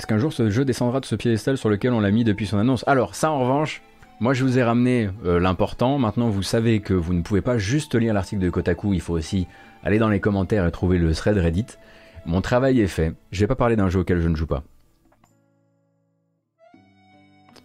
Est-ce 0.00 0.06
qu'un 0.06 0.16
jour 0.16 0.32
ce 0.32 0.48
jeu 0.48 0.64
descendra 0.64 1.00
de 1.00 1.04
ce 1.04 1.14
piédestal 1.14 1.58
sur 1.58 1.68
lequel 1.68 1.92
on 1.92 2.00
l'a 2.00 2.10
mis 2.10 2.24
depuis 2.24 2.46
son 2.46 2.56
annonce? 2.56 2.84
Alors 2.86 3.14
ça 3.14 3.30
en 3.30 3.40
revanche, 3.40 3.82
moi 4.18 4.32
je 4.32 4.44
vous 4.44 4.58
ai 4.58 4.62
ramené 4.62 5.10
euh, 5.26 5.38
l'important, 5.38 5.98
maintenant 5.98 6.30
vous 6.30 6.42
savez 6.42 6.80
que 6.80 6.94
vous 6.94 7.12
ne 7.12 7.20
pouvez 7.20 7.42
pas 7.42 7.58
juste 7.58 7.94
lire 7.94 8.14
l'article 8.14 8.40
de 8.40 8.48
Kotaku, 8.48 8.94
il 8.94 9.02
faut 9.02 9.12
aussi 9.12 9.46
aller 9.84 9.98
dans 9.98 10.08
les 10.08 10.18
commentaires 10.18 10.66
et 10.66 10.70
trouver 10.70 10.96
le 10.96 11.12
thread 11.12 11.36
Reddit. 11.36 11.66
Mon 12.24 12.40
travail 12.40 12.80
est 12.80 12.86
fait, 12.86 13.12
je 13.30 13.40
vais 13.40 13.46
pas 13.46 13.56
parler 13.56 13.76
d'un 13.76 13.90
jeu 13.90 14.00
auquel 14.00 14.22
je 14.22 14.28
ne 14.30 14.36
joue 14.36 14.46
pas. 14.46 14.62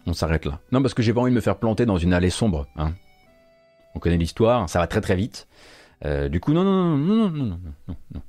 On 0.06 0.12
s'arrête 0.12 0.44
là. 0.44 0.60
Non 0.72 0.82
parce 0.82 0.92
que 0.92 1.02
j'ai 1.02 1.14
pas 1.14 1.22
envie 1.22 1.30
de 1.30 1.36
me 1.36 1.40
faire 1.40 1.56
planter 1.56 1.86
dans 1.86 1.96
une 1.96 2.12
allée 2.12 2.28
sombre. 2.28 2.66
Hein. 2.76 2.92
On 3.94 3.98
connaît 3.98 4.18
l'histoire, 4.18 4.68
ça 4.68 4.78
va 4.78 4.86
très 4.86 5.00
très 5.00 5.16
vite. 5.16 5.48
Euh, 6.04 6.28
du 6.28 6.38
coup 6.38 6.52
non 6.52 6.64
non 6.64 6.98
non 6.98 6.98
non 6.98 7.30
non 7.30 7.44
non 7.46 7.58
non 7.88 7.96
non. 8.14 8.22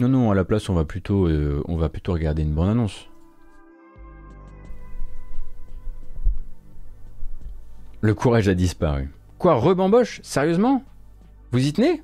Non, 0.00 0.08
non, 0.08 0.32
à 0.32 0.34
la 0.34 0.44
place, 0.44 0.68
on 0.68 0.74
va 0.74 0.84
plutôt, 0.84 1.28
euh, 1.28 1.62
on 1.68 1.76
va 1.76 1.88
plutôt 1.88 2.12
regarder 2.14 2.42
une 2.42 2.52
bonne 2.52 2.68
annonce. 2.68 3.08
Le 8.00 8.12
courage 8.12 8.48
a 8.48 8.54
disparu. 8.54 9.08
Quoi, 9.38 9.54
rebamboche 9.54 10.20
Sérieusement? 10.24 10.82
Vous 11.52 11.64
y 11.64 11.72
tenez? 11.72 12.02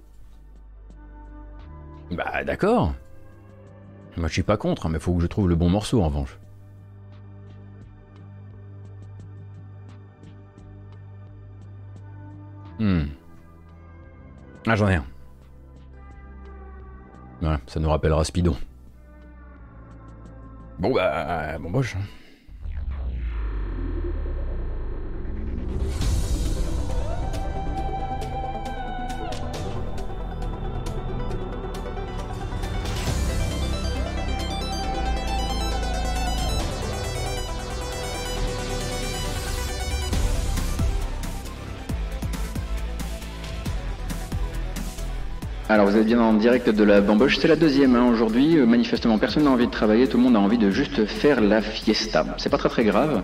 Bah 2.12 2.44
d'accord. 2.44 2.94
Moi 4.16 4.28
je 4.28 4.32
suis 4.34 4.42
pas 4.44 4.56
contre, 4.56 4.86
hein, 4.86 4.90
mais 4.90 5.00
faut 5.00 5.12
que 5.14 5.20
je 5.22 5.26
trouve 5.26 5.48
le 5.48 5.56
bon 5.56 5.68
morceau 5.68 6.00
en 6.00 6.06
revanche. 6.06 6.38
Hmm. 12.78 13.06
Ah 14.66 14.76
j'en 14.76 14.88
ai 14.88 14.94
un. 14.94 15.04
Ça 17.66 17.80
nous 17.80 17.88
rappellera 17.88 18.24
Spidon. 18.24 18.56
Bon 20.78 20.92
bah, 20.92 21.58
bon 21.58 21.70
boche. 21.70 21.96
Vous 45.90 45.96
êtes 45.96 46.06
bien 46.06 46.20
en 46.20 46.34
direct 46.34 46.70
de 46.70 46.84
la 46.84 47.00
bamboche, 47.00 47.38
c'est 47.38 47.48
la 47.48 47.56
deuxième 47.56 47.96
hein, 47.96 48.06
aujourd'hui. 48.08 48.56
Euh, 48.56 48.64
manifestement 48.64 49.18
personne 49.18 49.42
n'a 49.44 49.50
envie 49.50 49.66
de 49.66 49.72
travailler, 49.72 50.06
tout 50.06 50.18
le 50.18 50.22
monde 50.22 50.36
a 50.36 50.38
envie 50.38 50.56
de 50.56 50.70
juste 50.70 51.04
faire 51.04 51.40
la 51.40 51.60
fiesta. 51.60 52.24
C'est 52.38 52.48
pas 52.48 52.58
très 52.58 52.68
très 52.68 52.84
grave. 52.84 53.22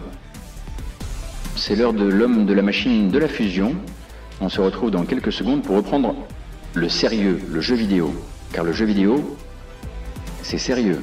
C'est 1.55 1.77
l'heure 1.77 1.93
de 1.93 2.05
l'homme 2.05 2.45
de 2.45 2.53
la 2.53 2.63
machine 2.63 3.09
de 3.09 3.19
la 3.21 3.29
fusion. 3.29 3.77
On 4.41 4.49
se 4.49 4.61
retrouve 4.61 4.91
dans 4.91 5.05
quelques 5.05 5.33
secondes 5.33 5.63
pour 5.63 5.77
reprendre 5.77 6.17
le 6.75 6.89
sérieux, 6.89 7.39
le 7.53 7.61
jeu 7.61 7.77
vidéo. 7.77 8.13
Car 8.53 8.65
le 8.65 8.73
jeu 8.73 8.85
vidéo, 8.85 9.37
c'est 10.43 10.59
sérieux. 10.59 11.01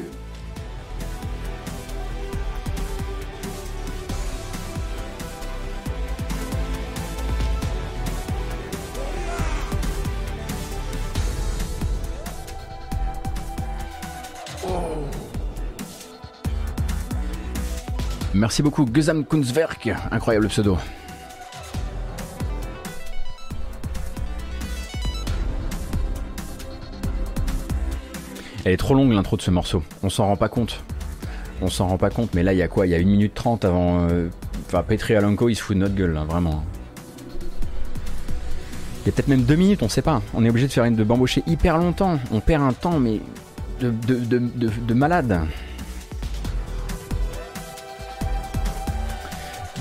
Merci 18.53 18.61
beaucoup, 18.61 18.85
Gesamtkunstwerk, 18.85 19.89
incroyable 20.11 20.47
pseudo. 20.47 20.77
Elle 28.63 28.73
est 28.73 28.77
trop 28.77 28.93
longue 28.93 29.11
l'intro 29.11 29.37
de 29.37 29.41
ce 29.41 29.49
morceau, 29.49 29.81
on 30.03 30.11
s'en 30.11 30.27
rend 30.27 30.35
pas 30.35 30.49
compte. 30.49 30.83
On 31.63 31.67
s'en 31.67 31.87
rend 31.87 31.97
pas 31.97 32.11
compte, 32.11 32.35
mais 32.35 32.43
là 32.43 32.53
il 32.53 32.57
y 32.57 32.61
a 32.61 32.67
quoi? 32.67 32.85
Il 32.85 32.91
y 32.91 32.93
a 32.93 32.99
1 32.99 33.05
minute 33.05 33.33
30 33.33 33.65
avant. 33.65 34.07
Euh, 34.07 34.29
enfin, 34.67 34.83
Petri 34.83 35.15
Alanko 35.15 35.49
il 35.49 35.55
se 35.55 35.63
fout 35.63 35.75
de 35.75 35.81
notre 35.81 35.95
gueule, 35.95 36.13
là, 36.13 36.23
vraiment. 36.23 36.63
Il 39.01 39.07
y 39.07 39.09
a 39.09 39.13
peut-être 39.13 39.29
même 39.29 39.45
deux 39.45 39.55
minutes, 39.55 39.81
on 39.81 39.89
sait 39.89 40.03
pas. 40.03 40.21
On 40.35 40.45
est 40.45 40.49
obligé 40.51 40.67
de 40.67 40.73
faire 40.73 40.85
une 40.85 40.95
de 40.95 41.03
bambocher 41.03 41.41
hyper 41.47 41.79
longtemps. 41.79 42.19
On 42.31 42.39
perd 42.39 42.61
un 42.61 42.73
temps, 42.73 42.99
mais 42.99 43.19
de 43.81 44.93
malade. 44.93 45.41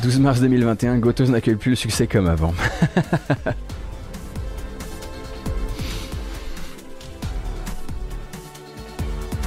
12 0.02 0.18
mars 0.18 0.40
2021, 0.40 0.98
Gotos 0.98 1.26
n'accueille 1.26 1.54
plus 1.54 1.70
le 1.70 1.76
succès 1.76 2.08
comme 2.08 2.26
avant. 2.26 2.52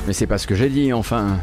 Mais 0.07 0.13
c'est 0.13 0.27
pas 0.27 0.37
ce 0.37 0.47
que 0.47 0.55
j'ai 0.55 0.69
dit, 0.69 0.93
enfin. 0.93 1.39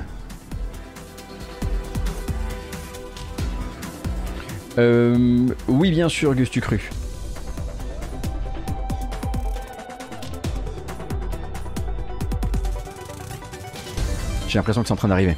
Euh, 4.78 5.46
oui, 5.68 5.90
bien 5.90 6.08
sûr, 6.08 6.34
Gus, 6.34 6.50
tu 6.50 6.62
cru. 6.62 6.90
J'ai 14.48 14.58
l'impression 14.58 14.80
que 14.80 14.88
c'est 14.88 14.94
en 14.94 14.96
train 14.96 15.08
d'arriver. 15.08 15.36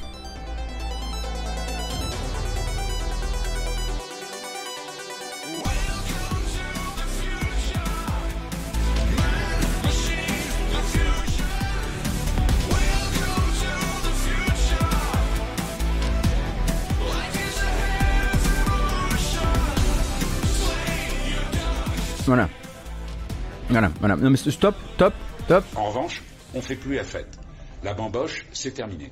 Voilà. 24.04 24.16
Non 24.16 24.28
mais 24.28 24.36
stop, 24.36 24.74
top, 24.98 25.14
top. 25.48 25.64
En 25.76 25.84
revanche, 25.84 26.22
on 26.54 26.60
fait 26.60 26.76
plus 26.76 26.96
la 26.96 27.04
fête. 27.04 27.38
La 27.82 27.94
bamboche, 27.94 28.44
c'est 28.52 28.72
terminé. 28.72 29.10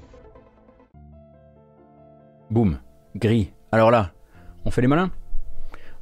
Boum. 2.50 2.78
Gris. 3.16 3.54
Alors 3.72 3.90
là, 3.90 4.12
on 4.66 4.70
fait 4.70 4.82
les 4.82 4.88
malins? 4.88 5.10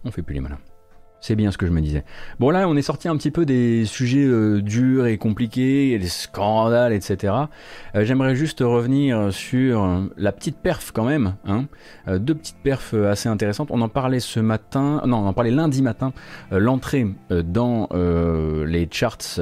On 0.02 0.10
fait 0.10 0.22
plus 0.22 0.34
les 0.34 0.40
malins. 0.40 0.58
C'est 1.20 1.36
bien 1.36 1.51
ce 1.51 1.59
que 1.59 1.66
je 1.66 1.70
me 1.70 1.82
disais. 1.82 2.05
Bon 2.38 2.48
là, 2.48 2.66
on 2.66 2.76
est 2.76 2.82
sorti 2.82 3.06
un 3.06 3.16
petit 3.16 3.30
peu 3.30 3.44
des 3.44 3.84
sujets 3.84 4.24
euh, 4.24 4.62
durs 4.62 5.06
et 5.06 5.18
compliqués, 5.18 5.98
des 5.98 6.09
scandales, 6.09 6.94
etc. 6.94 7.34
Euh, 7.94 8.05
j'aimerais 8.06 8.34
juste 8.34 8.60
revenir 8.60 9.30
sur 9.30 9.84
euh, 9.84 10.01
la 10.16 10.32
petite 10.32 10.56
perf 10.56 10.92
quand 10.92 11.05
même. 11.05 11.34
Hein. 11.47 11.66
deux 12.09 12.34
petites 12.34 12.62
perfs 12.62 12.94
assez 12.94 13.28
intéressantes. 13.28 13.68
On 13.70 13.82
en 13.82 13.88
parlait 13.88 14.20
ce 14.20 14.40
matin, 14.40 15.02
non, 15.06 15.18
on 15.18 15.26
en 15.26 15.32
parlait 15.34 15.51
lundi 15.51 15.82
matin. 15.82 16.12
L'entrée 16.51 17.06
dans 17.30 17.88
les 18.66 18.88
charts, 18.90 19.38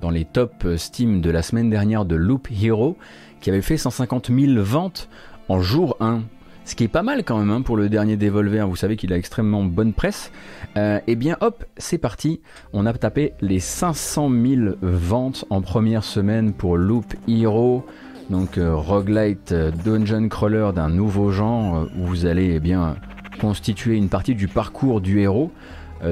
dans 0.00 0.10
les 0.10 0.24
top 0.24 0.66
Steam 0.76 1.20
de 1.20 1.30
la 1.30 1.42
semaine 1.42 1.70
dernière 1.70 2.04
de 2.04 2.16
Loop 2.16 2.48
Hero, 2.50 2.96
qui 3.40 3.50
avait 3.50 3.62
fait 3.62 3.76
150 3.76 4.30
000 4.30 4.62
ventes 4.62 5.08
en 5.48 5.60
jour 5.60 5.96
1 6.00 6.22
ce 6.64 6.74
qui 6.74 6.84
est 6.84 6.88
pas 6.88 7.02
mal 7.02 7.24
quand 7.24 7.38
même 7.38 7.50
hein, 7.50 7.62
pour 7.62 7.76
le 7.76 7.88
dernier 7.88 8.16
Devolver, 8.16 8.68
vous 8.68 8.76
savez 8.76 8.96
qu'il 8.96 9.12
a 9.12 9.16
extrêmement 9.16 9.64
bonne 9.64 9.92
presse. 9.92 10.30
Euh, 10.76 10.98
et 10.98 11.12
eh 11.12 11.16
bien 11.16 11.36
hop, 11.40 11.64
c'est 11.76 11.98
parti, 11.98 12.40
on 12.72 12.86
a 12.86 12.92
tapé 12.92 13.32
les 13.40 13.58
500 13.58 14.30
000 14.30 14.76
ventes 14.80 15.44
en 15.50 15.60
première 15.60 16.04
semaine 16.04 16.52
pour 16.52 16.76
Loop 16.76 17.14
Hero, 17.28 17.84
donc 18.30 18.58
euh, 18.58 18.74
roguelite 18.74 19.52
euh, 19.52 19.70
dungeon 19.84 20.28
crawler 20.28 20.70
d'un 20.74 20.88
nouveau 20.88 21.30
genre 21.30 21.88
où 21.98 22.06
vous 22.06 22.26
allez 22.26 22.54
eh 22.54 22.60
bien 22.60 22.96
constituer 23.40 23.96
une 23.96 24.08
partie 24.08 24.34
du 24.34 24.46
parcours 24.46 25.00
du 25.00 25.20
héros 25.20 25.50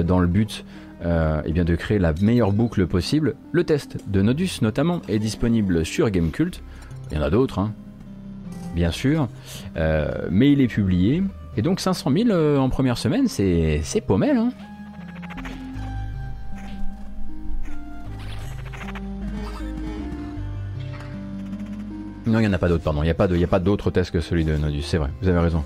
dans 0.05 0.19
le 0.19 0.27
but 0.27 0.65
eh 1.03 1.51
bien 1.51 1.65
de 1.65 1.75
créer 1.75 1.99
la 1.99 2.13
meilleure 2.21 2.51
boucle 2.51 2.87
possible. 2.87 3.35
Le 3.51 3.63
test 3.63 3.97
de 4.07 4.21
Nodus 4.21 4.59
notamment 4.61 5.01
est 5.07 5.19
disponible 5.19 5.85
sur 5.85 6.09
Gamecult. 6.09 6.61
Il 7.09 7.17
y 7.17 7.19
en 7.19 7.23
a 7.23 7.29
d'autres, 7.29 7.59
hein 7.59 7.73
bien 8.73 8.91
sûr, 8.91 9.27
euh, 9.77 10.27
mais 10.29 10.51
il 10.51 10.61
est 10.61 10.67
publié. 10.67 11.23
Et 11.57 11.61
donc 11.61 11.79
500 11.79 12.11
000 12.11 12.29
euh, 12.29 12.57
en 12.57 12.69
première 12.69 12.97
semaine, 12.97 13.27
c'est 13.27 14.03
paumel. 14.05 14.37
Hein 14.37 14.51
non, 22.25 22.39
il 22.39 22.43
n'y 22.43 22.47
en 22.47 22.53
a 22.53 22.57
pas 22.57 22.69
d'autres, 22.69 22.83
pardon. 22.83 23.03
Il 23.03 23.05
n'y 23.05 23.43
a 23.43 23.47
pas 23.47 23.59
d'autres 23.59 23.91
tests 23.91 24.11
que 24.11 24.21
celui 24.21 24.45
de 24.45 24.55
Nodus, 24.55 24.83
c'est 24.83 24.97
vrai, 24.97 25.09
vous 25.21 25.27
avez 25.27 25.39
raison. 25.39 25.63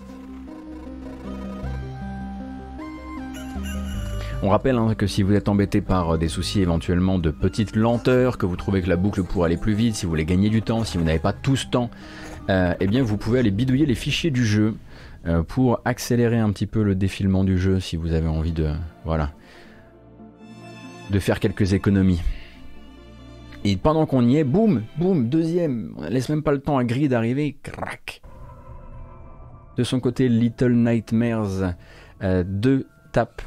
On 4.45 4.49
rappelle 4.49 4.77
hein, 4.77 4.94
que 4.95 5.07
si 5.07 5.23
vous 5.23 5.34
êtes 5.34 5.49
embêté 5.49 5.82
par 5.82 6.19
des 6.19 6.27
soucis 6.27 6.61
éventuellement 6.61 7.18
de 7.18 7.32
petite 7.32 7.76
lenteur, 7.76 8.38
que 8.38 8.45
vous 8.45 8.56
trouvez 8.56 8.84
que 8.84 8.90
la 8.90 8.95
boucle 8.95 9.23
pourrait 9.23 9.48
aller 9.48 9.57
plus 9.57 9.73
vite, 9.73 9.95
si 9.95 10.06
vous 10.06 10.11
voulez 10.11 10.26
gagner 10.26 10.49
du 10.49 10.61
temps, 10.61 10.84
si 10.84 10.99
vous 10.99 11.03
n'avez 11.03 11.18
pas 11.18 11.34
tout 11.34 11.56
ce 11.56 11.65
temps 11.65 11.90
euh, 11.90 12.24
eh 12.48 12.88
bien 12.88 13.04
vous 13.04 13.18
pouvez 13.18 13.40
aller 13.40 13.52
bidouiller 13.52 13.86
les 13.86 13.96
fichiers 13.96 14.32
du 14.32 14.46
jeu 14.46 14.76
euh, 15.28 15.42
pour 15.42 15.82
accélérer 15.86 16.38
un 16.38 16.52
petit 16.52 16.68
peu 16.68 16.84
le 16.84 16.94
défilement 16.94 17.44
du 17.44 17.58
jeu 17.58 17.80
si 17.80 17.96
vous 17.96 18.14
avez 18.14 18.28
envie 18.28 18.52
de 18.52 18.70
voilà 19.06 19.32
de 21.10 21.20
faire 21.20 21.40
quelques 21.40 21.74
économies. 21.74 22.22
Et 23.64 23.76
pendant 23.76 24.06
qu'on 24.06 24.28
y 24.28 24.38
est, 24.38 24.44
boum, 24.44 24.84
boum, 24.98 25.30
deuxième, 25.30 25.94
on 25.98 26.04
laisse 26.04 26.30
même 26.30 26.44
pas 26.44 26.52
le 26.52 26.60
temps 26.60 26.78
à 26.78 26.84
Gris 26.84 27.10
d'arriver, 27.10 27.58
crac. 27.64 28.22
De 29.78 29.84
son 29.84 30.00
côté, 30.00 30.30
Little 30.30 30.74
Nightmares 30.74 31.74
2 32.22 32.24
euh, 32.24 32.84
tape 33.12 33.42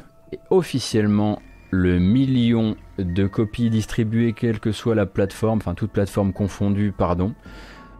officiellement 0.50 1.40
le 1.70 1.98
million 2.00 2.76
de 2.98 3.26
copies 3.26 3.70
distribuées, 3.70 4.32
quelle 4.32 4.58
que 4.58 4.72
soit 4.72 4.94
la 4.94 5.06
plateforme, 5.06 5.58
enfin 5.58 5.74
toute 5.74 5.92
plateforme 5.92 6.32
confondue, 6.32 6.92
pardon. 6.96 7.34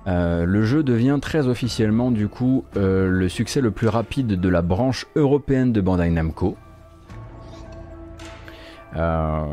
Euh, 0.07 0.47
le 0.47 0.63
jeu 0.63 0.83
devient 0.83 1.19
très 1.21 1.49
officiellement 1.49 2.11
du 2.11 2.29
coup 2.29 2.65
euh, 2.77 3.09
le 3.09 3.29
succès 3.29 3.61
le 3.61 3.71
plus 3.71 3.89
rapide 3.89 4.41
de 4.41 4.49
la 4.49 4.63
branche 4.63 5.07
européenne 5.17 5.73
de 5.73 5.81
Bandai 5.81 6.11
Namco. 6.11 6.57
Euh, 8.97 9.45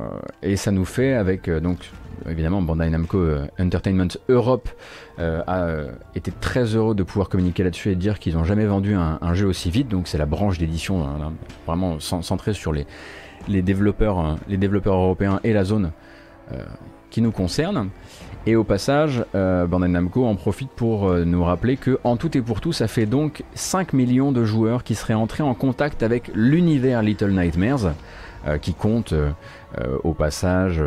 et 0.42 0.56
ça 0.56 0.72
nous 0.72 0.86
fait 0.86 1.14
avec 1.14 1.50
donc 1.50 1.92
évidemment 2.30 2.62
Bandai 2.62 2.90
Namco 2.90 3.22
Entertainment 3.60 4.08
Europe 4.30 4.70
a 5.18 5.68
été 6.16 6.32
très 6.32 6.64
heureux 6.76 6.96
de 6.96 7.04
pouvoir 7.04 7.28
communiquer 7.28 7.64
là-dessus 7.64 7.92
et 7.92 7.96
dire 7.96 8.20
qu'ils 8.20 8.36
n'ont 8.36 8.46
jamais 8.46 8.66
vendu 8.66 8.96
un, 8.96 9.34
jeu 9.34 9.48
aussi 9.48 9.70
vite. 9.70 9.90
Donc 9.90 10.08
c'est 10.08 10.18
la 10.18 10.26
branche 10.26 10.58
d'édition 10.58 11.06
hein, 11.06 11.34
vraiment 11.66 12.00
centrée 12.00 12.54
sur 12.54 12.72
les, 12.72 13.62
développeurs, 13.62 14.38
les 14.48 14.58
développeurs 14.58 14.96
européens 14.96 15.42
et 15.44 15.52
la 15.52 15.66
zone 15.66 15.92
qui 17.10 17.22
nous 17.22 17.32
concerne. 17.32 17.90
Et 18.48 18.56
au 18.56 18.64
passage, 18.64 19.26
euh, 19.34 19.66
Bandai 19.66 19.88
Namco 19.88 20.24
en 20.24 20.36
profite 20.36 20.70
pour 20.70 21.08
euh, 21.08 21.26
nous 21.26 21.44
rappeler 21.44 21.78
que 21.78 21.98
en 22.04 22.16
tout 22.16 22.38
et 22.38 22.42
pour 22.42 22.62
tout, 22.62 22.74
ça 22.74 22.88
fait 22.88 23.08
donc 23.08 23.44
5 23.56 23.94
millions 23.94 24.32
de 24.32 24.46
joueurs 24.46 24.84
qui 24.84 24.94
seraient 24.94 25.16
entrés 25.16 25.42
en 25.42 25.56
contact 25.56 26.04
avec 26.04 26.30
l'univers 26.36 27.02
Little 27.02 27.32
Nightmares, 27.32 27.94
euh, 28.46 28.60
qui 28.60 28.76
compte 28.76 29.14
euh, 29.14 29.32
au 30.04 30.14
passage 30.14 30.80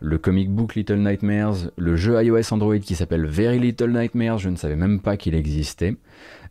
le 0.00 0.18
comic 0.18 0.50
book 0.50 0.74
Little 0.74 0.98
Nightmares, 0.98 1.70
le 1.76 1.94
jeu 1.94 2.20
iOS 2.20 2.52
Android 2.52 2.78
qui 2.78 2.96
s'appelle 2.96 3.26
Very 3.26 3.60
Little 3.60 3.92
Nightmares, 3.92 4.38
je 4.38 4.48
ne 4.48 4.56
savais 4.56 4.76
même 4.76 4.98
pas 4.98 5.16
qu'il 5.16 5.36
existait. 5.36 5.96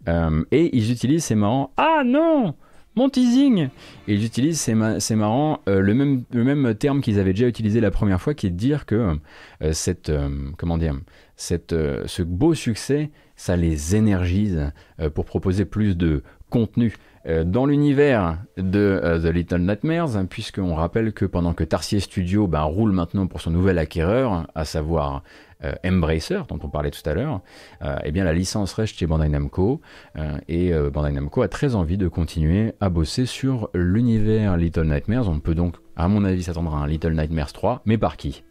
et 0.07 0.77
ils 0.77 0.91
utilisent, 0.91 1.25
c'est 1.25 1.35
marrant, 1.35 1.71
ah 1.75 2.03
non 2.05 2.55
mon 2.95 3.09
teasing. 3.09 3.69
Ils 4.07 4.23
utilisent, 4.23 4.59
c'est, 4.59 5.15
marrant, 5.15 5.61
euh, 5.67 5.79
le, 5.81 5.93
même, 5.93 6.23
le 6.31 6.43
même 6.43 6.75
terme 6.75 7.01
qu'ils 7.01 7.19
avaient 7.19 7.33
déjà 7.33 7.47
utilisé 7.47 7.81
la 7.81 7.91
première 7.91 8.21
fois, 8.21 8.33
qui 8.33 8.47
est 8.47 8.51
de 8.51 8.55
dire 8.55 8.85
que 8.85 9.15
euh, 9.61 9.73
cette, 9.73 10.09
euh, 10.09 12.03
ce 12.05 12.21
beau 12.21 12.53
succès, 12.53 13.11
ça 13.35 13.55
les 13.55 13.95
énergise 13.95 14.71
pour 15.15 15.25
proposer 15.25 15.65
plus 15.65 15.97
de 15.97 16.23
contenu 16.49 16.93
dans 17.25 17.65
l'univers 17.65 18.37
de 18.57 19.19
The 19.23 19.33
Little 19.33 19.61
Nightmares, 19.61 20.17
hein, 20.17 20.25
puisqu'on 20.25 20.75
rappelle 20.75 21.13
que 21.13 21.25
pendant 21.25 21.53
que 21.53 21.63
Tarsier 21.63 21.99
Studio 21.99 22.47
bah, 22.47 22.63
roule 22.63 22.91
maintenant 22.91 23.27
pour 23.27 23.39
son 23.39 23.51
nouvel 23.51 23.77
acquéreur, 23.77 24.47
à 24.55 24.65
savoir 24.65 25.23
euh, 25.63 25.73
Embracer, 25.85 26.41
dont 26.49 26.59
on 26.61 26.67
parlait 26.67 26.91
tout 26.91 27.07
à 27.09 27.13
l'heure, 27.13 27.41
euh, 27.83 27.97
eh 28.03 28.11
bien 28.11 28.25
la 28.25 28.33
licence 28.33 28.73
reste 28.73 28.97
chez 28.97 29.07
Bandai 29.07 29.29
Namco 29.29 29.79
euh, 30.17 30.37
et 30.49 30.73
Bandai 30.91 31.11
Namco 31.11 31.41
a 31.41 31.47
très 31.47 31.75
envie 31.75 31.97
de 31.97 32.07
continuer 32.07 32.73
à 32.81 32.89
bosser 32.89 33.25
sur 33.25 33.69
l'univers 33.73 34.57
Little 34.57 34.83
Nightmares. 34.83 35.29
On 35.29 35.39
peut 35.39 35.55
donc, 35.55 35.75
à 35.95 36.07
mon 36.07 36.25
avis, 36.25 36.43
s'attendre 36.43 36.75
à 36.75 36.79
un 36.79 36.87
Little 36.87 37.13
Nightmares 37.13 37.53
3, 37.53 37.81
mais 37.85 37.97
par 37.97 38.17
qui? 38.17 38.43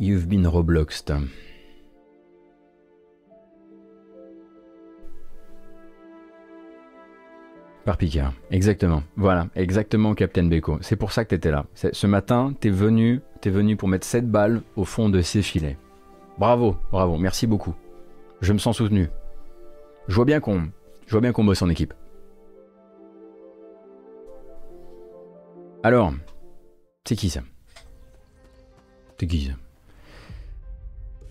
You've 0.00 0.26
been 0.26 0.46
Robloxed. 0.46 1.12
Par 7.84 7.96
Picard, 7.96 8.32
exactement. 8.50 9.02
Voilà, 9.16 9.48
exactement, 9.54 10.14
Captain 10.14 10.44
Beko. 10.44 10.78
C'est 10.80 10.96
pour 10.96 11.12
ça 11.12 11.24
que 11.24 11.28
tu 11.28 11.34
étais 11.36 11.50
là. 11.50 11.66
Ce 11.74 12.06
matin, 12.06 12.54
t'es 12.58 12.70
venu, 12.70 13.20
es 13.44 13.50
venu 13.50 13.76
pour 13.76 13.88
mettre 13.88 14.06
7 14.06 14.28
balles 14.30 14.62
au 14.74 14.84
fond 14.84 15.10
de 15.10 15.20
ces 15.20 15.42
filets. 15.42 15.76
Bravo, 16.38 16.76
bravo, 16.90 17.16
merci 17.18 17.46
beaucoup. 17.46 17.74
Je 18.40 18.52
me 18.52 18.58
sens 18.58 18.78
soutenu. 18.78 19.08
Je 20.08 20.14
vois 20.14 20.24
bien 20.24 20.40
qu'on, 20.40 20.70
je 21.06 21.12
vois 21.12 21.20
bien 21.20 21.32
qu'on 21.32 21.44
bosse 21.44 21.62
en 21.62 21.68
équipe. 21.68 21.94
Alors, 25.82 26.12
c'est 27.06 27.16
qui 27.16 27.28
ça? 27.28 27.42
C'est 29.20 29.26
qui 29.26 29.42
ça? 29.42 29.52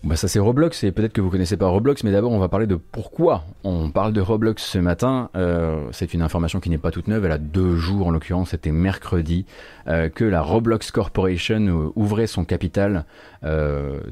Bah 0.04 0.16
ça 0.16 0.28
c'est 0.28 0.38
Roblox 0.38 0.84
et 0.84 0.92
peut-être 0.92 1.14
que 1.14 1.22
vous 1.22 1.30
connaissez 1.30 1.56
pas 1.56 1.66
Roblox 1.66 2.04
mais 2.04 2.12
d'abord 2.12 2.30
on 2.32 2.38
va 2.38 2.48
parler 2.48 2.66
de 2.66 2.76
pourquoi 2.76 3.44
on 3.64 3.90
parle 3.90 4.12
de 4.12 4.20
Roblox 4.20 4.62
ce 4.62 4.76
matin. 4.76 5.30
Euh, 5.34 5.88
c'est 5.92 6.12
une 6.12 6.20
information 6.20 6.60
qui 6.60 6.68
n'est 6.68 6.76
pas 6.76 6.90
toute 6.90 7.08
neuve, 7.08 7.24
elle 7.24 7.32
a 7.32 7.38
deux 7.38 7.76
jours 7.76 8.08
en 8.08 8.10
l'occurrence, 8.10 8.50
c'était 8.50 8.70
mercredi 8.70 9.46
euh, 9.88 10.10
que 10.10 10.24
la 10.24 10.42
Roblox 10.42 10.90
Corporation 10.90 11.66
euh, 11.68 11.92
ouvrait 11.96 12.26
son 12.26 12.44
capital, 12.44 13.06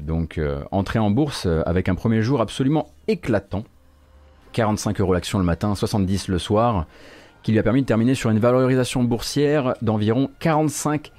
donc 0.01 0.39
entrée 0.71 0.99
en 0.99 1.09
bourse 1.09 1.47
avec 1.65 1.89
un 1.89 1.95
premier 1.95 2.21
jour 2.21 2.41
absolument 2.41 2.89
éclatant. 3.07 3.63
45 4.51 4.99
euros 5.01 5.13
l'action 5.13 5.39
le 5.39 5.45
matin, 5.45 5.73
70 5.73 6.27
le 6.27 6.37
soir, 6.37 6.85
qui 7.41 7.51
lui 7.51 7.59
a 7.59 7.63
permis 7.63 7.81
de 7.81 7.87
terminer 7.87 8.13
sur 8.13 8.29
une 8.29 8.37
valorisation 8.37 9.03
boursière 9.03 9.73
d'environ 9.81 10.29
45 10.39 11.11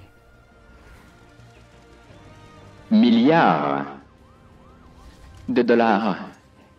milliards 2.93 3.85
de 5.49 5.63
dollars. 5.63 6.17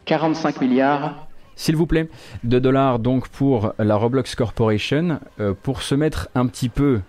45 0.05 0.61
milliards. 0.61 1.27
S'il 1.55 1.75
vous 1.75 1.85
plaît, 1.85 2.09
de 2.43 2.59
dollars 2.59 2.99
donc 2.99 3.29
pour 3.29 3.73
la 3.79 3.95
Roblox 3.95 4.35
Corporation. 4.35 5.19
Euh, 5.39 5.53
pour 5.61 5.81
se 5.81 5.95
mettre 5.95 6.29
un 6.35 6.47
petit 6.47 6.69
peu 6.69 7.01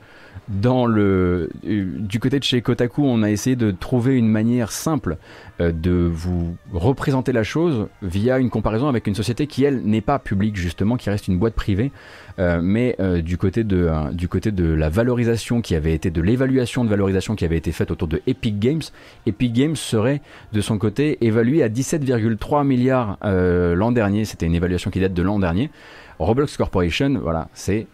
dans 0.49 0.87
le 0.87 1.51
euh, 1.67 1.85
du 1.99 2.21
côté 2.21 2.39
de 2.39 2.45
chez 2.45 2.63
Kotaku, 2.63 3.03
on 3.05 3.23
a 3.23 3.31
essayé 3.31 3.57
de 3.57 3.71
trouver 3.71 4.17
une 4.17 4.29
manière 4.29 4.71
simple 4.71 5.17
euh, 5.61 5.73
de 5.73 6.11
vous 6.13 6.57
représenter 6.73 7.33
la 7.33 7.43
chose 7.43 7.89
via 8.03 8.39
une 8.39 8.51
comparaison 8.51 8.89
avec 8.89 9.07
une 9.07 9.15
société 9.15 9.47
qui 9.47 9.65
elle 9.65 9.83
n'est 9.83 10.01
pas 10.01 10.19
publique 10.19 10.57
justement, 10.57 10.97
qui 10.97 11.11
reste 11.11 11.29
une 11.29 11.39
boîte 11.39 11.55
privée, 11.55 11.91
euh, 12.39 12.61
mais 12.63 12.97
du 13.23 13.39
côté 13.39 13.65
de 13.65 13.91
du 14.13 14.29
côté 14.29 14.53
de 14.53 14.65
la 14.65 14.89
valorisation 14.89 15.61
qui 15.61 15.75
avait 15.75 15.95
été 15.95 16.11
de 16.11 16.21
l'évaluation 16.21 16.85
de 16.85 16.91
valorisation 16.91 17.35
qui 17.35 17.45
avait 17.45 17.57
été 17.57 17.73
faite 17.73 17.91
autour 17.91 18.09
de 18.09 18.23
Epic 18.27 18.59
Games, 18.59 18.83
Epic 19.27 19.53
Games 19.53 19.77
serait 19.77 20.23
de 20.53 20.61
son 20.61 20.79
côté 20.79 21.19
évalué 21.25 21.63
à 21.63 21.69
17,3 21.69 22.65
milliards 22.65 23.19
l'an 23.23 23.93
dernier. 23.93 24.25
C'était 24.25 24.47
une 24.47 24.55
évaluation 24.55 24.91
qui 24.91 25.01
date 25.01 25.15
de 25.15 25.23
l'an 25.23 25.39
dernier. 25.39 25.71
Roblox 26.19 26.57
Corporation, 26.57 27.19
voilà, 27.21 27.49
c'est 27.53 27.87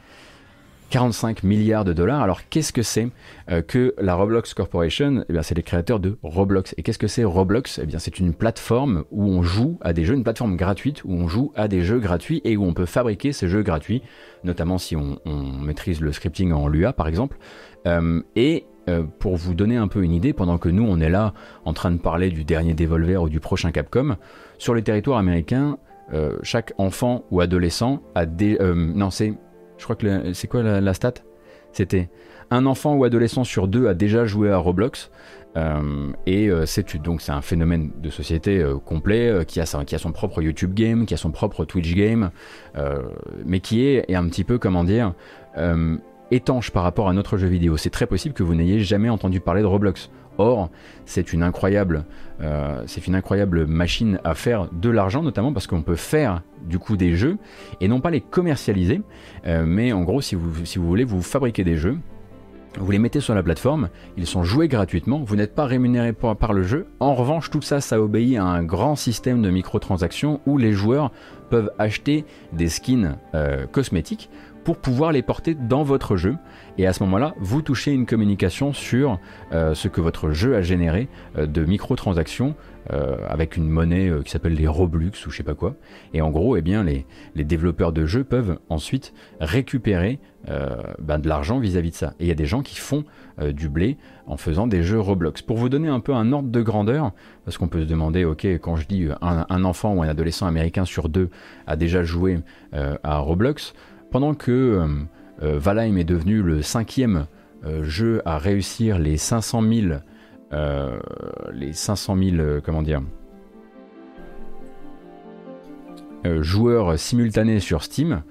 45 0.92 1.42
milliards 1.42 1.86
de 1.86 1.94
dollars. 1.94 2.20
Alors 2.20 2.46
qu'est-ce 2.50 2.70
que 2.70 2.82
c'est 2.82 3.08
euh, 3.50 3.62
que 3.62 3.94
la 3.96 4.14
Roblox 4.14 4.52
Corporation? 4.52 5.24
Eh 5.26 5.32
bien 5.32 5.40
c'est 5.40 5.54
les 5.54 5.62
créateurs 5.62 6.00
de 6.00 6.18
Roblox. 6.22 6.74
Et 6.76 6.82
qu'est-ce 6.82 6.98
que 6.98 7.06
c'est 7.06 7.24
Roblox? 7.24 7.80
Eh 7.82 7.86
bien 7.86 7.98
c'est 7.98 8.18
une 8.18 8.34
plateforme 8.34 9.04
où 9.10 9.24
on 9.24 9.42
joue 9.42 9.78
à 9.80 9.94
des 9.94 10.04
jeux, 10.04 10.14
une 10.14 10.22
plateforme 10.22 10.54
gratuite 10.54 11.02
où 11.04 11.14
on 11.14 11.28
joue 11.28 11.50
à 11.56 11.66
des 11.66 11.80
jeux 11.80 11.98
gratuits 11.98 12.42
et 12.44 12.58
où 12.58 12.64
on 12.64 12.74
peut 12.74 12.84
fabriquer 12.84 13.32
ces 13.32 13.48
jeux 13.48 13.62
gratuits, 13.62 14.02
notamment 14.44 14.76
si 14.76 14.94
on, 14.94 15.18
maîtrise 15.62 16.02
le 16.02 16.12
scripting 16.12 16.52
en 16.52 16.68
Lua 16.68 16.92
par 16.92 17.08
exemple. 17.08 17.38
Euh, 17.86 18.20
et 18.36 18.66
euh, 18.90 19.02
pour 19.18 19.36
vous 19.36 19.54
donner 19.54 19.78
un 19.78 19.88
peu 19.88 20.02
une 20.02 20.12
idée, 20.12 20.34
pendant 20.34 20.58
que 20.58 20.68
nous 20.68 20.84
on 20.86 21.00
est 21.00 21.08
là 21.08 21.32
en 21.64 21.72
train 21.72 21.90
de 21.90 21.98
parler 21.98 22.28
du 22.28 22.44
dernier 22.44 22.74
Devolver 22.74 23.22
ou 23.22 23.30
du 23.30 23.40
prochain 23.40 23.72
Capcom, 23.72 24.16
sur 24.58 24.74
les 24.74 24.82
territoires 24.82 25.18
américains, 25.18 25.78
chaque 26.42 26.74
enfant 26.76 27.24
ou 27.30 27.40
adolescent 27.40 28.02
a 28.14 28.26
des... 28.26 28.58
non 28.60 29.08
c'est 29.08 29.32
je 29.82 29.84
crois 29.84 29.96
que 29.96 30.32
c'est 30.32 30.46
quoi 30.46 30.62
la, 30.62 30.94
stat? 30.94 31.14
C'était 31.72 32.08
un 32.52 32.66
enfant 32.66 32.94
ou 32.94 33.02
adolescent 33.02 33.42
sur 33.42 33.66
deux 33.66 33.88
a 33.88 33.94
déjà 33.94 34.24
joué 34.26 34.48
à 34.48 34.56
Roblox. 34.56 35.10
Euh, 35.56 36.12
et 36.24 36.48
euh, 36.48 36.66
c'est 36.66 36.96
donc 37.02 37.20
c'est 37.20 37.32
un 37.32 37.42
phénomène 37.42 37.90
de 38.00 38.08
société 38.08 38.60
euh, 38.60 38.78
complet 38.78 39.44
qui, 39.44 39.60
a 39.60 39.66
son 39.66 40.12
propre 40.12 40.40
YouTube 40.40 40.72
game, 40.72 41.04
qui 41.04 41.14
a 41.14 41.16
son 41.16 41.32
propre 41.32 41.64
Twitch 41.64 41.94
game, 41.96 42.30
mais 43.44 43.58
qui 43.58 43.84
est, 43.84 44.04
est, 44.08 44.14
un 44.14 44.28
petit 44.28 44.44
peu 44.44 44.58
comment 44.58 44.84
dire 44.84 45.14
étanche 46.30 46.70
par 46.70 46.84
rapport 46.84 47.08
à 47.08 47.12
notre 47.12 47.36
jeu 47.36 47.48
vidéo. 47.48 47.76
C'est 47.76 47.90
très 47.90 48.06
possible 48.06 48.34
que 48.34 48.44
vous 48.44 48.54
n'ayez 48.54 48.78
jamais 48.80 49.08
entendu 49.08 49.40
parler 49.40 49.62
de 49.62 49.66
Roblox. 49.66 50.10
Or, 50.38 50.70
c'est 51.04 51.32
une 51.32 51.42
incroyable, 51.42 52.04
euh, 52.40 52.82
c'est 52.86 53.06
une 53.06 53.14
incroyable 53.14 53.66
machine 53.66 54.18
à 54.24 54.34
faire 54.34 54.68
de 54.72 54.88
l'argent, 54.90 55.22
notamment 55.22 55.52
parce 55.52 55.66
qu'on 55.66 55.82
peut 55.82 55.96
faire 55.96 56.42
du 56.66 56.78
coup 56.78 56.96
des 56.96 57.16
jeux 57.16 57.36
et 57.80 57.88
non 57.88 58.00
pas 58.00 58.10
les 58.10 58.20
commercialiser, 58.20 59.02
euh, 59.46 59.64
mais 59.66 59.92
en 59.92 60.02
gros, 60.02 60.20
si 60.20 60.34
vous, 60.34 60.64
si 60.64 60.78
vous 60.78 60.86
voulez, 60.86 61.04
vous 61.04 61.22
fabriquez 61.22 61.64
des 61.64 61.76
jeux. 61.76 61.98
Vous 62.78 62.90
les 62.90 62.98
mettez 62.98 63.20
sur 63.20 63.34
la 63.34 63.42
plateforme, 63.42 63.90
ils 64.16 64.26
sont 64.26 64.44
joués 64.44 64.66
gratuitement, 64.66 65.20
vous 65.22 65.36
n'êtes 65.36 65.54
pas 65.54 65.66
rémunéré 65.66 66.14
par, 66.14 66.54
le 66.54 66.62
jeu. 66.62 66.86
En 67.00 67.14
revanche, 67.14 67.50
tout 67.50 67.60
ça, 67.60 67.82
ça 67.82 68.00
obéit 68.00 68.38
à 68.38 68.44
un 68.44 68.62
grand 68.62 68.96
système 68.96 69.42
de 69.42 69.50
microtransactions 69.50 70.40
où 70.46 70.56
les 70.56 70.72
joueurs 70.72 71.12
peuvent 71.50 71.70
acheter 71.78 72.24
des 72.54 72.70
skins 72.70 73.18
euh, 73.34 73.66
cosmétiques 73.66 74.30
pour 74.64 74.78
pouvoir 74.78 75.12
les 75.12 75.20
porter 75.20 75.54
dans 75.54 75.82
votre 75.82 76.16
jeu. 76.16 76.36
Et 76.78 76.86
à 76.86 76.92
ce 76.92 77.02
moment-là, 77.02 77.34
vous 77.38 77.60
touchez 77.60 77.92
une 77.92 78.06
communication 78.06 78.72
sur 78.72 79.18
euh, 79.52 79.74
ce 79.74 79.88
que 79.88 80.00
votre 80.00 80.30
jeu 80.30 80.56
a 80.56 80.62
généré 80.62 81.08
euh, 81.36 81.46
de 81.46 81.64
microtransactions 81.64 82.54
euh, 82.92 83.16
avec 83.28 83.56
une 83.56 83.68
monnaie 83.68 84.10
qui 84.24 84.30
s'appelle 84.30 84.54
les 84.54 84.66
Roblox 84.66 85.26
ou 85.26 85.30
je 85.30 85.36
sais 85.36 85.42
pas 85.42 85.54
quoi. 85.54 85.76
Et 86.14 86.22
en 86.22 86.30
gros, 86.30 86.56
eh 86.56 86.62
bien, 86.62 86.82
les, 86.82 87.06
les 87.34 87.44
développeurs 87.44 87.92
de 87.92 88.06
jeux 88.06 88.24
peuvent 88.24 88.58
ensuite 88.68 89.12
récupérer 89.40 90.18
ben, 90.98 91.20
de 91.20 91.28
l'argent 91.28 91.60
vis-à-vis 91.60 91.90
de 91.90 91.94
ça. 91.94 92.14
Et 92.18 92.24
il 92.24 92.26
y 92.26 92.32
a 92.32 92.34
des 92.34 92.46
gens 92.46 92.62
qui 92.62 92.76
font 92.76 93.04
du 93.40 93.68
blé 93.68 93.96
en 94.26 94.36
faisant 94.36 94.66
des 94.66 94.82
jeux 94.82 94.98
Roblox. 94.98 95.40
Pour 95.40 95.56
vous 95.56 95.68
donner 95.68 95.86
un 95.86 96.00
peu 96.00 96.12
un 96.12 96.32
ordre 96.32 96.48
de 96.48 96.60
grandeur, 96.60 97.12
parce 97.44 97.56
qu'on 97.56 97.68
peut 97.68 97.82
se 97.82 97.86
demander, 97.86 98.24
ok, 98.24 98.44
quand 98.60 98.74
je 98.74 98.88
dis 98.88 99.06
un, 99.20 99.64
enfant 99.64 99.94
ou 99.94 100.02
un 100.02 100.08
adolescent 100.08 100.48
américain 100.48 100.84
sur 100.84 101.08
deux 101.08 101.30
a 101.68 101.76
déjà 101.76 102.02
joué 102.02 102.40
à 102.72 103.18
Roblox, 103.18 103.72
pendant 104.10 104.34
que 104.34 105.06
Valheim 105.40 105.96
est 105.96 106.04
devenu 106.04 106.42
le 106.42 106.62
cinquième 106.62 107.26
euh, 107.64 107.84
jeu 107.84 108.22
à 108.24 108.38
réussir 108.38 108.98
les 108.98 109.16
500 109.16 109.62
000, 109.62 109.94
les 111.52 111.72
500 111.72 112.16
000, 112.16 112.60
comment 112.64 112.82
dire, 112.82 113.02
joueurs 116.24 116.98
simultanés 116.98 117.58
sur 117.58 117.82
Steam. 117.82 118.22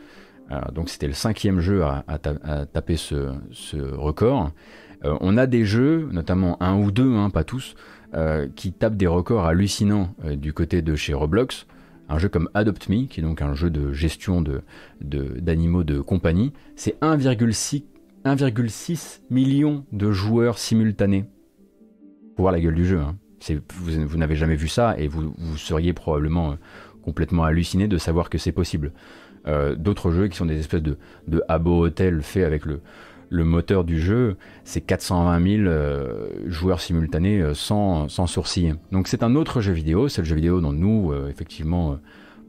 donc 0.71 0.89
c'était 0.89 1.07
le 1.07 1.13
cinquième 1.13 1.59
jeu 1.59 1.83
à, 1.83 2.03
taper 2.71 2.95
ce, 2.95 3.31
record. 3.95 4.51
on 5.03 5.35
a 5.37 5.47
des 5.47 5.65
jeux, 5.65 6.07
notamment 6.11 6.61
un 6.61 6.77
ou 6.77 6.91
deux, 6.91 7.15
hein, 7.15 7.31
pas 7.31 7.43
tous, 7.43 7.73
qui 8.55 8.71
tapent 8.71 8.97
des 8.97 9.07
records 9.07 9.45
hallucinants 9.45 10.13
du 10.33 10.53
côté 10.53 10.81
de 10.81 10.95
chez 10.95 11.13
Roblox 11.13 11.65
un 12.11 12.19
jeu 12.19 12.27
comme 12.29 12.49
Adopt 12.53 12.89
Me, 12.89 13.05
qui 13.05 13.21
est 13.21 13.23
donc 13.23 13.41
un 13.41 13.53
jeu 13.53 13.69
de 13.69 13.93
gestion 13.93 14.43
d'animaux 14.99 15.83
de, 15.83 16.01
compagnie, 16.01 16.51
c'est 16.75 16.99
1,6 17.01 17.83
million 19.29 19.85
de 19.93 20.11
joueurs 20.11 20.57
simultanés. 20.57 21.23
Pour 22.35 22.43
voir 22.43 22.51
la 22.51 22.59
gueule 22.59 22.75
du 22.75 22.85
jeu. 22.85 22.99
Hein. 22.99 23.15
Vous, 23.75 24.17
n'avez 24.17 24.35
jamais 24.35 24.55
vu 24.55 24.67
ça 24.67 24.95
et 24.97 25.07
vous, 25.07 25.33
seriez 25.57 25.93
probablement 25.93 26.51
euh, 26.51 26.55
complètement 27.01 27.45
halluciné 27.45 27.87
de 27.87 27.97
savoir 27.97 28.29
que 28.29 28.37
c'est 28.37 28.51
possible. 28.51 28.91
Euh, 29.47 29.75
d'autres 29.75 30.11
jeux 30.11 30.27
qui 30.27 30.37
sont 30.37 30.45
des 30.45 30.59
espèces 30.59 30.83
de, 30.83 30.97
de 31.27 31.41
Abo 31.47 31.85
Hotel 31.85 32.21
faits 32.21 32.43
avec 32.43 32.65
le, 32.65 32.81
le 33.31 33.45
moteur 33.45 33.85
du 33.85 33.99
jeu, 33.99 34.35
c'est 34.65 34.81
420 34.81 35.41
000 35.41 35.63
euh, 35.63 36.27
joueurs 36.47 36.81
simultanés 36.81 37.41
euh, 37.41 37.53
sans, 37.53 38.09
sans. 38.09 38.27
Donc 38.91 39.07
c'est 39.07 39.23
un 39.23 39.35
autre 39.35 39.61
jeu 39.61 39.71
vidéo, 39.71 40.09
c'est 40.09 40.21
le 40.21 40.27
jeu 40.27 40.35
vidéo 40.35 40.59
dont 40.59 40.73
nous, 40.73 41.11
euh, 41.13 41.29
effectivement, 41.29 41.97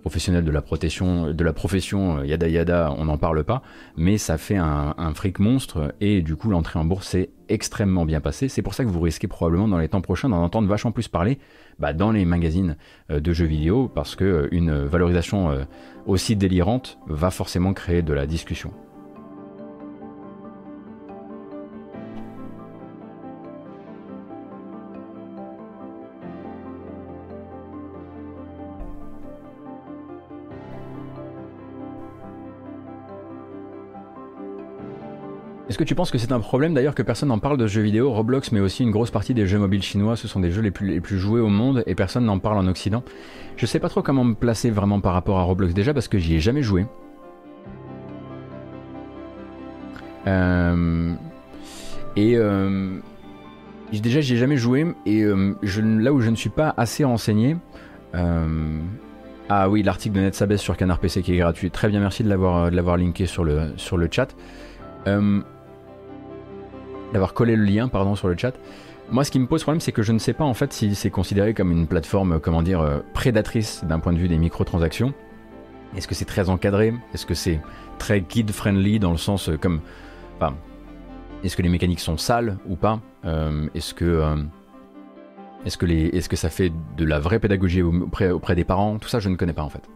professionnels 0.00 0.44
de 0.44 0.50
la 0.50 0.60
protection, 0.60 1.32
de 1.32 1.44
la 1.44 1.52
profession, 1.52 2.24
yada 2.24 2.48
yada, 2.48 2.92
on 2.98 3.04
n'en 3.04 3.16
parle 3.16 3.44
pas, 3.44 3.62
mais 3.96 4.18
ça 4.18 4.38
fait 4.38 4.56
un, 4.56 5.14
fric 5.14 5.38
monstre 5.38 5.94
et 6.00 6.20
du 6.22 6.34
coup 6.34 6.50
l'entrée 6.50 6.80
en 6.80 6.84
bourse 6.84 7.06
s'est 7.06 7.30
extrêmement 7.48 8.04
bien 8.04 8.20
passée. 8.20 8.48
C'est 8.48 8.62
pour 8.62 8.74
ça 8.74 8.82
que 8.82 8.88
vous 8.88 9.00
risquez 9.00 9.28
probablement 9.28 9.68
dans 9.68 9.78
les 9.78 9.88
temps 9.88 10.00
prochains 10.00 10.30
d'en 10.30 10.42
entendre 10.42 10.66
vachement 10.66 10.90
plus 10.90 11.06
parler 11.06 11.38
bah, 11.78 11.92
dans 11.92 12.10
les 12.10 12.24
magazines 12.24 12.76
de 13.08 13.32
jeux 13.32 13.46
vidéo 13.46 13.88
parce 13.88 14.16
que 14.16 14.48
une 14.50 14.72
valorisation 14.86 15.64
aussi 16.06 16.34
délirante 16.34 16.98
va 17.06 17.30
forcément 17.30 17.72
créer 17.72 18.02
de 18.02 18.12
la 18.12 18.26
discussion. 18.26 18.72
Est-ce 35.72 35.78
que 35.78 35.84
tu 35.84 35.94
penses 35.94 36.10
que 36.10 36.18
c'est 36.18 36.32
un 36.32 36.40
problème 36.40 36.74
d'ailleurs 36.74 36.94
que 36.94 37.00
personne 37.00 37.30
n'en 37.30 37.38
parle 37.38 37.56
de 37.56 37.66
jeux 37.66 37.80
vidéo 37.80 38.12
Roblox, 38.12 38.52
mais 38.52 38.60
aussi 38.60 38.82
une 38.82 38.90
grosse 38.90 39.10
partie 39.10 39.32
des 39.32 39.46
jeux 39.46 39.58
mobiles 39.58 39.82
chinois, 39.82 40.16
ce 40.16 40.28
sont 40.28 40.38
des 40.38 40.50
jeux 40.50 40.60
les 40.60 40.70
plus, 40.70 40.86
les 40.86 41.00
plus 41.00 41.18
joués 41.18 41.40
au 41.40 41.48
monde 41.48 41.82
et 41.86 41.94
personne 41.94 42.26
n'en 42.26 42.38
parle 42.38 42.58
en 42.58 42.66
Occident. 42.66 43.02
Je 43.56 43.64
sais 43.64 43.78
pas 43.78 43.88
trop 43.88 44.02
comment 44.02 44.22
me 44.22 44.34
placer 44.34 44.68
vraiment 44.68 45.00
par 45.00 45.14
rapport 45.14 45.38
à 45.38 45.44
Roblox 45.44 45.72
déjà 45.72 45.94
parce 45.94 46.08
que 46.08 46.18
j'y 46.18 46.34
ai 46.34 46.40
jamais 46.40 46.62
joué. 46.62 46.84
Euh, 50.26 51.14
et 52.16 52.36
euh, 52.36 52.98
déjà 53.94 54.20
j'y 54.20 54.34
ai 54.34 54.36
jamais 54.36 54.58
joué 54.58 54.94
et 55.06 55.22
euh, 55.22 55.54
je, 55.62 55.80
là 55.80 56.12
où 56.12 56.20
je 56.20 56.28
ne 56.28 56.36
suis 56.36 56.50
pas 56.50 56.74
assez 56.76 57.02
renseigné, 57.02 57.56
Ah 58.12 59.70
oui, 59.70 59.82
l'article 59.82 60.16
de 60.16 60.20
NetSabes 60.20 60.56
sur 60.56 60.76
Canard 60.76 60.98
PC 60.98 61.22
qui 61.22 61.32
est 61.32 61.38
gratuit. 61.38 61.70
Très 61.70 61.88
bien, 61.88 62.00
merci 62.00 62.22
de 62.24 62.28
l'avoir, 62.28 62.98
linké 62.98 63.24
sur 63.24 63.42
le, 63.42 63.72
sur 63.78 63.96
le 63.96 64.06
chat. 64.10 64.36
Euh, 65.06 65.40
d'avoir 67.12 67.34
collé 67.34 67.56
le 67.56 67.64
lien, 67.64 67.88
pardon, 67.88 68.14
sur 68.14 68.28
le 68.28 68.36
chat. 68.36 68.54
Moi, 69.10 69.24
ce 69.24 69.30
qui 69.30 69.38
me 69.38 69.46
pose 69.46 69.62
problème, 69.62 69.80
c'est 69.80 69.92
que 69.92 70.02
je 70.02 70.12
ne 70.12 70.18
sais 70.18 70.32
pas 70.32 70.44
en 70.44 70.54
fait 70.54 70.72
si 70.72 70.94
c'est 70.94 71.10
considéré 71.10 71.54
comme 71.54 71.70
une 71.70 71.86
plateforme, 71.86 72.40
comment 72.40 72.62
dire, 72.62 72.80
euh, 72.80 73.00
prédatrice 73.12 73.84
d'un 73.84 73.98
point 73.98 74.12
de 74.12 74.18
vue 74.18 74.28
des 74.28 74.38
microtransactions. 74.38 75.12
Est-ce 75.96 76.08
que 76.08 76.14
c'est 76.14 76.24
très 76.24 76.48
encadré? 76.48 76.94
Est-ce 77.12 77.26
que 77.26 77.34
c'est 77.34 77.60
très 77.98 78.22
kid-friendly 78.22 78.98
dans 78.98 79.10
le 79.10 79.18
sens 79.18 79.48
euh, 79.48 79.56
comme. 79.56 79.80
Est-ce 81.44 81.56
que 81.56 81.62
les 81.62 81.68
mécaniques 81.68 82.00
sont 82.00 82.16
sales 82.16 82.56
ou 82.68 82.74
pas? 82.74 83.00
Est-ce 83.74 83.94
que. 83.94 84.36
est-ce 85.64 85.76
que, 85.76 85.86
les, 85.86 86.06
est-ce 86.06 86.28
que 86.28 86.34
ça 86.34 86.50
fait 86.50 86.72
de 86.96 87.04
la 87.04 87.20
vraie 87.20 87.38
pédagogie 87.38 87.82
auprès, 87.82 88.30
auprès 88.30 88.56
des 88.56 88.64
parents? 88.64 88.98
Tout 88.98 89.08
ça, 89.08 89.20
je 89.20 89.28
ne 89.28 89.36
connais 89.36 89.52
pas 89.52 89.62
en 89.62 89.68
fait. 89.68 89.88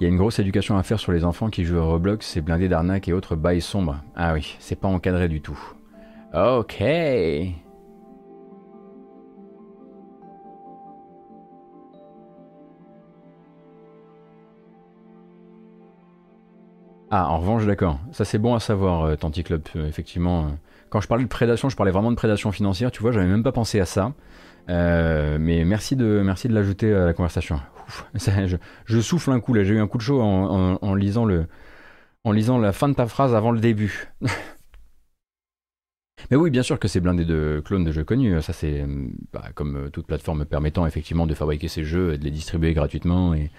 Il 0.00 0.04
y 0.04 0.06
a 0.06 0.08
une 0.08 0.16
grosse 0.16 0.38
éducation 0.38 0.78
à 0.78 0.82
faire 0.82 0.98
sur 0.98 1.12
les 1.12 1.26
enfants 1.26 1.50
qui 1.50 1.62
jouent 1.62 1.78
à 1.78 1.82
Roblox, 1.82 2.26
c'est 2.26 2.40
blindé 2.40 2.68
d'arnaques 2.68 3.06
et 3.08 3.12
autres 3.12 3.36
bails 3.36 3.60
sombres. 3.60 4.02
Ah 4.16 4.32
oui, 4.32 4.56
c'est 4.58 4.80
pas 4.80 4.88
encadré 4.88 5.28
du 5.28 5.42
tout. 5.42 5.60
Ok. 6.32 6.82
Ah, 17.10 17.28
en 17.28 17.38
revanche, 17.40 17.66
d'accord. 17.66 17.98
Ça, 18.12 18.24
c'est 18.24 18.38
bon 18.38 18.54
à 18.54 18.60
savoir, 18.60 19.02
euh, 19.02 19.16
Tanticlub, 19.16 19.62
euh, 19.76 19.86
effectivement. 19.86 20.52
Quand 20.88 21.02
je 21.02 21.08
parlais 21.08 21.24
de 21.24 21.28
prédation, 21.28 21.68
je 21.68 21.76
parlais 21.76 21.92
vraiment 21.92 22.10
de 22.10 22.16
prédation 22.16 22.52
financière, 22.52 22.90
tu 22.90 23.02
vois, 23.02 23.12
j'avais 23.12 23.26
même 23.26 23.42
pas 23.42 23.52
pensé 23.52 23.80
à 23.80 23.84
ça. 23.84 24.12
Mais 24.68 25.64
merci 25.64 25.96
de, 25.96 26.22
merci 26.24 26.48
de 26.48 26.54
l'ajouter 26.54 26.94
à 26.94 27.06
la 27.06 27.12
conversation 27.12 27.60
je, 28.86 29.00
souffle 29.00 29.30
un 29.32 29.40
coup 29.40 29.54
là, 29.54 29.64
j'ai 29.64 29.74
eu 29.74 29.80
un 29.80 29.86
coup 29.86 29.98
de 29.98 30.02
chaud 30.02 30.20
en, 30.20 30.94
lisant 30.94 31.24
le, 31.24 31.46
en 32.24 32.32
lisant 32.32 32.58
la 32.58 32.72
fin 32.72 32.88
de 32.88 32.94
ta 32.94 33.06
phrase 33.06 33.34
avant 33.34 33.52
le 33.52 33.60
début. 33.60 34.08
Mais 36.30 36.36
oui, 36.36 36.50
bien 36.50 36.62
sûr 36.62 36.78
que 36.78 36.86
c'est 36.86 37.00
blindé 37.00 37.24
de 37.24 37.62
clones 37.64 37.82
de 37.84 37.92
jeux 37.92 38.04
connus. 38.04 38.42
Ça, 38.42 38.52
c'est 38.52 38.84
bah, 39.32 39.46
comme 39.54 39.88
toute 39.90 40.06
plateforme 40.06 40.44
permettant 40.44 40.86
effectivement 40.86 41.26
de 41.26 41.32
fabriquer 41.34 41.66
ces 41.66 41.82
jeux 41.82 42.12
et 42.12 42.18
de 42.18 42.24
les 42.24 42.30
distribuer 42.30 42.74
gratuitement 42.74 43.32
et, 43.34 43.50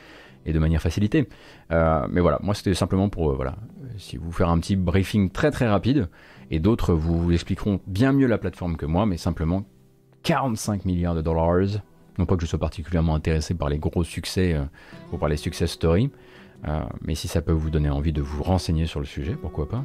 de 0.45 0.59
manière 0.59 0.81
facilitée. 0.81 1.27
Euh, 1.71 2.07
mais 2.09 2.21
voilà, 2.21 2.39
moi 2.41 2.53
c'était 2.55 2.73
simplement 2.73 3.09
pour 3.09 3.31
euh, 3.31 3.35
voilà, 3.35 3.57
si 3.97 4.17
vous 4.17 4.31
faire 4.31 4.49
un 4.49 4.59
petit 4.59 4.75
briefing 4.75 5.31
très 5.31 5.51
très 5.51 5.67
rapide. 5.67 6.07
Et 6.49 6.59
d'autres 6.59 6.93
vous 6.93 7.31
expliqueront 7.31 7.79
bien 7.87 8.11
mieux 8.11 8.27
la 8.27 8.37
plateforme 8.37 8.75
que 8.75 8.85
moi, 8.85 9.05
mais 9.05 9.17
simplement 9.17 9.65
45 10.23 10.85
milliards 10.85 11.15
de 11.15 11.21
dollars 11.21 11.81
non 12.17 12.25
pas 12.25 12.35
que 12.35 12.43
je 12.43 12.47
sois 12.47 12.59
particulièrement 12.59 13.15
intéressé 13.15 13.53
par 13.53 13.69
les 13.69 13.79
gros 13.79 14.03
succès 14.03 14.53
euh, 14.53 14.63
ou 15.11 15.17
par 15.17 15.29
les 15.29 15.37
success 15.37 15.71
stories, 15.71 16.11
euh, 16.67 16.81
mais 17.01 17.15
si 17.15 17.27
ça 17.27 17.41
peut 17.41 17.51
vous 17.51 17.69
donner 17.69 17.89
envie 17.89 18.13
de 18.13 18.21
vous 18.21 18.43
renseigner 18.43 18.85
sur 18.85 18.99
le 18.99 19.05
sujet, 19.05 19.35
pourquoi 19.39 19.67
pas. 19.67 19.83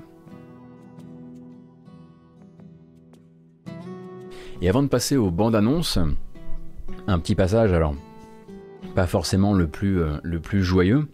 Et 4.60 4.68
avant 4.68 4.82
de 4.82 4.88
passer 4.88 5.16
aux 5.16 5.30
bandes 5.30 5.54
annonces, 5.54 5.98
un 7.06 7.18
petit 7.18 7.34
passage, 7.34 7.72
alors 7.72 7.94
pas 8.94 9.06
forcément 9.06 9.52
le 9.52 9.66
plus, 9.66 10.00
euh, 10.00 10.18
le 10.22 10.40
plus 10.40 10.62
joyeux, 10.62 11.08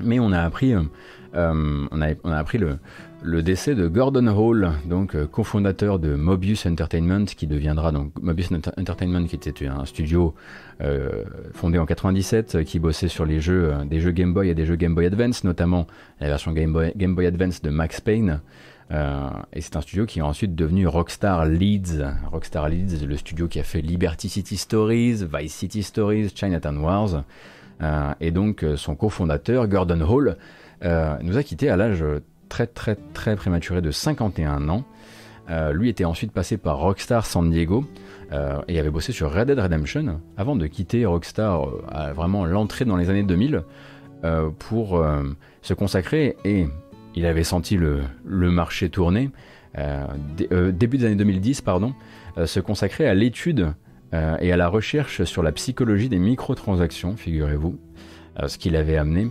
mais 0.00 0.18
on 0.20 0.32
a 0.32 0.40
appris, 0.40 0.74
on 0.74 0.88
a, 1.34 2.14
on 2.24 2.32
a 2.32 2.36
appris 2.36 2.58
le, 2.58 2.78
le 3.24 3.42
décès 3.42 3.74
de 3.74 3.86
Gordon 3.86 4.26
Hall, 4.26 4.72
donc 4.84 5.14
euh, 5.14 5.26
cofondateur 5.26 5.98
de 5.98 6.14
Mobius 6.14 6.66
Entertainment, 6.66 7.24
qui 7.24 7.46
deviendra 7.46 7.92
donc 7.92 8.12
Mobius 8.20 8.50
Entertainment, 8.52 9.26
qui 9.26 9.36
était 9.36 9.66
un 9.66 9.84
studio 9.84 10.34
euh, 10.80 11.24
fondé 11.52 11.78
en 11.78 11.86
97, 11.86 12.64
qui 12.64 12.80
bossait 12.80 13.08
sur 13.08 13.24
les 13.24 13.40
jeux, 13.40 13.72
euh, 13.72 13.84
des 13.84 14.00
jeux 14.00 14.10
Game 14.10 14.34
Boy 14.34 14.48
et 14.48 14.54
des 14.54 14.66
jeux 14.66 14.76
Game 14.76 14.94
Boy 14.94 15.06
Advance, 15.06 15.44
notamment 15.44 15.86
la 16.20 16.28
version 16.28 16.52
Game 16.52 16.72
Boy, 16.72 17.26
Advance 17.26 17.62
de 17.62 17.70
Max 17.70 18.00
Payne. 18.00 18.40
et 18.90 19.60
c'est 19.60 19.76
un 19.76 19.80
studio 19.80 20.04
qui 20.04 20.18
est 20.18 20.22
ensuite 20.22 20.54
devenu 20.54 20.86
Rockstar 20.86 21.46
Leeds. 21.46 22.02
Rockstar 22.30 22.68
Leeds, 22.68 23.06
le 23.06 23.16
studio 23.16 23.46
qui 23.46 23.60
a 23.60 23.62
fait 23.62 23.80
Liberty 23.80 24.28
City 24.28 24.56
Stories, 24.56 25.24
Vice 25.32 25.54
City 25.54 25.82
Stories, 25.82 26.30
Chinatown 26.34 26.78
Wars. 26.78 27.24
et 28.20 28.30
donc 28.32 28.66
son 28.76 28.94
cofondateur, 28.96 29.68
Gordon 29.68 30.00
Hall, 30.02 30.36
nous 30.82 31.38
a 31.38 31.42
quitté 31.42 31.70
à 31.70 31.76
l'âge 31.76 32.04
très 32.52 32.66
très 32.66 32.96
très 33.14 33.34
prématuré 33.34 33.80
de 33.80 33.90
51 33.90 34.68
ans. 34.68 34.84
Euh, 35.48 35.72
lui 35.72 35.88
était 35.88 36.04
ensuite 36.04 36.32
passé 36.32 36.58
par 36.58 36.78
Rockstar 36.78 37.24
San 37.24 37.50
Diego 37.50 37.84
euh, 38.30 38.60
et 38.68 38.78
avait 38.78 38.90
bossé 38.90 39.10
sur 39.12 39.32
Red 39.32 39.48
Dead 39.48 39.58
Redemption 39.58 40.20
avant 40.36 40.54
de 40.54 40.66
quitter 40.66 41.06
Rockstar 41.06 41.64
euh, 41.64 41.82
à 41.90 42.12
vraiment 42.12 42.44
l'entrée 42.44 42.84
dans 42.84 42.96
les 42.96 43.08
années 43.08 43.22
2000 43.22 43.62
pour 44.60 45.04
se 45.62 45.74
consacrer 45.74 46.36
et 46.44 46.68
il 47.16 47.26
avait 47.26 47.42
senti 47.42 47.76
le, 47.76 48.02
marché 48.24 48.88
tourner 48.88 49.30
début 50.36 50.98
des 50.98 51.06
années 51.06 51.16
2010 51.16 51.62
pardon 51.62 51.92
se 52.44 52.60
consacrer 52.60 53.08
à 53.08 53.14
l'étude 53.14 53.74
et 54.12 54.52
à 54.52 54.56
la 54.56 54.68
recherche 54.68 55.24
sur 55.24 55.42
la 55.42 55.50
psychologie 55.50 56.08
des 56.08 56.20
microtransactions 56.20 57.16
figurez-vous 57.16 57.76
ce 58.46 58.56
qui 58.58 58.70
l'avait 58.70 58.96
amené 58.96 59.26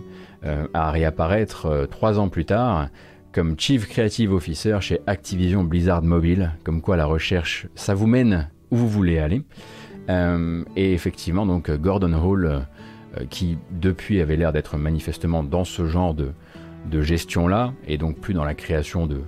à 0.74 0.90
réapparaître 0.90 1.88
trois 1.90 2.18
ans 2.18 2.28
plus 2.28 2.44
tard 2.44 2.90
comme 3.32 3.58
Chief 3.58 3.88
Creative 3.88 4.32
Officer 4.32 4.78
chez 4.80 5.00
Activision 5.06 5.64
Blizzard 5.64 6.02
Mobile, 6.02 6.52
comme 6.64 6.82
quoi 6.82 6.96
la 6.96 7.06
recherche, 7.06 7.66
ça 7.74 7.94
vous 7.94 8.06
mène 8.06 8.50
où 8.70 8.76
vous 8.76 8.88
voulez 8.88 9.18
aller. 9.18 9.42
Euh, 10.10 10.64
et 10.76 10.92
effectivement, 10.92 11.46
donc 11.46 11.70
Gordon 11.70 12.12
Hall, 12.12 12.46
euh, 12.46 13.24
qui 13.30 13.56
depuis 13.70 14.20
avait 14.20 14.36
l'air 14.36 14.52
d'être 14.52 14.76
manifestement 14.76 15.42
dans 15.42 15.64
ce 15.64 15.86
genre 15.86 16.14
de, 16.14 16.32
gestion-là, 17.00 17.72
et 17.86 17.96
donc 17.96 18.18
plus 18.18 18.34
dans 18.34 18.44
la 18.44 18.54
création 18.54 19.06
de 19.06 19.20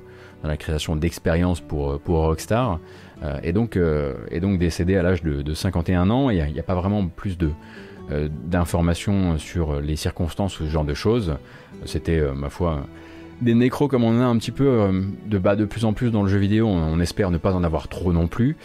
dans 0.42 0.48
la 0.48 0.56
création 0.58 0.94
d'expériences 0.94 1.62
pour, 1.62 1.98
pour 2.00 2.18
Rockstar, 2.18 2.78
euh, 3.22 3.38
et, 3.42 3.54
donc, 3.54 3.78
et 4.30 4.40
donc 4.40 4.58
décédé 4.58 4.94
à 4.94 5.02
l'âge 5.02 5.22
de, 5.22 5.54
51 5.54 6.10
ans. 6.10 6.28
Il 6.28 6.44
n'y 6.52 6.60
a, 6.60 6.62
pas 6.62 6.74
vraiment 6.74 7.06
plus 7.08 7.38
de 7.38 7.50
d'informations 8.46 9.38
sur 9.38 9.80
les 9.80 9.96
circonstances 9.96 10.60
ou 10.60 10.66
ce 10.66 10.68
genre 10.68 10.84
de 10.84 10.92
choses. 10.92 11.38
C'était, 11.86 12.20
ma 12.34 12.50
foi, 12.50 12.84
des 13.40 13.54
nécros 13.54 13.88
comme 13.88 14.04
on 14.04 14.18
en 14.18 14.20
a 14.20 14.24
un 14.24 14.36
petit 14.38 14.50
peu 14.50 14.66
euh, 14.66 15.02
de, 15.26 15.38
bas 15.38 15.56
de 15.56 15.64
plus 15.64 15.84
en 15.84 15.92
plus 15.92 16.10
dans 16.10 16.22
le 16.22 16.28
jeu 16.28 16.38
vidéo, 16.38 16.66
on, 16.68 17.00
espère 17.00 17.30
ne 17.30 17.38
pas 17.38 17.52
en 17.52 17.64
avoir 17.64 17.88
trop 17.88 18.12
non 18.12 18.26
plus. 18.26 18.56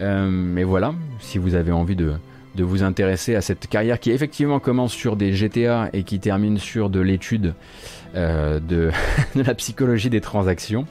Euh, 0.00 0.28
mais 0.30 0.64
voilà, 0.64 0.94
si 1.20 1.38
vous 1.38 1.54
avez 1.54 1.72
envie 1.72 1.96
de, 1.96 2.14
vous 2.58 2.82
intéresser 2.82 3.34
à 3.34 3.42
cette 3.42 3.66
carrière 3.66 4.00
qui 4.00 4.10
effectivement 4.10 4.60
commence 4.60 4.92
sur 4.92 5.16
des 5.16 5.34
GTA 5.34 5.90
et 5.92 6.04
qui 6.04 6.20
termine 6.20 6.56
sur 6.56 6.88
de 6.88 7.00
l'étude 7.00 7.54
euh, 8.14 8.60
de 8.60 8.90
la 9.34 9.54
psychologie 9.54 10.10
des 10.10 10.22
transactions, 10.22 10.86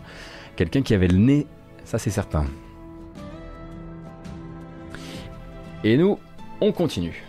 quelqu'un 0.55 0.83
qui 0.83 0.93
avait 0.93 1.07
le 1.07 1.17
nez, 1.17 1.47
ça 1.83 1.97
c'est 1.97 2.11
certain. 2.11 2.45
Et 5.83 5.97
nous, 5.97 6.19
on 6.61 6.71
continue. 6.71 7.23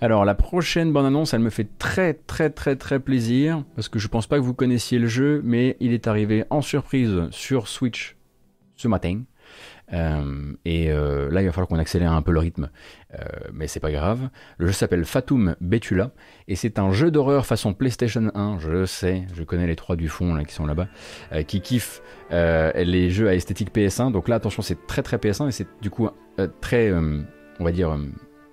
Alors 0.00 0.24
la 0.24 0.34
prochaine 0.34 0.92
bande 0.92 1.06
annonce, 1.06 1.34
elle 1.34 1.40
me 1.40 1.50
fait 1.50 1.68
très 1.78 2.14
très 2.14 2.50
très 2.50 2.76
très 2.76 3.00
plaisir 3.00 3.64
parce 3.74 3.88
que 3.88 3.98
je 3.98 4.08
pense 4.08 4.26
pas 4.26 4.36
que 4.36 4.42
vous 4.42 4.54
connaissiez 4.54 4.98
le 4.98 5.06
jeu, 5.06 5.40
mais 5.44 5.76
il 5.80 5.92
est 5.92 6.06
arrivé 6.06 6.44
en 6.50 6.62
surprise 6.62 7.22
sur 7.30 7.68
Switch 7.68 8.16
ce 8.76 8.88
matin. 8.88 9.22
Euh, 9.92 10.54
et 10.64 10.90
euh, 10.90 11.30
là, 11.30 11.42
il 11.42 11.46
va 11.46 11.52
falloir 11.52 11.68
qu'on 11.68 11.78
accélère 11.78 12.12
un 12.12 12.22
peu 12.22 12.32
le 12.32 12.40
rythme, 12.40 12.70
euh, 13.12 13.24
mais 13.52 13.66
c'est 13.66 13.80
pas 13.80 13.92
grave. 13.92 14.28
Le 14.58 14.66
jeu 14.66 14.72
s'appelle 14.72 15.04
Fatum 15.04 15.56
Betula 15.60 16.10
et 16.48 16.56
c'est 16.56 16.78
un 16.78 16.90
jeu 16.92 17.10
d'horreur 17.10 17.46
façon 17.46 17.74
PlayStation 17.74 18.30
1. 18.34 18.58
Je 18.60 18.86
sais, 18.86 19.26
je 19.34 19.42
connais 19.42 19.66
les 19.66 19.76
trois 19.76 19.96
du 19.96 20.08
fond 20.08 20.42
qui 20.44 20.54
sont 20.54 20.66
là-bas, 20.66 20.88
qui 21.46 21.60
kiffent 21.60 22.02
les 22.30 23.10
jeux 23.10 23.28
à 23.28 23.34
esthétique 23.34 23.74
PS1. 23.74 24.10
Donc 24.12 24.28
là, 24.28 24.36
attention, 24.36 24.62
c'est 24.62 24.86
très 24.86 25.02
très 25.02 25.18
PS1 25.18 25.48
et 25.48 25.52
c'est 25.52 25.68
du 25.80 25.90
coup 25.90 26.08
très, 26.60 26.92
on 26.92 27.64
va 27.64 27.72
dire, 27.72 27.96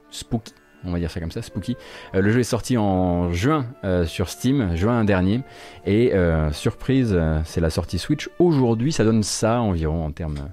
spooky 0.10 0.54
on 0.86 0.92
va 0.92 1.00
dire 1.00 1.12
ça 1.12 1.20
comme 1.20 1.32
ça, 1.32 1.42
Spooky. 1.42 1.78
Euh, 2.16 2.22
le 2.22 2.32
jeu 2.32 2.40
est 2.40 2.44
sorti 2.44 2.78
en 2.78 3.32
juin 3.32 3.66
euh, 3.84 4.06
sur 4.06 4.30
Steam, 4.30 4.76
juin 4.76 5.04
dernier. 5.04 5.42
Et 5.86 6.14
euh, 6.14 6.52
surprise, 6.52 7.20
c'est 7.46 7.62
la 7.62 7.70
sortie 7.70 8.00
Switch. 8.00 8.30
Aujourd'hui, 8.40 8.92
ça 8.92 9.04
donne 9.04 9.24
ça 9.24 9.62
environ 9.62 10.06
en 10.06 10.12
termes. 10.12 10.50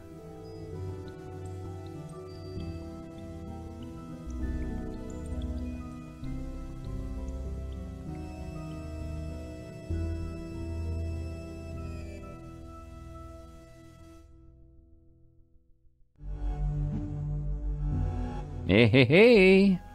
Hey, 18.70 18.84
hey, 18.92 19.06
hey 19.10 19.87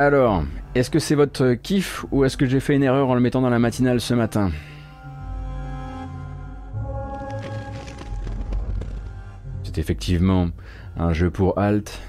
Alors, 0.00 0.44
est-ce 0.76 0.90
que 0.90 1.00
c'est 1.00 1.16
votre 1.16 1.54
kiff 1.54 2.04
ou 2.12 2.24
est-ce 2.24 2.36
que 2.36 2.46
j'ai 2.46 2.60
fait 2.60 2.76
une 2.76 2.84
erreur 2.84 3.08
en 3.08 3.14
le 3.14 3.20
mettant 3.20 3.40
dans 3.40 3.50
la 3.50 3.58
matinale 3.58 4.00
ce 4.00 4.14
matin 4.14 4.52
C'est 9.64 9.76
effectivement 9.76 10.50
un 10.96 11.12
jeu 11.12 11.30
pour 11.30 11.58
Alt. 11.58 12.00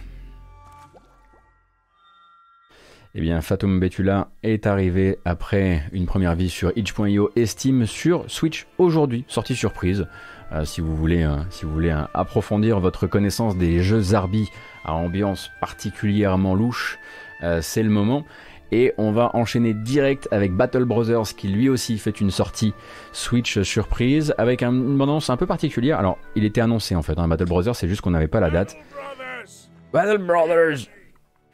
Eh 3.16 3.22
bien, 3.22 3.42
Fatum 3.42 3.80
Betula 3.80 4.30
est 4.44 4.68
arrivé 4.68 5.18
après 5.26 5.82
une 5.92 6.06
première 6.06 6.36
vie 6.36 6.52
sur 6.52 6.72
itch.io 6.76 7.32
et 7.36 7.48
Steam 7.48 7.88
sur 7.88 8.30
Switch 8.30 8.68
aujourd'hui, 8.78 9.26
sortie 9.28 9.56
surprise. 9.56 10.06
Euh, 10.52 10.64
si 10.64 10.80
vous 10.80 10.96
voulez, 10.96 11.24
euh, 11.24 11.38
euh, 11.64 12.04
approfondir 12.14 12.80
votre 12.80 13.08
connaissance 13.08 13.58
des 13.58 13.82
jeux 13.82 14.02
Zarbi 14.02 14.48
à 14.86 14.94
ambiance 14.94 15.50
particulièrement 15.60 16.54
louche, 16.54 17.00
c'est 17.62 17.84
le 17.84 17.90
moment. 17.90 18.26
Et 18.72 18.94
on 18.98 19.12
va 19.12 19.32
enchaîner 19.34 19.74
direct 19.74 20.28
avec 20.32 20.54
Battle 20.54 20.86
Brothers 20.86 21.36
qui 21.36 21.48
lui 21.48 21.70
aussi 21.70 21.98
fait 21.98 22.22
une 22.22 22.30
sortie 22.30 22.74
Switch 23.14 23.60
surprise 23.62 24.34
avec 24.38 24.62
une 24.62 24.96
bande 24.96 25.24
un 25.28 25.38
peu 25.38 25.48
particulière. 25.48 25.98
Alors, 25.98 26.20
il 26.36 26.46
était 26.46 26.62
annoncé 26.62 26.96
en 26.96 27.02
fait, 27.02 27.18
hein, 27.18 27.28
Battle 27.28 27.46
Brothers, 27.46 27.76
c'est 27.76 27.88
juste 27.88 28.02
qu'on 28.02 28.12
n'avait 28.12 28.28
pas 28.28 28.40
la 28.40 28.52
date. 28.52 28.78
Battle 29.92 30.20
Brothers 30.20 30.88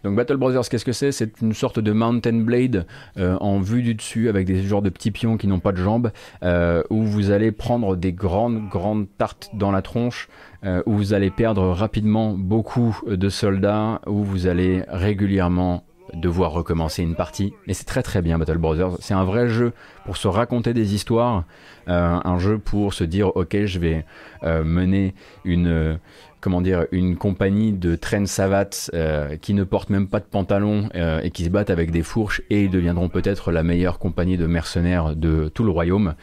donc 0.06 0.16
Battle 0.16 0.38
Brothers, 0.38 0.70
qu'est-ce 0.70 0.86
que 0.86 0.92
c'est? 0.92 1.12
C'est 1.12 1.42
une 1.42 1.54
sorte 1.54 1.80
de 1.80 1.92
Mountain 1.92 2.42
Blade 2.42 2.86
euh, 3.18 3.38
en 3.40 3.60
vue 3.60 3.82
du 3.82 3.96
dessus 3.96 4.30
avec 4.30 4.46
des 4.46 4.62
genres 4.62 4.84
de 4.84 4.92
petits 4.92 5.10
pions 5.10 5.36
qui 5.36 5.48
n'ont 5.48 5.60
pas 5.60 5.72
de 5.72 5.78
jambes, 5.78 6.12
euh, 6.44 6.84
où 6.92 7.02
vous 7.02 7.32
allez 7.32 7.52
prendre 7.52 7.96
des 7.96 8.14
grandes, 8.14 8.70
grandes 8.70 9.08
tartes 9.18 9.50
dans 9.56 9.72
la 9.72 9.82
tronche, 9.82 10.30
euh, 10.64 10.84
où 10.86 10.94
vous 10.94 11.16
allez 11.16 11.32
perdre 11.32 11.70
rapidement 11.70 12.36
beaucoup 12.38 12.96
de 13.08 13.30
soldats, 13.30 14.00
où 14.06 14.24
vous 14.24 14.46
allez 14.46 14.84
régulièrement 14.90 15.84
devoir 16.14 16.52
recommencer 16.52 17.02
une 17.02 17.16
partie. 17.16 17.54
Et 17.66 17.74
c'est 17.74 17.86
très 17.86 18.04
très 18.04 18.22
bien 18.22 18.38
Battle 18.38 18.60
Brothers. 18.60 18.98
C'est 19.00 19.16
un 19.16 19.24
vrai 19.24 19.48
jeu 19.48 19.74
pour 20.06 20.18
se 20.18 20.28
raconter 20.28 20.76
des 20.76 20.94
histoires, 20.94 21.46
un 21.88 22.38
jeu 22.38 22.60
pour 22.60 22.94
se 22.94 23.04
dire 23.04 23.36
ok 23.36 23.66
je 23.66 23.80
vais 23.80 24.06
mener 24.44 25.16
une 25.46 25.98
comment 26.46 26.62
dire, 26.62 26.86
une 26.92 27.16
compagnie 27.16 27.74
de 27.74 27.96
traînes 27.96 28.28
savates 28.28 28.92
euh, 28.94 29.36
qui 29.36 29.56
ne 29.56 29.64
portent 29.64 29.90
même 29.90 30.08
pas 30.08 30.20
de 30.20 30.26
pantalon 30.26 30.90
euh, 30.94 31.20
et 31.24 31.32
qui 31.32 31.44
se 31.44 31.50
battent 31.50 31.72
avec 31.72 31.90
des 31.90 32.04
fourches 32.04 32.44
et 32.52 32.66
ils 32.66 32.70
deviendront 32.70 33.10
peut-être 33.10 33.52
la 33.52 33.64
meilleure 33.64 33.98
compagnie 33.98 34.38
de 34.38 34.46
mercenaires 34.46 35.16
de 35.16 35.48
tout 35.48 35.64
le 35.64 35.72
royaume. 35.72 36.14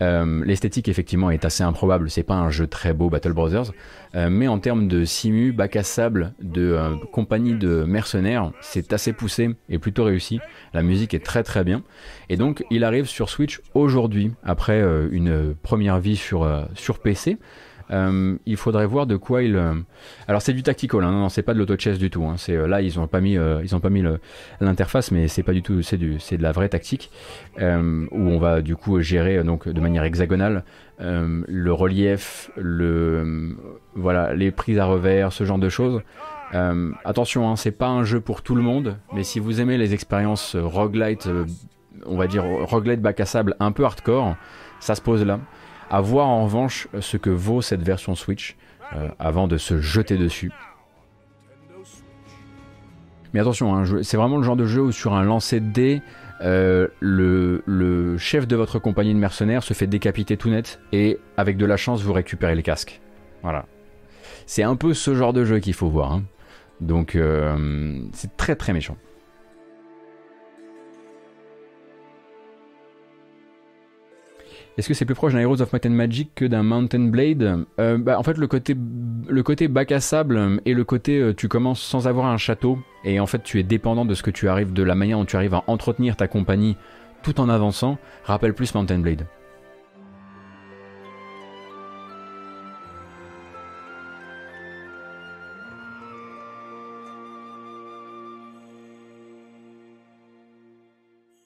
Euh, 0.00 0.44
l'esthétique 0.44 0.88
effectivement 0.88 1.28
est 1.32 1.44
assez 1.44 1.64
improbable, 1.64 2.08
c'est 2.08 2.22
pas 2.22 2.36
un 2.36 2.50
jeu 2.50 2.68
très 2.68 2.94
beau 2.94 3.10
Battle 3.10 3.32
Brothers, 3.32 3.72
mais 4.14 4.46
en 4.46 4.60
termes 4.60 4.86
de 4.86 5.04
simu, 5.04 5.50
bac 5.50 5.74
à 5.74 5.82
sable, 5.82 6.34
de 6.40 6.78
compagnie 7.10 7.54
de 7.54 7.82
mercenaires, 7.82 8.52
c'est 8.60 8.92
assez 8.92 9.12
poussé 9.12 9.56
et 9.68 9.80
plutôt 9.80 10.04
réussi. 10.04 10.38
La 10.72 10.82
musique 10.82 11.14
est 11.14 11.24
très 11.24 11.42
très 11.42 11.64
bien 11.64 11.82
et 12.28 12.36
donc 12.36 12.64
il 12.70 12.84
arrive 12.84 13.06
sur 13.06 13.28
Switch 13.28 13.60
aujourd'hui 13.74 14.30
après 14.44 14.80
une 15.10 15.56
première 15.64 15.98
vie 15.98 16.14
sur 16.14 16.48
sur 16.76 17.00
PC. 17.00 17.38
Euh, 17.90 18.36
il 18.46 18.56
faudrait 18.56 18.86
voir 18.86 19.06
de 19.06 19.16
quoi 19.16 19.42
il. 19.42 19.56
Euh, 19.56 19.74
alors 20.26 20.42
c'est 20.42 20.52
du 20.52 20.62
tactical, 20.62 21.04
hein, 21.04 21.12
non, 21.12 21.28
c'est 21.28 21.42
pas 21.42 21.54
de 21.54 21.58
l'auto-chess 21.58 21.98
du 21.98 22.10
tout. 22.10 22.24
Hein, 22.24 22.36
euh, 22.48 22.66
là 22.66 22.80
ils 22.80 22.98
ont 22.98 23.06
pas 23.06 23.20
mis, 23.20 23.34
ils 23.34 23.74
ont 23.74 23.80
pas 23.80 23.90
mis 23.90 24.02
l'interface, 24.60 25.10
mais 25.10 25.28
c'est 25.28 25.42
pas 25.42 25.52
du 25.52 25.62
tout, 25.62 25.82
c'est 25.82 25.98
de 25.98 26.42
la 26.42 26.52
vraie 26.52 26.68
tactique 26.68 27.10
où 27.58 27.60
on 27.60 28.38
va 28.38 28.62
du 28.62 28.76
coup 28.76 29.00
gérer 29.00 29.42
donc 29.44 29.68
de 29.68 29.80
manière 29.80 30.04
hexagonale 30.04 30.64
le 30.98 31.72
relief, 31.72 32.50
les 32.56 34.50
prises 34.50 34.78
à 34.78 34.84
revers, 34.86 35.32
ce 35.32 35.44
genre 35.44 35.58
de 35.58 35.68
choses. 35.68 36.00
attention, 37.04 37.50
hein, 37.50 37.56
c'est 37.56 37.72
pas 37.72 37.88
un 37.88 38.04
jeu 38.04 38.20
pour 38.20 38.42
tout 38.42 38.54
le 38.54 38.62
monde, 38.62 38.96
mais 39.12 39.24
si 39.24 39.40
vous 39.40 39.60
aimez 39.60 39.76
les 39.76 39.92
expériences 39.94 40.56
roguelite, 40.56 41.28
on 42.06 42.16
va 42.16 42.26
dire 42.26 42.44
roguelite 42.44 43.00
bac 43.00 43.20
à 43.20 43.26
sable 43.26 43.56
un 43.60 43.72
peu 43.72 43.84
hardcore, 43.84 44.36
ça 44.80 44.94
se 44.94 45.00
pose 45.00 45.24
là. 45.24 45.40
À 45.90 46.00
voir 46.00 46.28
en 46.28 46.44
revanche 46.44 46.88
ce 47.00 47.16
que 47.16 47.30
vaut 47.30 47.62
cette 47.62 47.82
version 47.82 48.14
Switch 48.14 48.56
euh, 48.94 49.08
avant 49.18 49.48
de 49.48 49.56
se 49.58 49.80
jeter 49.80 50.16
dessus. 50.16 50.52
Mais 53.32 53.40
attention, 53.40 53.74
hein, 53.74 53.84
c'est 54.02 54.16
vraiment 54.16 54.36
le 54.36 54.44
genre 54.44 54.56
de 54.56 54.66
jeu 54.66 54.80
où 54.80 54.92
sur 54.92 55.14
un 55.14 55.24
lancer 55.24 55.58
de 55.58 55.70
dés, 55.72 56.02
euh, 56.42 56.88
le, 57.00 58.16
chef 58.18 58.46
de 58.46 58.54
votre 58.54 58.78
compagnie 58.78 59.12
de 59.12 59.18
mercenaires 59.18 59.62
se 59.62 59.74
fait 59.74 59.86
décapiter 59.86 60.36
tout 60.36 60.50
net 60.50 60.80
et 60.92 61.18
avec 61.36 61.56
de 61.56 61.66
la 61.66 61.76
chance 61.76 62.02
vous 62.02 62.12
récupérez 62.12 62.54
les 62.54 62.62
casques. 62.62 63.00
Voilà. 63.42 63.66
C'est 64.46 64.62
un 64.62 64.76
peu 64.76 64.94
ce 64.94 65.14
genre 65.14 65.32
de 65.32 65.44
jeu 65.44 65.58
qu'il 65.58 65.74
faut 65.74 65.88
voir. 65.88 66.12
Hein. 66.12 66.22
Donc 66.80 67.16
euh, 67.16 68.00
c'est 68.12 68.36
très 68.36 68.54
très 68.54 68.72
méchant. 68.72 68.96
Est-ce 74.76 74.88
que 74.88 74.94
c'est 74.94 75.04
plus 75.04 75.14
proche 75.14 75.32
d'un 75.34 75.38
Heroes 75.38 75.62
of 75.62 75.72
Might 75.72 75.86
Magic 75.86 76.34
que 76.34 76.44
d'un 76.44 76.64
Mountain 76.64 77.06
Blade? 77.06 77.64
Euh, 77.78 77.96
bah, 77.96 78.18
En 78.18 78.24
fait, 78.24 78.36
le 78.36 78.48
côté, 78.48 78.74
le 79.28 79.42
côté 79.44 79.68
bac 79.68 79.92
à 79.92 80.00
sable 80.00 80.60
et 80.64 80.74
le 80.74 80.82
côté 80.82 81.20
euh, 81.20 81.32
tu 81.32 81.46
commences 81.46 81.80
sans 81.80 82.08
avoir 82.08 82.26
un 82.26 82.38
château 82.38 82.80
et 83.04 83.20
en 83.20 83.26
fait 83.26 83.42
tu 83.44 83.60
es 83.60 83.62
dépendant 83.62 84.04
de 84.04 84.14
ce 84.14 84.24
que 84.24 84.32
tu 84.32 84.48
arrives, 84.48 84.72
de 84.72 84.82
la 84.82 84.96
manière 84.96 85.18
dont 85.18 85.24
tu 85.26 85.36
arrives 85.36 85.54
à 85.54 85.62
entretenir 85.68 86.16
ta 86.16 86.26
compagnie 86.26 86.76
tout 87.22 87.40
en 87.40 87.48
avançant, 87.48 87.98
rappelle 88.24 88.52
plus 88.52 88.74
Mountain 88.74 88.98
Blade. 88.98 89.26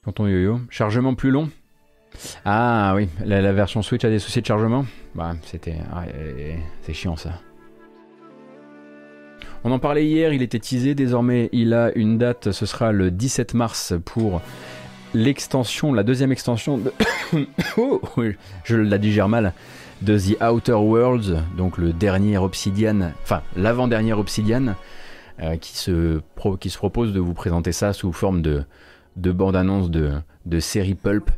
Tonton 0.05 0.27
yo-yo, 0.27 0.61
chargement 0.71 1.15
plus 1.15 1.31
long? 1.31 1.51
Ah 2.45 2.93
oui, 2.95 3.09
la, 3.25 3.53
version 3.53 3.83
Switch 3.83 4.05
a 4.05 4.11
des 4.11 4.19
soucis 4.19 4.41
de 4.41 4.47
chargement? 4.47 4.85
Bah. 5.15 5.35
Ah, 5.93 6.05
c'est 6.83 6.93
chiant 6.93 7.17
ça. 7.17 7.31
On 9.65 9.73
en 9.73 9.79
parlait 9.79 10.07
hier, 10.07 10.33
il 10.33 10.43
était 10.43 10.61
teasé, 10.61 10.95
désormais 10.95 11.49
il 11.53 11.75
a 11.75 11.91
une 11.97 12.17
date, 12.17 12.53
ce 12.53 12.65
sera 12.65 12.93
le 12.93 13.11
17 13.11 13.55
mars 13.55 13.93
pour 14.05 14.41
l'extension, 15.15 15.93
la 15.93 16.03
deuxième 16.03 16.33
extension 16.33 16.79
de. 16.79 16.93
oh, 17.77 18.01
je 18.65 18.77
la 18.77 18.99
digère 18.99 19.29
mal. 19.29 19.53
De 20.01 20.17
The 20.17 20.41
Outer 20.41 20.75
Worlds, 20.75 21.43
donc 21.57 21.77
le 21.77 21.93
dernier 21.93 22.39
Obsidian, 22.39 23.11
enfin 23.25 23.43
l'avant-dernier 23.57 24.13
Obsidian, 24.13 24.77
euh, 25.41 25.57
qui, 25.57 25.77
se 25.77 26.21
propose 26.77 27.13
de 27.13 27.19
vous 27.19 27.35
présenter 27.35 27.73
ça 27.73 27.93
sous 27.93 28.13
forme 28.13 28.41
de, 28.41 28.63
de 29.17 29.33
bande-annonce 29.33 29.91
de, 29.91 30.13
de 30.47 30.61
série 30.61 30.95
Pulp. 30.95 31.33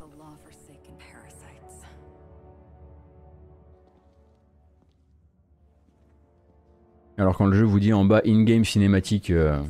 Alors 7.21 7.37
quand 7.37 7.45
le 7.45 7.55
jeu 7.55 7.67
vous 7.67 7.81
dit 7.81 7.93
en 7.93 8.07
bas 8.07 8.23
in-game 8.25 8.65
cinématique, 8.65 9.29
euh, 9.29 9.61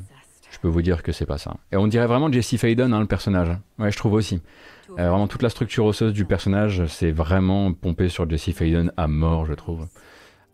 je 0.53 0.59
peux 0.61 0.69
vous 0.69 0.83
dire 0.83 1.03
que 1.03 1.11
c'est 1.11 1.27
pas 1.27 1.37
ça. 1.37 1.57
Et 1.73 1.77
on 1.77 1.89
dirait 1.89 2.07
vraiment 2.07 2.31
Jesse 2.31 2.57
Faden, 2.57 2.95
hein, 2.95 3.01
le 3.01 3.07
personnage. 3.07 3.49
Ouais, 3.81 3.91
je 3.91 3.97
trouve 3.97 4.13
aussi. 4.13 4.41
Euh, 4.91 5.09
vraiment 5.09 5.27
toute 5.27 5.43
la 5.43 5.51
structure 5.51 5.85
osseuse 5.85 6.13
du 6.13 6.25
personnage, 6.25 6.87
c'est 6.87 7.11
vraiment 7.11 7.73
pompé 7.73 8.09
sur 8.09 8.31
Jesse 8.31 8.53
Faden 8.53 8.93
à 8.97 9.09
mort, 9.09 9.47
je 9.47 9.55
trouve. 9.55 9.89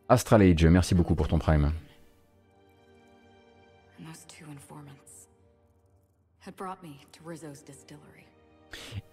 Astral 0.09 0.41
Age, 0.41 0.65
merci 0.65 0.95
beaucoup 0.95 1.15
pour 1.15 1.29
ton 1.29 1.39
prime. 1.39 1.71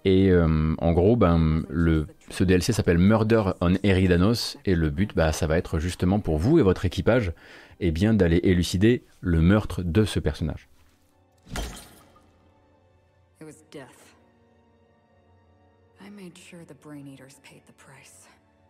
Et 0.06 0.30
euh, 0.30 0.76
en 0.78 0.92
gros, 0.94 1.16
ben, 1.16 1.64
le, 1.70 2.08
ce 2.30 2.44
DLC 2.44 2.72
s'appelle 2.72 2.98
Murder 2.98 3.44
on 3.62 3.74
Eridanos 3.84 4.58
et 4.66 4.76
le 4.76 4.90
but, 4.90 5.16
bah, 5.16 5.32
ça 5.32 5.48
va 5.48 5.58
être 5.58 5.80
justement 5.80 6.20
pour 6.20 6.38
vous 6.38 6.60
et 6.60 6.62
votre 6.62 6.86
équipage 6.86 7.34
et 7.84 7.92
bien 7.92 8.14
d'aller 8.14 8.40
élucider 8.44 9.04
le 9.20 9.42
meurtre 9.42 9.84
de 9.84 10.06
ce 10.06 10.18
personnage. 10.18 10.70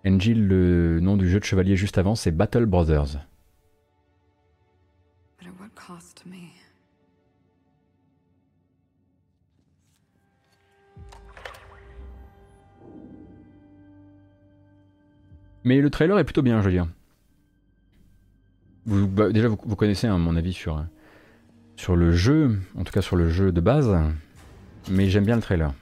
Angel, 0.04 0.48
le 0.48 1.00
nom 1.00 1.16
du 1.16 1.30
jeu 1.30 1.40
de 1.40 1.46
chevalier 1.46 1.76
juste 1.76 2.00
avant, 2.00 2.16
c'est 2.16 2.32
Battle 2.32 2.66
Brothers. 2.66 3.20
Mais 15.64 15.80
le 15.80 15.90
trailer 15.92 16.18
est 16.18 16.24
plutôt 16.24 16.42
bien, 16.42 16.60
je 16.62 16.66
veux 16.66 16.72
dire. 16.72 16.88
Vous, 18.86 19.08
bah, 19.08 19.30
déjà, 19.30 19.48
vous, 19.48 19.76
connaissez 19.76 20.08
hein, 20.08 20.18
mon 20.18 20.36
avis 20.36 20.54
sur, 20.54 20.86
sur 21.76 21.96
le 21.96 22.12
jeu, 22.12 22.60
en 22.78 22.84
tout 22.84 22.92
cas 22.92 23.02
sur 23.02 23.16
le 23.16 23.30
jeu 23.30 23.52
de 23.52 23.62
base, 23.62 23.96
mais 24.90 25.10
j'aime 25.10 25.26
bien 25.26 25.36
le 25.36 25.42
trailer. 25.42 25.74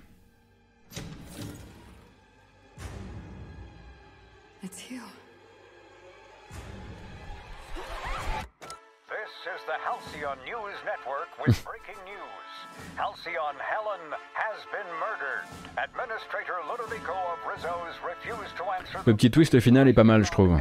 the 9.67 9.77
Halcyon 9.87 10.35
News 10.45 10.73
Network 10.83 11.29
with 11.39 11.63
breaking 11.69 12.01
news. 12.03 12.51
Halcyon 12.97 13.55
Helen 13.61 14.03
has 14.33 14.59
been 14.73 14.89
murdered. 14.99 15.45
Administrator 15.77 16.59
Ludovico 16.67 17.15
of 17.31 17.39
Rizzo's 17.47 17.95
refused 18.03 18.57
to 18.57 18.63
answer 18.65 18.99
Le 19.05 19.13
petit 19.13 19.29
twist 19.29 19.59
final 19.59 19.87
est 19.87 19.93
pas 19.93 20.03
mal, 20.03 20.25
je 20.25 20.31
trouve. 20.31 20.59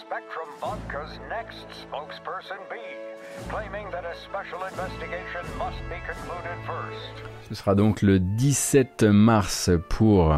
Spectrum 0.00 0.48
next 1.30 1.66
spokesperson? 1.88 2.58
Claiming 3.48 3.90
that 3.90 4.04
a 4.04 4.14
special 4.14 4.62
investigation 4.64 5.40
must 5.56 5.80
be 5.88 5.96
concluded 6.06 6.58
first. 6.66 7.24
Ce 7.48 7.54
sera 7.54 7.74
donc 7.74 8.02
le 8.02 8.18
17 8.18 9.04
mars 9.04 9.70
pour 9.88 10.36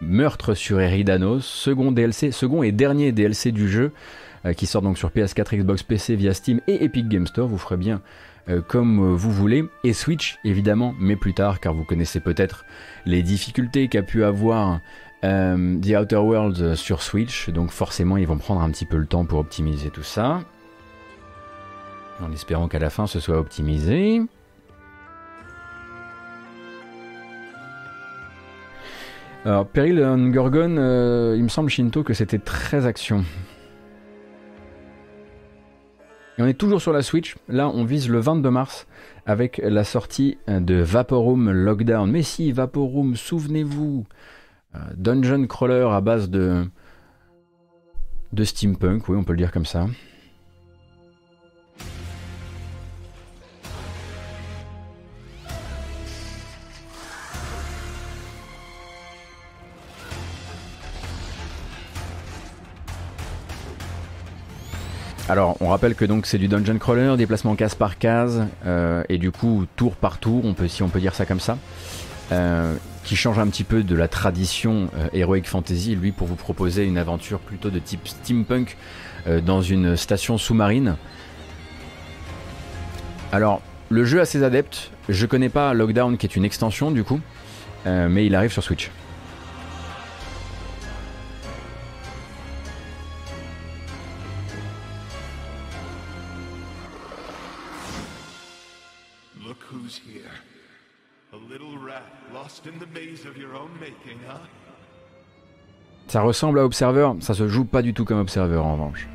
Meurtre 0.00 0.54
sur 0.54 0.80
Eridanos, 0.80 1.44
second 1.44 1.92
DLC, 1.92 2.32
second 2.32 2.64
et 2.64 2.72
dernier 2.72 3.12
DLC 3.12 3.52
du 3.52 3.68
jeu, 3.68 3.92
euh, 4.44 4.52
qui 4.52 4.66
sort 4.66 4.82
donc 4.82 4.98
sur 4.98 5.10
PS4, 5.10 5.58
Xbox 5.58 5.84
PC 5.84 6.16
via 6.16 6.34
Steam 6.34 6.60
et 6.66 6.84
Epic 6.84 7.08
Game 7.08 7.28
Store. 7.28 7.46
Vous 7.46 7.58
ferez 7.58 7.76
bien 7.76 8.02
euh, 8.48 8.60
comme 8.62 9.14
vous 9.14 9.30
voulez. 9.30 9.64
Et 9.84 9.92
Switch, 9.92 10.38
évidemment, 10.44 10.92
mais 10.98 11.14
plus 11.14 11.34
tard, 11.34 11.60
car 11.60 11.72
vous 11.72 11.84
connaissez 11.84 12.18
peut-être 12.18 12.64
les 13.04 13.22
difficultés 13.22 13.86
qu'a 13.88 14.02
pu 14.02 14.24
avoir 14.24 14.80
euh, 15.26 15.78
The 15.80 16.00
Outer 16.00 16.16
Worlds 16.16 16.76
sur 16.76 17.02
Switch. 17.02 17.50
Donc 17.50 17.70
forcément, 17.70 18.16
ils 18.16 18.26
vont 18.26 18.38
prendre 18.38 18.60
un 18.60 18.70
petit 18.70 18.86
peu 18.86 18.96
le 18.96 19.06
temps 19.06 19.24
pour 19.24 19.38
optimiser 19.38 19.90
tout 19.90 20.02
ça. 20.02 20.40
En 22.22 22.32
espérant 22.32 22.68
qu'à 22.68 22.78
la 22.78 22.90
fin, 22.90 23.06
ce 23.06 23.20
soit 23.20 23.38
optimisé. 23.38 24.22
Alors, 29.44 29.66
Peril 29.66 30.02
and 30.02 30.30
Gorgon, 30.30 30.76
euh, 30.76 31.34
il 31.36 31.44
me 31.44 31.48
semble, 31.48 31.70
Shinto, 31.70 32.02
que 32.02 32.14
c'était 32.14 32.40
très 32.40 32.84
action. 32.84 33.24
Et 36.36 36.42
on 36.42 36.46
est 36.46 36.54
toujours 36.58 36.82
sur 36.82 36.92
la 36.92 37.02
Switch. 37.02 37.36
Là, 37.48 37.68
on 37.68 37.84
vise 37.84 38.08
le 38.08 38.18
22 38.18 38.50
mars 38.50 38.88
avec 39.24 39.60
la 39.62 39.84
sortie 39.84 40.36
euh, 40.48 40.58
de 40.58 40.74
Vaporum 40.74 41.52
Lockdown. 41.52 42.10
Mais 42.10 42.22
si, 42.22 42.50
Vaporum, 42.50 43.14
souvenez-vous, 43.14 44.04
euh, 44.08 44.14
Dungeon 44.96 45.46
Crawler 45.46 45.88
à 45.90 46.00
base 46.00 46.30
de, 46.30 46.68
de 48.32 48.44
steampunk, 48.44 49.08
oui, 49.08 49.16
on 49.16 49.24
peut 49.24 49.32
le 49.32 49.38
dire 49.38 49.52
comme 49.52 49.66
ça. 49.66 49.86
Alors, 65.28 65.56
on 65.60 65.68
rappelle 65.68 65.96
que 65.96 66.04
donc 66.04 66.24
c'est 66.24 66.38
du 66.38 66.46
dungeon 66.46 66.78
crawler, 66.78 67.16
déplacement 67.16 67.56
case 67.56 67.74
par 67.74 67.98
case, 67.98 68.46
euh, 68.64 69.02
et 69.08 69.18
du 69.18 69.32
coup 69.32 69.66
tour 69.74 69.96
par 69.96 70.18
tour, 70.18 70.44
on 70.44 70.54
peut, 70.54 70.68
si 70.68 70.84
on 70.84 70.88
peut 70.88 71.00
dire 71.00 71.16
ça 71.16 71.26
comme 71.26 71.40
ça, 71.40 71.58
euh, 72.30 72.76
qui 73.06 73.14
change 73.14 73.38
un 73.38 73.46
petit 73.46 73.62
peu 73.62 73.84
de 73.84 73.94
la 73.94 74.08
tradition 74.08 74.90
euh, 74.98 75.06
Heroic 75.12 75.44
Fantasy, 75.44 75.94
lui 75.94 76.10
pour 76.10 76.26
vous 76.26 76.34
proposer 76.34 76.84
une 76.84 76.98
aventure 76.98 77.38
plutôt 77.38 77.70
de 77.70 77.78
type 77.78 78.06
steampunk 78.06 78.76
euh, 79.28 79.40
dans 79.40 79.62
une 79.62 79.96
station 79.96 80.38
sous-marine. 80.38 80.96
Alors, 83.30 83.62
le 83.90 84.04
jeu 84.04 84.20
a 84.20 84.24
ses 84.24 84.42
adeptes, 84.42 84.90
je 85.08 85.24
connais 85.24 85.48
pas 85.48 85.72
Lockdown 85.72 86.16
qui 86.16 86.26
est 86.26 86.34
une 86.34 86.44
extension 86.44 86.90
du 86.90 87.04
coup, 87.04 87.20
euh, 87.86 88.08
mais 88.10 88.26
il 88.26 88.34
arrive 88.34 88.50
sur 88.50 88.64
Switch. 88.64 88.90
Ça 106.08 106.20
ressemble 106.20 106.60
à 106.60 106.64
Observer, 106.64 107.10
ça 107.20 107.34
se 107.34 107.48
joue 107.48 107.64
pas 107.64 107.82
du 107.82 107.92
tout 107.92 108.04
comme 108.04 108.20
Observer 108.20 108.58
en 108.58 108.74
revanche. 108.74 109.08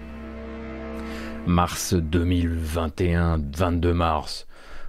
Mars 1.48 1.94
2021, 1.94 3.40
22 3.56 3.94
mars, 3.94 4.46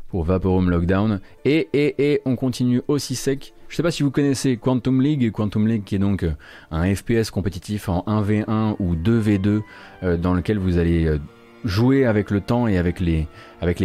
pour 0.09 0.25
Vaporum 0.25 0.69
Lockdown. 0.69 1.21
Et, 1.45 1.69
et, 1.73 2.13
et, 2.13 2.21
on 2.25 2.35
continue 2.35 2.83
aussi 2.89 3.15
sec. 3.15 3.55
Je 3.69 3.77
sais 3.77 3.83
pas 3.83 3.91
si 3.91 4.03
vous 4.03 4.11
connaissez 4.11 4.57
Quantum 4.59 5.01
League, 5.01 5.31
Quantum 5.31 5.67
League 5.67 5.85
qui 5.85 5.95
est 5.95 5.99
donc 6.01 6.25
euh, 6.25 6.35
un 6.71 6.95
FPS 6.95 7.31
compétitif 7.31 7.89
en 7.89 8.05
1v1 8.07 8.77
ou 8.81 8.95
2v2 8.95 9.63
euh, 10.03 10.17
dans 10.19 10.35
lequel 10.35 10.59
vous 10.59 10.79
allez 10.79 11.07
euh, 11.07 11.19
jouer 11.65 12.05
avec 12.05 12.31
le 12.31 12.43
temps 12.43 12.67
et 12.67 12.77
avec 12.77 13.01
les, 13.01 13.29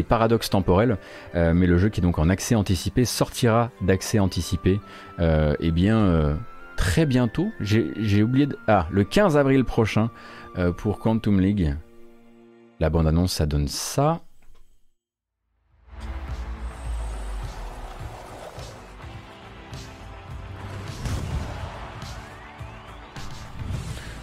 paradoxes 0.03 0.49
temporels. 0.49 0.97
Mais 1.35 1.67
le 1.67 1.77
jeu 1.77 1.89
qui 1.89 2.01
est 2.01 2.03
donc 2.03 2.17
en 2.17 2.27
accès 2.27 2.55
anticipé 2.55 3.05
sortira 3.05 3.69
d'accès 3.81 4.17
anticipé 4.17 4.79
eh 5.19 5.71
bien 5.71 6.39
très 6.77 7.05
bientôt. 7.05 7.51
J'ai 7.59 8.23
oublié 8.23 8.45
de... 8.45 8.57
Ah, 8.67 8.87
le 8.89 9.03
15 9.03 9.35
avril 9.35 9.65
prochain 9.65 10.09
euh, 10.57 10.71
pour 10.71 10.99
Quantum 10.99 11.41
League. 11.41 11.75
La 12.79 12.89
bande-annonce, 12.89 13.33
ça 13.33 13.45
donne 13.45 13.67
ça. 13.67 14.21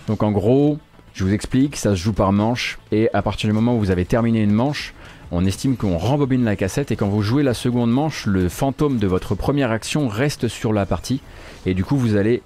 Donc 0.06 0.22
en 0.22 0.32
gros, 0.32 0.78
je 1.14 1.24
vous 1.24 1.32
explique, 1.32 1.76
ça 1.76 1.90
se 1.90 1.96
joue 1.96 2.12
par 2.12 2.32
manche 2.32 2.78
et 2.92 3.08
à 3.14 3.22
partir 3.22 3.48
du 3.48 3.54
moment 3.54 3.74
où 3.74 3.78
vous 3.78 3.90
avez 3.90 4.04
terminé 4.04 4.42
une 4.42 4.52
manche, 4.52 4.92
on 5.34 5.44
estime 5.44 5.76
qu'on 5.76 5.98
rembobine 5.98 6.44
la 6.44 6.54
cassette 6.54 6.92
et 6.92 6.96
quand 6.96 7.08
vous 7.08 7.22
jouez 7.22 7.42
la 7.42 7.54
seconde 7.54 7.90
manche, 7.90 8.26
le 8.26 8.48
fantôme 8.48 8.98
de 8.98 9.06
votre 9.08 9.34
première 9.34 9.72
action 9.72 10.06
reste 10.06 10.46
sur 10.46 10.72
la 10.72 10.86
partie 10.86 11.20
et 11.66 11.74
du 11.74 11.84
coup 11.84 11.96
vous 11.96 12.14
allez 12.14 12.42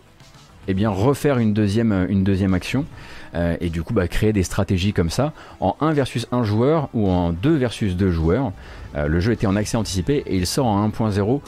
eh 0.69 0.87
refaire 0.87 1.39
une 1.39 1.53
deuxième, 1.53 2.07
deuxième 2.25 2.55
action 2.55 2.87
euh, 3.35 3.57
et 3.61 3.69
du 3.69 3.83
coup 3.83 3.93
bah, 3.93 4.09
créer 4.09 4.33
des 4.33 4.43
stratégies 4.43 4.95
comme 4.95 5.11
ça 5.11 5.33
en 5.61 5.77
1 5.81 5.93
versus 5.93 6.27
1 6.33 6.45
joueur 6.45 6.89
ou 6.95 7.09
en 7.11 7.33
2 7.33 7.57
versus 7.57 7.95
2 7.95 8.11
joueurs. 8.11 8.53
Euh, 8.97 9.07
le 9.07 9.21
jeu 9.21 9.33
était 9.33 9.47
en 9.47 9.57
accès 9.57 9.77
anticipé 9.77 10.23
et 10.27 10.37
il 10.37 10.47
sort 10.47 10.67
en 10.67 10.89
1.0 10.89 11.41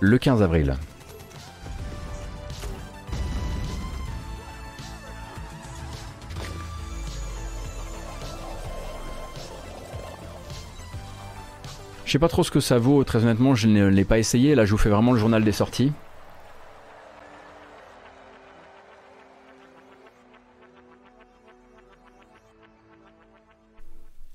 le 0.00 0.18
15 0.18 0.42
avril. 0.42 0.76
Je 12.06 12.12
sais 12.12 12.20
pas 12.20 12.28
trop 12.28 12.44
ce 12.44 12.52
que 12.52 12.60
ça 12.60 12.78
vaut, 12.78 13.02
très 13.02 13.24
honnêtement, 13.24 13.56
je 13.56 13.66
ne 13.66 13.88
l'ai 13.88 14.04
pas 14.04 14.20
essayé. 14.20 14.54
Là, 14.54 14.64
je 14.64 14.70
vous 14.70 14.78
fais 14.78 14.88
vraiment 14.88 15.12
le 15.12 15.18
journal 15.18 15.42
des 15.42 15.50
sorties. 15.50 15.92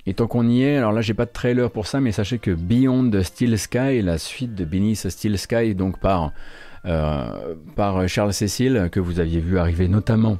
Et 0.05 0.13
tant 0.13 0.27
qu'on 0.27 0.49
y 0.49 0.63
est, 0.63 0.75
alors 0.77 0.91
là 0.91 0.99
j'ai 1.01 1.13
pas 1.13 1.25
de 1.25 1.31
trailer 1.31 1.71
pour 1.71 1.87
ça, 1.87 2.01
mais 2.01 2.11
sachez 2.11 2.39
que 2.39 2.51
Beyond 2.51 3.11
Steel 3.23 3.57
Sky, 3.57 4.01
la 4.01 4.17
suite 4.17 4.55
de 4.55 4.65
Beneath 4.65 5.07
Steel 5.07 5.37
Sky, 5.37 5.73
donc 5.73 5.99
par, 6.01 6.33
euh, 6.85 7.55
par 7.77 8.09
Charles 8.09 8.33
Cecil, 8.33 8.89
que 8.91 8.99
vous 8.99 9.21
aviez 9.21 9.39
vu 9.39 9.57
arriver 9.59 9.87
notamment, 9.87 10.39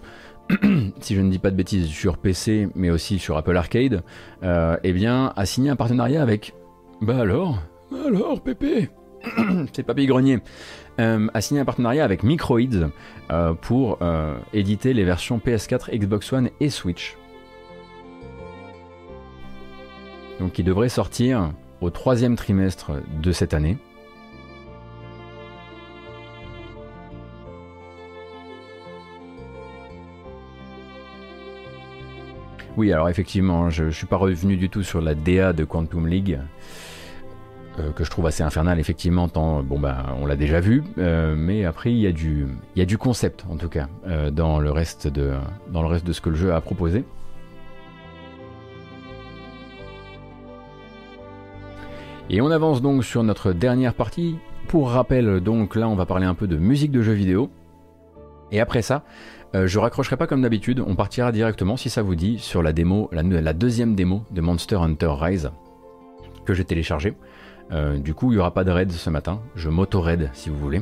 si 0.99 1.16
je 1.16 1.22
ne 1.22 1.30
dis 1.30 1.40
pas 1.40 1.52
de 1.52 1.56
bêtises, 1.56 1.88
sur 1.88 2.18
PC, 2.18 2.68
mais 2.76 2.90
aussi 2.90 3.20
sur 3.20 3.38
Apple 3.38 3.56
Arcade, 3.56 4.03
euh, 4.44 4.76
eh 4.84 4.91
bien, 4.91 5.32
a 5.38 5.45
signé 5.45 5.70
un 5.70 5.78
partenariat 5.78 6.22
avec. 6.22 6.53
Bah 7.02 7.19
alors 7.19 7.57
Bah 7.91 7.98
alors, 8.06 8.41
Pépé 8.41 8.90
C'est 9.73 9.84
Papy 9.84 10.06
Grenier. 10.06 10.40
Euh, 10.99 11.28
a 11.34 11.41
signé 11.41 11.61
un 11.61 11.65
partenariat 11.65 12.03
avec 12.03 12.22
Microids 12.23 12.90
euh, 13.32 13.53
pour 13.53 13.98
euh, 14.02 14.38
éditer 14.53 14.94
les 14.94 15.03
versions 15.03 15.40
PS4, 15.40 15.95
Xbox 15.98 16.32
One 16.32 16.49
et 16.60 16.69
Switch. 16.69 17.18
donc 20.40 20.53
qui 20.53 20.64
devrait 20.64 20.90
sortir 20.90 21.53
au 21.82 21.91
troisième 21.91 22.36
trimestre 22.36 22.94
de 23.22 23.32
cette 23.32 23.53
année. 23.53 23.78
Oui, 32.77 32.93
alors 32.93 33.10
effectivement, 33.10 33.69
je 33.69 33.85
ne 33.85 33.91
suis 33.91 34.07
pas 34.07 34.15
revenu 34.15 34.56
du 34.56 34.69
tout 34.69 34.81
sur 34.81 35.02
la 35.02 35.14
DA 35.14 35.52
de 35.52 35.65
Quantum 35.65 36.07
League, 36.07 36.39
euh, 37.80 37.91
que 37.91 38.06
je 38.06 38.10
trouve 38.10 38.27
assez 38.27 38.43
infernale, 38.43 38.80
effectivement, 38.80 39.27
tant, 39.27 39.61
bon, 39.61 39.77
bah, 39.77 40.15
on 40.22 40.26
l'a 40.26 40.38
déjà 40.38 40.61
vu, 40.61 40.81
euh, 40.98 41.35
mais 41.38 41.65
après, 41.65 41.91
il 41.91 41.98
y, 41.98 42.07
a 42.07 42.11
du, 42.11 42.98
concept, 42.98 43.45
en 43.49 43.57
tout 43.57 43.68
cas, 43.68 43.89
euh, 44.07 44.31
dans, 44.31 44.60
le 44.60 44.72
reste 44.72 45.10
de, 45.10 45.34
dans 45.69 45.81
le 45.81 45.88
reste 45.89 46.06
de 46.06 46.14
ce 46.14 46.22
que 46.22 46.30
le 46.30 46.35
jeu 46.35 46.53
a 46.53 46.61
proposé. 46.61 47.03
Et 52.30 52.39
on 52.39 52.52
avance 52.52 52.81
donc 52.81 53.03
sur 53.03 53.23
notre 53.23 53.52
dernière 53.52 53.93
partie. 53.93 54.38
Pour 54.69 54.91
rappel, 54.91 55.41
donc 55.41 55.76
là, 55.76 55.89
on 55.89 55.95
va 55.95 56.06
parler 56.06 56.26
un 56.26 56.35
peu 56.35 56.48
de 56.48 56.56
musique 56.56 56.91
de 56.91 57.02
jeux 57.02 57.11
vidéo. 57.11 57.49
Et 58.53 58.61
après 58.61 58.81
ça, 58.81 59.03
euh, 59.53 59.68
je 59.68 59.80
raccrocherai 59.80 60.15
pas 60.15 60.28
comme 60.28 60.41
d'habitude, 60.41 60.82
on 60.86 60.95
partira 60.95 61.32
directement, 61.32 61.76
si 61.76 61.90
ça 61.90 62.02
vous 62.02 62.15
dit, 62.15 62.40
sur 62.40 62.64
la 62.64 62.72
démo, 62.72 63.10
la, 63.11 63.53
deuxième 63.53 63.95
démo 63.95 64.23
de 64.32 64.41
Monster 64.41 64.78
Hunter 64.78 65.11
Rise 65.19 65.52
que 66.45 66.53
j'ai 66.53 66.64
téléchargé. 66.64 67.14
Euh, 67.72 67.98
du 67.98 68.14
coup, 68.14 68.32
il 68.32 68.36
n'y 68.36 68.40
aura 68.40 68.53
pas 68.53 68.64
de 68.64 68.72
raid 68.72 68.91
ce 68.91 69.10
matin, 69.10 69.41
je 69.56 69.69
m'auto-raid 69.69 70.30
si 70.34 70.49
vous 70.49 70.57
voulez. 70.57 70.82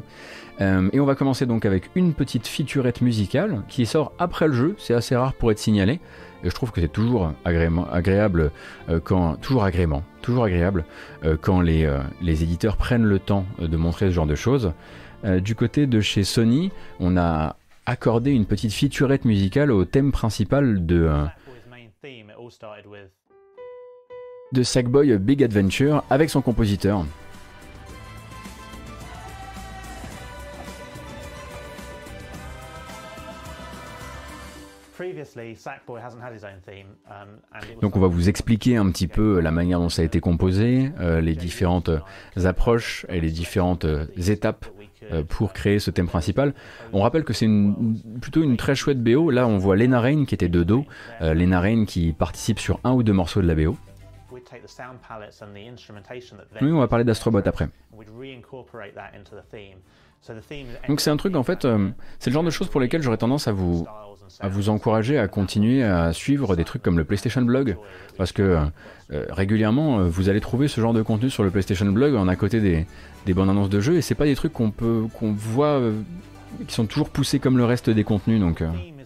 Euh, 0.62 0.90
et 0.92 1.00
on 1.00 1.06
va 1.06 1.16
commencer 1.16 1.46
donc 1.46 1.66
avec 1.66 1.90
une 1.96 2.14
petite 2.14 2.48
featurette 2.48 3.02
musicale 3.02 3.64
qui 3.68 3.86
sort 3.86 4.12
après 4.20 4.48
le 4.48 4.54
jeu, 4.54 4.76
c'est 4.78 4.94
assez 4.94 5.16
rare 5.16 5.34
pour 5.34 5.52
être 5.52 5.60
signalé. 5.60 6.00
Et 6.44 6.50
je 6.50 6.56
trouve 6.56 6.72
que 6.72 6.80
c'est 6.80 6.92
toujours 6.92 7.34
agréable 7.44 8.52
quand. 9.04 9.38
Agrément, 9.62 10.04
toujours 10.22 10.46
agréable 10.46 10.86
quand 11.42 11.60
les, 11.60 11.92
les, 12.22 12.44
éditeurs 12.44 12.78
prennent 12.78 13.04
le 13.04 13.20
temps 13.20 13.46
de 13.60 13.76
montrer 13.76 14.06
ce 14.06 14.12
genre 14.12 14.26
de 14.26 14.36
choses. 14.36 14.72
du 15.26 15.54
côté 15.54 15.86
de 15.86 16.00
chez 16.00 16.24
Sony, 16.24 16.72
on 17.02 17.18
a 17.18 17.58
accorder 17.90 18.32
une 18.32 18.46
petite 18.46 18.72
featurette 18.72 19.26
musicale 19.26 19.72
au 19.72 19.84
thème 19.84 20.12
principal 20.12 20.86
de, 20.86 21.10
euh, 21.10 21.26
de 24.52 24.64
Sackboy 24.64 25.18
Big 25.18 25.44
Adventure 25.44 26.04
avec 26.10 26.30
son 26.30 26.42
compositeur. 26.42 27.04
Donc 37.82 37.96
on 37.96 38.00
va 38.00 38.08
vous 38.08 38.28
expliquer 38.28 38.76
un 38.76 38.90
petit 38.92 39.08
peu 39.08 39.40
la 39.40 39.52
manière 39.52 39.80
dont 39.80 39.90
ça 39.90 40.02
a 40.02 40.06
été 40.06 40.20
composé, 40.20 40.92
euh, 41.00 41.22
les 41.22 41.36
différentes 41.36 41.90
approches 42.36 43.06
et 43.10 43.22
les 43.22 43.32
différentes 43.32 43.86
euh, 43.86 44.08
étapes 44.18 44.66
euh, 44.68 44.79
pour 45.28 45.54
créer 45.54 45.80
ce 45.80 45.92
thème 45.92 46.08
principal. 46.08 46.54
On 46.94 47.02
rappelle 47.02 47.24
que 47.24 47.34
c'est 47.34 47.48
plutôt 48.22 48.44
une 48.44 48.58
très 48.58 48.76
chouette 48.76 49.02
BO. 49.04 49.30
Là, 49.32 49.48
on 49.48 49.58
voit 49.58 49.76
Lena 49.76 50.00
Rain 50.00 50.26
qui 50.26 50.36
était 50.36 50.50
de 50.50 50.64
dos, 50.64 50.86
euh, 51.22 51.34
Lena 51.34 51.60
Rain 51.60 51.86
qui 51.86 52.14
participe 52.14 52.60
sur 52.60 52.80
un 52.84 52.92
ou 52.94 53.04
deux 53.04 53.14
morceaux 53.14 53.42
de 53.42 53.48
la 53.48 53.56
BO. 53.56 53.78
Oui, 56.62 56.72
on 56.72 56.80
va 56.80 56.88
parler 56.88 57.04
d'Astrobot 57.04 57.42
après. 57.46 57.70
Donc 60.88 61.00
c'est 61.02 61.10
un 61.10 61.18
truc 61.18 61.36
en 61.36 61.44
fait, 61.44 61.66
euh, 61.66 61.90
c'est 62.20 62.30
le 62.30 62.34
genre 62.34 62.44
de 62.44 62.50
choses 62.50 62.70
pour 62.70 62.82
lesquelles 62.82 63.02
j'aurais 63.02 63.18
tendance 63.18 63.48
à 63.48 63.52
vous 63.54 63.86
à 64.40 64.48
vous 64.48 64.70
encourager 64.70 65.18
à 65.18 65.28
continuer 65.28 65.84
à 65.84 66.14
suivre 66.14 66.56
des 66.56 66.64
trucs 66.64 66.82
comme 66.82 66.98
le 66.98 67.04
PlayStation 67.04 67.42
Blog, 67.42 67.78
parce 68.18 68.32
que 68.32 68.42
euh, 69.12 69.26
régulièrement 69.30 70.04
vous 70.04 70.30
allez 70.30 70.42
trouver 70.42 70.68
ce 70.68 70.82
genre 70.82 70.94
de 70.94 71.02
contenu 71.02 71.30
sur 71.30 71.44
le 71.44 71.52
PlayStation 71.52 71.86
Blog 71.88 72.16
en 72.16 72.28
à 72.28 72.36
côté 72.36 72.60
des, 72.60 72.86
des 73.26 73.34
bandes 73.34 73.50
annonces 73.50 73.70
de 73.70 73.80
jeux, 73.80 73.98
et 73.98 74.02
c'est 74.02 74.16
pas 74.16 74.26
des 74.26 74.36
trucs 74.36 74.54
qu'on 74.54 74.72
peut 74.72 75.06
qu'on 75.18 75.34
voit 75.34 75.80
euh, 75.80 75.94
qui 76.68 76.74
sont 76.74 76.86
toujours 76.86 77.10
poussés 77.10 77.40
comme 77.40 77.58
le 77.58 77.66
reste 77.66 77.90
des 77.90 78.04
contenus, 78.04 78.40
donc. 78.40 78.62
Euh. 78.62 78.68
Um, 78.68 78.82
uh. 78.82 79.00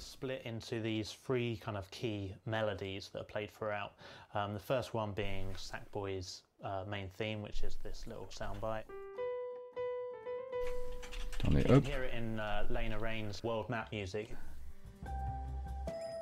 Attendez, 11.39 11.65
hop. 11.69 11.83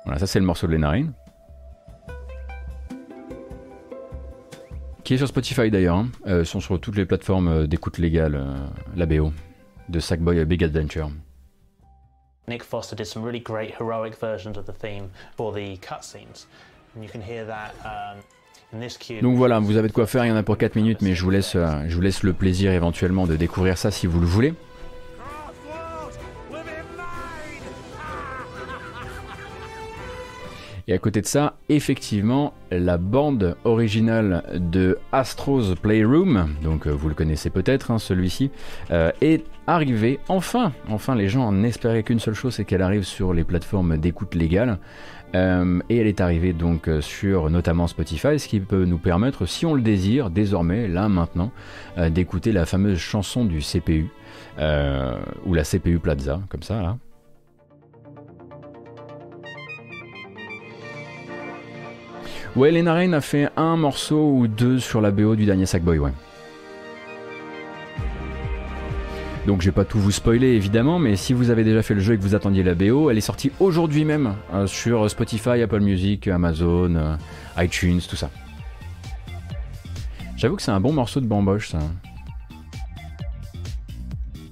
Voilà, 0.04 0.18
ça 0.18 0.26
c'est 0.26 0.40
le 0.40 0.46
morceau 0.46 0.66
de 0.66 0.72
Lena 0.72 0.90
Rain. 0.90 1.12
Qui 5.04 5.14
est 5.14 5.18
sur 5.18 5.26
Spotify 5.26 5.70
d'ailleurs, 5.70 5.96
hein. 5.96 6.08
euh, 6.26 6.44
sont 6.44 6.60
sur 6.60 6.80
toutes 6.80 6.96
les 6.96 7.06
plateformes 7.06 7.48
euh, 7.48 7.66
d'écoute 7.66 7.98
légale, 7.98 8.36
euh, 8.36 8.54
la 8.96 9.06
BO 9.06 9.32
de 9.88 9.98
Sackboy 9.98 10.44
Big 10.44 10.62
Adventure. 10.62 11.10
Nick 12.46 12.62
Foster 12.62 12.94
did 12.94 13.06
some 13.06 13.24
really 13.24 13.40
great 13.40 13.74
heroic 13.80 14.14
versions 14.20 14.56
of 14.56 14.64
the 14.64 14.72
theme 14.72 15.08
for 15.36 15.52
the 15.52 15.76
cutscenes. 15.80 16.46
And 16.94 17.02
you 17.02 17.08
can 17.10 17.20
hear 17.20 17.44
that 17.46 17.72
um, 17.84 18.20
in 18.72 18.80
this 18.80 18.96
cube. 18.96 19.22
Donc 19.22 19.36
voilà, 19.36 19.58
vous 19.58 19.76
avez 19.76 19.88
de 19.88 19.92
quoi 19.92 20.06
faire, 20.06 20.24
il 20.24 20.28
y 20.28 20.32
en 20.32 20.36
a 20.36 20.42
pour 20.42 20.56
4 20.56 20.76
minutes, 20.76 21.02
mais 21.02 21.14
je 21.14 21.22
vous 21.22 21.30
laisse, 21.30 21.54
je 21.54 21.94
vous 21.94 22.00
laisse 22.00 22.22
le 22.22 22.32
plaisir 22.32 22.70
éventuellement 22.72 23.26
de 23.26 23.34
découvrir 23.36 23.78
ça 23.78 23.90
si 23.90 24.06
vous 24.06 24.20
le 24.20 24.26
voulez. 24.26 24.54
Et 30.88 30.92
à 30.92 30.98
côté 30.98 31.20
de 31.20 31.26
ça, 31.26 31.54
effectivement, 31.68 32.54
la 32.70 32.98
bande 32.98 33.56
originale 33.64 34.42
de 34.54 34.98
Astro's 35.12 35.74
Playroom, 35.80 36.54
donc 36.62 36.86
euh, 36.86 36.90
vous 36.90 37.08
le 37.08 37.14
connaissez 37.14 37.50
peut-être, 37.50 37.90
hein, 37.90 37.98
celui-ci, 37.98 38.50
euh, 38.90 39.12
est 39.20 39.44
arrivée 39.66 40.18
enfin. 40.28 40.72
Enfin, 40.88 41.14
les 41.14 41.28
gens 41.28 41.46
en 41.46 41.62
espéraient 41.62 42.02
qu'une 42.02 42.18
seule 42.18 42.34
chose, 42.34 42.54
c'est 42.54 42.64
qu'elle 42.64 42.82
arrive 42.82 43.04
sur 43.04 43.32
les 43.32 43.44
plateformes 43.44 43.96
d'écoute 43.96 44.34
légale. 44.34 44.78
Euh, 45.34 45.80
et 45.88 45.96
elle 45.96 46.08
est 46.08 46.20
arrivée 46.20 46.52
donc 46.52 46.90
sur 47.00 47.48
notamment 47.48 47.86
Spotify, 47.86 48.38
ce 48.38 48.48
qui 48.48 48.60
peut 48.60 48.84
nous 48.84 48.98
permettre, 48.98 49.46
si 49.46 49.64
on 49.64 49.74
le 49.74 49.80
désire, 49.80 50.30
désormais, 50.30 50.88
là 50.88 51.08
maintenant, 51.08 51.52
d'écouter 52.10 52.52
la 52.52 52.66
fameuse 52.66 52.98
chanson 52.98 53.46
du 53.46 53.60
CPU, 53.60 54.10
ou 54.58 55.54
la 55.54 55.64
CPU 55.64 56.00
Plaza, 56.00 56.40
comme 56.50 56.62
ça, 56.62 56.82
là. 56.82 56.98
Ouais, 62.54 62.70
Lena 62.70 62.92
Rain 62.92 63.14
a 63.14 63.22
fait 63.22 63.48
un 63.56 63.76
morceau 63.76 64.30
ou 64.34 64.46
deux 64.46 64.78
sur 64.78 65.00
la 65.00 65.10
BO 65.10 65.36
du 65.36 65.46
dernier 65.46 65.64
Sackboy, 65.64 65.98
ouais. 65.98 66.12
Donc 69.46 69.62
j'ai 69.62 69.72
pas 69.72 69.86
tout 69.86 69.98
vous 69.98 70.10
spoiler 70.10 70.48
évidemment, 70.48 70.98
mais 70.98 71.16
si 71.16 71.32
vous 71.32 71.48
avez 71.48 71.64
déjà 71.64 71.82
fait 71.82 71.94
le 71.94 72.00
jeu 72.00 72.14
et 72.14 72.16
que 72.18 72.22
vous 72.22 72.34
attendiez 72.34 72.62
la 72.62 72.74
BO, 72.74 73.10
elle 73.10 73.16
est 73.16 73.22
sortie 73.22 73.50
aujourd'hui 73.58 74.04
même 74.04 74.34
euh, 74.52 74.66
sur 74.66 75.08
Spotify, 75.10 75.62
Apple 75.62 75.80
Music, 75.80 76.28
Amazon, 76.28 76.94
euh, 76.94 77.16
iTunes, 77.56 78.00
tout 78.08 78.16
ça. 78.16 78.30
J'avoue 80.36 80.56
que 80.56 80.62
c'est 80.62 80.70
un 80.70 80.80
bon 80.80 80.92
morceau 80.92 81.20
de 81.20 81.26
bamboche 81.26 81.70
ça. 81.70 81.78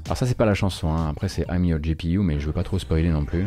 Alors 0.06 0.16
ça 0.16 0.26
c'est 0.26 0.36
pas 0.36 0.46
la 0.46 0.54
chanson, 0.54 0.90
hein. 0.90 1.08
après 1.10 1.28
c'est 1.28 1.46
I'm 1.50 1.64
Your 1.66 1.78
GPU, 1.78 2.18
mais 2.18 2.40
je 2.40 2.46
veux 2.46 2.52
pas 2.52 2.64
trop 2.64 2.78
spoiler 2.78 3.10
non 3.10 3.24
plus. 3.24 3.44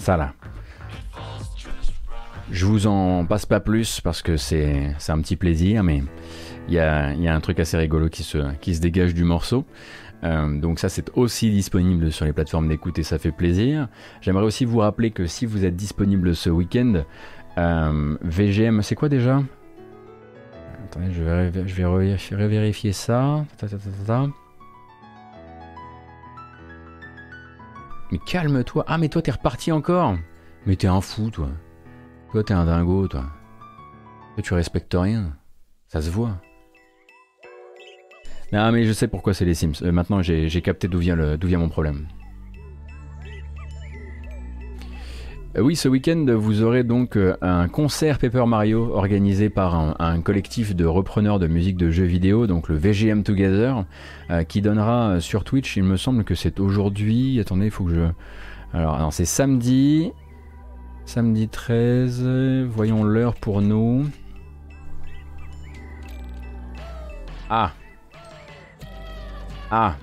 Ça 0.00 0.16
là. 0.16 0.32
Je 2.50 2.66
vous 2.66 2.88
en 2.88 3.24
passe 3.26 3.46
pas 3.46 3.60
plus 3.60 4.00
parce 4.00 4.22
que 4.22 4.36
c'est 4.36 4.94
un 5.08 5.20
petit 5.20 5.36
plaisir, 5.36 5.84
mais 5.84 6.02
il 6.68 6.74
y 6.74 6.78
a, 6.78 7.08
un 7.08 7.40
truc 7.40 7.60
assez 7.60 7.76
rigolo 7.76 8.08
qui 8.08 8.22
se, 8.22 8.38
qui 8.60 8.74
se 8.74 8.80
dégage 8.80 9.14
du 9.14 9.24
morceau. 9.24 9.64
Euh, 10.22 10.60
donc 10.60 10.80
ça 10.80 10.90
c'est 10.90 11.10
aussi 11.14 11.50
disponible 11.50 12.12
sur 12.12 12.26
les 12.26 12.34
plateformes 12.34 12.68
d'écoute 12.68 12.98
et 12.98 13.02
ça 13.02 13.18
fait 13.18 13.30
plaisir. 13.30 13.88
J'aimerais 14.20 14.44
aussi 14.44 14.64
vous 14.64 14.78
rappeler 14.78 15.12
que 15.12 15.26
si 15.26 15.46
vous 15.46 15.64
êtes 15.64 15.76
disponible 15.76 16.34
ce 16.34 16.50
week-end, 16.50 17.04
euh, 17.58 18.16
VGM, 18.22 18.82
c'est 18.82 18.96
quoi 18.96 19.08
déjà? 19.08 19.42
Attendez, 20.84 21.12
je 21.12 21.22
vais, 21.22 21.68
je 21.68 21.74
vais 21.74 21.84
revérifier 21.84 22.92
ça. 22.92 23.44
Mais 28.12 28.18
calme-toi. 28.18 28.84
Ah, 28.88 28.98
mais 28.98 29.08
toi, 29.08 29.22
t'es 29.22 29.30
reparti 29.30 29.72
encore. 29.72 30.16
Mais 30.66 30.76
t'es 30.76 30.88
un 30.88 31.00
fou, 31.00 31.30
toi. 31.30 31.48
Toi, 32.32 32.44
t'es 32.44 32.54
un 32.54 32.64
dingo, 32.64 33.08
toi. 33.08 33.24
Toi, 34.34 34.42
tu 34.42 34.54
respectes 34.54 34.94
rien. 34.98 35.36
Ça 35.88 36.00
se 36.00 36.10
voit. 36.10 36.40
Non, 38.52 38.72
mais 38.72 38.84
je 38.84 38.92
sais 38.92 39.06
pourquoi 39.06 39.32
c'est 39.32 39.44
les 39.44 39.54
Sims. 39.54 39.74
Euh, 39.82 39.92
maintenant, 39.92 40.22
j'ai 40.22 40.62
capté 40.62 40.88
d'où 40.88 40.98
vient, 40.98 41.36
vient 41.36 41.58
mon 41.58 41.68
problème. 41.68 42.08
Oui, 45.58 45.74
ce 45.74 45.88
week-end, 45.88 46.26
vous 46.36 46.62
aurez 46.62 46.84
donc 46.84 47.16
euh, 47.16 47.36
un 47.42 47.66
concert 47.66 48.18
Paper 48.18 48.44
Mario 48.46 48.94
organisé 48.94 49.50
par 49.50 49.74
un, 50.00 50.20
collectif 50.20 50.76
de 50.76 50.84
repreneurs 50.84 51.40
de 51.40 51.48
musique 51.48 51.76
de 51.76 51.90
jeux 51.90 52.04
vidéo, 52.04 52.46
donc 52.46 52.68
le 52.68 52.76
VGM 52.76 53.24
Together, 53.24 53.84
euh, 54.30 54.44
qui 54.44 54.62
donnera 54.62 55.20
sur 55.20 55.42
Twitch. 55.42 55.76
Il 55.76 55.82
me 55.82 55.96
semble 55.96 56.22
que 56.22 56.36
c'est 56.36 56.60
aujourd'hui. 56.60 57.40
Attendez, 57.40 57.66
il 57.66 57.70
faut 57.70 57.84
que 57.84 57.94
je. 57.94 58.00
Alors, 58.72 59.12
c'est 59.12 59.24
samedi. 59.24 60.12
Samedi 61.04 61.48
13. 61.48 62.24
Voyons 62.68 63.02
l'heure 63.02 63.34
pour 63.34 63.60
nous. 63.60 64.06
Ah. 67.48 67.72
Ah, 69.72 69.96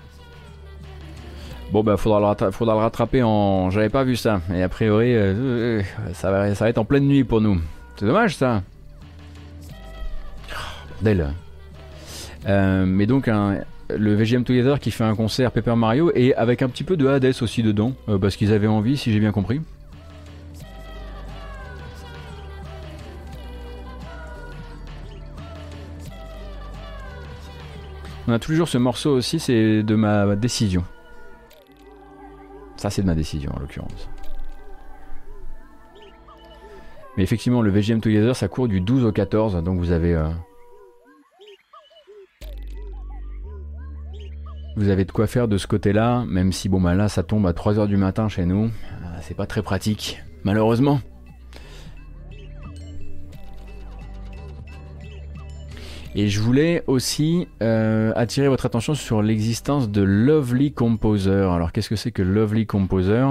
Bon, 1.71 1.83
bah, 1.83 1.97
faudra 1.97 2.35
le, 2.39 2.51
faudra 2.51 2.75
le 2.75 2.79
rattraper 2.79 3.23
en. 3.23 3.69
J'avais 3.69 3.89
pas 3.89 4.03
vu 4.03 4.15
ça. 4.15 4.41
Et 4.53 4.63
a 4.63 4.69
priori, 4.69 5.13
euh, 5.13 5.33
euh, 5.35 5.81
ça, 6.13 6.31
va, 6.31 6.47
être 6.47 6.77
en 6.77 6.85
pleine 6.85 7.05
nuit 7.05 7.25
pour 7.25 7.41
nous. 7.41 7.59
C'est 7.97 8.05
dommage 8.05 8.35
ça. 8.35 8.63
Bordel. 11.01 11.33
Euh, 12.47 12.85
mais 12.85 13.05
donc, 13.05 13.29
le 13.89 14.15
VGM 14.15 14.43
Together 14.43 14.79
qui 14.79 14.91
fait 14.91 15.03
un 15.03 15.15
concert 15.15 15.51
Paper 15.51 15.75
Mario 15.75 16.11
et 16.15 16.33
avec 16.35 16.61
un 16.61 16.69
petit 16.69 16.83
peu 16.83 16.95
de 16.95 17.05
Hades 17.07 17.35
aussi 17.41 17.63
dedans, 17.63 17.93
parce 18.21 18.37
qu'ils 18.37 18.53
avaient 18.53 18.67
envie, 18.67 18.95
si 18.95 19.11
j'ai 19.11 19.19
bien 19.19 19.31
compris. 19.31 19.61
On 28.29 28.33
a 28.33 28.39
toujours 28.39 28.67
ce 28.67 28.77
morceau 28.77 29.11
aussi, 29.11 29.39
c'est 29.39 29.83
de 29.83 29.95
ma 29.95 30.35
décision. 30.35 30.83
Ça, 32.77 32.89
c'est 32.89 33.01
de 33.01 33.07
ma 33.07 33.15
décision 33.15 33.51
en 33.55 33.59
l'occurrence. 33.59 34.09
Mais 37.17 37.23
effectivement, 37.23 37.61
le 37.63 37.71
VGM 37.71 37.99
Together, 37.99 38.35
ça 38.35 38.47
court 38.47 38.67
du 38.67 38.79
12 38.79 39.03
au 39.05 39.11
14, 39.11 39.63
donc 39.63 39.79
vous 39.79 39.91
avez. 39.91 40.13
euh, 40.15 40.29
Vous 44.75 44.89
avez 44.89 45.05
de 45.05 45.11
quoi 45.11 45.25
faire 45.25 45.47
de 45.47 45.57
ce 45.57 45.65
côté-là, 45.65 46.23
même 46.27 46.51
si 46.51 46.69
bon 46.69 46.79
bah 46.79 46.93
là 46.93 47.09
ça 47.09 47.23
tombe 47.23 47.47
à 47.47 47.51
3h 47.53 47.87
du 47.87 47.97
matin 47.97 48.29
chez 48.29 48.45
nous. 48.45 48.69
Ah, 49.03 49.19
C'est 49.21 49.33
pas 49.33 49.47
très 49.47 49.63
pratique, 49.63 50.21
malheureusement. 50.43 50.99
Et 56.19 56.29
je 56.29 56.41
voulais 56.41 56.83
aussi 56.87 57.47
euh, 57.61 58.11
attirer 58.15 58.47
votre 58.47 58.65
attention 58.65 58.95
sur 58.95 59.21
l'existence 59.21 59.91
de 59.91 60.01
Lovely 60.01 60.71
Composer. 60.71 61.47
Alors 61.53 61.71
qu'est-ce 61.71 61.89
que 61.89 61.95
c'est 61.95 62.11
que 62.11 62.23
Lovely 62.23 62.65
Composer? 62.65 63.23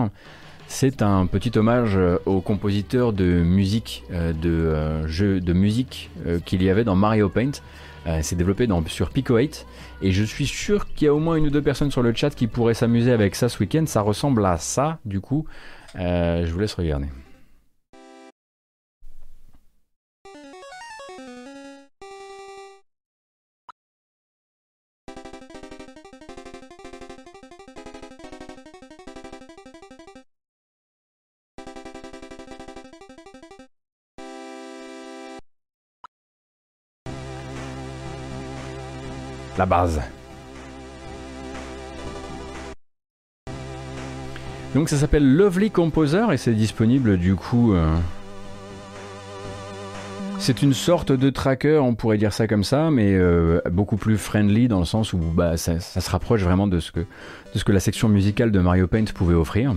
C'est 0.68 1.02
un 1.02 1.26
petit 1.26 1.50
hommage 1.58 1.96
euh, 1.96 2.18
aux 2.26 2.40
compositeurs 2.40 3.12
de 3.12 3.24
musique, 3.24 4.04
euh, 4.12 4.32
de 4.32 4.50
euh, 4.50 5.40
de 5.40 5.52
musique 5.52 6.10
qu'il 6.44 6.62
y 6.62 6.70
avait 6.70 6.84
dans 6.84 6.94
Mario 6.94 7.28
Paint. 7.28 7.52
C'est 8.22 8.36
développé 8.36 8.68
dans, 8.68 8.86
sur 8.86 9.10
Pico 9.10 9.36
8 9.36 9.66
et 10.00 10.12
je 10.12 10.22
suis 10.22 10.46
sûr 10.46 10.86
qu'il 10.94 11.06
y 11.06 11.08
a 11.08 11.14
au 11.14 11.18
moins 11.18 11.34
une 11.34 11.46
ou 11.46 11.50
deux 11.50 11.62
personnes 11.62 11.90
sur 11.90 12.04
le 12.04 12.14
chat 12.14 12.30
qui 12.30 12.46
pourraient 12.46 12.74
s'amuser 12.74 13.10
avec 13.10 13.34
ça 13.34 13.48
ce 13.48 13.58
week-end. 13.58 13.82
Ça 13.86 14.00
ressemble 14.00 14.46
à 14.46 14.58
ça, 14.58 15.00
du 15.04 15.20
coup. 15.20 15.44
Je 15.96 16.48
vous 16.48 16.60
laisse 16.60 16.74
regarder. 16.74 17.08
La 39.58 39.64
base. 39.64 40.02
Donc 44.74 44.90
ça 44.90 44.98
s'appelle 44.98 45.34
Lovely 45.34 45.70
Composer 45.70 46.26
et 46.32 46.36
c'est 46.36 46.52
disponible 46.52 47.16
du 47.16 47.34
coup. 47.34 47.72
euh, 47.72 47.96
C'est 50.38 50.60
une 50.60 50.74
sorte 50.74 51.12
de 51.12 51.30
tracker, 51.30 51.78
on 51.78 51.94
pourrait 51.94 52.18
dire 52.18 52.34
ça 52.34 52.46
comme 52.46 52.64
ça, 52.64 52.90
mais 52.90 53.14
euh, 53.14 53.62
beaucoup 53.70 53.96
plus 53.96 54.18
friendly 54.18 54.68
dans 54.68 54.78
le 54.78 54.84
sens 54.84 55.14
où 55.14 55.18
bah, 55.18 55.56
ça, 55.56 55.80
se 55.80 56.10
rapproche 56.10 56.42
vraiment 56.42 56.66
de 56.66 56.78
ce, 56.78 56.92
que, 56.92 57.72
la 57.72 57.80
section 57.80 58.10
musicale 58.10 58.50
de 58.50 58.60
Mario 58.60 58.86
Paint 58.86 59.06
pouvait 59.14 59.34
offrir. 59.34 59.74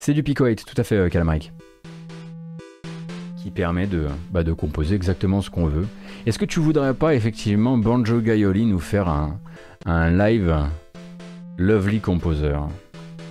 C'est 0.00 0.14
du 0.14 0.22
Pico 0.22 0.46
8, 0.46 0.64
tout 0.64 0.80
à 0.80 0.84
fait, 0.84 0.96
euh. 0.96 1.10
Qui 3.46 3.52
permet 3.52 3.86
de, 3.86 4.08
bah, 4.32 4.42
de 4.42 4.52
composer 4.52 4.96
exactement 4.96 5.40
ce 5.40 5.50
qu'on 5.50 5.66
veut. 5.66 5.86
Est-ce 6.26 6.36
que 6.36 6.44
tu 6.44 6.58
voudrais 6.58 6.94
pas 6.94 7.14
effectivement 7.14 7.78
Banjo 7.78 8.20
Gaioli 8.20 8.66
nous 8.66 8.80
faire 8.80 9.08
un, 9.08 9.38
un 9.84 10.10
live 10.10 10.52
Lovely 11.56 12.00
Composer? 12.00 12.56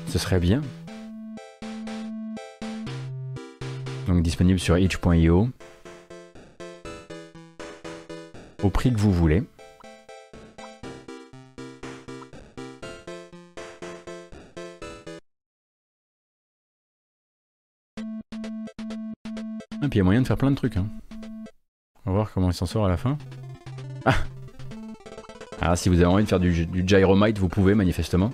Ce 0.08 0.18
serait 0.18 0.40
bien. 0.40 0.62
Donc 4.08 4.24
disponible 4.24 4.58
sur 4.58 4.78
itch.io. 4.78 5.50
Au 8.64 8.70
prix 8.70 8.94
que 8.94 8.98
vous 8.98 9.12
voulez. 9.12 9.44
Il 19.95 19.99
y 19.99 20.01
a 20.01 20.03
moyen 20.03 20.22
de 20.22 20.27
faire 20.27 20.38
plein 20.38 20.51
de 20.51 20.55
trucs. 20.55 20.77
hein. 20.77 20.88
On 22.05 22.11
va 22.11 22.15
voir 22.17 22.31
comment 22.34 22.49
il 22.49 22.53
s'en 22.53 22.65
sort 22.65 22.85
à 22.85 22.89
la 22.89 22.97
fin. 22.97 23.17
Ah 24.05 24.15
Ah, 25.61 25.76
si 25.76 25.89
vous 25.89 25.95
avez 25.95 26.05
envie 26.05 26.23
de 26.23 26.30
faire 26.30 26.39
du, 26.39 26.67
gyromite, 26.85 27.38
vous 27.39 27.49
pouvez 27.49 27.73
manifestement. 27.76 28.31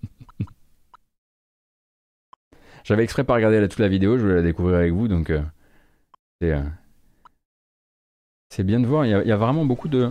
J'avais 2.85 3.03
exprès 3.03 3.25
pas 3.25 3.35
regardé 3.35 3.61
la- 3.61 3.69
toute 3.69 3.81
la 3.81 3.89
vidéo, 3.89 4.17
je 4.17 4.23
voulais 4.23 4.35
la 4.37 4.43
découvrir 4.43 4.77
avec 4.77 4.93
vous, 4.93 5.09
donc 5.09 5.31
euh, 5.31 5.43
c'est 6.41 6.53
euh, 6.53 6.63
c'est 8.49 8.65
bien 8.65 8.81
de 8.81 8.87
voir. 8.87 9.05
Il 9.07 9.11
il 9.25 9.29
y 9.29 9.33
a 9.33 9.37
vraiment 9.37 9.65
beaucoup 9.65 9.89
de 9.89 10.11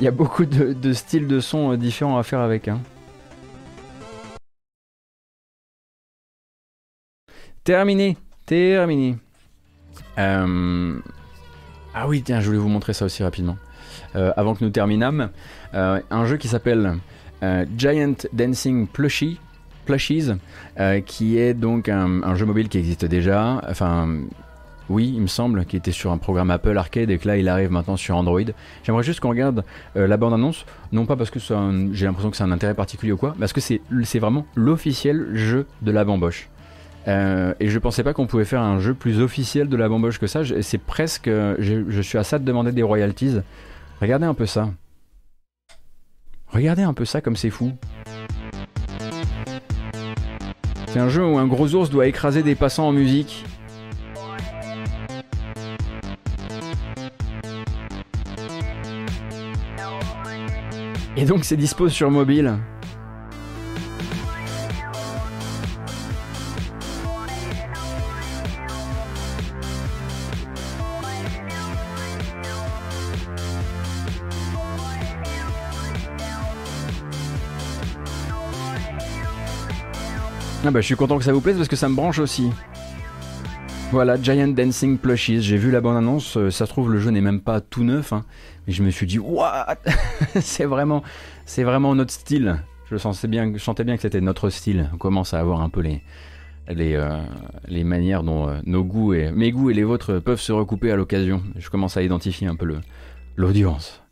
il 0.00 0.04
y 0.04 0.08
a 0.08 0.10
beaucoup 0.10 0.44
de, 0.44 0.92
styles 0.92 1.26
de 1.26 1.40
son 1.40 1.72
euh, 1.72 1.76
différents 1.76 2.18
à 2.18 2.22
faire 2.22 2.40
avec. 2.40 2.68
Hein. 2.68 2.80
Terminé, 7.62 8.16
terminé. 8.44 9.16
Euh, 10.18 10.98
Ah 11.94 12.08
oui, 12.08 12.22
tiens, 12.22 12.40
je 12.40 12.46
voulais 12.46 12.58
vous 12.58 12.68
montrer 12.68 12.92
ça 12.92 13.04
aussi 13.04 13.22
rapidement. 13.22 13.56
Euh, 14.16 14.32
avant 14.36 14.54
que 14.54 14.64
nous 14.64 14.70
terminâmes, 14.70 15.30
un 15.72 16.26
jeu 16.26 16.36
qui 16.36 16.48
s'appelle 16.48 16.98
Giant 17.76 18.14
Dancing 18.32 18.86
Plushie, 18.86 19.40
Plushies, 19.86 20.32
qui 21.06 21.38
est 21.38 21.54
donc 21.54 21.88
un, 21.88 22.22
un 22.22 22.34
jeu 22.34 22.46
mobile 22.46 22.68
qui 22.68 22.78
existe 22.78 23.04
déjà. 23.04 23.60
Enfin, 23.68 24.08
oui, 24.88 25.12
il 25.14 25.20
me 25.22 25.26
semble, 25.26 25.64
qui 25.64 25.76
était 25.76 25.92
sur 25.92 26.12
un 26.12 26.18
programme 26.18 26.50
Apple 26.50 26.76
Arcade 26.76 27.10
et 27.10 27.18
que 27.18 27.26
là 27.26 27.36
il 27.36 27.48
arrive 27.48 27.70
maintenant 27.70 27.96
sur 27.96 28.16
Android. 28.16 28.40
J'aimerais 28.82 29.02
juste 29.02 29.20
qu'on 29.20 29.30
regarde 29.30 29.64
euh, 29.96 30.06
la 30.06 30.16
bande-annonce, 30.16 30.66
non 30.92 31.06
pas 31.06 31.16
parce 31.16 31.30
que 31.30 31.38
j'ai 31.92 32.06
l'impression 32.06 32.30
que 32.30 32.36
c'est 32.36 32.44
un 32.44 32.52
intérêt 32.52 32.74
particulier 32.74 33.12
ou 33.12 33.16
quoi, 33.16 33.34
parce 33.38 33.52
que 33.52 33.60
c'est 33.60 34.18
vraiment 34.18 34.46
l'officiel 34.54 35.28
jeu 35.34 35.66
de 35.82 35.90
la 35.90 36.04
bamboche. 36.04 36.48
Euh, 37.06 37.52
et 37.60 37.68
je 37.68 37.78
pensais 37.78 38.02
pas 38.02 38.14
qu'on 38.14 38.26
pouvait 38.26 38.46
faire 38.46 38.62
un 38.62 38.78
jeu 38.78 38.94
plus 38.94 39.20
officiel 39.20 39.68
de 39.68 39.76
la 39.76 39.88
bamboche 39.90 40.18
que 40.18 40.26
ça. 40.26 40.40
C'est 40.62 40.78
presque. 40.78 41.28
euh, 41.28 41.54
Je, 41.58 41.84
je 41.88 42.00
suis 42.00 42.16
à 42.16 42.24
ça 42.24 42.38
de 42.38 42.44
demander 42.44 42.72
des 42.72 42.82
royalties. 42.82 43.40
Regardez 44.00 44.24
un 44.24 44.32
peu 44.32 44.46
ça. 44.46 44.70
Regardez 46.48 46.82
un 46.82 46.94
peu 46.94 47.04
ça 47.04 47.20
comme 47.20 47.36
c'est 47.36 47.50
fou. 47.50 47.72
C'est 50.88 51.00
un 51.00 51.08
jeu 51.08 51.26
où 51.26 51.38
un 51.38 51.46
gros 51.46 51.74
ours 51.74 51.90
doit 51.90 52.06
écraser 52.06 52.42
des 52.42 52.54
passants 52.54 52.86
en 52.88 52.92
musique. 52.92 53.44
Et 61.16 61.24
donc 61.24 61.44
c'est 61.44 61.56
dispo 61.56 61.88
sur 61.88 62.10
mobile. 62.10 62.58
Ah 80.66 80.70
bah 80.70 80.80
je 80.80 80.86
suis 80.86 80.96
content 80.96 81.18
que 81.18 81.24
ça 81.24 81.32
vous 81.32 81.42
plaise 81.42 81.56
parce 81.56 81.68
que 81.68 81.76
ça 81.76 81.90
me 81.90 81.94
branche 81.94 82.18
aussi. 82.18 82.50
Voilà, 83.90 84.20
Giant 84.20 84.48
Dancing 84.48 84.98
Plushies. 84.98 85.42
J'ai 85.42 85.56
vu 85.56 85.70
la 85.70 85.80
bande-annonce, 85.80 86.36
euh, 86.36 86.50
ça 86.50 86.66
se 86.66 86.70
trouve 86.70 86.92
le 86.92 86.98
jeu 86.98 87.10
n'est 87.10 87.20
même 87.20 87.40
pas 87.40 87.60
tout 87.60 87.84
neuf, 87.84 88.12
hein, 88.12 88.24
mais 88.66 88.72
je 88.72 88.82
me 88.82 88.90
suis 88.90 89.06
dit, 89.06 89.18
what? 89.18 89.76
C'est 90.40 90.64
vraiment, 90.64 91.02
c'est 91.44 91.62
vraiment 91.62 91.94
notre 91.94 92.12
style. 92.12 92.56
Je 92.90 92.96
sentais 92.96 93.28
bien, 93.28 93.52
je 93.54 93.82
bien 93.82 93.96
que 93.96 94.02
c'était 94.02 94.20
notre 94.20 94.50
style. 94.50 94.90
On 94.92 94.98
commence 94.98 95.32
à 95.32 95.40
avoir 95.40 95.60
un 95.60 95.68
peu 95.68 95.80
les, 95.80 96.02
les, 96.68 96.94
euh, 96.94 97.20
les 97.68 97.84
manières 97.84 98.22
dont 98.22 98.48
euh, 98.48 98.60
nos 98.64 98.84
goûts 98.84 99.14
et 99.14 99.30
mes 99.30 99.52
goûts 99.52 99.70
et 99.70 99.74
les 99.74 99.84
vôtres 99.84 100.18
peuvent 100.18 100.40
se 100.40 100.52
recouper 100.52 100.90
à 100.90 100.96
l'occasion. 100.96 101.42
Je 101.56 101.70
commence 101.70 101.96
à 101.96 102.02
identifier 102.02 102.46
un 102.46 102.56
peu 102.56 102.66
le 102.66 102.78
l'audience. 103.36 104.02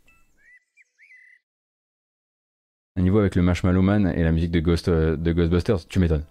Un 2.95 3.01
niveau 3.01 3.19
avec 3.19 3.35
le 3.35 3.41
Marshmallow 3.41 3.81
Man 3.81 4.13
et 4.15 4.23
la 4.23 4.31
musique 4.31 4.51
de, 4.51 4.59
Ghost, 4.59 4.89
de 4.89 5.31
Ghostbusters, 5.31 5.87
tu 5.87 5.99
m'étonnes. 5.99 6.25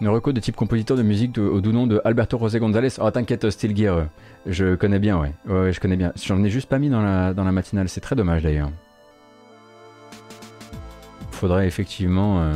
Une 0.00 0.08
reco 0.08 0.32
de 0.32 0.38
type 0.38 0.54
compositeur 0.54 0.96
de 0.96 1.02
musique 1.02 1.38
au 1.38 1.60
doux 1.60 1.72
nom 1.72 1.88
de 1.88 2.00
Alberto 2.04 2.38
José 2.38 2.60
González. 2.60 2.90
Oh, 3.00 3.10
t'inquiète, 3.10 3.50
Steel 3.50 3.76
Gear, 3.76 4.06
je 4.46 4.76
connais 4.76 5.00
bien, 5.00 5.18
ouais. 5.20 5.32
Ouais, 5.48 5.72
je 5.72 5.80
connais 5.80 5.96
bien. 5.96 6.12
J'en 6.24 6.42
ai 6.44 6.50
juste 6.50 6.68
pas 6.68 6.78
mis 6.78 6.88
dans 6.88 7.02
la, 7.02 7.34
dans 7.34 7.42
la 7.42 7.50
matinale, 7.50 7.88
c'est 7.88 8.00
très 8.00 8.14
dommage 8.14 8.44
d'ailleurs. 8.44 8.70
Faudrait 11.32 11.66
effectivement, 11.66 12.40
euh, 12.40 12.52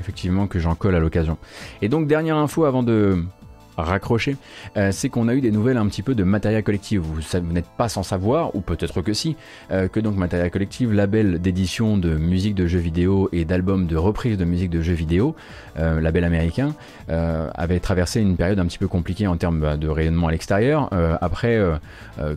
effectivement 0.00 0.46
que 0.46 0.60
j'en 0.60 0.76
colle 0.76 0.94
à 0.94 1.00
l'occasion. 1.00 1.36
Et 1.82 1.88
donc, 1.88 2.06
dernière 2.06 2.36
info 2.36 2.64
avant 2.64 2.84
de, 2.84 3.24
raccroché, 3.76 4.36
euh, 4.76 4.90
c'est 4.92 5.08
qu'on 5.08 5.28
a 5.28 5.34
eu 5.34 5.40
des 5.40 5.50
nouvelles 5.50 5.76
un 5.76 5.86
petit 5.86 6.02
peu 6.02 6.14
de 6.14 6.24
Materia 6.24 6.62
Collective. 6.62 7.00
Vous, 7.00 7.20
n'êtes 7.52 7.68
pas 7.76 7.88
sans 7.88 8.02
savoir, 8.02 8.54
ou 8.54 8.60
peut-être 8.60 9.02
que 9.02 9.12
si, 9.12 9.36
euh, 9.70 9.88
que 9.88 10.00
donc 10.00 10.16
Materia 10.16 10.50
Collective, 10.50 10.92
label 10.92 11.40
d'édition 11.40 11.96
de 11.96 12.16
musique 12.16 12.54
de 12.54 12.66
jeux 12.66 12.78
vidéo 12.78 13.28
et 13.32 13.44
d'albums 13.44 13.86
de 13.86 13.96
reprise 13.96 14.38
de 14.38 14.44
musique 14.44 14.70
de 14.70 14.80
jeux 14.80 14.94
vidéo, 14.94 15.34
euh, 15.78 16.00
label 16.00 16.24
américain, 16.24 16.74
avait 17.08 17.80
traversé 17.80 18.20
une 18.20 18.36
période 18.36 18.58
un 18.58 18.66
petit 18.66 18.78
peu 18.78 18.88
compliquée 18.88 19.26
en 19.26 19.36
termes 19.36 19.60
bah, 19.60 19.76
de 19.76 19.88
rayonnement 19.88 20.28
à 20.28 20.32
l'extérieur, 20.32 20.90
après 21.20 21.60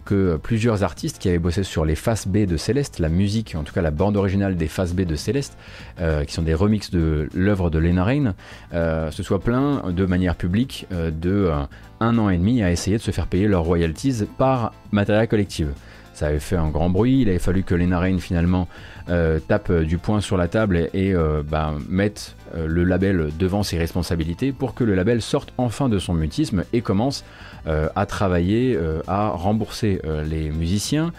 que 0.06 0.38
plusieurs 0.38 0.84
artistes 0.84 1.20
qui 1.20 1.30
avaient 1.30 1.40
bossé 1.40 1.64
sur 1.64 1.86
les 1.86 1.96
faces 1.96 2.28
B 2.28 2.46
de 2.46 2.58
Céleste, 2.58 3.00
la 3.00 3.10
musique, 3.10 3.56
en 3.58 3.64
tout 3.64 3.74
cas 3.74 3.82
la 3.82 3.92
bande 3.92 4.18
originale 4.18 4.56
des 4.58 4.68
faces 4.68 4.94
B 4.94 5.02
de 5.02 5.16
Céleste, 5.16 5.58
qui 5.98 6.34
sont 6.34 6.42
des 6.42 6.54
remixes 6.54 6.92
de 6.92 7.30
l'œuvre 7.34 7.70
de 7.70 7.80
Lena 7.80 8.04
Rain, 8.04 8.34
se 8.72 9.24
soient 9.24 9.40
plaints 9.40 9.84
de 9.92 10.06
manière 10.06 10.36
publique 10.36 10.88
de 10.92 11.48
euh, 11.48 11.64
un 12.00 12.18
an 12.20 12.30
et 12.30 12.38
demi 12.38 12.62
à 12.62 12.72
essayer 12.72 12.98
de 12.98 13.02
se 13.02 13.10
faire 13.10 13.26
payer 13.26 13.48
leurs 13.48 13.64
royalties 13.64 14.24
par 14.38 14.72
Material 14.92 15.28
Collective. 15.28 15.74
Ça 16.14 16.28
avait 16.28 16.40
fait 16.40 16.56
un 16.56 16.70
grand 16.70 16.92
bruit, 16.92 17.22
il 17.22 17.30
avait 17.30 17.40
fallu 17.40 17.64
que 17.64 17.74
Lena 17.74 17.98
Rain 17.98 18.20
finalement 18.20 18.68
euh, 19.10 19.40
tape 19.40 19.72
du 19.72 19.98
poing 19.98 20.22
sur 20.22 20.38
la 20.38 20.48
table 20.48 20.90
et, 20.94 21.14
euh, 21.14 21.42
bah, 21.42 21.74
mette 21.90 22.36
le 22.56 22.84
label 22.84 23.30
devant 23.38 23.64
ses 23.64 23.78
responsabilités 23.78 24.52
pour 24.52 24.74
que 24.74 24.84
le 24.84 24.96
label 24.96 25.22
sorte 25.22 25.54
enfin 25.58 25.90
de 25.90 26.00
son 26.00 26.14
mutisme 26.14 26.64
et 26.74 26.82
commence 26.82 27.24
à 27.66 28.06
travailler 28.06 28.78
à 29.08 29.30
rembourser 29.30 30.02
les 30.26 30.50
musiciens. 30.50 31.12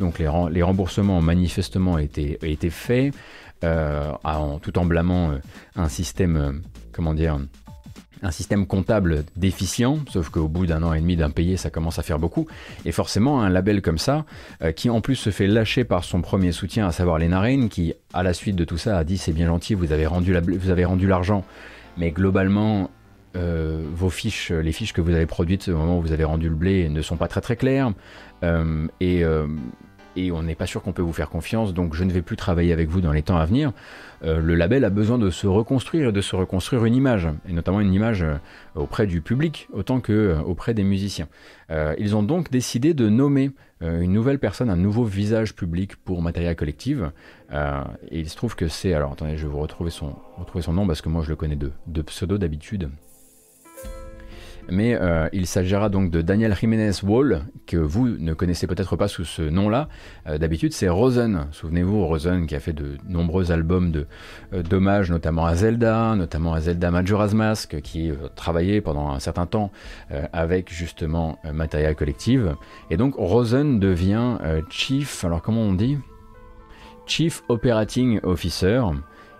donc 0.00 0.18
les, 0.18 0.30
les, 0.50 0.62
remboursements 0.62 1.20
manifestement 1.20 1.98
été 1.98 2.70
faits 2.70 3.14
tout 3.60 4.78
en 4.78 4.84
blâmant 4.84 5.32
un 5.76 5.88
système, 5.88 6.62
comment 6.92 7.14
dire, 7.14 7.38
un 8.24 8.30
système 8.30 8.66
comptable 8.66 9.24
déficient, 9.36 9.98
sauf 10.10 10.30
qu'au 10.30 10.48
bout 10.48 10.66
d'un 10.66 10.82
an 10.82 10.94
et 10.94 11.00
demi 11.00 11.14
d'impayé, 11.14 11.56
ça 11.56 11.70
commence 11.70 11.98
à 11.98 12.02
faire 12.02 12.18
beaucoup. 12.18 12.46
Et 12.84 12.92
forcément, 12.92 13.42
un 13.42 13.50
label 13.50 13.82
comme 13.82 13.98
ça, 13.98 14.24
euh, 14.62 14.72
qui 14.72 14.88
en 14.90 15.00
plus 15.00 15.16
se 15.16 15.30
fait 15.30 15.46
lâcher 15.46 15.84
par 15.84 16.04
son 16.04 16.22
premier 16.22 16.50
soutien, 16.50 16.86
à 16.86 16.92
savoir 16.92 17.18
les 17.18 17.28
Rain, 17.28 17.68
qui, 17.68 17.94
à 18.12 18.22
la 18.22 18.32
suite 18.32 18.56
de 18.56 18.64
tout 18.64 18.78
ça, 18.78 18.96
a 18.96 19.04
dit 19.04 19.18
c'est 19.18 19.32
bien 19.32 19.46
gentil, 19.46 19.74
vous 19.74 19.92
avez 19.92 20.06
rendu, 20.06 20.34
rendu 20.84 21.06
l'argent, 21.06 21.44
mais 21.98 22.12
globalement, 22.12 22.90
euh, 23.36 23.82
vos 23.92 24.10
fiches, 24.10 24.52
les 24.52 24.72
fiches 24.72 24.92
que 24.92 25.00
vous 25.00 25.12
avez 25.12 25.26
produites 25.26 25.68
au 25.68 25.76
moment 25.76 25.98
où 25.98 26.02
vous 26.02 26.12
avez 26.12 26.24
rendu 26.24 26.48
le 26.48 26.54
blé 26.54 26.88
ne 26.88 27.02
sont 27.02 27.16
pas 27.16 27.28
très 27.28 27.40
très 27.40 27.56
claires. 27.56 27.92
Euh, 28.42 28.86
et 30.16 30.32
on 30.32 30.42
n'est 30.42 30.54
pas 30.54 30.66
sûr 30.66 30.82
qu'on 30.82 30.92
peut 30.92 31.02
vous 31.02 31.12
faire 31.12 31.30
confiance, 31.30 31.74
donc 31.74 31.94
je 31.94 32.04
ne 32.04 32.12
vais 32.12 32.22
plus 32.22 32.36
travailler 32.36 32.72
avec 32.72 32.88
vous 32.88 33.00
dans 33.00 33.12
les 33.12 33.22
temps 33.22 33.36
à 33.36 33.44
venir. 33.44 33.72
Euh, 34.24 34.40
le 34.40 34.54
label 34.54 34.84
a 34.84 34.90
besoin 34.90 35.18
de 35.18 35.30
se 35.30 35.46
reconstruire 35.46 36.08
et 36.08 36.12
de 36.12 36.20
se 36.20 36.36
reconstruire 36.36 36.84
une 36.84 36.94
image, 36.94 37.28
et 37.48 37.52
notamment 37.52 37.80
une 37.80 37.92
image 37.92 38.22
euh, 38.22 38.36
auprès 38.74 39.06
du 39.06 39.20
public 39.20 39.68
autant 39.72 40.00
que 40.00 40.12
euh, 40.12 40.40
auprès 40.40 40.74
des 40.74 40.84
musiciens. 40.84 41.28
ils 41.98 42.14
ont 42.14 42.22
donc 42.22 42.50
décidé 42.50 42.94
de 42.94 43.08
nommer 43.08 43.50
une 43.80 44.12
nouvelle 44.12 44.38
personne, 44.38 44.70
un 44.70 44.76
nouveau 44.76 45.04
visage 45.04 45.54
public 45.54 45.96
pour 45.96 46.22
Materia 46.22 46.54
Collective. 46.54 47.10
et 47.52 48.20
il 48.20 48.28
se 48.28 48.36
trouve 48.36 48.54
que 48.54 48.68
c'est, 48.68 48.94
alors 48.94 49.12
attendez, 49.12 49.36
je 49.36 49.46
vais 49.46 49.52
vous 49.52 49.60
retrouver 49.60 49.90
son, 49.90 50.14
retrouver 50.38 50.62
son 50.62 50.72
nom 50.72 50.86
parce 50.86 51.02
que 51.02 51.08
moi 51.08 51.22
je 51.22 51.30
le 51.30 51.36
connais 51.36 51.56
de, 51.56 51.72
de 51.86 52.02
pseudo 52.02 52.38
d'habitude 52.38 52.88
mais 54.70 54.94
euh, 54.94 55.28
il 55.32 55.46
s'agira 55.46 55.88
donc 55.88 56.10
de 56.10 56.22
Daniel 56.22 56.54
Jiménez 56.54 56.92
Wall, 57.02 57.42
que 57.66 57.76
vous 57.76 58.08
ne 58.08 58.34
connaissez 58.34 58.66
peut-être 58.66 58.96
pas 58.96 59.08
sous 59.08 59.24
ce 59.24 59.42
nom-là. 59.42 59.88
Euh, 60.26 60.38
d'habitude, 60.38 60.72
c'est 60.72 60.88
Rosen. 60.88 61.46
Souvenez-vous, 61.52 62.06
Rosen 62.06 62.46
qui 62.46 62.54
a 62.54 62.60
fait 62.60 62.72
de 62.72 62.96
nombreux 63.08 63.52
albums 63.52 63.90
de 63.90 64.06
euh, 64.52 64.62
notamment 65.08 65.46
à 65.46 65.54
Zelda, 65.54 66.14
notamment 66.16 66.54
à 66.54 66.60
Zelda 66.60 66.90
Majora's 66.90 67.34
Mask, 67.34 67.80
qui 67.80 68.12
travaillait 68.36 68.80
pendant 68.80 69.10
un 69.10 69.18
certain 69.18 69.46
temps 69.46 69.70
avec 70.32 70.72
justement 70.72 71.38
Material 71.52 71.94
Collective. 71.94 72.54
Et 72.90 72.96
donc 72.96 73.14
Rosen 73.16 73.80
devient 73.80 74.38
Chief, 74.68 75.24
alors 75.24 75.42
comment 75.42 75.62
on 75.62 75.72
dit? 75.72 75.98
Chief 77.06 77.42
Operating 77.48 78.20
Officer. 78.22 78.82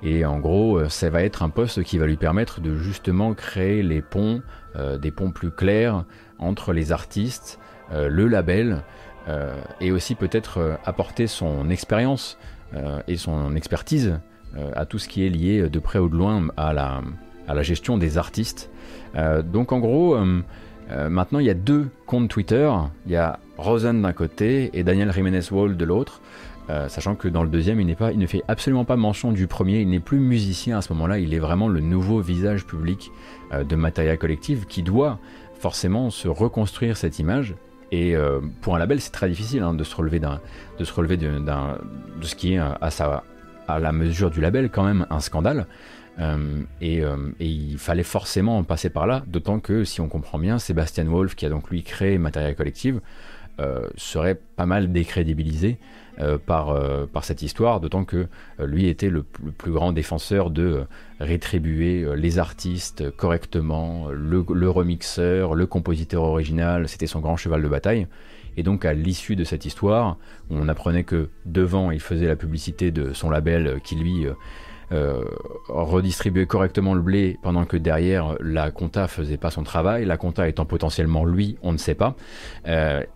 Et 0.02 0.24
en 0.24 0.38
gros, 0.38 0.88
ça 0.88 1.10
va 1.10 1.22
être 1.22 1.42
un 1.42 1.50
poste 1.50 1.82
qui 1.82 1.98
va 1.98 2.06
lui 2.06 2.16
permettre 2.16 2.60
de 2.60 2.76
justement 2.76 3.34
créer 3.34 3.82
les 3.82 4.02
ponts 4.02 4.42
des 5.00 5.10
ponts 5.10 5.30
plus 5.30 5.50
clairs 5.50 6.04
entre 6.38 6.72
les 6.72 6.92
artistes, 6.92 7.58
euh, 7.92 8.08
le 8.08 8.28
label, 8.28 8.82
euh, 9.28 9.54
et 9.80 9.92
aussi 9.92 10.14
peut-être 10.14 10.78
apporter 10.84 11.26
son 11.26 11.70
expérience 11.70 12.38
et 13.06 13.16
son 13.16 13.54
expertise 13.54 14.18
à 14.74 14.84
tout 14.84 14.98
ce 14.98 15.08
qui 15.08 15.24
est 15.24 15.28
lié 15.28 15.68
de 15.68 15.78
près 15.78 16.00
ou 16.00 16.08
de 16.08 16.16
loin 16.16 16.48
à 16.56 16.72
la, 16.72 17.02
à 17.46 17.54
la 17.54 17.62
gestion 17.62 17.98
des 17.98 18.18
artistes. 18.18 18.68
donc 19.44 19.70
en 19.70 19.78
gros, 19.78 20.18
maintenant 20.90 21.38
il 21.38 21.46
y 21.46 21.50
a 21.50 21.54
deux 21.54 21.88
comptes 22.06 22.28
Twitter, 22.28 22.68
il 23.06 23.12
y 23.12 23.16
a 23.16 23.38
Rosen 23.58 24.02
d'un 24.02 24.12
côté 24.12 24.70
et 24.76 24.82
Daniel 24.82 25.12
Jiménez 25.12 25.52
Wall 25.52 25.76
de 25.76 25.84
l'autre. 25.84 26.20
Sachant 26.88 27.14
que 27.14 27.28
dans 27.28 27.42
le 27.42 27.48
deuxième, 27.48 27.80
il, 27.80 27.96
pas, 27.96 28.12
il 28.12 28.18
ne 28.18 28.26
fait 28.26 28.42
absolument 28.48 28.84
pas 28.84 28.96
mention 28.96 29.32
du 29.32 29.46
premier, 29.46 29.80
il 29.80 29.90
n'est 29.90 30.00
plus 30.00 30.18
musicien 30.18 30.78
à 30.78 30.82
ce 30.82 30.92
moment-là, 30.92 31.18
il 31.18 31.34
est 31.34 31.38
vraiment 31.38 31.68
le 31.68 31.80
nouveau 31.80 32.20
visage 32.20 32.64
public 32.64 33.10
euh, 33.52 33.64
de 33.64 33.76
matériel 33.76 34.18
collectif 34.18 34.66
qui 34.66 34.82
doit 34.82 35.18
forcément 35.58 36.10
se 36.10 36.28
reconstruire 36.28 36.96
cette 36.96 37.18
image. 37.18 37.54
Et 37.92 38.16
euh, 38.16 38.40
pour 38.60 38.74
un 38.74 38.78
label, 38.78 39.00
c'est 39.00 39.12
très 39.12 39.28
difficile 39.28 39.62
hein, 39.62 39.74
de 39.74 39.84
se 39.84 39.94
relever, 39.94 40.18
de, 40.18 40.28
ce 42.22 42.34
qui 42.34 42.54
est 42.54 42.58
à, 42.58 42.78
à 43.68 43.78
la 43.78 43.92
mesure 43.92 44.30
du 44.30 44.40
label 44.40 44.70
quand 44.70 44.84
même 44.84 45.06
un 45.10 45.20
scandale. 45.20 45.66
Euh, 46.20 46.62
et, 46.80 47.02
il 47.40 47.78
fallait 47.78 48.02
forcément 48.02 48.62
passer 48.64 48.88
par 48.88 49.06
là, 49.06 49.22
d'autant 49.26 49.60
que 49.60 49.84
si 49.84 50.00
on 50.00 50.08
comprend 50.08 50.38
bien, 50.38 50.58
Sébastien 50.58 51.04
Wolf, 51.04 51.34
qui 51.34 51.46
a 51.46 51.48
donc 51.48 51.70
lui 51.70 51.82
créé 51.82 52.18
Matériel 52.18 52.54
Collective, 52.56 53.00
serait 53.96 54.40
pas 54.56 54.66
mal 54.66 54.92
décrédibilisé 54.92 55.78
euh, 56.20 56.38
par, 56.38 56.70
euh, 56.70 57.06
par 57.12 57.24
cette 57.24 57.42
histoire, 57.42 57.80
d'autant 57.80 58.04
que 58.04 58.28
euh, 58.60 58.66
lui 58.66 58.86
était 58.86 59.10
le, 59.10 59.24
plus 59.24 59.72
grand 59.72 59.90
défenseur 59.90 60.50
de 60.50 60.84
rétribuer 61.18 62.06
les 62.14 62.38
artistes 62.38 63.10
correctement, 63.16 64.08
le, 64.12 64.70
remixeur, 64.70 65.56
le 65.56 65.66
compositeur 65.66 66.22
original, 66.22 66.88
c'était 66.88 67.08
son 67.08 67.18
grand 67.18 67.36
cheval 67.36 67.62
de 67.62 67.68
bataille. 67.68 68.06
Et 68.56 68.62
donc 68.62 68.84
à 68.84 68.92
l'issue 68.92 69.34
de 69.34 69.42
cette 69.42 69.64
histoire, 69.64 70.16
on 70.50 70.68
apprenait 70.68 71.02
que 71.02 71.30
devant 71.46 71.90
il 71.90 72.00
faisait 72.00 72.28
la 72.28 72.36
publicité 72.36 72.92
de 72.92 73.12
son 73.12 73.28
label 73.28 73.80
qui 73.82 73.96
lui 73.96 74.26
redistribuait 75.68 76.46
correctement 76.46 76.94
le 76.94 77.02
blé 77.02 77.38
pendant 77.42 77.64
que 77.64 77.76
derrière 77.76 78.36
la 78.40 78.70
compta 78.70 79.08
faisait 79.08 79.36
pas 79.36 79.50
son 79.50 79.62
travail, 79.62 80.04
la 80.04 80.16
compta 80.16 80.48
étant 80.48 80.66
potentiellement 80.66 81.24
lui, 81.24 81.56
on 81.62 81.72
ne 81.72 81.78
sait 81.78 81.94
pas. 81.94 82.16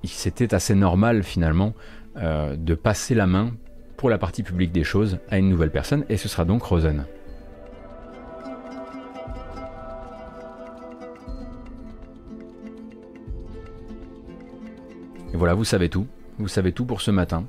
C'était 0.05 0.55
assez 0.55 0.74
normal 0.74 1.23
finalement 1.23 1.74
euh, 2.16 2.57
de 2.57 2.74
passer 2.74 3.15
la 3.15 3.28
main 3.28 3.53
pour 3.97 4.11
la 4.11 4.19
partie 4.19 4.43
publique 4.43 4.73
des 4.73 4.82
choses 4.82 5.19
à 5.31 5.39
une 5.39 5.49
nouvelle 5.49 5.70
personne, 5.70 6.05
et 6.09 6.16
ce 6.16 6.28
sera 6.28 6.45
donc 6.45 6.65
Rosen. 6.65 7.05
Voilà, 15.32 15.55
vous 15.55 15.65
savez 15.65 15.89
tout. 15.89 16.09
Vous 16.39 16.49
savez 16.49 16.73
tout 16.73 16.85
pour 16.85 17.01
ce 17.01 17.12
matin. 17.12 17.45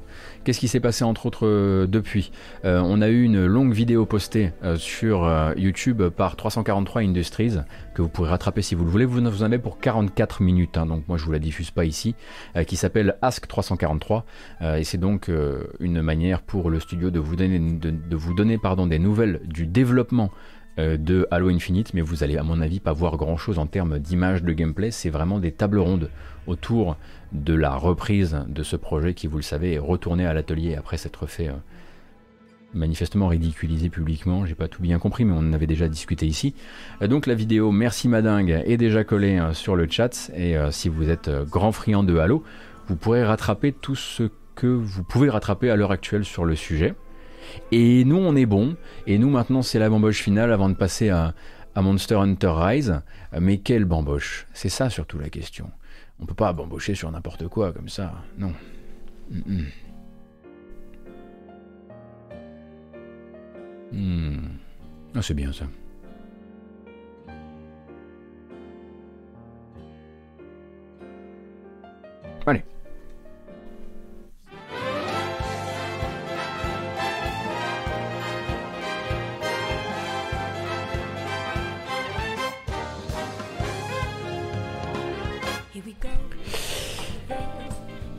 Qu'est-ce 0.50 0.60
qui 0.60 0.68
s'est 0.68 0.80
passé 0.80 1.04
entre 1.04 1.28
autres 1.28 1.46
euh, 1.46 1.86
depuis. 1.86 2.32
Euh, 2.66 2.82
On 2.84 3.04
a 3.04 3.10
eu 3.10 3.22
une 3.22 3.46
longue 3.46 3.72
vidéo 3.72 4.08
postée 4.08 4.52
euh, 4.64 4.78
sur 4.78 5.32
YouTube 5.56 6.02
par 6.10 6.36
343 6.38 7.04
Industries 7.04 7.58
que 7.94 8.02
vous 8.02 8.10
pourrez 8.10 8.32
rattraper 8.32 8.64
si 8.64 8.74
vous 8.74 8.84
le 8.84 8.90
voulez. 8.90 9.06
Vous 9.06 9.22
en 9.22 9.46
avez 9.46 9.60
pour 9.60 9.78
44 9.78 10.42
minutes, 10.42 10.76
hein, 10.80 10.88
donc 10.88 11.08
moi 11.08 11.20
je 11.20 11.26
vous 11.26 11.32
la 11.32 11.38
diffuse 11.38 11.70
pas 11.70 11.86
ici, 11.86 12.16
qui 12.66 12.78
s'appelle 12.78 13.18
Ask 13.22 13.48
343 13.48 14.26
et 14.78 14.84
c'est 14.84 14.98
donc 14.98 15.30
une 15.80 16.02
manière 16.02 16.42
pour 16.42 16.72
le 16.72 16.80
studio 16.80 17.12
de 17.12 17.20
vous 17.20 17.36
donner, 17.36 17.60
de, 17.60 18.16
vous 18.16 18.34
donner 18.34 18.58
des 18.88 19.00
nouvelles 19.00 19.42
du 19.46 19.68
développement 19.68 20.32
de 20.78 21.28
Halo 21.30 21.50
Infinite, 21.50 21.94
mais 21.94 22.02
vous 22.02 22.24
allez 22.24 22.38
à 22.38 22.44
mon 22.44 22.60
avis 22.62 22.80
pas 22.80 22.94
voir 22.94 23.18
grand 23.18 23.38
chose 23.38 23.60
en 23.60 23.68
termes 23.68 24.00
d'image 24.00 24.44
de 24.44 24.54
gameplay, 24.54 24.90
c'est 24.90 25.10
vraiment 25.12 25.40
des 25.40 25.52
tables 25.52 25.80
rondes 25.80 26.10
autour 26.48 26.98
de 27.32 27.54
la 27.54 27.76
reprise 27.76 28.44
de 28.48 28.64
ce 28.64 28.76
projet 28.76 29.14
qui, 29.14 29.28
vous 29.28 29.38
le 29.38 29.44
savez, 29.44 29.74
est 29.74 29.80
retourné 29.80 30.26
à 30.26 30.34
l'atelier 30.34 30.76
après 30.76 30.98
s'être 30.98 31.28
fait 31.28 31.50
euh, 31.50 31.54
manifestement 32.74 33.28
ridiculisé 33.28 33.90
publiquement. 33.90 34.46
J'ai 34.46 34.56
pas 34.56 34.68
tout 34.68 34.82
bien 34.82 35.00
compris, 35.00 35.26
mais 35.26 35.34
on 35.34 35.40
en 35.40 35.54
avait 35.54 35.68
déjà 35.68 35.88
discuté 35.88 36.26
ici. 36.26 36.56
Euh, 37.02 37.08
donc 37.08 37.28
la 37.28 37.36
vidéo 37.36 37.72
Merci 37.72 38.08
Madingue 38.08 38.64
est 38.66 38.78
déjà 38.78 39.04
collée 39.04 39.40
euh, 39.40 39.54
sur 39.54 39.76
le 39.76 39.88
chat 39.90 40.32
et 40.36 40.56
si 40.72 40.90
vous 40.90 41.10
êtes 41.10 41.30
grand 41.30 41.72
friand 41.72 42.04
de 42.04 42.18
Halo, 42.18 42.44
vous 42.88 42.96
pourrez 42.96 43.24
rattraper 43.24 43.72
tout 43.74 43.96
ce 43.96 44.24
que 44.56 44.68
vous 44.68 45.04
pouvez 45.04 45.30
rattraper 45.30 45.70
à 45.70 45.76
l'heure 45.76 45.92
actuelle 45.92 46.26
sur 46.26 46.46
le 46.46 46.56
sujet. 46.56 46.96
Et 47.72 48.04
nous, 48.06 48.18
on 48.18 48.36
est 48.36 48.46
bon. 48.46 48.76
Et 49.08 49.18
nous, 49.18 49.30
maintenant, 49.30 49.62
c'est 49.62 49.80
la 49.80 49.90
bamboche 49.90 50.22
finale 50.22 50.52
avant 50.52 50.70
de 50.70 50.76
passer 50.76 51.10
à, 51.10 51.34
à 51.76 51.82
Monster 51.82 52.16
Hunter 52.16 52.52
Rise, 52.54 53.02
mais 53.40 53.58
quelle 53.58 53.86
bamboche 53.86 54.48
C'est 54.54 54.70
ça 54.70 54.90
surtout 54.90 55.18
la 55.18 55.30
question. 55.30 55.72
On 56.22 56.26
peut 56.26 56.34
pas 56.34 56.52
bambocher 56.54 56.96
sur 56.96 57.12
n'importe 57.12 57.48
quoi 57.48 57.72
comme 57.72 57.90
ça, 57.90 58.14
non. 58.38 58.54
Mm. 59.30 59.64
Ah, 65.16 65.22
c'est 65.22 65.34
bien 65.34 65.52
ça. 65.52 65.66
Allez. 72.46 72.64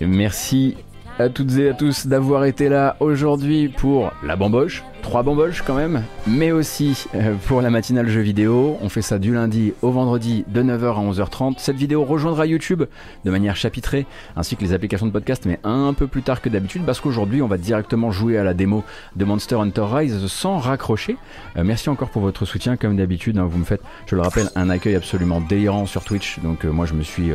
Merci 0.00 0.76
à 1.18 1.28
toutes 1.28 1.58
et 1.58 1.68
à 1.68 1.74
tous 1.74 2.06
d'avoir 2.06 2.46
été 2.46 2.70
là 2.70 2.96
aujourd'hui 2.98 3.68
pour 3.68 4.10
la 4.22 4.36
bamboche, 4.36 4.82
trois 5.02 5.22
bamboches 5.22 5.60
quand 5.60 5.74
même, 5.74 6.02
mais 6.26 6.50
aussi 6.50 7.04
euh, 7.14 7.34
pour 7.46 7.60
la 7.60 7.68
matinale 7.68 8.08
jeu 8.08 8.22
vidéo. 8.22 8.78
On 8.80 8.88
fait 8.88 9.02
ça 9.02 9.18
du 9.18 9.34
lundi 9.34 9.74
au 9.82 9.90
vendredi 9.90 10.46
de 10.48 10.62
9h 10.62 10.94
à 10.94 11.12
11h30. 11.12 11.58
Cette 11.58 11.76
vidéo 11.76 12.04
rejoindra 12.04 12.46
YouTube 12.46 12.84
de 13.26 13.30
manière 13.30 13.54
chapitrée, 13.54 14.06
ainsi 14.34 14.56
que 14.56 14.62
les 14.62 14.72
applications 14.72 15.06
de 15.06 15.12
podcast, 15.12 15.44
mais 15.44 15.60
un 15.62 15.92
peu 15.92 16.06
plus 16.06 16.22
tard 16.22 16.40
que 16.40 16.48
d'habitude, 16.48 16.86
parce 16.86 17.00
qu'aujourd'hui 17.00 17.42
on 17.42 17.48
va 17.48 17.58
directement 17.58 18.10
jouer 18.10 18.38
à 18.38 18.44
la 18.44 18.54
démo 18.54 18.82
de 19.16 19.24
Monster 19.26 19.56
Hunter 19.56 19.84
Rise 19.92 20.26
sans 20.28 20.56
raccrocher. 20.56 21.16
Euh, 21.58 21.64
merci 21.64 21.90
encore 21.90 22.08
pour 22.08 22.22
votre 22.22 22.46
soutien, 22.46 22.78
comme 22.78 22.96
d'habitude. 22.96 23.36
Hein. 23.36 23.44
vous 23.44 23.58
me 23.58 23.64
faites, 23.64 23.82
je 24.06 24.16
le 24.16 24.22
rappelle, 24.22 24.48
un 24.54 24.70
accueil 24.70 24.94
absolument 24.94 25.42
délirant 25.42 25.84
sur 25.84 26.02
Twitch. 26.02 26.38
Donc 26.38 26.64
euh, 26.64 26.70
moi 26.70 26.86
je 26.86 26.94
me 26.94 27.02
suis 27.02 27.32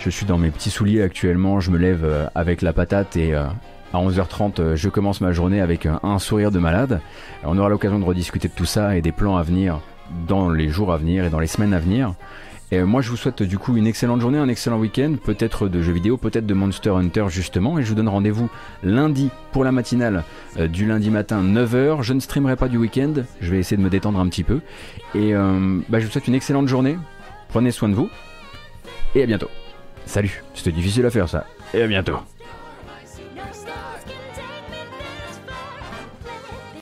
je 0.00 0.10
suis 0.10 0.26
dans 0.26 0.38
mes 0.38 0.50
petits 0.50 0.70
souliers 0.70 1.02
actuellement, 1.02 1.60
je 1.60 1.70
me 1.70 1.78
lève 1.78 2.04
euh, 2.04 2.26
avec 2.34 2.62
la 2.62 2.72
patate 2.72 3.16
et 3.16 3.34
euh, 3.34 3.44
à 3.92 3.98
11h30 3.98 4.60
euh, 4.60 4.76
je 4.76 4.88
commence 4.88 5.20
ma 5.20 5.32
journée 5.32 5.60
avec 5.60 5.86
un 5.86 6.18
sourire 6.18 6.50
de 6.50 6.58
malade. 6.58 7.00
On 7.44 7.58
aura 7.58 7.68
l'occasion 7.68 7.98
de 7.98 8.04
rediscuter 8.04 8.48
de 8.48 8.52
tout 8.52 8.64
ça 8.64 8.96
et 8.96 9.02
des 9.02 9.12
plans 9.12 9.36
à 9.36 9.42
venir 9.42 9.80
dans 10.26 10.50
les 10.50 10.68
jours 10.68 10.92
à 10.92 10.98
venir 10.98 11.24
et 11.24 11.30
dans 11.30 11.40
les 11.40 11.46
semaines 11.46 11.74
à 11.74 11.80
venir. 11.80 12.14
Et 12.70 12.82
moi 12.82 13.00
je 13.00 13.10
vous 13.10 13.16
souhaite 13.16 13.42
du 13.42 13.58
coup 13.58 13.76
une 13.76 13.86
excellente 13.86 14.20
journée, 14.20 14.38
un 14.38 14.48
excellent 14.48 14.78
week-end, 14.78 15.14
peut-être 15.24 15.68
de 15.68 15.82
jeux 15.82 15.92
vidéo, 15.92 16.16
peut-être 16.16 16.46
de 16.46 16.54
Monster 16.54 16.90
Hunter 16.90 17.26
justement, 17.28 17.78
et 17.78 17.82
je 17.82 17.88
vous 17.88 17.94
donne 17.94 18.08
rendez-vous 18.08 18.50
lundi 18.82 19.30
pour 19.52 19.64
la 19.64 19.72
matinale 19.72 20.22
du 20.68 20.86
lundi 20.86 21.08
matin 21.08 21.42
9h. 21.42 22.02
Je 22.02 22.12
ne 22.12 22.20
streamerai 22.20 22.56
pas 22.56 22.68
du 22.68 22.76
week-end, 22.76 23.14
je 23.40 23.50
vais 23.50 23.58
essayer 23.58 23.78
de 23.78 23.82
me 23.82 23.88
détendre 23.90 24.20
un 24.20 24.28
petit 24.28 24.44
peu. 24.44 24.60
Et 25.14 25.32
bah, 25.32 25.98
je 25.98 26.04
vous 26.04 26.12
souhaite 26.12 26.28
une 26.28 26.34
excellente 26.34 26.68
journée, 26.68 26.98
prenez 27.48 27.70
soin 27.70 27.88
de 27.88 27.94
vous, 27.94 28.10
et 29.14 29.22
à 29.22 29.26
bientôt. 29.26 29.48
Salut, 30.08 30.42
c'était 30.54 30.72
difficile 30.72 31.04
à 31.04 31.10
faire 31.10 31.28
ça. 31.28 31.44
Et 31.74 31.82
à 31.82 31.86
bientôt. 31.86 32.16